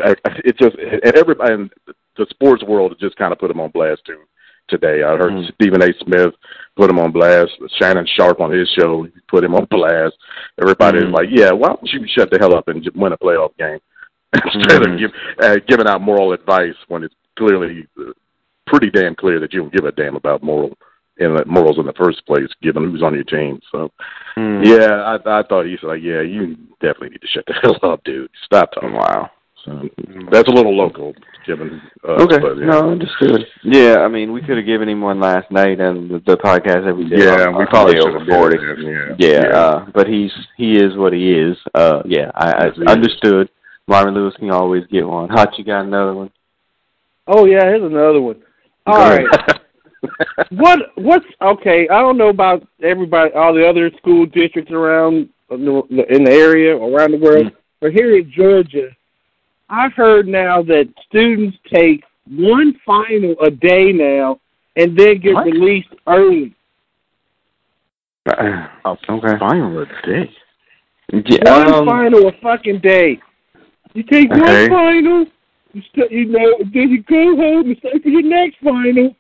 I- 0.05 0.17
I- 0.27 0.41
It 0.45 0.59
just 0.59 0.77
and 0.77 1.15
everybody 1.17 1.55
in 1.55 1.71
the 2.17 2.27
sports 2.31 2.63
world 2.65 2.95
just 3.01 3.17
kind 3.17 3.33
of 3.33 3.39
put 3.39 3.51
him 3.51 3.61
on 3.61 3.71
blast 3.71 4.03
too. 4.05 4.19
Today, 4.71 5.03
I 5.03 5.17
heard 5.17 5.33
Mhm. 5.33 5.53
Stephen 5.55 5.83
A. 5.83 5.93
Smith 6.05 6.35
put 6.77 6.89
him 6.91 6.99
on 6.99 7.11
blast. 7.11 7.53
Shannon 7.77 8.07
Sharpe 8.07 8.41
on 8.41 8.53
his 8.53 8.69
show 8.71 9.07
put 9.29 9.45
him 9.45 9.55
on 9.55 9.65
blast. 9.67 10.17
Everybody's 10.61 11.03
Mhm. 11.03 11.13
like, 11.13 11.29
"Yeah, 11.31 11.51
why 11.53 11.69
don't 11.69 11.93
you 11.93 12.07
shut 12.07 12.31
the 12.31 12.39
hell 12.39 12.55
up 12.55 12.69
and 12.69 12.89
win 12.95 13.13
a 13.13 13.19
playoff 13.19 13.57
game 13.59 13.81
instead 14.33 14.83
Mhm. 14.83 14.93
of 14.95 14.99
give, 14.99 15.13
uh, 15.43 15.57
giving 15.67 15.89
out 15.89 16.01
moral 16.01 16.33
advice 16.33 16.77
when 16.89 17.03
it's 17.03 17.15
clearly 17.37 17.87
uh, 17.99 18.13
pretty 18.67 18.91
damn 18.91 19.17
clear 19.17 19.41
that 19.41 19.53
you 19.53 19.61
don't 19.61 19.73
give 19.73 19.85
a 19.85 19.93
damn 19.93 20.15
about 20.17 20.43
moral 20.43 20.79
in 21.17 21.35
the 21.35 21.45
morals 21.45 21.79
in 21.79 21.85
the 21.85 21.93
first 21.95 22.25
place, 22.25 22.49
given 22.63 22.85
who's 22.91 23.03
on 23.03 23.15
your 23.15 23.25
team. 23.25 23.61
So 23.73 23.91
Mhm. 24.37 24.65
yeah, 24.65 25.19
I 25.25 25.41
I 25.41 25.43
thought 25.43 25.67
he 25.67 25.77
said 25.77 25.89
like, 25.89 26.03
yeah, 26.03 26.21
you 26.21 26.57
definitely 26.81 27.11
need 27.11 27.21
to 27.23 27.27
shut 27.27 27.45
the 27.47 27.53
hell 27.63 27.79
up, 27.83 28.05
dude. 28.05 28.31
Stop 28.45 28.73
talking. 28.73 28.93
Wow. 28.93 29.31
So 29.65 29.89
that's 30.31 30.49
a 30.49 30.53
little 30.53 30.75
local, 30.75 31.15
given. 31.47 31.83
Uh, 32.03 32.13
Okay. 32.23 32.39
but, 32.39 32.57
yeah. 32.57 32.65
No, 32.67 32.91
understood. 32.93 33.47
Yeah, 33.63 33.99
I 33.99 34.09
mean, 34.09 34.33
we 34.33 34.41
could 34.41 34.57
have 34.57 34.65
given 34.67 34.89
him 34.89 35.03
one 35.03 35.21
last 35.21 35.51
night 35.51 35.81
and 35.81 36.09
the, 36.11 36.19
the 36.27 36.37
podcast 36.39 36.87
that 36.87 36.95
we 36.97 37.09
did. 37.09 37.19
Yeah, 37.21 37.47
on- 37.49 37.57
we 37.57 37.65
on 37.65 37.67
probably 37.67 37.97
Sunday 37.97 38.01
should 38.01 38.09
over 38.09 38.19
have 38.21 38.27
did 38.27 38.63
40. 38.79 38.87
it, 38.87 39.17
Yeah, 39.19 39.41
Yeah, 39.51 39.57
Uh, 39.59 39.87
but 39.93 40.07
he's 40.07 40.33
he 40.57 40.77
is 40.77 40.97
what 40.97 41.13
he 41.13 41.33
is. 41.33 41.57
Uh, 41.75 42.03
yeah, 42.07 42.31
I, 42.35 42.51
I 42.53 42.65
Yes, 42.67 42.77
he 42.77 42.83
is. 42.83 42.89
understood. 42.89 43.51
Marvin 43.87 44.15
Lewis 44.15 44.35
can 44.39 44.51
always 44.51 44.87
get 44.87 45.07
one. 45.07 45.29
Hot, 45.29 45.59
you 45.59 45.65
got 45.65 45.85
another 45.85 46.15
one? 46.15 46.31
Oh 47.27 47.45
yeah, 47.45 47.65
here's 47.65 47.83
another 47.83 48.21
one. 48.21 48.37
All 48.87 48.95
Go 48.97 49.01
right. 49.03 49.27
ahead. 49.27 49.61
what 50.53 50.79
what's 50.95 51.27
okay? 51.43 51.87
I 51.89 52.01
don't 52.01 52.17
know 52.17 52.29
about 52.31 52.67
everybody, 52.83 53.33
all 53.35 53.53
the 53.53 53.69
other 53.69 53.91
school 53.99 54.25
districts 54.27 54.73
around 54.73 55.29
in 55.51 55.65
the 55.67 55.83
in 56.09 56.25
the 56.25 56.33
area 56.33 56.77
around 56.77 57.11
the 57.13 57.19
world, 57.19 57.47
Mm. 57.47 57.53
but 57.81 57.93
here 57.93 58.17
in 58.17 58.31
Georgia, 58.33 58.89
I've 59.71 59.93
heard 59.95 60.27
now 60.27 60.63
that 60.65 60.93
students 61.09 61.57
take 61.73 62.03
one 62.29 62.75
final 62.85 63.35
a 63.41 63.51
day 63.51 63.93
now, 63.93 64.41
and 64.77 64.97
then 64.99 65.21
get 65.21 65.35
What? 65.35 65.47
released 65.47 65.89
early. 66.07 66.55
okay. 68.29 69.39
Final 69.39 69.79
a 69.83 69.87
day. 70.07 70.31
Yeah, 71.13 71.59
One 71.67 71.75
um, 71.75 71.87
final 71.87 72.29
a 72.29 72.33
fucking 72.43 72.81
day. 72.81 73.21
You 73.95 74.03
take 74.05 74.31
Okay. 74.31 74.69
one 74.69 74.71
final, 74.71 75.27
you 75.73 75.83
st- 75.93 76.13
you 76.13 76.27
know, 76.27 76.59
then 76.73 76.91
you 76.91 77.03
go 77.03 77.37
home 77.37 77.67
and 77.67 77.77
stay 77.79 77.99
for 78.01 78.09
your 78.09 78.23
next 78.23 78.59
final. 78.63 79.15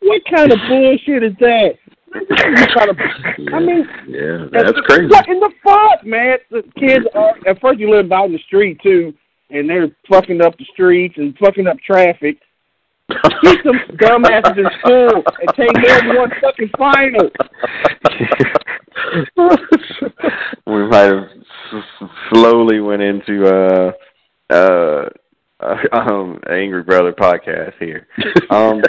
What 0.00 0.22
kind 0.32 0.52
of 0.52 0.58
bullshit 0.68 1.22
is 1.24 1.32
that? 1.40 1.74
What 2.12 2.28
kind 2.28 2.90
of- 2.90 2.98
I 3.54 3.58
mean, 3.60 3.88
yeah, 4.08 4.46
that's 4.52 4.78
crazy. 4.86 5.06
What 5.06 5.28
in 5.28 5.40
the 5.40 5.50
fuck, 5.64 6.04
man? 6.06 6.38
The 6.50 6.62
kids 6.78 7.06
are 7.14 7.34
at 7.46 7.60
first 7.60 7.80
you 7.80 7.90
live 7.90 8.12
out 8.12 8.26
in 8.26 8.32
the 8.32 8.38
street 8.46 8.78
too, 8.80 9.12
and 9.50 9.68
they're 9.68 9.90
fucking 10.08 10.40
up 10.42 10.56
the 10.58 10.64
streets 10.72 11.14
and 11.16 11.36
fucking 11.38 11.66
up 11.66 11.78
traffic. 11.80 12.38
Keep 13.42 13.62
them 13.64 13.78
dumbasses 13.92 14.58
in 14.58 14.66
school 14.80 15.22
and 15.40 15.48
take 15.56 15.76
more 15.76 15.98
than 16.00 16.16
one 16.16 16.30
fucking 16.40 16.70
final. 16.78 17.30
we 20.66 20.88
might 20.88 21.02
have 21.02 21.24
s- 21.24 21.84
s- 22.00 22.08
slowly 22.32 22.80
went 22.80 23.02
into 23.02 23.46
uh 23.46 23.92
uh, 24.50 25.08
uh 25.60 25.76
um 25.92 26.40
angry 26.50 26.82
brother 26.82 27.12
podcast 27.12 27.74
here 27.78 28.06
um 28.50 28.80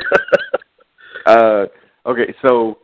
uh 1.26 1.66
okay 2.06 2.34
so 2.42 2.78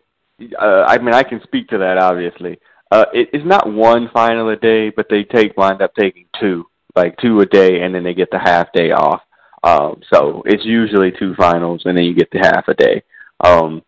uh 0.59 0.83
i 0.87 0.97
mean 0.97 1.13
i 1.13 1.23
can 1.23 1.41
speak 1.43 1.67
to 1.67 1.77
that 1.77 1.97
obviously 1.97 2.57
uh, 2.91 3.05
it, 3.13 3.29
it's 3.31 3.45
not 3.45 3.71
one 3.71 4.09
final 4.13 4.49
a 4.49 4.57
day, 4.57 4.89
but 4.89 5.07
they 5.09 5.23
take 5.23 5.55
wind 5.55 5.81
up 5.81 5.93
taking 5.97 6.25
two, 6.39 6.65
like 6.95 7.17
two 7.17 7.39
a 7.41 7.45
day, 7.45 7.81
and 7.81 7.93
then 7.93 8.03
they 8.03 8.13
get 8.13 8.31
the 8.31 8.39
half 8.39 8.71
day 8.73 8.91
off. 8.91 9.21
Um, 9.63 10.01
so 10.11 10.41
it's 10.45 10.65
usually 10.65 11.11
two 11.11 11.35
finals, 11.35 11.83
and 11.85 11.97
then 11.97 12.05
you 12.05 12.15
get 12.15 12.31
the 12.31 12.39
half 12.39 12.67
a 12.67 12.73
day. 12.73 13.03
Um, 13.43 13.83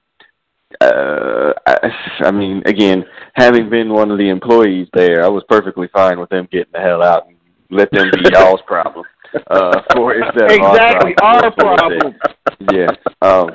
uh, 0.82 1.54
I, 1.66 1.90
I 2.22 2.32
mean, 2.32 2.64
again, 2.66 3.06
having 3.34 3.70
been 3.70 3.90
one 3.94 4.12
of 4.12 4.18
the 4.18 4.30
employees 4.30 4.88
there, 4.94 5.24
I 5.24 5.28
was 5.28 5.44
perfectly 5.48 5.88
fine 5.94 6.20
with 6.20 6.30
them 6.30 6.48
getting 6.52 6.72
the 6.74 6.80
hell 6.80 7.04
out 7.04 7.28
and 7.28 7.38
let 7.70 7.92
them 7.92 8.10
be 8.12 8.30
y'all's 8.34 8.62
problem. 8.66 9.06
Uh, 9.48 9.82
for 9.94 10.14
instead 10.14 10.52
Exactly, 10.52 11.16
our 11.22 11.46
our 11.46 11.52
problem. 11.52 12.16
Yeah. 12.72 12.92
Um, 13.22 13.50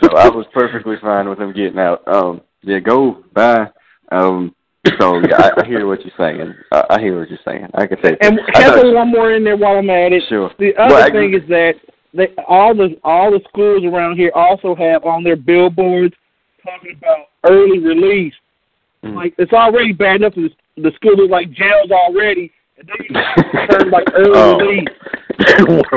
so 0.00 0.16
I 0.16 0.28
was 0.28 0.46
perfectly 0.52 0.94
fine 1.00 1.28
with 1.28 1.38
them 1.38 1.52
getting 1.52 1.78
out. 1.78 2.06
Um, 2.06 2.40
yeah, 2.62 2.78
go 2.78 3.24
bye. 3.32 3.68
Um, 4.12 4.54
so 4.98 5.18
yeah, 5.26 5.50
I, 5.56 5.62
I 5.62 5.66
hear 5.66 5.86
what 5.86 6.00
you're 6.04 6.12
saying. 6.18 6.54
I, 6.72 6.84
I 6.90 7.00
hear 7.00 7.18
what 7.18 7.28
you're 7.30 7.38
saying. 7.44 7.66
I 7.74 7.86
can 7.86 7.98
say. 8.02 8.16
And 8.20 8.40
I 8.54 8.62
have 8.62 8.74
thought- 8.74 8.94
one 8.94 9.10
more 9.10 9.32
in 9.32 9.44
there 9.44 9.56
while 9.56 9.76
I'm 9.78 9.90
at 9.90 10.12
it. 10.12 10.22
Sure. 10.28 10.50
The 10.58 10.74
other 10.76 10.94
I- 10.96 11.10
thing 11.10 11.34
is 11.34 11.46
that 11.48 11.74
they, 12.12 12.28
all 12.46 12.74
the 12.74 12.96
all 13.02 13.30
the 13.32 13.40
schools 13.48 13.84
around 13.84 14.16
here 14.16 14.30
also 14.34 14.74
have 14.74 15.04
on 15.04 15.24
their 15.24 15.36
billboards 15.36 16.14
talking 16.62 16.96
about 16.98 17.26
early 17.48 17.78
release. 17.78 18.34
Mm. 19.04 19.14
Like 19.16 19.34
it's 19.38 19.52
already 19.52 19.92
bad 19.92 20.16
enough 20.16 20.34
that 20.34 20.50
the, 20.76 20.82
the 20.82 20.92
school 20.96 21.20
is 21.24 21.30
like 21.30 21.50
jails 21.50 21.90
already, 21.90 22.52
and 22.78 22.88
then 22.88 22.96
you 23.00 23.68
turn 23.68 23.90
like 23.90 24.06
early 24.14 24.32
Oh. 24.34 24.56
release. 24.58 24.88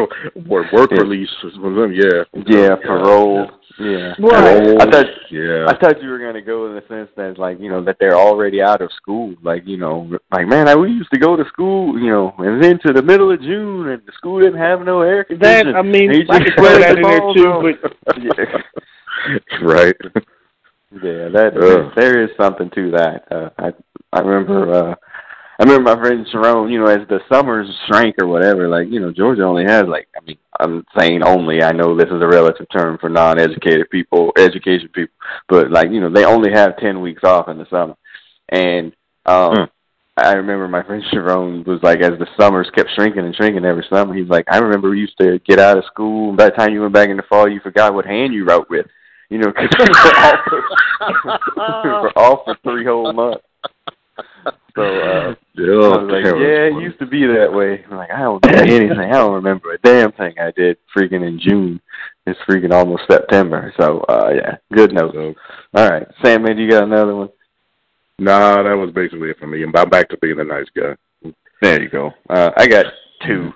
work, 0.47 0.71
work 0.73 0.91
release 0.91 1.29
was 1.43 1.53
one 1.59 1.73
of 1.73 1.77
them, 1.77 1.93
yeah. 1.93 2.23
Yeah, 2.47 2.75
parole. 2.75 3.51
Yeah. 3.79 4.13
Right. 4.19 4.81
I 4.81 4.89
thought 4.89 5.05
Yeah. 5.29 5.65
I 5.67 5.77
thought 5.77 6.01
you 6.01 6.09
were 6.09 6.17
gonna 6.17 6.41
go 6.41 6.65
in 6.67 6.75
the 6.75 6.83
sense 6.87 7.09
that 7.15 7.37
like 7.37 7.59
you 7.59 7.69
know 7.69 7.83
that 7.83 7.97
they're 7.99 8.17
already 8.17 8.61
out 8.61 8.81
of 8.81 8.91
school. 8.93 9.35
Like 9.43 9.63
you 9.67 9.77
know, 9.77 10.09
like 10.31 10.47
man, 10.47 10.67
I, 10.67 10.75
we 10.75 10.89
used 10.89 11.11
to 11.13 11.19
go 11.19 11.35
to 11.35 11.45
school, 11.45 11.99
you 11.99 12.09
know, 12.09 12.33
and 12.39 12.61
then 12.63 12.79
to 12.85 12.93
the 12.93 13.03
middle 13.03 13.31
of 13.31 13.39
June, 13.41 13.89
and 13.89 14.01
the 14.05 14.11
school 14.13 14.39
didn't 14.39 14.59
have 14.59 14.81
no 14.81 15.01
air 15.01 15.25
That 15.29 15.65
conditioning. 15.67 15.75
I 15.75 15.81
mean, 15.83 16.09
And 16.11 16.19
you 16.19 16.25
I 16.29 16.39
just 16.39 16.55
could 16.55 16.63
throw 16.63 16.79
that 16.79 16.97
in 16.97 17.03
there 17.03 17.19
balls 17.19 17.35
too, 17.35 17.61
but 17.61 18.17
yeah, 18.17 19.59
right. 19.61 19.95
yeah, 20.91 21.29
that 21.29 21.51
Ugh. 21.61 21.93
there 21.95 22.23
is 22.23 22.29
something 22.39 22.69
to 22.71 22.91
that. 22.91 23.31
Uh, 23.31 23.49
I 23.59 23.73
I 24.13 24.19
remember 24.21 24.71
uh 24.73 24.95
I 25.59 25.63
remember 25.63 25.95
my 25.95 26.01
friend 26.01 26.27
Sharon, 26.31 26.71
you 26.71 26.79
know, 26.79 26.87
as 26.87 27.07
the 27.07 27.19
summers 27.31 27.67
shrank 27.87 28.15
or 28.21 28.27
whatever, 28.27 28.67
like, 28.67 28.89
you 28.89 28.99
know, 28.99 29.11
Georgia 29.11 29.43
only 29.43 29.65
has 29.65 29.83
like 29.87 30.07
I 30.15 30.23
mean, 30.23 30.37
I'm 30.59 30.85
saying 30.97 31.23
only, 31.23 31.63
I 31.63 31.71
know 31.71 31.95
this 31.95 32.11
is 32.11 32.21
a 32.21 32.27
relative 32.27 32.67
term 32.71 32.97
for 32.99 33.09
non 33.09 33.39
educated 33.39 33.89
people, 33.89 34.31
education 34.37 34.89
people, 34.93 35.15
but 35.49 35.71
like, 35.71 35.89
you 35.89 35.99
know, 35.99 36.11
they 36.11 36.25
only 36.25 36.51
have 36.51 36.77
ten 36.77 37.01
weeks 37.01 37.23
off 37.23 37.49
in 37.49 37.57
the 37.57 37.65
summer. 37.69 37.95
And 38.49 38.93
um 39.25 39.55
Hmm. 39.55 39.63
I 40.19 40.33
remember 40.33 40.67
my 40.67 40.81
friend 40.81 41.03
Sharon 41.11 41.63
was 41.63 41.79
like, 41.83 41.99
as 41.99 42.17
the 42.17 42.27
summers 42.39 42.67
kept 42.73 42.89
shrinking 42.95 43.23
and 43.23 43.35
shrinking 43.35 43.65
every 43.65 43.85
summer, 43.87 44.15
he's 44.15 44.29
like, 44.29 44.45
I 44.49 44.57
remember 44.57 44.89
we 44.89 44.99
used 44.99 45.17
to 45.21 45.37
get 45.45 45.59
out 45.59 45.77
of 45.77 45.85
school, 45.85 46.29
and 46.29 46.37
by 46.37 46.45
the 46.45 46.51
time 46.51 46.73
you 46.73 46.81
went 46.81 46.93
back 46.93 47.09
in 47.09 47.17
the 47.17 47.23
fall, 47.29 47.47
you 47.47 47.59
forgot 47.59 47.93
what 47.93 48.05
hand 48.05 48.33
you 48.33 48.43
wrote 48.43 48.67
with, 48.67 48.87
you 49.29 49.37
know, 49.37 49.51
because 49.51 49.69
we 49.77 49.85
were 49.85 50.17
off 50.17 50.39
for, 50.49 50.63
we 51.83 51.89
were 51.89 52.17
off 52.17 52.39
for 52.45 52.57
three 52.63 52.83
whole 52.83 53.13
months. 53.13 53.43
So 54.75 54.81
uh, 54.81 55.35
Yeah, 55.57 55.73
like, 55.73 56.23
yeah, 56.23 56.69
it 56.69 56.81
used 56.81 56.99
to 56.99 57.07
be 57.07 57.25
that 57.25 57.51
way. 57.51 57.83
I'm 57.89 57.97
like, 57.97 58.11
I 58.11 58.19
don't 58.19 58.45
know 58.45 58.51
anything. 58.51 58.91
I 58.91 59.11
don't 59.13 59.33
remember 59.33 59.73
a 59.73 59.79
damn 59.79 60.11
thing 60.11 60.35
I 60.39 60.51
did 60.51 60.77
freaking 60.95 61.27
in 61.27 61.39
June. 61.39 61.81
It's 62.27 62.39
freaking 62.47 62.71
almost 62.71 63.03
September. 63.09 63.73
So 63.79 64.01
uh, 64.01 64.31
yeah, 64.35 64.57
good 64.71 64.93
note. 64.93 65.13
So, 65.15 65.33
All 65.73 65.89
right, 65.89 66.07
Sam, 66.23 66.43
man, 66.43 66.59
you 66.59 66.69
got 66.69 66.83
another 66.83 67.15
one? 67.15 67.29
nah, 68.19 68.61
that 68.61 68.77
was 68.77 68.91
basically 68.93 69.31
it 69.31 69.39
for 69.39 69.47
me. 69.47 69.63
I'm 69.63 69.71
back 69.71 70.09
to 70.09 70.17
being 70.17 70.39
a 70.39 70.43
nice 70.43 70.67
guy. 70.75 70.95
There 71.61 71.81
you 71.81 71.89
go. 71.89 72.11
Uh, 72.29 72.51
I 72.55 72.67
got 72.67 72.85
two. 73.25 73.51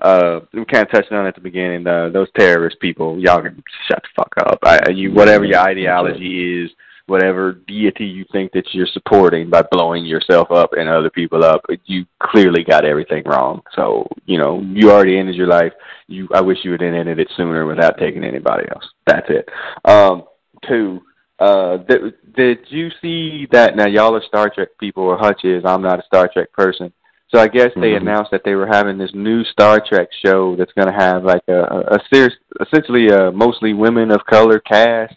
Uh, 0.00 0.40
we 0.52 0.64
kind 0.64 0.84
of 0.84 0.90
touched 0.90 1.12
on 1.12 1.24
it 1.24 1.28
at 1.28 1.34
the 1.36 1.40
beginning. 1.40 1.86
Uh, 1.86 2.08
those 2.08 2.28
terrorist 2.36 2.80
people, 2.80 3.18
y'all 3.20 3.42
can 3.42 3.62
shut 3.88 4.02
the 4.02 4.08
fuck 4.16 4.32
up. 4.38 4.58
I, 4.64 4.90
you, 4.90 5.12
whatever 5.12 5.44
your 5.44 5.60
ideology 5.60 6.64
is, 6.64 6.70
whatever 7.06 7.52
deity 7.52 8.06
you 8.06 8.24
think 8.32 8.52
that 8.52 8.72
you're 8.72 8.86
supporting 8.86 9.50
by 9.50 9.62
blowing 9.70 10.04
yourself 10.04 10.50
up 10.50 10.70
and 10.72 10.88
other 10.88 11.10
people 11.10 11.44
up, 11.44 11.62
you 11.84 12.06
clearly 12.22 12.64
got 12.64 12.84
everything 12.84 13.22
wrong. 13.26 13.62
So 13.74 14.08
you 14.26 14.38
know 14.38 14.60
you 14.60 14.90
already 14.90 15.18
ended 15.18 15.34
your 15.34 15.46
life. 15.46 15.72
You, 16.06 16.28
I 16.34 16.40
wish 16.40 16.58
you 16.62 16.70
would 16.70 16.80
have 16.80 16.94
ended 16.94 17.18
it 17.18 17.30
sooner 17.36 17.66
without 17.66 17.98
taking 17.98 18.24
anybody 18.24 18.66
else. 18.74 18.84
That's 19.06 19.28
it. 19.28 19.48
Um, 19.84 20.24
two. 20.68 21.02
Uh, 21.38 21.78
did, 21.78 22.14
did 22.36 22.58
you 22.68 22.90
see 23.02 23.48
that? 23.50 23.76
Now 23.76 23.86
y'all 23.86 24.14
are 24.14 24.22
Star 24.22 24.48
Trek 24.48 24.68
people, 24.78 25.02
or 25.02 25.18
Hutch 25.18 25.44
is. 25.44 25.64
I'm 25.66 25.82
not 25.82 25.98
a 25.98 26.06
Star 26.06 26.30
Trek 26.32 26.52
person. 26.52 26.92
So 27.28 27.40
I 27.40 27.48
guess 27.48 27.70
they 27.74 27.92
Mhm. 27.92 28.02
announced 28.02 28.30
that 28.30 28.44
they 28.44 28.54
were 28.54 28.66
having 28.66 28.96
this 28.96 29.12
new 29.12 29.44
Star 29.44 29.80
Trek 29.80 30.08
show 30.24 30.54
that's 30.56 30.72
going 30.72 30.86
to 30.86 30.94
have 30.94 31.24
like 31.24 31.42
a, 31.48 31.62
a, 31.62 31.80
a 31.96 31.98
serious, 32.12 32.34
essentially 32.60 33.08
a 33.08 33.32
mostly 33.32 33.74
women 33.74 34.12
of 34.12 34.24
color 34.26 34.60
cast. 34.60 35.14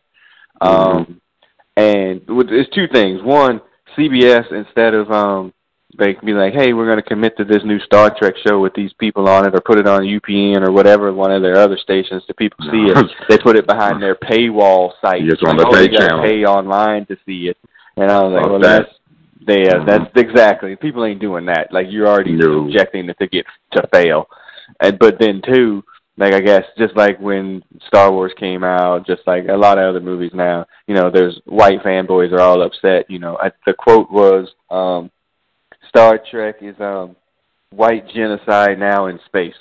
Um, 0.59 1.21
and 1.77 2.27
with- 2.27 2.49
it's 2.51 2.69
two 2.75 2.87
things. 2.91 3.21
One, 3.23 3.61
CBS 3.97 4.51
instead 4.51 4.93
of 4.93 5.09
um, 5.11 5.53
they 5.97 6.13
can 6.13 6.25
be 6.25 6.33
like, 6.33 6.53
hey, 6.53 6.73
we're 6.73 6.85
going 6.85 7.01
to 7.01 7.09
commit 7.09 7.37
to 7.37 7.43
this 7.45 7.63
new 7.63 7.79
Star 7.79 8.13
Trek 8.15 8.35
show 8.45 8.59
with 8.59 8.73
these 8.75 8.91
people 8.99 9.27
on 9.29 9.47
it, 9.47 9.55
or 9.55 9.61
put 9.61 9.79
it 9.79 9.87
on 9.87 10.01
UPN 10.03 10.67
or 10.67 10.71
whatever 10.71 11.11
one 11.13 11.31
of 11.31 11.41
their 11.41 11.57
other 11.57 11.77
stations 11.77 12.23
so 12.27 12.33
people 12.37 12.59
see 12.69 12.91
it. 12.91 13.05
They 13.29 13.37
put 13.37 13.55
it 13.57 13.65
behind 13.65 14.01
their 14.01 14.15
paywall 14.15 14.91
site. 15.01 15.23
It's 15.25 15.41
on 15.43 15.57
Like, 15.57 15.71
the 15.71 15.77
oh, 15.77 15.81
you 15.81 15.89
pay 15.89 15.97
channel. 15.97 16.23
Pay 16.23 16.45
online 16.45 17.05
to 17.07 17.17
see 17.25 17.47
it. 17.47 17.57
And 17.95 18.11
I 18.11 18.21
was 18.21 18.33
like, 18.33 18.45
well, 18.49 18.59
that. 18.59 18.81
that's 18.83 18.93
they, 19.45 19.69
uh, 19.69 19.75
Mhm. 19.79 19.85
that's 19.87 20.11
exactly. 20.17 20.75
People 20.75 21.05
ain't 21.05 21.21
doing 21.21 21.45
that. 21.45 21.71
Like 21.71 21.87
you're 21.89 22.07
already 22.07 22.33
No. 22.33 22.65
subjecting 22.67 23.07
it 23.09 23.17
to 23.19 23.27
get 23.27 23.45
to 23.71 23.87
fail. 23.93 24.27
And 24.81 24.99
but 24.99 25.17
then 25.19 25.41
too, 25.41 25.83
like 26.17 26.33
I 26.33 26.39
guess 26.41 26.63
just 26.77 26.95
like 26.95 27.19
when 27.19 27.63
Star 27.87 28.11
Wars 28.11 28.33
came 28.37 28.63
out, 28.63 29.05
just 29.05 29.21
like 29.27 29.45
a 29.47 29.55
lot 29.55 29.77
of 29.77 29.85
other 29.89 29.99
movies 30.01 30.31
now, 30.33 30.65
you 30.87 30.95
know, 30.95 31.09
there's 31.11 31.39
white 31.45 31.81
fanboys 31.83 32.31
are 32.31 32.41
all 32.41 32.61
upset. 32.63 33.09
You 33.09 33.19
know, 33.19 33.37
I, 33.41 33.51
the 33.65 33.73
quote 33.73 34.11
was, 34.11 34.47
um, 34.71 35.11
"Star 35.89 36.19
Trek 36.29 36.55
is 36.61 36.75
um, 36.79 37.15
white 37.71 38.07
genocide 38.09 38.79
now 38.79 39.07
in 39.07 39.19
space." 39.25 39.53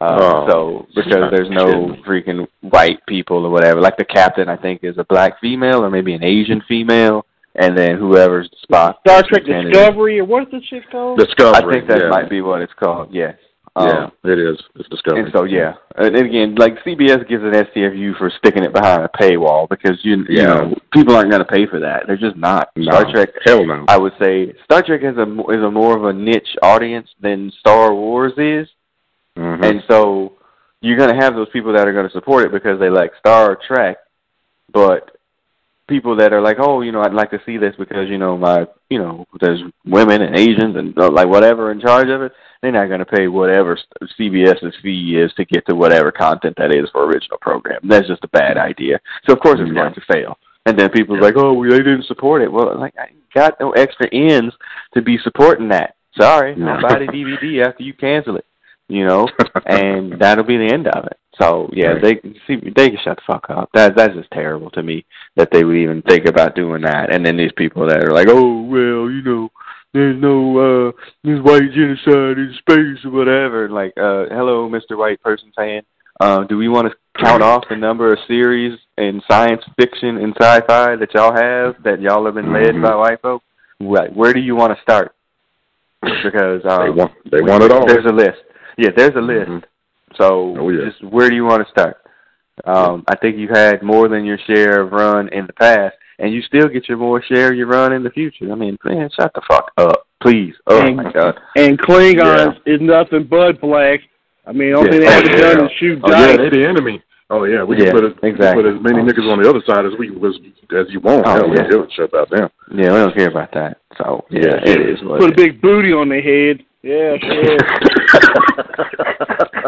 Uh, 0.00 0.16
Oh, 0.20 0.46
so 0.48 0.86
because 0.94 1.30
there's 1.32 1.50
no 1.50 1.64
kidding. 1.88 2.04
freaking 2.04 2.46
white 2.60 3.04
people 3.08 3.44
or 3.44 3.50
whatever. 3.50 3.80
Like 3.80 3.96
the 3.96 4.04
captain, 4.04 4.48
I 4.48 4.56
think 4.56 4.84
is 4.84 4.96
a 4.98 5.04
black 5.04 5.40
female 5.40 5.82
or 5.84 5.90
maybe 5.90 6.14
an 6.14 6.22
Asian 6.22 6.62
female, 6.68 7.26
and 7.56 7.76
then 7.76 7.96
whoever's 7.98 8.48
the 8.50 8.56
spot. 8.62 9.00
Star 9.04 9.22
Trek 9.24 9.42
lieutenant 9.42 9.70
is- 9.70 9.72
Discovery 9.72 10.20
or 10.20 10.24
what's 10.24 10.50
this 10.52 10.62
shit 10.70 10.88
called? 10.92 11.18
Discovery. 11.18 11.56
I 11.56 11.72
think 11.78 11.88
that 11.88 12.02
yeah. 12.02 12.08
might 12.10 12.30
be 12.30 12.40
what 12.40 12.62
it's 12.62 12.72
called. 12.74 13.12
Yes. 13.12 13.34
Um, 13.78 13.86
Yeah, 14.24 14.32
it 14.32 14.38
is. 14.38 14.58
It's 14.76 14.88
disgusting. 14.88 15.24
and 15.24 15.32
so 15.32 15.44
yeah, 15.44 15.74
and 15.96 16.16
again, 16.16 16.54
like 16.56 16.82
CBS 16.84 17.28
gives 17.28 17.44
an 17.44 17.52
STFU 17.52 18.16
for 18.18 18.30
sticking 18.38 18.64
it 18.64 18.72
behind 18.72 19.02
a 19.04 19.08
paywall 19.08 19.68
because 19.68 19.98
you 20.04 20.16
you 20.28 20.38
Yeah. 20.38 20.46
know 20.46 20.74
people 20.92 21.14
aren't 21.14 21.30
going 21.30 21.44
to 21.44 21.52
pay 21.52 21.66
for 21.66 21.78
that. 21.80 22.06
They're 22.06 22.16
just 22.16 22.36
not. 22.36 22.70
No. 22.76 22.90
Star 22.92 23.10
Trek, 23.12 23.28
Hell 23.44 23.64
no. 23.66 23.84
I 23.88 23.96
would 23.96 24.14
say, 24.20 24.54
Star 24.64 24.82
Trek 24.82 25.02
is 25.02 25.16
a 25.16 25.22
is 25.50 25.62
a 25.62 25.70
more 25.70 25.96
of 25.96 26.04
a 26.04 26.12
niche 26.12 26.56
audience 26.62 27.08
than 27.20 27.52
Star 27.60 27.94
Wars 27.94 28.32
is, 28.36 28.68
Mhm. 29.36 29.62
and 29.64 29.82
so 29.88 30.32
you're 30.80 30.96
going 30.96 31.10
to 31.10 31.20
have 31.22 31.34
those 31.34 31.48
people 31.50 31.72
that 31.72 31.86
are 31.88 31.92
going 31.92 32.06
to 32.06 32.12
support 32.12 32.44
it 32.46 32.52
because 32.52 32.78
they 32.78 32.88
like 32.90 33.12
Star 33.18 33.56
Trek, 33.66 33.98
but 34.72 35.10
people 35.88 36.16
that 36.16 36.32
are 36.32 36.40
like, 36.40 36.58
oh, 36.60 36.82
you 36.82 36.92
know, 36.92 37.00
I'd 37.02 37.14
like 37.14 37.30
to 37.30 37.40
see 37.44 37.56
this 37.56 37.74
because 37.78 38.08
you 38.08 38.18
know 38.18 38.36
my, 38.36 38.66
you 38.90 38.98
know, 38.98 39.26
there's 39.40 39.60
women 39.84 40.22
and 40.22 40.38
Asians 40.38 40.76
and 40.76 40.96
uh, 40.98 41.10
like 41.10 41.28
whatever 41.28 41.72
in 41.72 41.80
charge 41.80 42.08
of 42.08 42.22
it. 42.22 42.32
They're 42.62 42.72
not 42.72 42.88
going 42.88 42.98
to 42.98 43.06
pay 43.06 43.28
whatever 43.28 43.78
CBS's 44.18 44.74
fee 44.82 45.16
is 45.16 45.32
to 45.34 45.44
get 45.44 45.64
to 45.66 45.74
whatever 45.76 46.10
content 46.10 46.54
that 46.58 46.74
is 46.74 46.90
for 46.90 47.04
original 47.06 47.38
program. 47.40 47.80
That's 47.84 48.08
just 48.08 48.24
a 48.24 48.28
bad 48.28 48.56
idea. 48.58 48.98
So 49.26 49.32
of 49.32 49.40
course 49.40 49.58
it's 49.60 49.68
Yeah. 49.68 49.82
going 49.82 49.94
to 49.94 50.00
fail. 50.12 50.38
And 50.66 50.78
then 50.78 50.90
people 50.90 51.16
are 51.16 51.20
like, 51.20 51.36
oh, 51.36 51.52
well, 51.54 51.70
they 51.70 51.78
didn't 51.78 52.04
support 52.06 52.42
it. 52.42 52.50
Well, 52.52 52.76
like 52.78 52.94
I 52.98 53.10
got 53.32 53.58
no 53.60 53.70
extra 53.72 54.08
ends 54.12 54.54
to 54.94 55.02
be 55.02 55.18
supporting 55.18 55.68
that. 55.68 55.94
Sorry. 56.18 56.52
I'll 56.62 56.82
buy 56.82 56.98
the 56.98 57.06
DVD 57.06 57.64
after 57.66 57.84
you 57.84 57.94
cancel 57.94 58.36
it. 58.36 58.44
You 58.88 59.06
know, 59.06 59.28
and 59.66 60.18
that'll 60.18 60.44
be 60.44 60.56
the 60.56 60.72
end 60.72 60.88
of 60.88 61.04
it. 61.04 61.16
So 61.40 61.68
yeah, 61.72 61.88
Right. 61.92 62.02
they 62.22 62.30
see 62.46 62.56
they 62.74 62.90
can 62.90 62.98
shut 63.04 63.16
the 63.16 63.22
fuck 63.32 63.46
up. 63.50 63.70
That 63.74 63.94
that's 63.96 64.14
just 64.14 64.30
terrible 64.32 64.70
to 64.72 64.82
me 64.82 65.04
that 65.36 65.50
they 65.52 65.64
would 65.64 65.76
even 65.76 66.02
think 66.02 66.26
about 66.26 66.54
doing 66.56 66.82
that. 66.82 67.12
And 67.14 67.24
then 67.24 67.36
these 67.36 67.52
people 67.56 67.86
that 67.86 68.02
are 68.04 68.12
like, 68.12 68.28
oh 68.28 68.62
well, 68.62 69.08
you 69.10 69.22
know, 69.22 69.50
there's 69.94 70.20
no 70.20 70.88
uh 70.88 70.92
there's 71.24 71.40
white 71.42 71.70
genocide 71.72 72.38
in 72.38 72.54
space 72.58 73.04
or 73.04 73.10
whatever. 73.10 73.68
Like, 73.68 73.92
uh, 73.96 74.26
hello, 74.30 74.68
Mr. 74.68 74.96
White 74.98 75.22
Person 75.22 75.52
fan. 75.56 75.82
Uh, 76.20 76.42
do 76.44 76.58
we 76.58 76.66
want 76.68 76.88
to 76.90 77.22
count 77.22 77.42
off 77.44 77.62
the 77.70 77.76
number 77.76 78.12
of 78.12 78.18
series 78.26 78.76
in 78.96 79.22
science 79.30 79.62
fiction 79.78 80.18
and 80.18 80.34
sci-fi 80.40 80.96
that 80.96 81.14
y'all 81.14 81.32
have 81.32 81.80
that 81.84 82.00
y'all 82.00 82.24
have 82.24 82.34
been 82.34 82.52
led 82.52 82.74
Mhm. 82.74 82.82
by 82.82 82.94
white 82.96 83.20
folk? 83.22 83.42
Right. 83.80 84.12
Where 84.14 84.32
do 84.32 84.40
you 84.40 84.56
want 84.56 84.74
to 84.76 84.82
start? 84.82 85.14
Because 86.02 86.62
um, 86.64 86.82
they 86.84 86.90
want 86.90 87.12
they 87.30 87.40
want 87.42 87.62
it 87.62 87.70
all. 87.72 87.86
there's 87.86 88.04
a 88.06 88.12
list. 88.12 88.38
Yeah, 88.76 88.90
there's 88.96 89.14
a 89.16 89.20
list. 89.20 89.48
Mhm. 89.50 89.62
So 90.16 90.56
Oh, 90.58 90.68
yeah. 90.70 90.90
just 90.90 91.02
where 91.04 91.28
do 91.28 91.34
you 91.36 91.44
want 91.44 91.64
to 91.64 91.70
start? 91.70 91.96
Um, 92.64 93.04
I 93.08 93.16
think 93.16 93.36
you 93.36 93.48
had 93.52 93.82
more 93.82 94.08
than 94.08 94.24
your 94.24 94.38
share 94.46 94.80
of 94.80 94.92
run 94.92 95.28
in 95.32 95.46
the 95.46 95.52
past. 95.52 95.94
and 96.20 96.32
you 96.34 96.42
still 96.42 96.66
get 96.68 96.88
your 96.88 96.98
more 96.98 97.22
share 97.22 97.50
of 97.52 97.56
your 97.56 97.68
run 97.68 97.92
in 97.92 98.02
the 98.02 98.10
future. 98.10 98.50
I 98.50 98.56
mean, 98.56 98.76
man, 98.84 99.08
shut 99.14 99.32
the 99.34 99.40
fuck 99.48 99.70
up, 99.76 100.06
please. 100.20 100.52
Oh 100.66 100.80
and, 100.80 100.96
my 100.96 101.12
god. 101.12 101.38
And 101.54 101.78
Klingons 101.78 102.56
is 102.66 102.80
nothing 102.80 103.22
but 103.30 103.60
black. 103.60 104.00
I 104.44 104.50
mean, 104.52 104.72
the 104.72 104.78
only 104.78 104.90
thing 104.90 105.00
they 105.02 105.06
haven't 105.06 105.30
yeah. 105.30 105.52
done 105.54 105.66
is 105.66 105.72
shoot 105.78 106.00
Oh 106.02 106.10
yeah, 106.10 106.26
dice. 106.26 106.38
they 106.38 106.48
the 106.58 106.66
enemy. 106.66 107.00
Oh 107.30 107.44
yeah, 107.44 107.62
we 107.62 107.76
Yeah, 107.78 107.92
can 107.92 107.92
put 107.92 108.04
as, 108.06 108.12
exactly. 108.24 108.62
put 108.64 108.74
as 108.74 108.82
many 108.82 109.02
niggas 109.08 109.30
on 109.30 109.40
the 109.40 109.48
other 109.48 109.62
side 109.64 109.84
as 109.86 109.92
we 109.98 110.10
was 110.10 110.34
as 110.76 110.86
you 110.88 110.98
want. 110.98 111.24
Oh, 111.26 111.30
Hell, 111.30 111.48
we 111.50 111.56
yeah. 111.56 111.62
don't 111.62 111.70
give 111.70 111.80
a 111.82 111.90
shit 111.92 112.08
about 112.08 112.30
them. 112.30 112.48
Yeah, 112.74 112.90
we 112.92 112.98
don't 112.98 113.14
care 113.14 113.28
about 113.28 113.52
that. 113.52 113.76
So 113.98 114.24
yeah, 114.30 114.40
Yeah, 114.64 114.72
it 114.72 114.80
is. 114.80 115.02
What 115.04 115.20
Put 115.20 115.30
a 115.30 115.32
it 115.34 115.38
is. 115.38 115.44
big 115.46 115.60
booty 115.62 115.92
on 115.92 116.08
their 116.08 116.22
head. 116.22 116.64
Yeah, 116.82 117.14
yeah. 117.22 117.58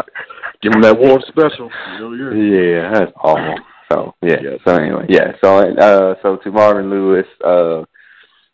Give 0.61 0.71
them 0.73 0.81
that 0.81 0.97
war 0.97 1.19
special. 1.27 1.69
Yeah. 1.99 2.91
That's 2.93 3.11
awful. 3.17 3.55
So 3.91 4.13
yeah. 4.21 4.37
Yes. 4.41 4.59
So 4.65 4.75
anyway, 4.75 5.05
yeah. 5.09 5.31
So 5.43 5.57
uh, 5.57 6.15
so 6.21 6.37
to 6.37 6.51
Marvin 6.51 6.89
Lewis, 6.89 7.25
uh, 7.43 7.83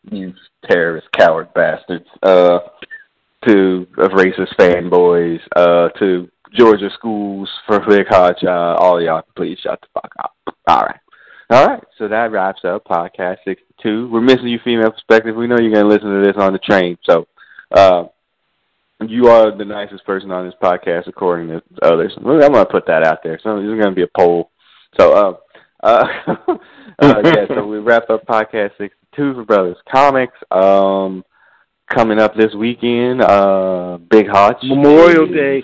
you 0.09 0.33
terrorist, 0.69 1.07
coward 1.11 1.53
bastards. 1.53 2.07
Uh, 2.23 2.59
to 3.45 3.85
of 3.97 4.11
racist 4.11 4.55
fanboys. 4.57 5.39
Uh, 5.55 5.89
to 5.99 6.29
Georgia 6.53 6.89
schools 6.97 7.49
for 7.67 7.79
Big 7.81 8.07
Hot 8.07 8.37
Child. 8.39 8.77
All 8.79 9.01
y'all, 9.01 9.23
please 9.35 9.59
shut 9.59 9.79
the 9.81 9.87
fuck 9.93 10.11
up. 10.19 10.33
All 10.67 10.81
right. 10.81 10.99
All 11.49 11.67
right. 11.67 11.83
So 11.97 12.07
that 12.07 12.31
wraps 12.31 12.61
up 12.63 12.85
podcast 12.85 13.37
sixty-two. 13.45 14.09
We're 14.09 14.21
missing 14.21 14.47
you, 14.47 14.59
female 14.63 14.91
perspective. 14.91 15.35
We 15.35 15.47
know 15.47 15.59
you're 15.59 15.73
gonna 15.73 15.87
listen 15.87 16.09
to 16.09 16.25
this 16.25 16.41
on 16.41 16.53
the 16.53 16.59
train. 16.59 16.97
So. 17.03 17.27
Uh, 17.69 18.05
you 19.05 19.27
are 19.27 19.55
the 19.55 19.65
nicest 19.65 20.05
person 20.05 20.31
on 20.31 20.45
this 20.45 20.55
podcast, 20.61 21.07
according 21.07 21.49
to 21.49 21.61
others. 21.83 22.13
I'm 22.17 22.23
going 22.23 22.41
to 22.41 22.65
put 22.65 22.87
that 22.87 23.05
out 23.05 23.19
there. 23.23 23.39
So 23.43 23.55
there's 23.55 23.79
going 23.79 23.89
to 23.89 23.95
be 23.95 24.03
a 24.03 24.07
poll. 24.17 24.51
So, 24.99 25.13
uh, 25.13 25.33
uh, 25.83 26.05
uh, 26.99 27.21
yeah. 27.23 27.45
So 27.47 27.67
we 27.67 27.77
wrap 27.79 28.09
up 28.09 28.25
podcast 28.25 28.71
62 28.77 28.91
for 29.35 29.45
Brothers 29.45 29.77
Comics. 29.91 30.37
Um, 30.51 31.23
coming 31.93 32.19
up 32.19 32.35
this 32.35 32.53
weekend, 32.55 33.21
uh, 33.21 33.97
Big 34.09 34.27
Hutch 34.27 34.63
Memorial 34.63 35.27
Day. 35.27 35.63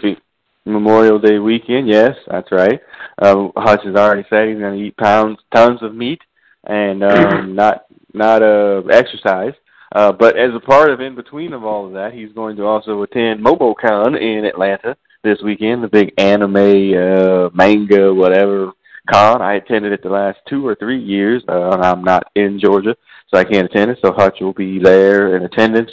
Memorial 0.65 1.19
Day 1.19 1.39
weekend. 1.39 1.87
Yes, 1.87 2.15
that's 2.27 2.51
right. 2.51 2.79
Uh, 3.21 3.47
Hutch 3.57 3.81
has 3.83 3.95
already 3.95 4.25
said 4.29 4.47
he's 4.47 4.59
going 4.59 4.79
to 4.79 4.85
eat 4.85 4.97
pounds, 4.97 5.39
tons 5.53 5.81
of 5.81 5.93
meat, 5.93 6.21
and 6.65 7.03
um, 7.03 7.55
not 7.55 7.85
not 8.13 8.41
uh, 8.41 8.81
exercise. 8.91 9.53
Uh, 9.93 10.11
but 10.11 10.37
as 10.37 10.49
a 10.55 10.59
part 10.59 10.89
of 10.89 10.99
in 10.99 11.15
between 11.15 11.53
of 11.53 11.63
all 11.63 11.85
of 11.85 11.93
that, 11.93 12.13
he's 12.13 12.31
going 12.33 12.57
to 12.57 12.65
also 12.65 13.01
attend 13.03 13.43
MomoCon 13.43 14.19
in 14.19 14.43
Atlanta 14.43 14.97
this 15.23 15.37
weekend, 15.43 15.83
the 15.83 15.87
big 15.87 16.11
anime, 16.17 16.55
uh, 16.55 17.49
manga, 17.53 18.13
whatever 18.13 18.71
con. 19.11 19.41
I 19.41 19.55
attended 19.55 19.93
it 19.93 20.01
the 20.01 20.09
last 20.09 20.39
two 20.49 20.65
or 20.65 20.75
three 20.75 20.99
years. 20.99 21.43
Uh, 21.47 21.69
I'm 21.69 22.03
not 22.03 22.31
in 22.35 22.59
Georgia, 22.59 22.95
so 23.29 23.39
I 23.39 23.43
can't 23.43 23.65
attend 23.65 23.91
it. 23.91 23.99
So 24.03 24.11
Hutch 24.11 24.37
will 24.41 24.53
be 24.53 24.79
there 24.79 25.37
in 25.37 25.43
attendance, 25.43 25.91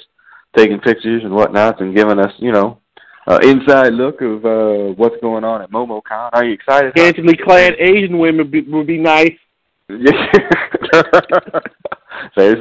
taking 0.57 0.81
pictures 0.81 1.23
and 1.23 1.35
whatnot, 1.35 1.81
and 1.81 1.95
giving 1.95 2.19
us, 2.19 2.33
you 2.39 2.53
know, 2.53 2.79
uh, 3.27 3.39
inside 3.43 3.93
look 3.93 4.23
of 4.23 4.47
uh, 4.47 4.95
what's 4.95 5.21
going 5.21 5.45
on 5.45 5.63
at 5.63 5.71
MomoCon. 5.71 6.31
Are 6.33 6.45
you 6.45 6.55
excited? 6.55 6.93
Scantily 6.97 7.37
clad 7.37 7.75
Asian 7.79 8.19
women 8.19 8.51
be, 8.51 8.63
would 8.63 8.87
be 8.87 8.99
nice. 8.99 9.37
There's 9.89 10.05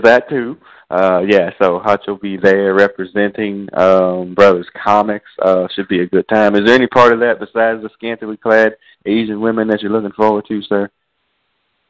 that 0.03 0.25
too. 0.29 0.57
Uh, 0.89 1.21
yeah, 1.27 1.51
so 1.61 1.79
Hutch 1.79 2.05
will 2.07 2.17
be 2.17 2.35
there 2.35 2.73
representing 2.73 3.69
um, 3.73 4.33
Brothers 4.33 4.67
Comics. 4.73 5.29
Uh, 5.39 5.67
should 5.75 5.87
be 5.87 5.99
a 6.01 6.07
good 6.07 6.27
time. 6.27 6.55
Is 6.55 6.65
there 6.65 6.73
any 6.73 6.87
part 6.87 7.13
of 7.13 7.19
that 7.19 7.39
besides 7.39 7.83
the 7.83 7.89
scantily 7.93 8.37
clad 8.37 8.75
Asian 9.05 9.39
women 9.39 9.67
that 9.67 9.81
you're 9.81 9.91
looking 9.91 10.11
forward 10.13 10.45
to, 10.47 10.61
sir? 10.63 10.89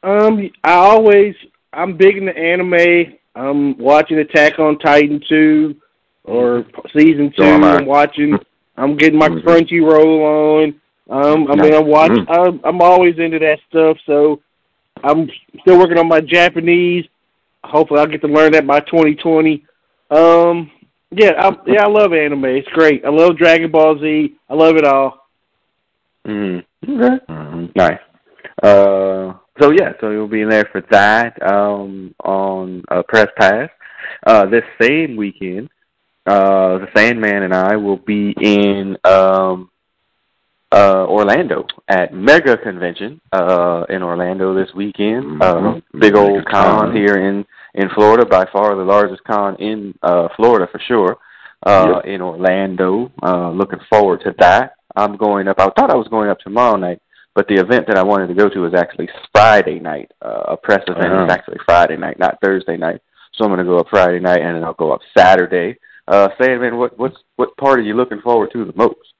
Um, 0.02 0.50
I 0.64 0.72
always 0.72 1.34
I'm 1.72 1.96
big 1.96 2.16
into 2.16 2.36
anime. 2.36 3.14
I'm 3.34 3.78
watching 3.78 4.18
Attack 4.18 4.58
on 4.58 4.78
Titan 4.78 5.22
two 5.28 5.76
or 6.24 6.64
season 6.96 7.32
two. 7.36 7.42
So 7.42 7.62
I. 7.62 7.76
I'm 7.76 7.86
watching. 7.86 8.38
I'm 8.76 8.96
getting 8.96 9.18
my 9.18 9.28
Mhm. 9.28 9.42
Crunchyroll 9.42 10.20
on. 10.62 10.80
Um, 11.10 11.50
I 11.50 11.56
mean, 11.56 11.74
I'm 11.74 11.86
watching. 11.86 12.26
Mm. 12.26 12.48
I'm, 12.48 12.60
I'm 12.64 12.80
always 12.80 13.18
into 13.18 13.38
that 13.40 13.58
stuff. 13.68 13.98
So 14.06 14.40
I'm 15.02 15.28
still 15.60 15.78
working 15.78 15.98
on 15.98 16.08
my 16.08 16.20
Japanese. 16.20 17.06
Hopefully, 17.64 18.00
I'll 18.00 18.06
get 18.06 18.20
to 18.22 18.28
learn 18.28 18.52
that 18.52 18.66
by 18.66 18.80
2020. 18.80 19.64
Um, 20.10 20.70
yeah, 21.10 21.32
I, 21.38 21.56
yeah, 21.66 21.84
I 21.84 21.88
love 21.88 22.12
anime. 22.12 22.44
It's 22.44 22.68
great. 22.68 23.04
I 23.04 23.10
love 23.10 23.36
Dragon 23.36 23.70
Ball 23.70 23.98
Z. 23.98 24.34
I 24.48 24.54
love 24.54 24.76
it 24.76 24.84
all. 24.84 25.26
Mm. 26.26 26.64
Okay. 26.88 27.72
Nice. 27.74 27.98
Uh, 28.62 29.34
so 29.60 29.70
yeah, 29.70 29.92
so 30.00 30.10
you'll 30.10 30.28
be 30.28 30.44
there 30.44 30.68
for 30.70 30.82
that 30.90 31.40
um, 31.42 32.14
on 32.24 32.82
uh, 32.88 33.02
Press 33.08 33.28
Pass. 33.36 33.68
Uh, 34.26 34.46
this 34.46 34.64
same 34.80 35.16
weekend, 35.16 35.68
uh, 36.26 36.78
the 36.78 36.88
Sandman 36.94 37.42
and 37.42 37.54
I 37.54 37.76
will 37.76 37.96
be 37.96 38.34
in 38.40 38.96
um, 39.04 39.70
uh, 40.72 41.04
Orlando 41.08 41.66
at 41.88 42.12
Mega 42.14 42.56
Convention 42.56 43.20
uh, 43.32 43.84
in 43.88 44.02
Orlando 44.02 44.54
this 44.54 44.72
weekend. 44.74 45.42
Uh, 45.42 45.54
Mhm. 45.54 45.82
big 45.98 46.14
old 46.16 46.44
con 46.46 46.94
here 46.94 47.16
in 47.16 47.44
in 47.74 47.88
Florida, 47.90 48.26
by 48.26 48.44
far 48.52 48.74
the 48.74 48.82
largest 48.84 49.22
con 49.24 49.54
in 49.56 49.94
uh, 50.02 50.28
Florida 50.36 50.66
for 50.72 50.80
sure. 50.80 51.16
Uh, 51.64 52.00
in 52.04 52.20
Orlando, 52.22 53.12
uh, 53.22 53.50
looking 53.50 53.78
forward 53.92 54.20
to 54.24 54.34
that. 54.38 54.72
I'm 54.96 55.16
going 55.16 55.46
up. 55.46 55.60
I 55.60 55.68
thought 55.76 55.90
I 55.90 55.94
was 55.94 56.08
going 56.08 56.30
up 56.30 56.38
tomorrow 56.40 56.76
night, 56.76 57.00
but 57.34 57.46
the 57.48 57.54
event 57.60 57.86
that 57.86 57.98
I 57.98 58.02
wanted 58.02 58.28
to 58.28 58.34
go 58.34 58.48
to 58.48 58.64
is 58.64 58.72
actually 58.74 59.08
Friday 59.32 59.78
night. 59.78 60.10
Uh, 60.24 60.44
a 60.48 60.56
press 60.56 60.82
event 60.88 61.12
Uh-huh. 61.12 61.24
is 61.26 61.30
actually 61.32 61.58
Friday 61.66 61.96
night, 61.98 62.18
not 62.18 62.38
Thursday 62.42 62.76
night. 62.78 63.00
So 63.34 63.44
I'm 63.44 63.50
going 63.50 63.58
to 63.64 63.70
go 63.70 63.78
up 63.78 63.88
Friday 63.90 64.20
night, 64.20 64.40
and 64.40 64.56
then 64.56 64.64
I'll 64.64 64.72
go 64.74 64.90
up 64.92 65.02
Saturday. 65.16 65.76
Uh, 66.08 66.28
Sandman, 66.40 66.76
what 66.78 66.98
what's 66.98 67.18
what 67.36 67.54
part 67.58 67.78
are 67.78 67.82
you 67.82 67.94
looking 67.94 68.20
forward 68.22 68.50
to 68.52 68.64
the 68.64 68.72
most? 68.74 69.12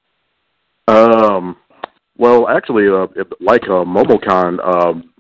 Um, 0.91 1.57
well, 2.17 2.49
actually, 2.49 2.89
uh, 2.89 3.07
like 3.41 3.63
uh, 3.65 3.85
MomoCon, 3.85 4.59
um, 4.63 5.11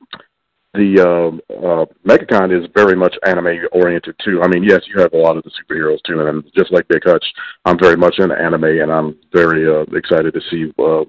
the 0.74 1.00
um, 1.00 1.40
uh, 1.50 1.86
MegaCon 2.06 2.56
is 2.56 2.68
very 2.74 2.94
much 2.94 3.14
anime 3.24 3.66
oriented 3.72 4.14
too. 4.24 4.42
I 4.42 4.48
mean, 4.48 4.62
yes, 4.62 4.82
you 4.86 5.00
have 5.00 5.12
a 5.12 5.16
lot 5.16 5.36
of 5.36 5.44
the 5.44 5.50
superheroes 5.50 5.98
too, 6.06 6.20
and 6.26 6.44
just 6.56 6.72
like 6.72 6.86
Big 6.88 7.02
Hutch, 7.04 7.24
I'm 7.64 7.78
very 7.78 7.96
much 7.96 8.18
into 8.18 8.34
anime, 8.34 8.64
and 8.64 8.92
I'm 8.92 9.16
very 9.32 9.68
uh, 9.68 9.82
excited 9.96 10.34
to 10.34 10.40
see 10.50 10.72
uh, 10.78 11.04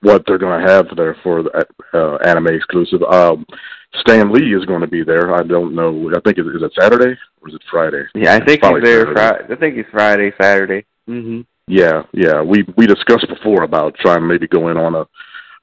what 0.00 0.22
they're 0.26 0.38
going 0.38 0.60
to 0.60 0.72
have 0.72 0.86
there 0.96 1.16
for 1.22 1.42
the 1.42 1.66
uh, 1.94 2.16
anime 2.28 2.48
exclusive. 2.48 3.02
Um, 3.02 3.46
Stan 4.00 4.32
Lee 4.32 4.54
is 4.54 4.64
going 4.64 4.80
to 4.80 4.86
be 4.86 5.02
there. 5.02 5.34
I 5.34 5.42
don't 5.42 5.74
know. 5.74 6.10
I 6.10 6.20
think 6.20 6.38
it, 6.38 6.46
is 6.46 6.62
it 6.62 6.72
Saturday 6.78 7.18
or 7.40 7.48
is 7.48 7.54
it 7.54 7.62
Friday? 7.70 8.04
Yeah, 8.14 8.34
I 8.34 8.44
think 8.44 8.64
he's 8.64 8.82
there. 8.82 9.06
Fri- 9.06 9.54
I 9.54 9.56
think 9.58 9.76
it's 9.76 9.90
Friday, 9.90 10.32
Saturday. 10.40 10.86
Mm-hmm. 11.08 11.40
Yeah, 11.68 12.02
yeah. 12.12 12.42
We 12.42 12.64
we 12.76 12.86
discussed 12.86 13.26
before 13.28 13.62
about 13.62 13.94
trying 13.96 14.20
to 14.20 14.26
maybe 14.26 14.48
go 14.48 14.68
in 14.68 14.76
on 14.76 14.94
a 14.94 15.04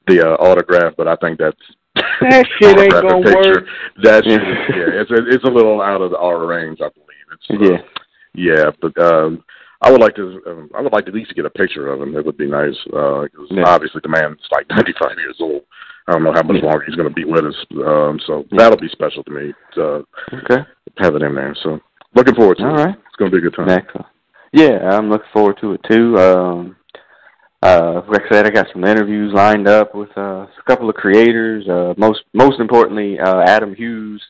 the 0.08 0.22
uh, 0.26 0.34
autograph, 0.36 0.94
but 0.98 1.08
I 1.08 1.16
think 1.18 1.38
that's 1.40 1.58
That 2.22 2.46
shit 2.60 2.78
ain't 2.80 2.92
gonna 2.92 3.22
picture. 3.22 3.62
work. 3.62 3.66
That 4.04 4.24
shit, 4.24 4.42
yeah, 4.76 5.02
it's 5.02 5.12
a, 5.12 5.28
it's 5.28 5.44
a 5.44 5.50
little 5.52 5.82
out 5.82 6.02
of 6.02 6.14
our 6.14 6.46
range, 6.48 6.80
I 6.82 6.90
believe. 6.90 7.28
It's 7.34 7.46
uh, 7.52 7.74
Yeah. 7.74 7.82
yeah, 8.34 8.72
but 8.82 8.98
um, 9.02 9.44
I 9.82 9.92
would 9.92 10.02
like 10.02 10.16
to 10.16 10.42
um, 10.48 10.70
I 10.76 10.82
would 10.82 10.94
like 10.94 11.06
to 11.06 11.10
at 11.12 11.16
least 11.16 11.36
get 11.36 11.46
a 11.46 11.50
picture 11.50 11.88
of 11.92 12.02
him. 12.02 12.16
It 12.16 12.26
would 12.26 12.38
be 12.38 12.48
nice 12.48 12.76
uh 12.94 13.24
Yeah. 13.52 13.64
obviously 13.66 14.02
the 14.02 14.10
man's 14.10 14.40
like 14.52 14.68
95 14.70 15.18
years 15.18 15.38
old. 15.40 15.62
I 16.08 16.14
don't 16.14 16.24
know 16.24 16.34
how 16.34 16.42
much 16.44 16.58
Yeah. 16.64 16.70
longer 16.70 16.86
he's 16.88 16.96
going 16.96 17.08
to 17.10 17.14
be 17.14 17.26
with 17.26 17.46
us. 17.46 17.56
Um, 17.86 18.20
so 18.26 18.46
Yeah. 18.52 18.58
that'll 18.64 18.80
be 18.80 18.90
special 18.90 19.24
to 19.26 19.32
me 19.32 19.54
to 19.76 20.06
Okay. 20.34 20.64
have 20.98 21.16
it 21.16 21.22
in 21.22 21.36
there. 21.36 21.56
So 21.62 21.80
looking 22.16 22.34
forward 22.36 22.58
to 22.58 22.64
All 22.66 22.80
it. 22.80 22.84
right. 22.84 22.96
It's 23.08 23.16
going 23.18 23.30
to 23.32 23.36
be 23.40 23.46
a 23.46 23.50
good 23.50 23.56
time. 23.56 23.70
Excellent. 23.70 24.08
Yeah, 24.52 24.80
I'm 24.92 25.10
looking 25.10 25.28
forward 25.32 25.58
to 25.62 25.74
it 25.74 25.82
too. 25.90 26.18
Um, 26.18 26.76
uh, 27.62 28.02
like 28.08 28.24
I 28.26 28.30
said, 28.32 28.48
I 28.48 28.50
got 28.50 28.68
some 28.72 28.84
interviews 28.86 29.34
lined 29.34 29.68
up 29.68 29.94
with 29.94 30.10
uh, 30.18 30.48
a 30.48 30.64
couple 30.66 30.90
of 30.90 30.96
creators. 30.96 31.68
Uh, 31.68 31.94
most 31.98 32.24
most 32.34 32.60
importantly, 32.60 33.20
uh, 33.20 33.42
Adam 33.42 33.76
Hughes, 33.76 34.24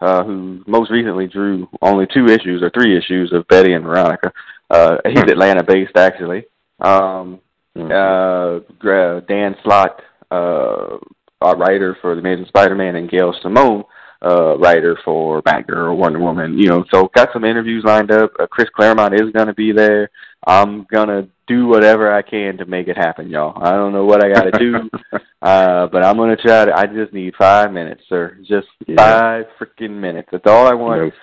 uh, 0.00 0.24
who 0.24 0.62
most 0.66 0.90
recently 0.90 1.26
drew 1.26 1.68
only 1.80 2.06
two 2.12 2.26
issues 2.26 2.62
or 2.62 2.70
three 2.70 2.96
issues 2.96 3.32
of 3.32 3.46
Betty 3.48 3.72
and 3.72 3.84
Veronica. 3.84 4.32
Uh, 4.68 4.96
he's 5.06 5.22
Atlanta 5.22 5.62
based 5.62 5.96
actually. 5.96 6.44
Um, 6.80 7.40
Mhm. 7.76 7.90
uh, 7.90 9.20
Dan 9.20 9.56
Slott, 9.62 10.02
uh, 10.30 10.98
a 11.40 11.56
writer 11.56 11.94
for 12.02 12.14
the 12.14 12.20
Amazing 12.20 12.46
Spider-Man, 12.46 12.96
and 12.96 13.10
Gail 13.10 13.32
Simone, 13.40 13.84
uh, 14.24 14.56
writer 14.58 14.96
for 15.04 15.42
Batgirl, 15.42 15.96
Wonder 15.96 16.18
Woman. 16.20 16.58
You 16.58 16.68
know, 16.68 16.84
so 16.92 17.10
got 17.14 17.30
some 17.32 17.44
interviews 17.44 17.84
lined 17.84 18.10
up. 18.10 18.32
Uh, 18.38 18.46
Chris 18.46 18.68
Claremont 18.74 19.14
is 19.14 19.30
going 19.32 19.48
to 19.48 19.54
be 19.54 19.72
there. 19.72 20.10
I'm 20.44 20.86
gonna 20.92 21.28
do 21.46 21.66
whatever 21.68 22.12
I 22.12 22.22
can 22.22 22.56
to 22.58 22.64
make 22.66 22.88
it 22.88 22.96
happen, 22.96 23.30
y'all. 23.30 23.62
I 23.62 23.70
don't 23.70 23.92
know 23.92 24.04
what 24.04 24.24
I 24.24 24.32
got 24.32 24.42
to 24.50 24.58
do, 24.58 24.74
uh, 25.42 25.86
but 25.86 26.04
I'm 26.04 26.16
gonna 26.16 26.36
try 26.36 26.64
to. 26.64 26.76
I 26.76 26.86
just 26.86 27.12
need 27.12 27.34
five 27.38 27.72
minutes, 27.72 28.02
sir. 28.08 28.36
Just 28.42 28.66
Yeah. 28.88 28.96
five 28.96 29.44
freaking 29.60 30.00
minutes. 30.00 30.28
That's 30.32 30.46
all 30.48 30.66
I 30.66 30.74
want, 30.74 31.14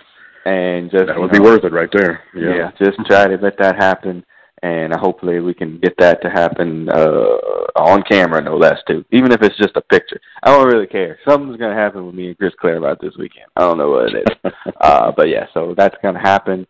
and 0.46 0.90
just 0.90 1.08
that 1.08 1.16
you 1.16 1.22
would 1.22 1.32
be 1.32 1.40
worth 1.40 1.66
it 1.66 1.74
right 1.74 1.90
there. 1.92 2.24
yeah. 2.34 2.72
just 2.82 2.98
try 3.08 3.28
to 3.28 3.36
let 3.42 3.58
that 3.58 3.76
happen. 3.76 4.24
And 4.62 4.94
hopefully 4.94 5.40
we 5.40 5.54
can 5.54 5.80
get 5.80 5.96
that 6.00 6.22
to 6.22 6.30
happen 6.30 6.90
uh, 6.90 7.38
on 7.76 8.04
camera, 8.04 8.42
no 8.42 8.58
less, 8.58 8.80
too. 8.88 9.06
Even 9.12 9.32
if 9.32 9.42
it's 9.42 9.58
just 9.58 9.76
a 9.76 9.82
picture, 9.82 10.20
I 10.44 10.52
don't 10.52 10.68
really 10.68 10.88
care. 10.88 11.18
Something's 11.28 11.58
gonna 11.58 11.76
happen 11.76 12.06
with 12.06 12.16
me 12.16 12.28
and 12.28 12.38
Chris 12.38 12.54
Claremont 12.60 13.00
this 13.02 13.16
weekend. 13.18 13.46
I 13.56 13.62
don't 13.62 13.78
know 13.78 13.90
what 13.90 14.14
it 14.14 14.28
is, 14.44 14.52
uh, 14.82 15.12
but 15.16 15.30
yeah, 15.30 15.46
so 15.54 15.74
that's 15.78 15.96
gonna 16.04 16.20
happen 16.20 16.68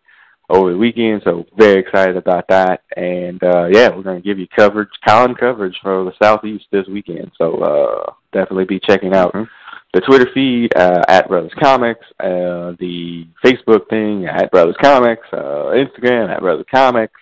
over 0.48 0.72
the 0.72 0.78
weekend. 0.78 1.22
So 1.24 1.46
very 1.56 1.80
excited 1.80 2.16
about 2.16 2.46
that, 2.48 2.82
and 2.96 3.42
uh, 3.42 3.66
yeah, 3.66 3.88
we're 3.88 4.02
gonna 4.02 4.20
give 4.20 4.38
you 4.38 4.46
coverage, 4.54 4.88
con 5.06 5.34
coverage 5.34 5.76
for 5.82 6.04
the 6.04 6.12
Southeast 6.22 6.66
this 6.70 6.86
weekend. 6.86 7.30
So 7.38 7.56
uh, 7.56 8.12
definitely 8.32 8.66
be 8.66 8.80
checking 8.80 9.14
out. 9.14 9.32
Mhm. 9.32 9.48
The 9.92 10.00
Twitter 10.02 10.28
feed 10.32 10.76
uh, 10.76 11.02
at 11.08 11.26
Brothers 11.26 11.52
Comics, 11.60 12.06
uh, 12.20 12.78
the 12.78 13.26
Facebook 13.44 13.88
thing 13.90 14.26
at 14.26 14.48
Brothers 14.52 14.76
Comics, 14.80 15.26
uh, 15.32 15.72
Instagram 15.74 16.30
at 16.32 16.40
Brothers 16.40 16.66
Comics, 16.72 17.20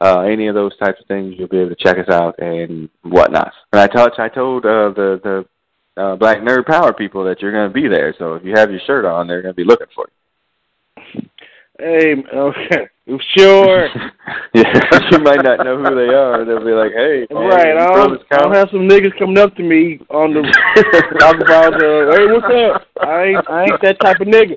uh, 0.00 0.20
any 0.20 0.48
of 0.48 0.54
those 0.54 0.76
types 0.76 1.00
of 1.00 1.06
things, 1.06 1.34
you'll 1.38 1.48
be 1.48 1.58
able 1.58 1.70
to 1.70 1.76
check 1.76 1.98
us 1.98 2.08
out 2.08 2.34
and 2.38 2.88
whatnot. 3.02 3.52
And 3.72 3.80
I 3.80 3.86
touch, 3.86 4.14
I 4.18 4.28
told 4.28 4.64
uh, 4.64 4.90
the 4.90 5.20
the 5.22 5.46
uh, 5.96 6.16
Black 6.16 6.38
Nerd 6.38 6.66
Power 6.66 6.92
people 6.92 7.24
that 7.24 7.40
you're 7.40 7.52
going 7.52 7.68
to 7.68 7.74
be 7.74 7.88
there. 7.88 8.14
So 8.18 8.34
if 8.34 8.44
you 8.44 8.52
have 8.56 8.70
your 8.70 8.80
shirt 8.86 9.04
on, 9.04 9.26
they're 9.26 9.42
going 9.42 9.54
to 9.54 9.56
be 9.56 9.64
looking 9.64 9.86
for 9.94 10.06
you. 10.08 10.14
Hey, 11.78 12.14
okay, 12.32 12.88
sure. 13.36 13.88
yeah, 14.54 14.80
you 15.10 15.18
might 15.18 15.42
not 15.42 15.64
know 15.64 15.78
who 15.78 15.94
they 15.94 16.14
are. 16.14 16.44
They'll 16.44 16.64
be 16.64 16.72
like, 16.72 16.92
"Hey, 16.92 17.26
man, 17.30 17.48
right, 17.48 17.76
I'll, 17.76 18.16
I'll 18.32 18.52
have 18.52 18.68
some 18.70 18.88
niggas 18.88 19.18
coming 19.18 19.38
up 19.38 19.56
to 19.56 19.62
me 19.62 19.98
on 20.10 20.34
the 20.34 20.42
talk 21.18 21.36
about 21.40 21.74
uh, 21.74 22.12
hey, 22.14 22.26
what's 22.32 22.46
up? 22.46 22.86
I 23.00 23.24
ain't 23.24 23.50
I 23.50 23.62
ain't 23.64 23.82
that 23.82 23.98
type 24.00 24.20
of 24.20 24.28
nigga. 24.28 24.56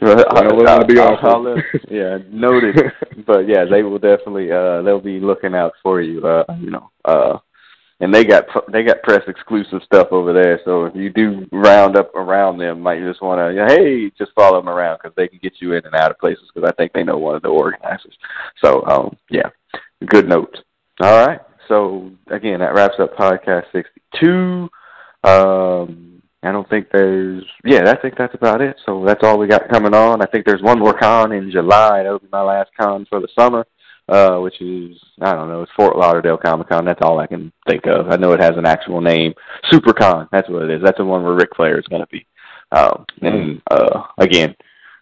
Well, 0.00 0.24
I 0.30 0.42
don't 0.42 0.56
want 0.56 0.80
to 0.80 0.86
be 0.86 0.98
I'll- 0.98 1.14
awful. 1.14 1.28
I'll 1.30 1.42
let- 1.42 1.64
yeah, 1.90 2.18
noted. 2.30 2.76
but 3.26 3.46
yeah, 3.48 3.64
they 3.64 3.82
will 3.82 3.98
definitely 3.98 4.50
uh 4.50 4.82
they'll 4.82 5.00
be 5.00 5.20
looking 5.20 5.54
out 5.54 5.72
for 5.82 6.00
you. 6.00 6.26
Uh, 6.26 6.44
you 6.58 6.70
know, 6.70 6.90
uh, 7.04 7.38
and 8.00 8.14
they 8.14 8.24
got 8.24 8.44
they 8.72 8.82
got 8.82 9.02
press 9.02 9.22
exclusive 9.28 9.82
stuff 9.84 10.08
over 10.10 10.32
there. 10.32 10.58
So 10.64 10.86
if 10.86 10.94
you 10.96 11.10
do 11.10 11.46
round 11.52 11.96
up 11.96 12.14
around 12.14 12.56
them, 12.58 12.80
might 12.80 13.00
just 13.00 13.20
want 13.20 13.40
to 13.56 13.66
hey, 13.66 14.10
just 14.16 14.32
follow 14.34 14.58
them 14.58 14.70
around 14.70 14.98
because 15.02 15.14
they 15.16 15.28
can 15.28 15.38
get 15.42 15.54
you 15.60 15.74
in 15.74 15.84
and 15.84 15.94
out 15.94 16.10
of 16.10 16.18
places 16.18 16.44
because 16.54 16.66
I 16.68 16.72
think 16.76 16.92
they 16.92 17.04
know 17.04 17.18
one 17.18 17.34
of 17.36 17.42
the 17.42 17.48
organizers. 17.48 18.16
So 18.64 18.82
um, 18.86 19.16
yeah, 19.28 19.50
good 20.06 20.26
note. 20.28 20.56
All 21.00 21.26
right. 21.26 21.40
So 21.68 22.10
again, 22.28 22.60
that 22.60 22.74
wraps 22.74 22.94
up 22.98 23.14
podcast 23.16 23.64
sixty 23.70 24.00
two. 24.18 24.70
Um, 25.22 26.19
I 26.42 26.52
don't 26.52 26.68
think 26.70 26.88
there's 26.90 27.44
yeah, 27.64 27.90
I 27.90 28.00
think 28.00 28.16
that's 28.16 28.34
about 28.34 28.62
it. 28.62 28.76
So 28.86 29.04
that's 29.04 29.22
all 29.22 29.38
we 29.38 29.46
got 29.46 29.68
coming 29.68 29.94
on. 29.94 30.22
I 30.22 30.26
think 30.26 30.46
there's 30.46 30.62
one 30.62 30.78
more 30.78 30.98
con 30.98 31.32
in 31.32 31.50
July. 31.50 32.02
That'll 32.02 32.18
be 32.18 32.28
my 32.32 32.40
last 32.40 32.70
con 32.80 33.06
for 33.10 33.20
the 33.20 33.28
summer, 33.38 33.66
uh, 34.08 34.38
which 34.38 34.60
is 34.62 34.96
I 35.20 35.34
don't 35.34 35.48
know, 35.48 35.62
it's 35.62 35.72
Fort 35.76 35.96
Lauderdale 35.96 36.38
Comic 36.38 36.70
Con. 36.70 36.86
That's 36.86 37.02
all 37.02 37.20
I 37.20 37.26
can 37.26 37.52
think 37.68 37.86
of. 37.86 38.08
I 38.08 38.16
know 38.16 38.32
it 38.32 38.40
has 38.40 38.56
an 38.56 38.64
actual 38.64 39.02
name. 39.02 39.34
SuperCon, 39.70 40.28
that's 40.32 40.48
what 40.48 40.62
it 40.62 40.70
is. 40.70 40.82
That's 40.82 40.96
the 40.96 41.04
one 41.04 41.22
where 41.22 41.34
Ric 41.34 41.50
Flair 41.54 41.78
is 41.78 41.86
gonna 41.88 42.06
be. 42.06 42.26
Um 42.72 43.04
and 43.20 43.60
uh 43.70 44.04
again, 44.16 44.54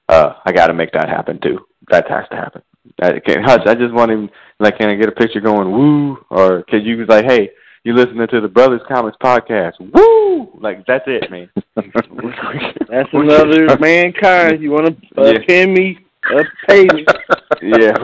uh 0.09 0.35
I 0.45 0.51
gotta 0.51 0.75
make 0.75 0.93
that 0.93 1.09
happen 1.09 1.41
too. 1.41 1.59
That 1.89 2.11
has 2.11 2.25
to 2.31 2.37
happen. 2.37 2.63
I 3.01 3.21
can't 3.21 3.45
Hutch, 3.45 3.67
I 3.67 3.75
just 3.75 3.95
want 3.95 4.11
him 4.11 4.29
like 4.59 4.79
can 4.79 4.91
I 4.91 4.97
get 4.97 5.09
a 5.09 5.13
picture 5.13 5.41
going 5.41 5.71
woo 5.71 6.19
or 6.31 6.65
could 6.65 6.85
you 6.85 6.97
be 6.97 7.05
like, 7.05 7.27
hey, 7.27 7.51
you 7.89 7.95
listening 7.95 8.29
to 8.29 8.41
the 8.43 8.49
Brothers 8.49 8.83
Comics 8.87 9.17
podcast. 9.23 9.73
Woo! 9.81 10.51
Like 10.61 10.85
that's 10.87 11.05
it, 11.07 11.31
man. 11.31 11.49
That's 12.91 13.09
another 13.13 13.79
mankind. 13.79 14.63
You 14.63 14.73
want 14.73 14.87
to 15.15 15.21
uh, 15.23 15.31
Yeah. 15.33 15.39
pin 15.47 15.73
me? 15.73 15.99
Uh, 16.31 16.43
pay 16.69 16.83
me. 16.93 17.07
yeah, 17.63 17.95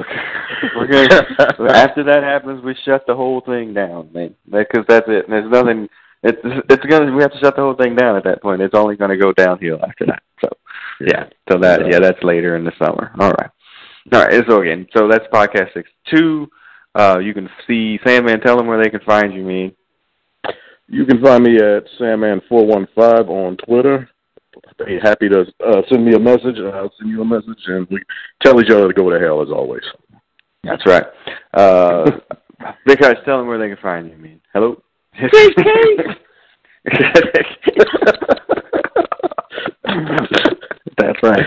we're 0.77 0.87
gonna. 0.87 1.73
after 1.75 2.03
that 2.05 2.23
happens, 2.23 2.65
we 2.65 2.75
shut 2.85 3.05
the 3.07 3.15
whole 3.15 3.43
thing 3.43 3.75
down, 3.75 4.09
man. 4.15 4.35
Because 4.51 4.85
that's 4.89 5.07
it. 5.09 5.27
There's 5.29 5.51
nothing. 5.51 5.89
It's 6.23 6.39
it's 6.71 6.85
gonna. 6.87 7.13
We 7.13 7.23
have 7.23 7.33
to 7.33 7.39
shut 7.41 7.57
the 7.57 7.63
whole 7.63 7.75
thing 7.75 7.95
down 7.95 8.17
at 8.17 8.25
that 8.25 8.41
point. 8.41 8.63
It's 8.63 8.75
only 8.75 8.97
gonna 8.97 9.19
go 9.19 9.33
downhill 9.33 9.81
after 9.87 10.07
that. 10.07 10.23
So 10.41 10.49
yeah. 11.01 11.25
So 11.51 11.59
that 11.59 11.81
yeah, 11.91 11.99
that's 11.99 12.23
later 12.23 12.57
in 12.57 12.65
the 12.65 12.73
summer. 12.79 13.11
All 13.21 13.33
right. 13.33 13.51
All 14.13 14.23
right. 14.25 14.45
So 14.49 14.63
again, 14.63 14.87
so 14.97 15.09
that's 15.09 15.27
podcast 15.33 15.75
six 15.75 15.91
two. 16.11 16.49
Uh, 16.95 17.19
you 17.19 17.35
can 17.35 17.49
see 17.67 17.99
Sandman. 18.07 18.41
Tell 18.41 18.57
them 18.57 18.67
where 18.67 18.83
they 18.83 18.91
can 18.91 19.01
find 19.01 19.35
you, 19.35 19.43
man. 19.43 19.73
You 20.89 21.05
can 21.07 21.21
find 21.23 21.43
me 21.43 21.57
at 21.57 21.87
Sandman415 21.99 23.29
on 23.29 23.57
Twitter. 23.57 24.09
Be 24.87 24.99
happy 25.03 25.29
to 25.29 25.45
uh, 25.67 25.83
send 25.91 26.05
me 26.05 26.15
a 26.15 26.19
message, 26.19 26.59
and 26.59 26.69
I'll 26.69 26.93
send 26.99 27.11
you 27.11 27.23
a 27.23 27.25
message, 27.25 27.59
and 27.67 27.87
we 27.91 28.01
tell 28.43 28.61
each 28.61 28.71
other 28.71 28.89
to 28.89 28.95
go 28.95 29.11
to 29.11 29.19
hell 29.19 29.43
as 29.43 29.49
always. 29.49 29.83
That's 30.63 30.87
right. 30.87 31.05
Uh, 31.53 32.11
because 32.87 33.17
tell 33.25 33.39
them 33.39 33.49
where 33.49 33.59
they 33.59 33.69
can 33.69 33.83
find 33.83 34.11
you, 34.11 34.17
man. 34.17 34.41
Hello. 34.53 34.83
That's 40.97 41.23
right. 41.23 41.45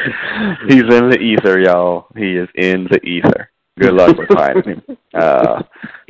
He's 0.68 0.84
in 0.84 1.10
the 1.10 1.19
ether, 1.19 1.60
y'all. 1.60 2.07
He 2.15 2.36
is 2.36 2.49
in 2.56 2.88
the 2.90 2.99
ether. 3.03 3.49
Good 3.78 3.94
luck 3.94 4.18
with 4.18 4.30
finding 4.30 4.64
him. 4.76 4.98
Uh, 5.14 5.64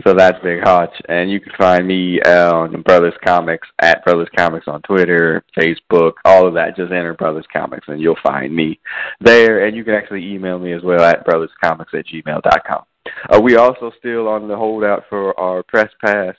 so 0.06 0.14
that's 0.14 0.38
Big 0.44 0.60
Hutch. 0.62 0.94
And 1.08 1.32
you 1.32 1.40
can 1.40 1.54
find 1.58 1.88
me 1.88 2.20
on 2.24 2.82
Brothers 2.82 3.14
Comics 3.26 3.66
at 3.80 4.04
Brothers 4.04 4.28
Comics 4.36 4.68
on 4.68 4.82
Twitter, 4.82 5.46
Facebook, 5.58 6.14
all 6.26 6.46
of 6.46 6.56
that. 6.56 6.76
Just 6.76 6.92
enter 6.92 7.14
Brothers 7.14 7.46
Comics 7.54 7.88
and 7.88 8.02
you'll 8.02 8.18
find 8.22 8.54
me 8.54 8.82
there. 9.22 9.66
And 9.66 9.78
you 9.78 9.86
can 9.86 9.94
actually 9.94 10.30
email 10.30 10.60
me 10.60 10.74
as 10.74 10.82
well 10.84 11.04
at 11.04 11.26
brotherscomics 11.26 11.94
at 11.94 12.06
gmail.com. 12.08 12.84
Uh, 13.30 13.40
we 13.42 13.56
also 13.56 13.92
still 13.98 14.28
on 14.28 14.50
the 14.50 14.58
holdout 14.58 15.04
for 15.08 15.40
our 15.40 15.64
press 15.64 15.92
pass 16.04 16.36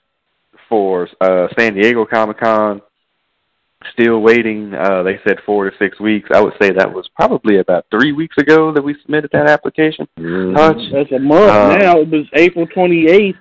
for 0.69 1.09
uh, 1.23 1.47
San 1.59 1.73
Diego 1.73 2.05
Comic 2.05 2.39
Con. 2.41 2.83
Still 3.93 4.21
waiting. 4.21 4.75
Uh, 4.75 5.03
they 5.05 5.21
said 5.27 5.39
four 5.47 5.71
to 5.71 5.77
six 5.79 6.01
weeks. 6.01 6.29
I 6.35 6.41
would 6.41 6.55
say 6.61 6.71
that 6.73 6.93
was 6.93 7.09
probably 7.15 7.59
about 7.59 7.87
three 7.91 8.13
weeks 8.13 8.37
ago 8.37 8.73
that 8.73 8.83
we 8.83 8.97
submitted 9.03 9.31
that 9.33 9.49
application. 9.49 10.09
Hutch. 10.19 10.79
That's 10.93 11.13
a 11.13 11.19
month 11.21 11.51
Uh, 11.51 11.77
now. 11.79 12.01
It 12.01 12.09
was 12.11 12.27
April 12.35 12.67
28th. 12.67 13.37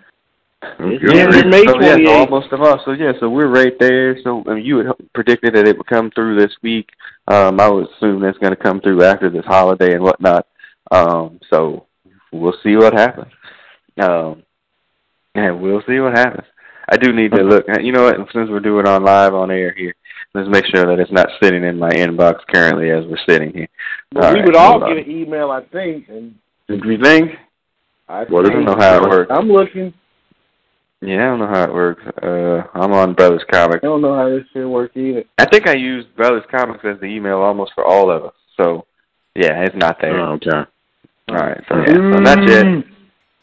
It's 0.61 0.81
Okay. 0.81 0.97
January, 1.07 1.43
May 1.49 1.65
so, 1.65 1.80
yeah, 1.81 1.93
so 1.93 1.97
28th. 1.99 2.18
almost 2.31 2.51
a 2.53 2.57
month. 2.57 2.81
So 2.85 2.91
yeah, 2.91 3.11
so 3.19 3.30
we're 3.30 3.47
right 3.47 3.77
there. 3.80 4.19
So 4.23 4.43
I 4.47 4.55
mean, 4.55 4.65
you 4.65 4.77
had 4.77 4.88
predicted 5.14 5.55
that 5.55 5.68
it 5.68 5.77
would 5.77 5.88
come 5.88 6.11
through 6.11 6.39
this 6.39 6.55
week. 6.61 6.89
Um, 7.27 7.59
I 7.59 7.69
would 7.69 7.88
assume 7.89 8.22
that's 8.22 8.38
going 8.39 8.55
to 8.55 8.61
come 8.64 8.80
through 8.81 9.03
after 9.03 9.30
this 9.30 9.45
holiday 9.45 9.93
and 9.93 10.03
whatnot. 10.03 10.45
Um, 10.91 11.39
so 11.51 11.85
we'll 12.31 12.55
see 12.64 12.76
what 12.76 12.93
happens. 12.93 13.31
Um, 13.99 14.43
and 15.35 15.61
we'll 15.61 15.84
see 15.88 15.99
what 15.99 16.18
happens. 16.18 16.47
I 16.89 16.97
do 16.97 17.11
need 17.14 17.31
to 17.34 17.43
look. 17.43 17.65
You 17.81 17.91
know 17.91 18.03
what? 18.03 18.15
Since 18.34 18.49
we're 18.49 18.59
doing 18.59 18.85
it 18.85 18.88
on 18.88 19.03
live 19.03 19.34
on 19.34 19.51
air 19.51 19.73
here, 19.76 19.93
let's 20.34 20.49
make 20.49 20.65
sure 20.73 20.85
that 20.85 20.99
it's 20.99 21.11
not 21.11 21.27
sitting 21.41 21.64
in 21.64 21.77
my 21.77 21.89
inbox 21.89 22.39
currently 22.53 22.91
as 22.91 23.03
we're 23.05 23.18
sitting 23.27 23.51
here. 23.53 23.68
But 24.11 24.26
All 24.26 24.34
we 24.34 24.39
right, 24.39 24.45
would 24.45 24.55
all 24.55 24.72
hold 24.72 24.84
on. 24.84 24.95
get 24.95 25.05
an 25.05 25.11
email, 25.11 25.51
I 25.51 25.64
think. 25.65 26.07
And 26.09 26.35
Do 26.68 26.80
you 26.89 26.97
think? 27.01 27.31
I 28.07 28.23
What 28.26 28.45
is 28.45 28.51
I 28.51 28.53
don't 28.53 28.65
know 28.65 28.77
how 28.80 29.03
it 29.03 29.09
works. 29.09 29.31
I'm 29.34 29.49
looking. 29.49 29.93
Yeah, 31.01 31.15
I 31.15 31.30
don't 31.30 31.39
know 31.39 31.47
how 31.47 31.64
it 31.64 31.73
works. 31.73 32.01
Uh, 32.23 32.64
I'm 32.73 32.93
on 32.93 33.14
Brothers 33.14 33.43
Comics. 33.51 33.84
I 33.84 33.88
don't 33.88 34.01
know 34.01 34.15
how 34.15 34.30
this 34.30 34.45
shit 34.53 34.68
works 34.68 34.95
either. 34.95 35.23
I 35.38 35.45
think 35.45 35.68
I 35.68 35.73
used 35.76 36.15
Brothers 36.15 36.43
Comics 36.49 36.84
as 36.85 36.99
the 36.99 37.05
email 37.05 37.38
almost 37.39 37.73
for 37.76 37.85
all 37.85 38.09
of 38.09 38.23
us. 38.26 38.34
So, 38.59 38.85
yeah, 39.35 39.61
it's 39.64 39.76
not 39.76 39.97
there. 40.01 40.18
Oh, 40.19 40.34
okay. 40.34 40.49
all 41.30 41.35
right, 41.35 41.61
so 41.69 41.77
yeah, 41.80 42.14
so 42.15 42.23
that's 42.23 42.41
it. 42.51 42.85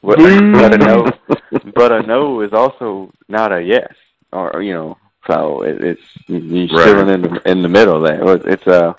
But, 0.04 0.18
but 0.18 0.74
a 0.74 0.78
no, 0.78 1.10
but 1.74 1.92
a 1.92 2.02
no 2.02 2.40
is 2.42 2.52
also 2.52 3.10
not 3.28 3.52
a 3.52 3.62
yes, 3.62 3.92
or 4.32 4.60
you 4.62 4.74
know, 4.74 4.98
so 5.26 5.62
it, 5.62 5.82
it's 5.82 6.02
you're 6.26 6.68
still 6.68 7.04
Right. 7.04 7.08
in 7.14 7.22
the 7.22 7.40
in 7.50 7.62
the 7.62 7.68
middle 7.68 8.00
there. 8.00 8.22
What- 8.24 8.46
It's 8.46 8.66
uh, 8.66 8.92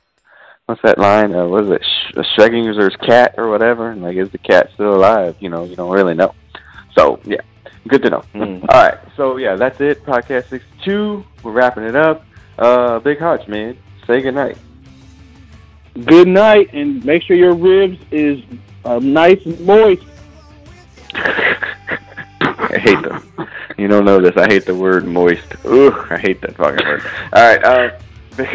what's 0.66 0.82
that 0.82 0.98
line? 0.98 1.34
Uh, 1.36 1.46
what 1.48 1.66
is 1.66 1.72
it? 1.72 1.84
Sh- 1.84 2.18
Schrodinger's 2.36 2.96
cat 2.98 3.36
or 3.38 3.50
whatever? 3.50 3.92
And, 3.92 4.02
Like, 4.02 4.18
is 4.18 4.30
the 4.32 4.40
cat 4.40 4.70
still 4.74 4.96
alive? 4.96 5.36
You 5.40 5.50
know, 5.50 5.64
you 5.64 5.76
don't 5.76 5.92
really 5.92 6.16
know. 6.16 6.34
So 6.98 7.20
yeah, 7.26 7.42
good 7.88 8.02
to 8.04 8.10
know. 8.10 8.24
Mm. 8.34 8.66
All 8.70 8.84
right, 8.84 8.98
so 9.16 9.38
yeah, 9.38 9.56
that's 9.56 9.80
it. 9.82 10.04
Podcast 10.06 10.50
sixty-two. 10.50 11.24
We're 11.44 11.52
wrapping 11.52 11.84
it 11.84 11.96
up. 11.96 12.26
Uh, 12.58 13.00
Big 13.00 13.20
Hutch, 13.20 13.48
man, 13.48 13.78
say 14.08 14.22
good 14.22 14.34
night. 14.36 14.58
Good 16.06 16.28
night, 16.28 16.74
and 16.74 17.04
make 17.06 17.22
sure 17.24 17.36
your 17.38 17.54
ribs 17.54 18.00
is 18.12 18.42
uh, 18.84 19.00
nice 19.00 19.46
and 19.46 19.60
moist. 19.62 20.04
I 21.18 22.78
hate 22.80 23.02
them. 23.02 23.24
You 23.78 23.88
don't 23.88 24.06
know 24.06 24.20
this. 24.22 24.36
I 24.38 24.48
hate 24.48 24.66
the 24.66 24.76
word 24.76 25.06
moist. 25.06 25.46
Ugh, 25.66 26.08
I 26.10 26.18
hate 26.18 26.42
that 26.42 26.56
fucking 26.56 26.86
word. 26.86 27.04
All 27.34 27.44
right, 27.44 27.64
uh, 27.64 28.00
Big 28.38 28.48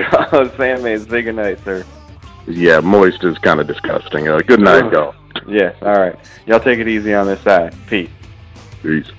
Sandman, 0.56 1.08
say 1.08 1.22
goodnight, 1.22 1.58
sir. 1.64 1.84
Yeah, 2.46 2.80
moist 2.80 3.22
is 3.24 3.38
kind 3.38 3.60
of 3.60 3.66
disgusting. 3.66 4.28
Uh, 4.28 4.38
good 4.38 4.60
night, 4.60 4.92
y'all. 4.92 5.14
Yes, 5.46 5.74
all 5.82 5.98
right. 5.98 6.16
Y'all 6.46 6.60
take 6.60 6.78
it 6.78 6.88
easy 6.88 7.14
on 7.14 7.26
this 7.26 7.40
side. 7.42 7.74
Peace. 7.86 8.10
Peace. 8.82 9.10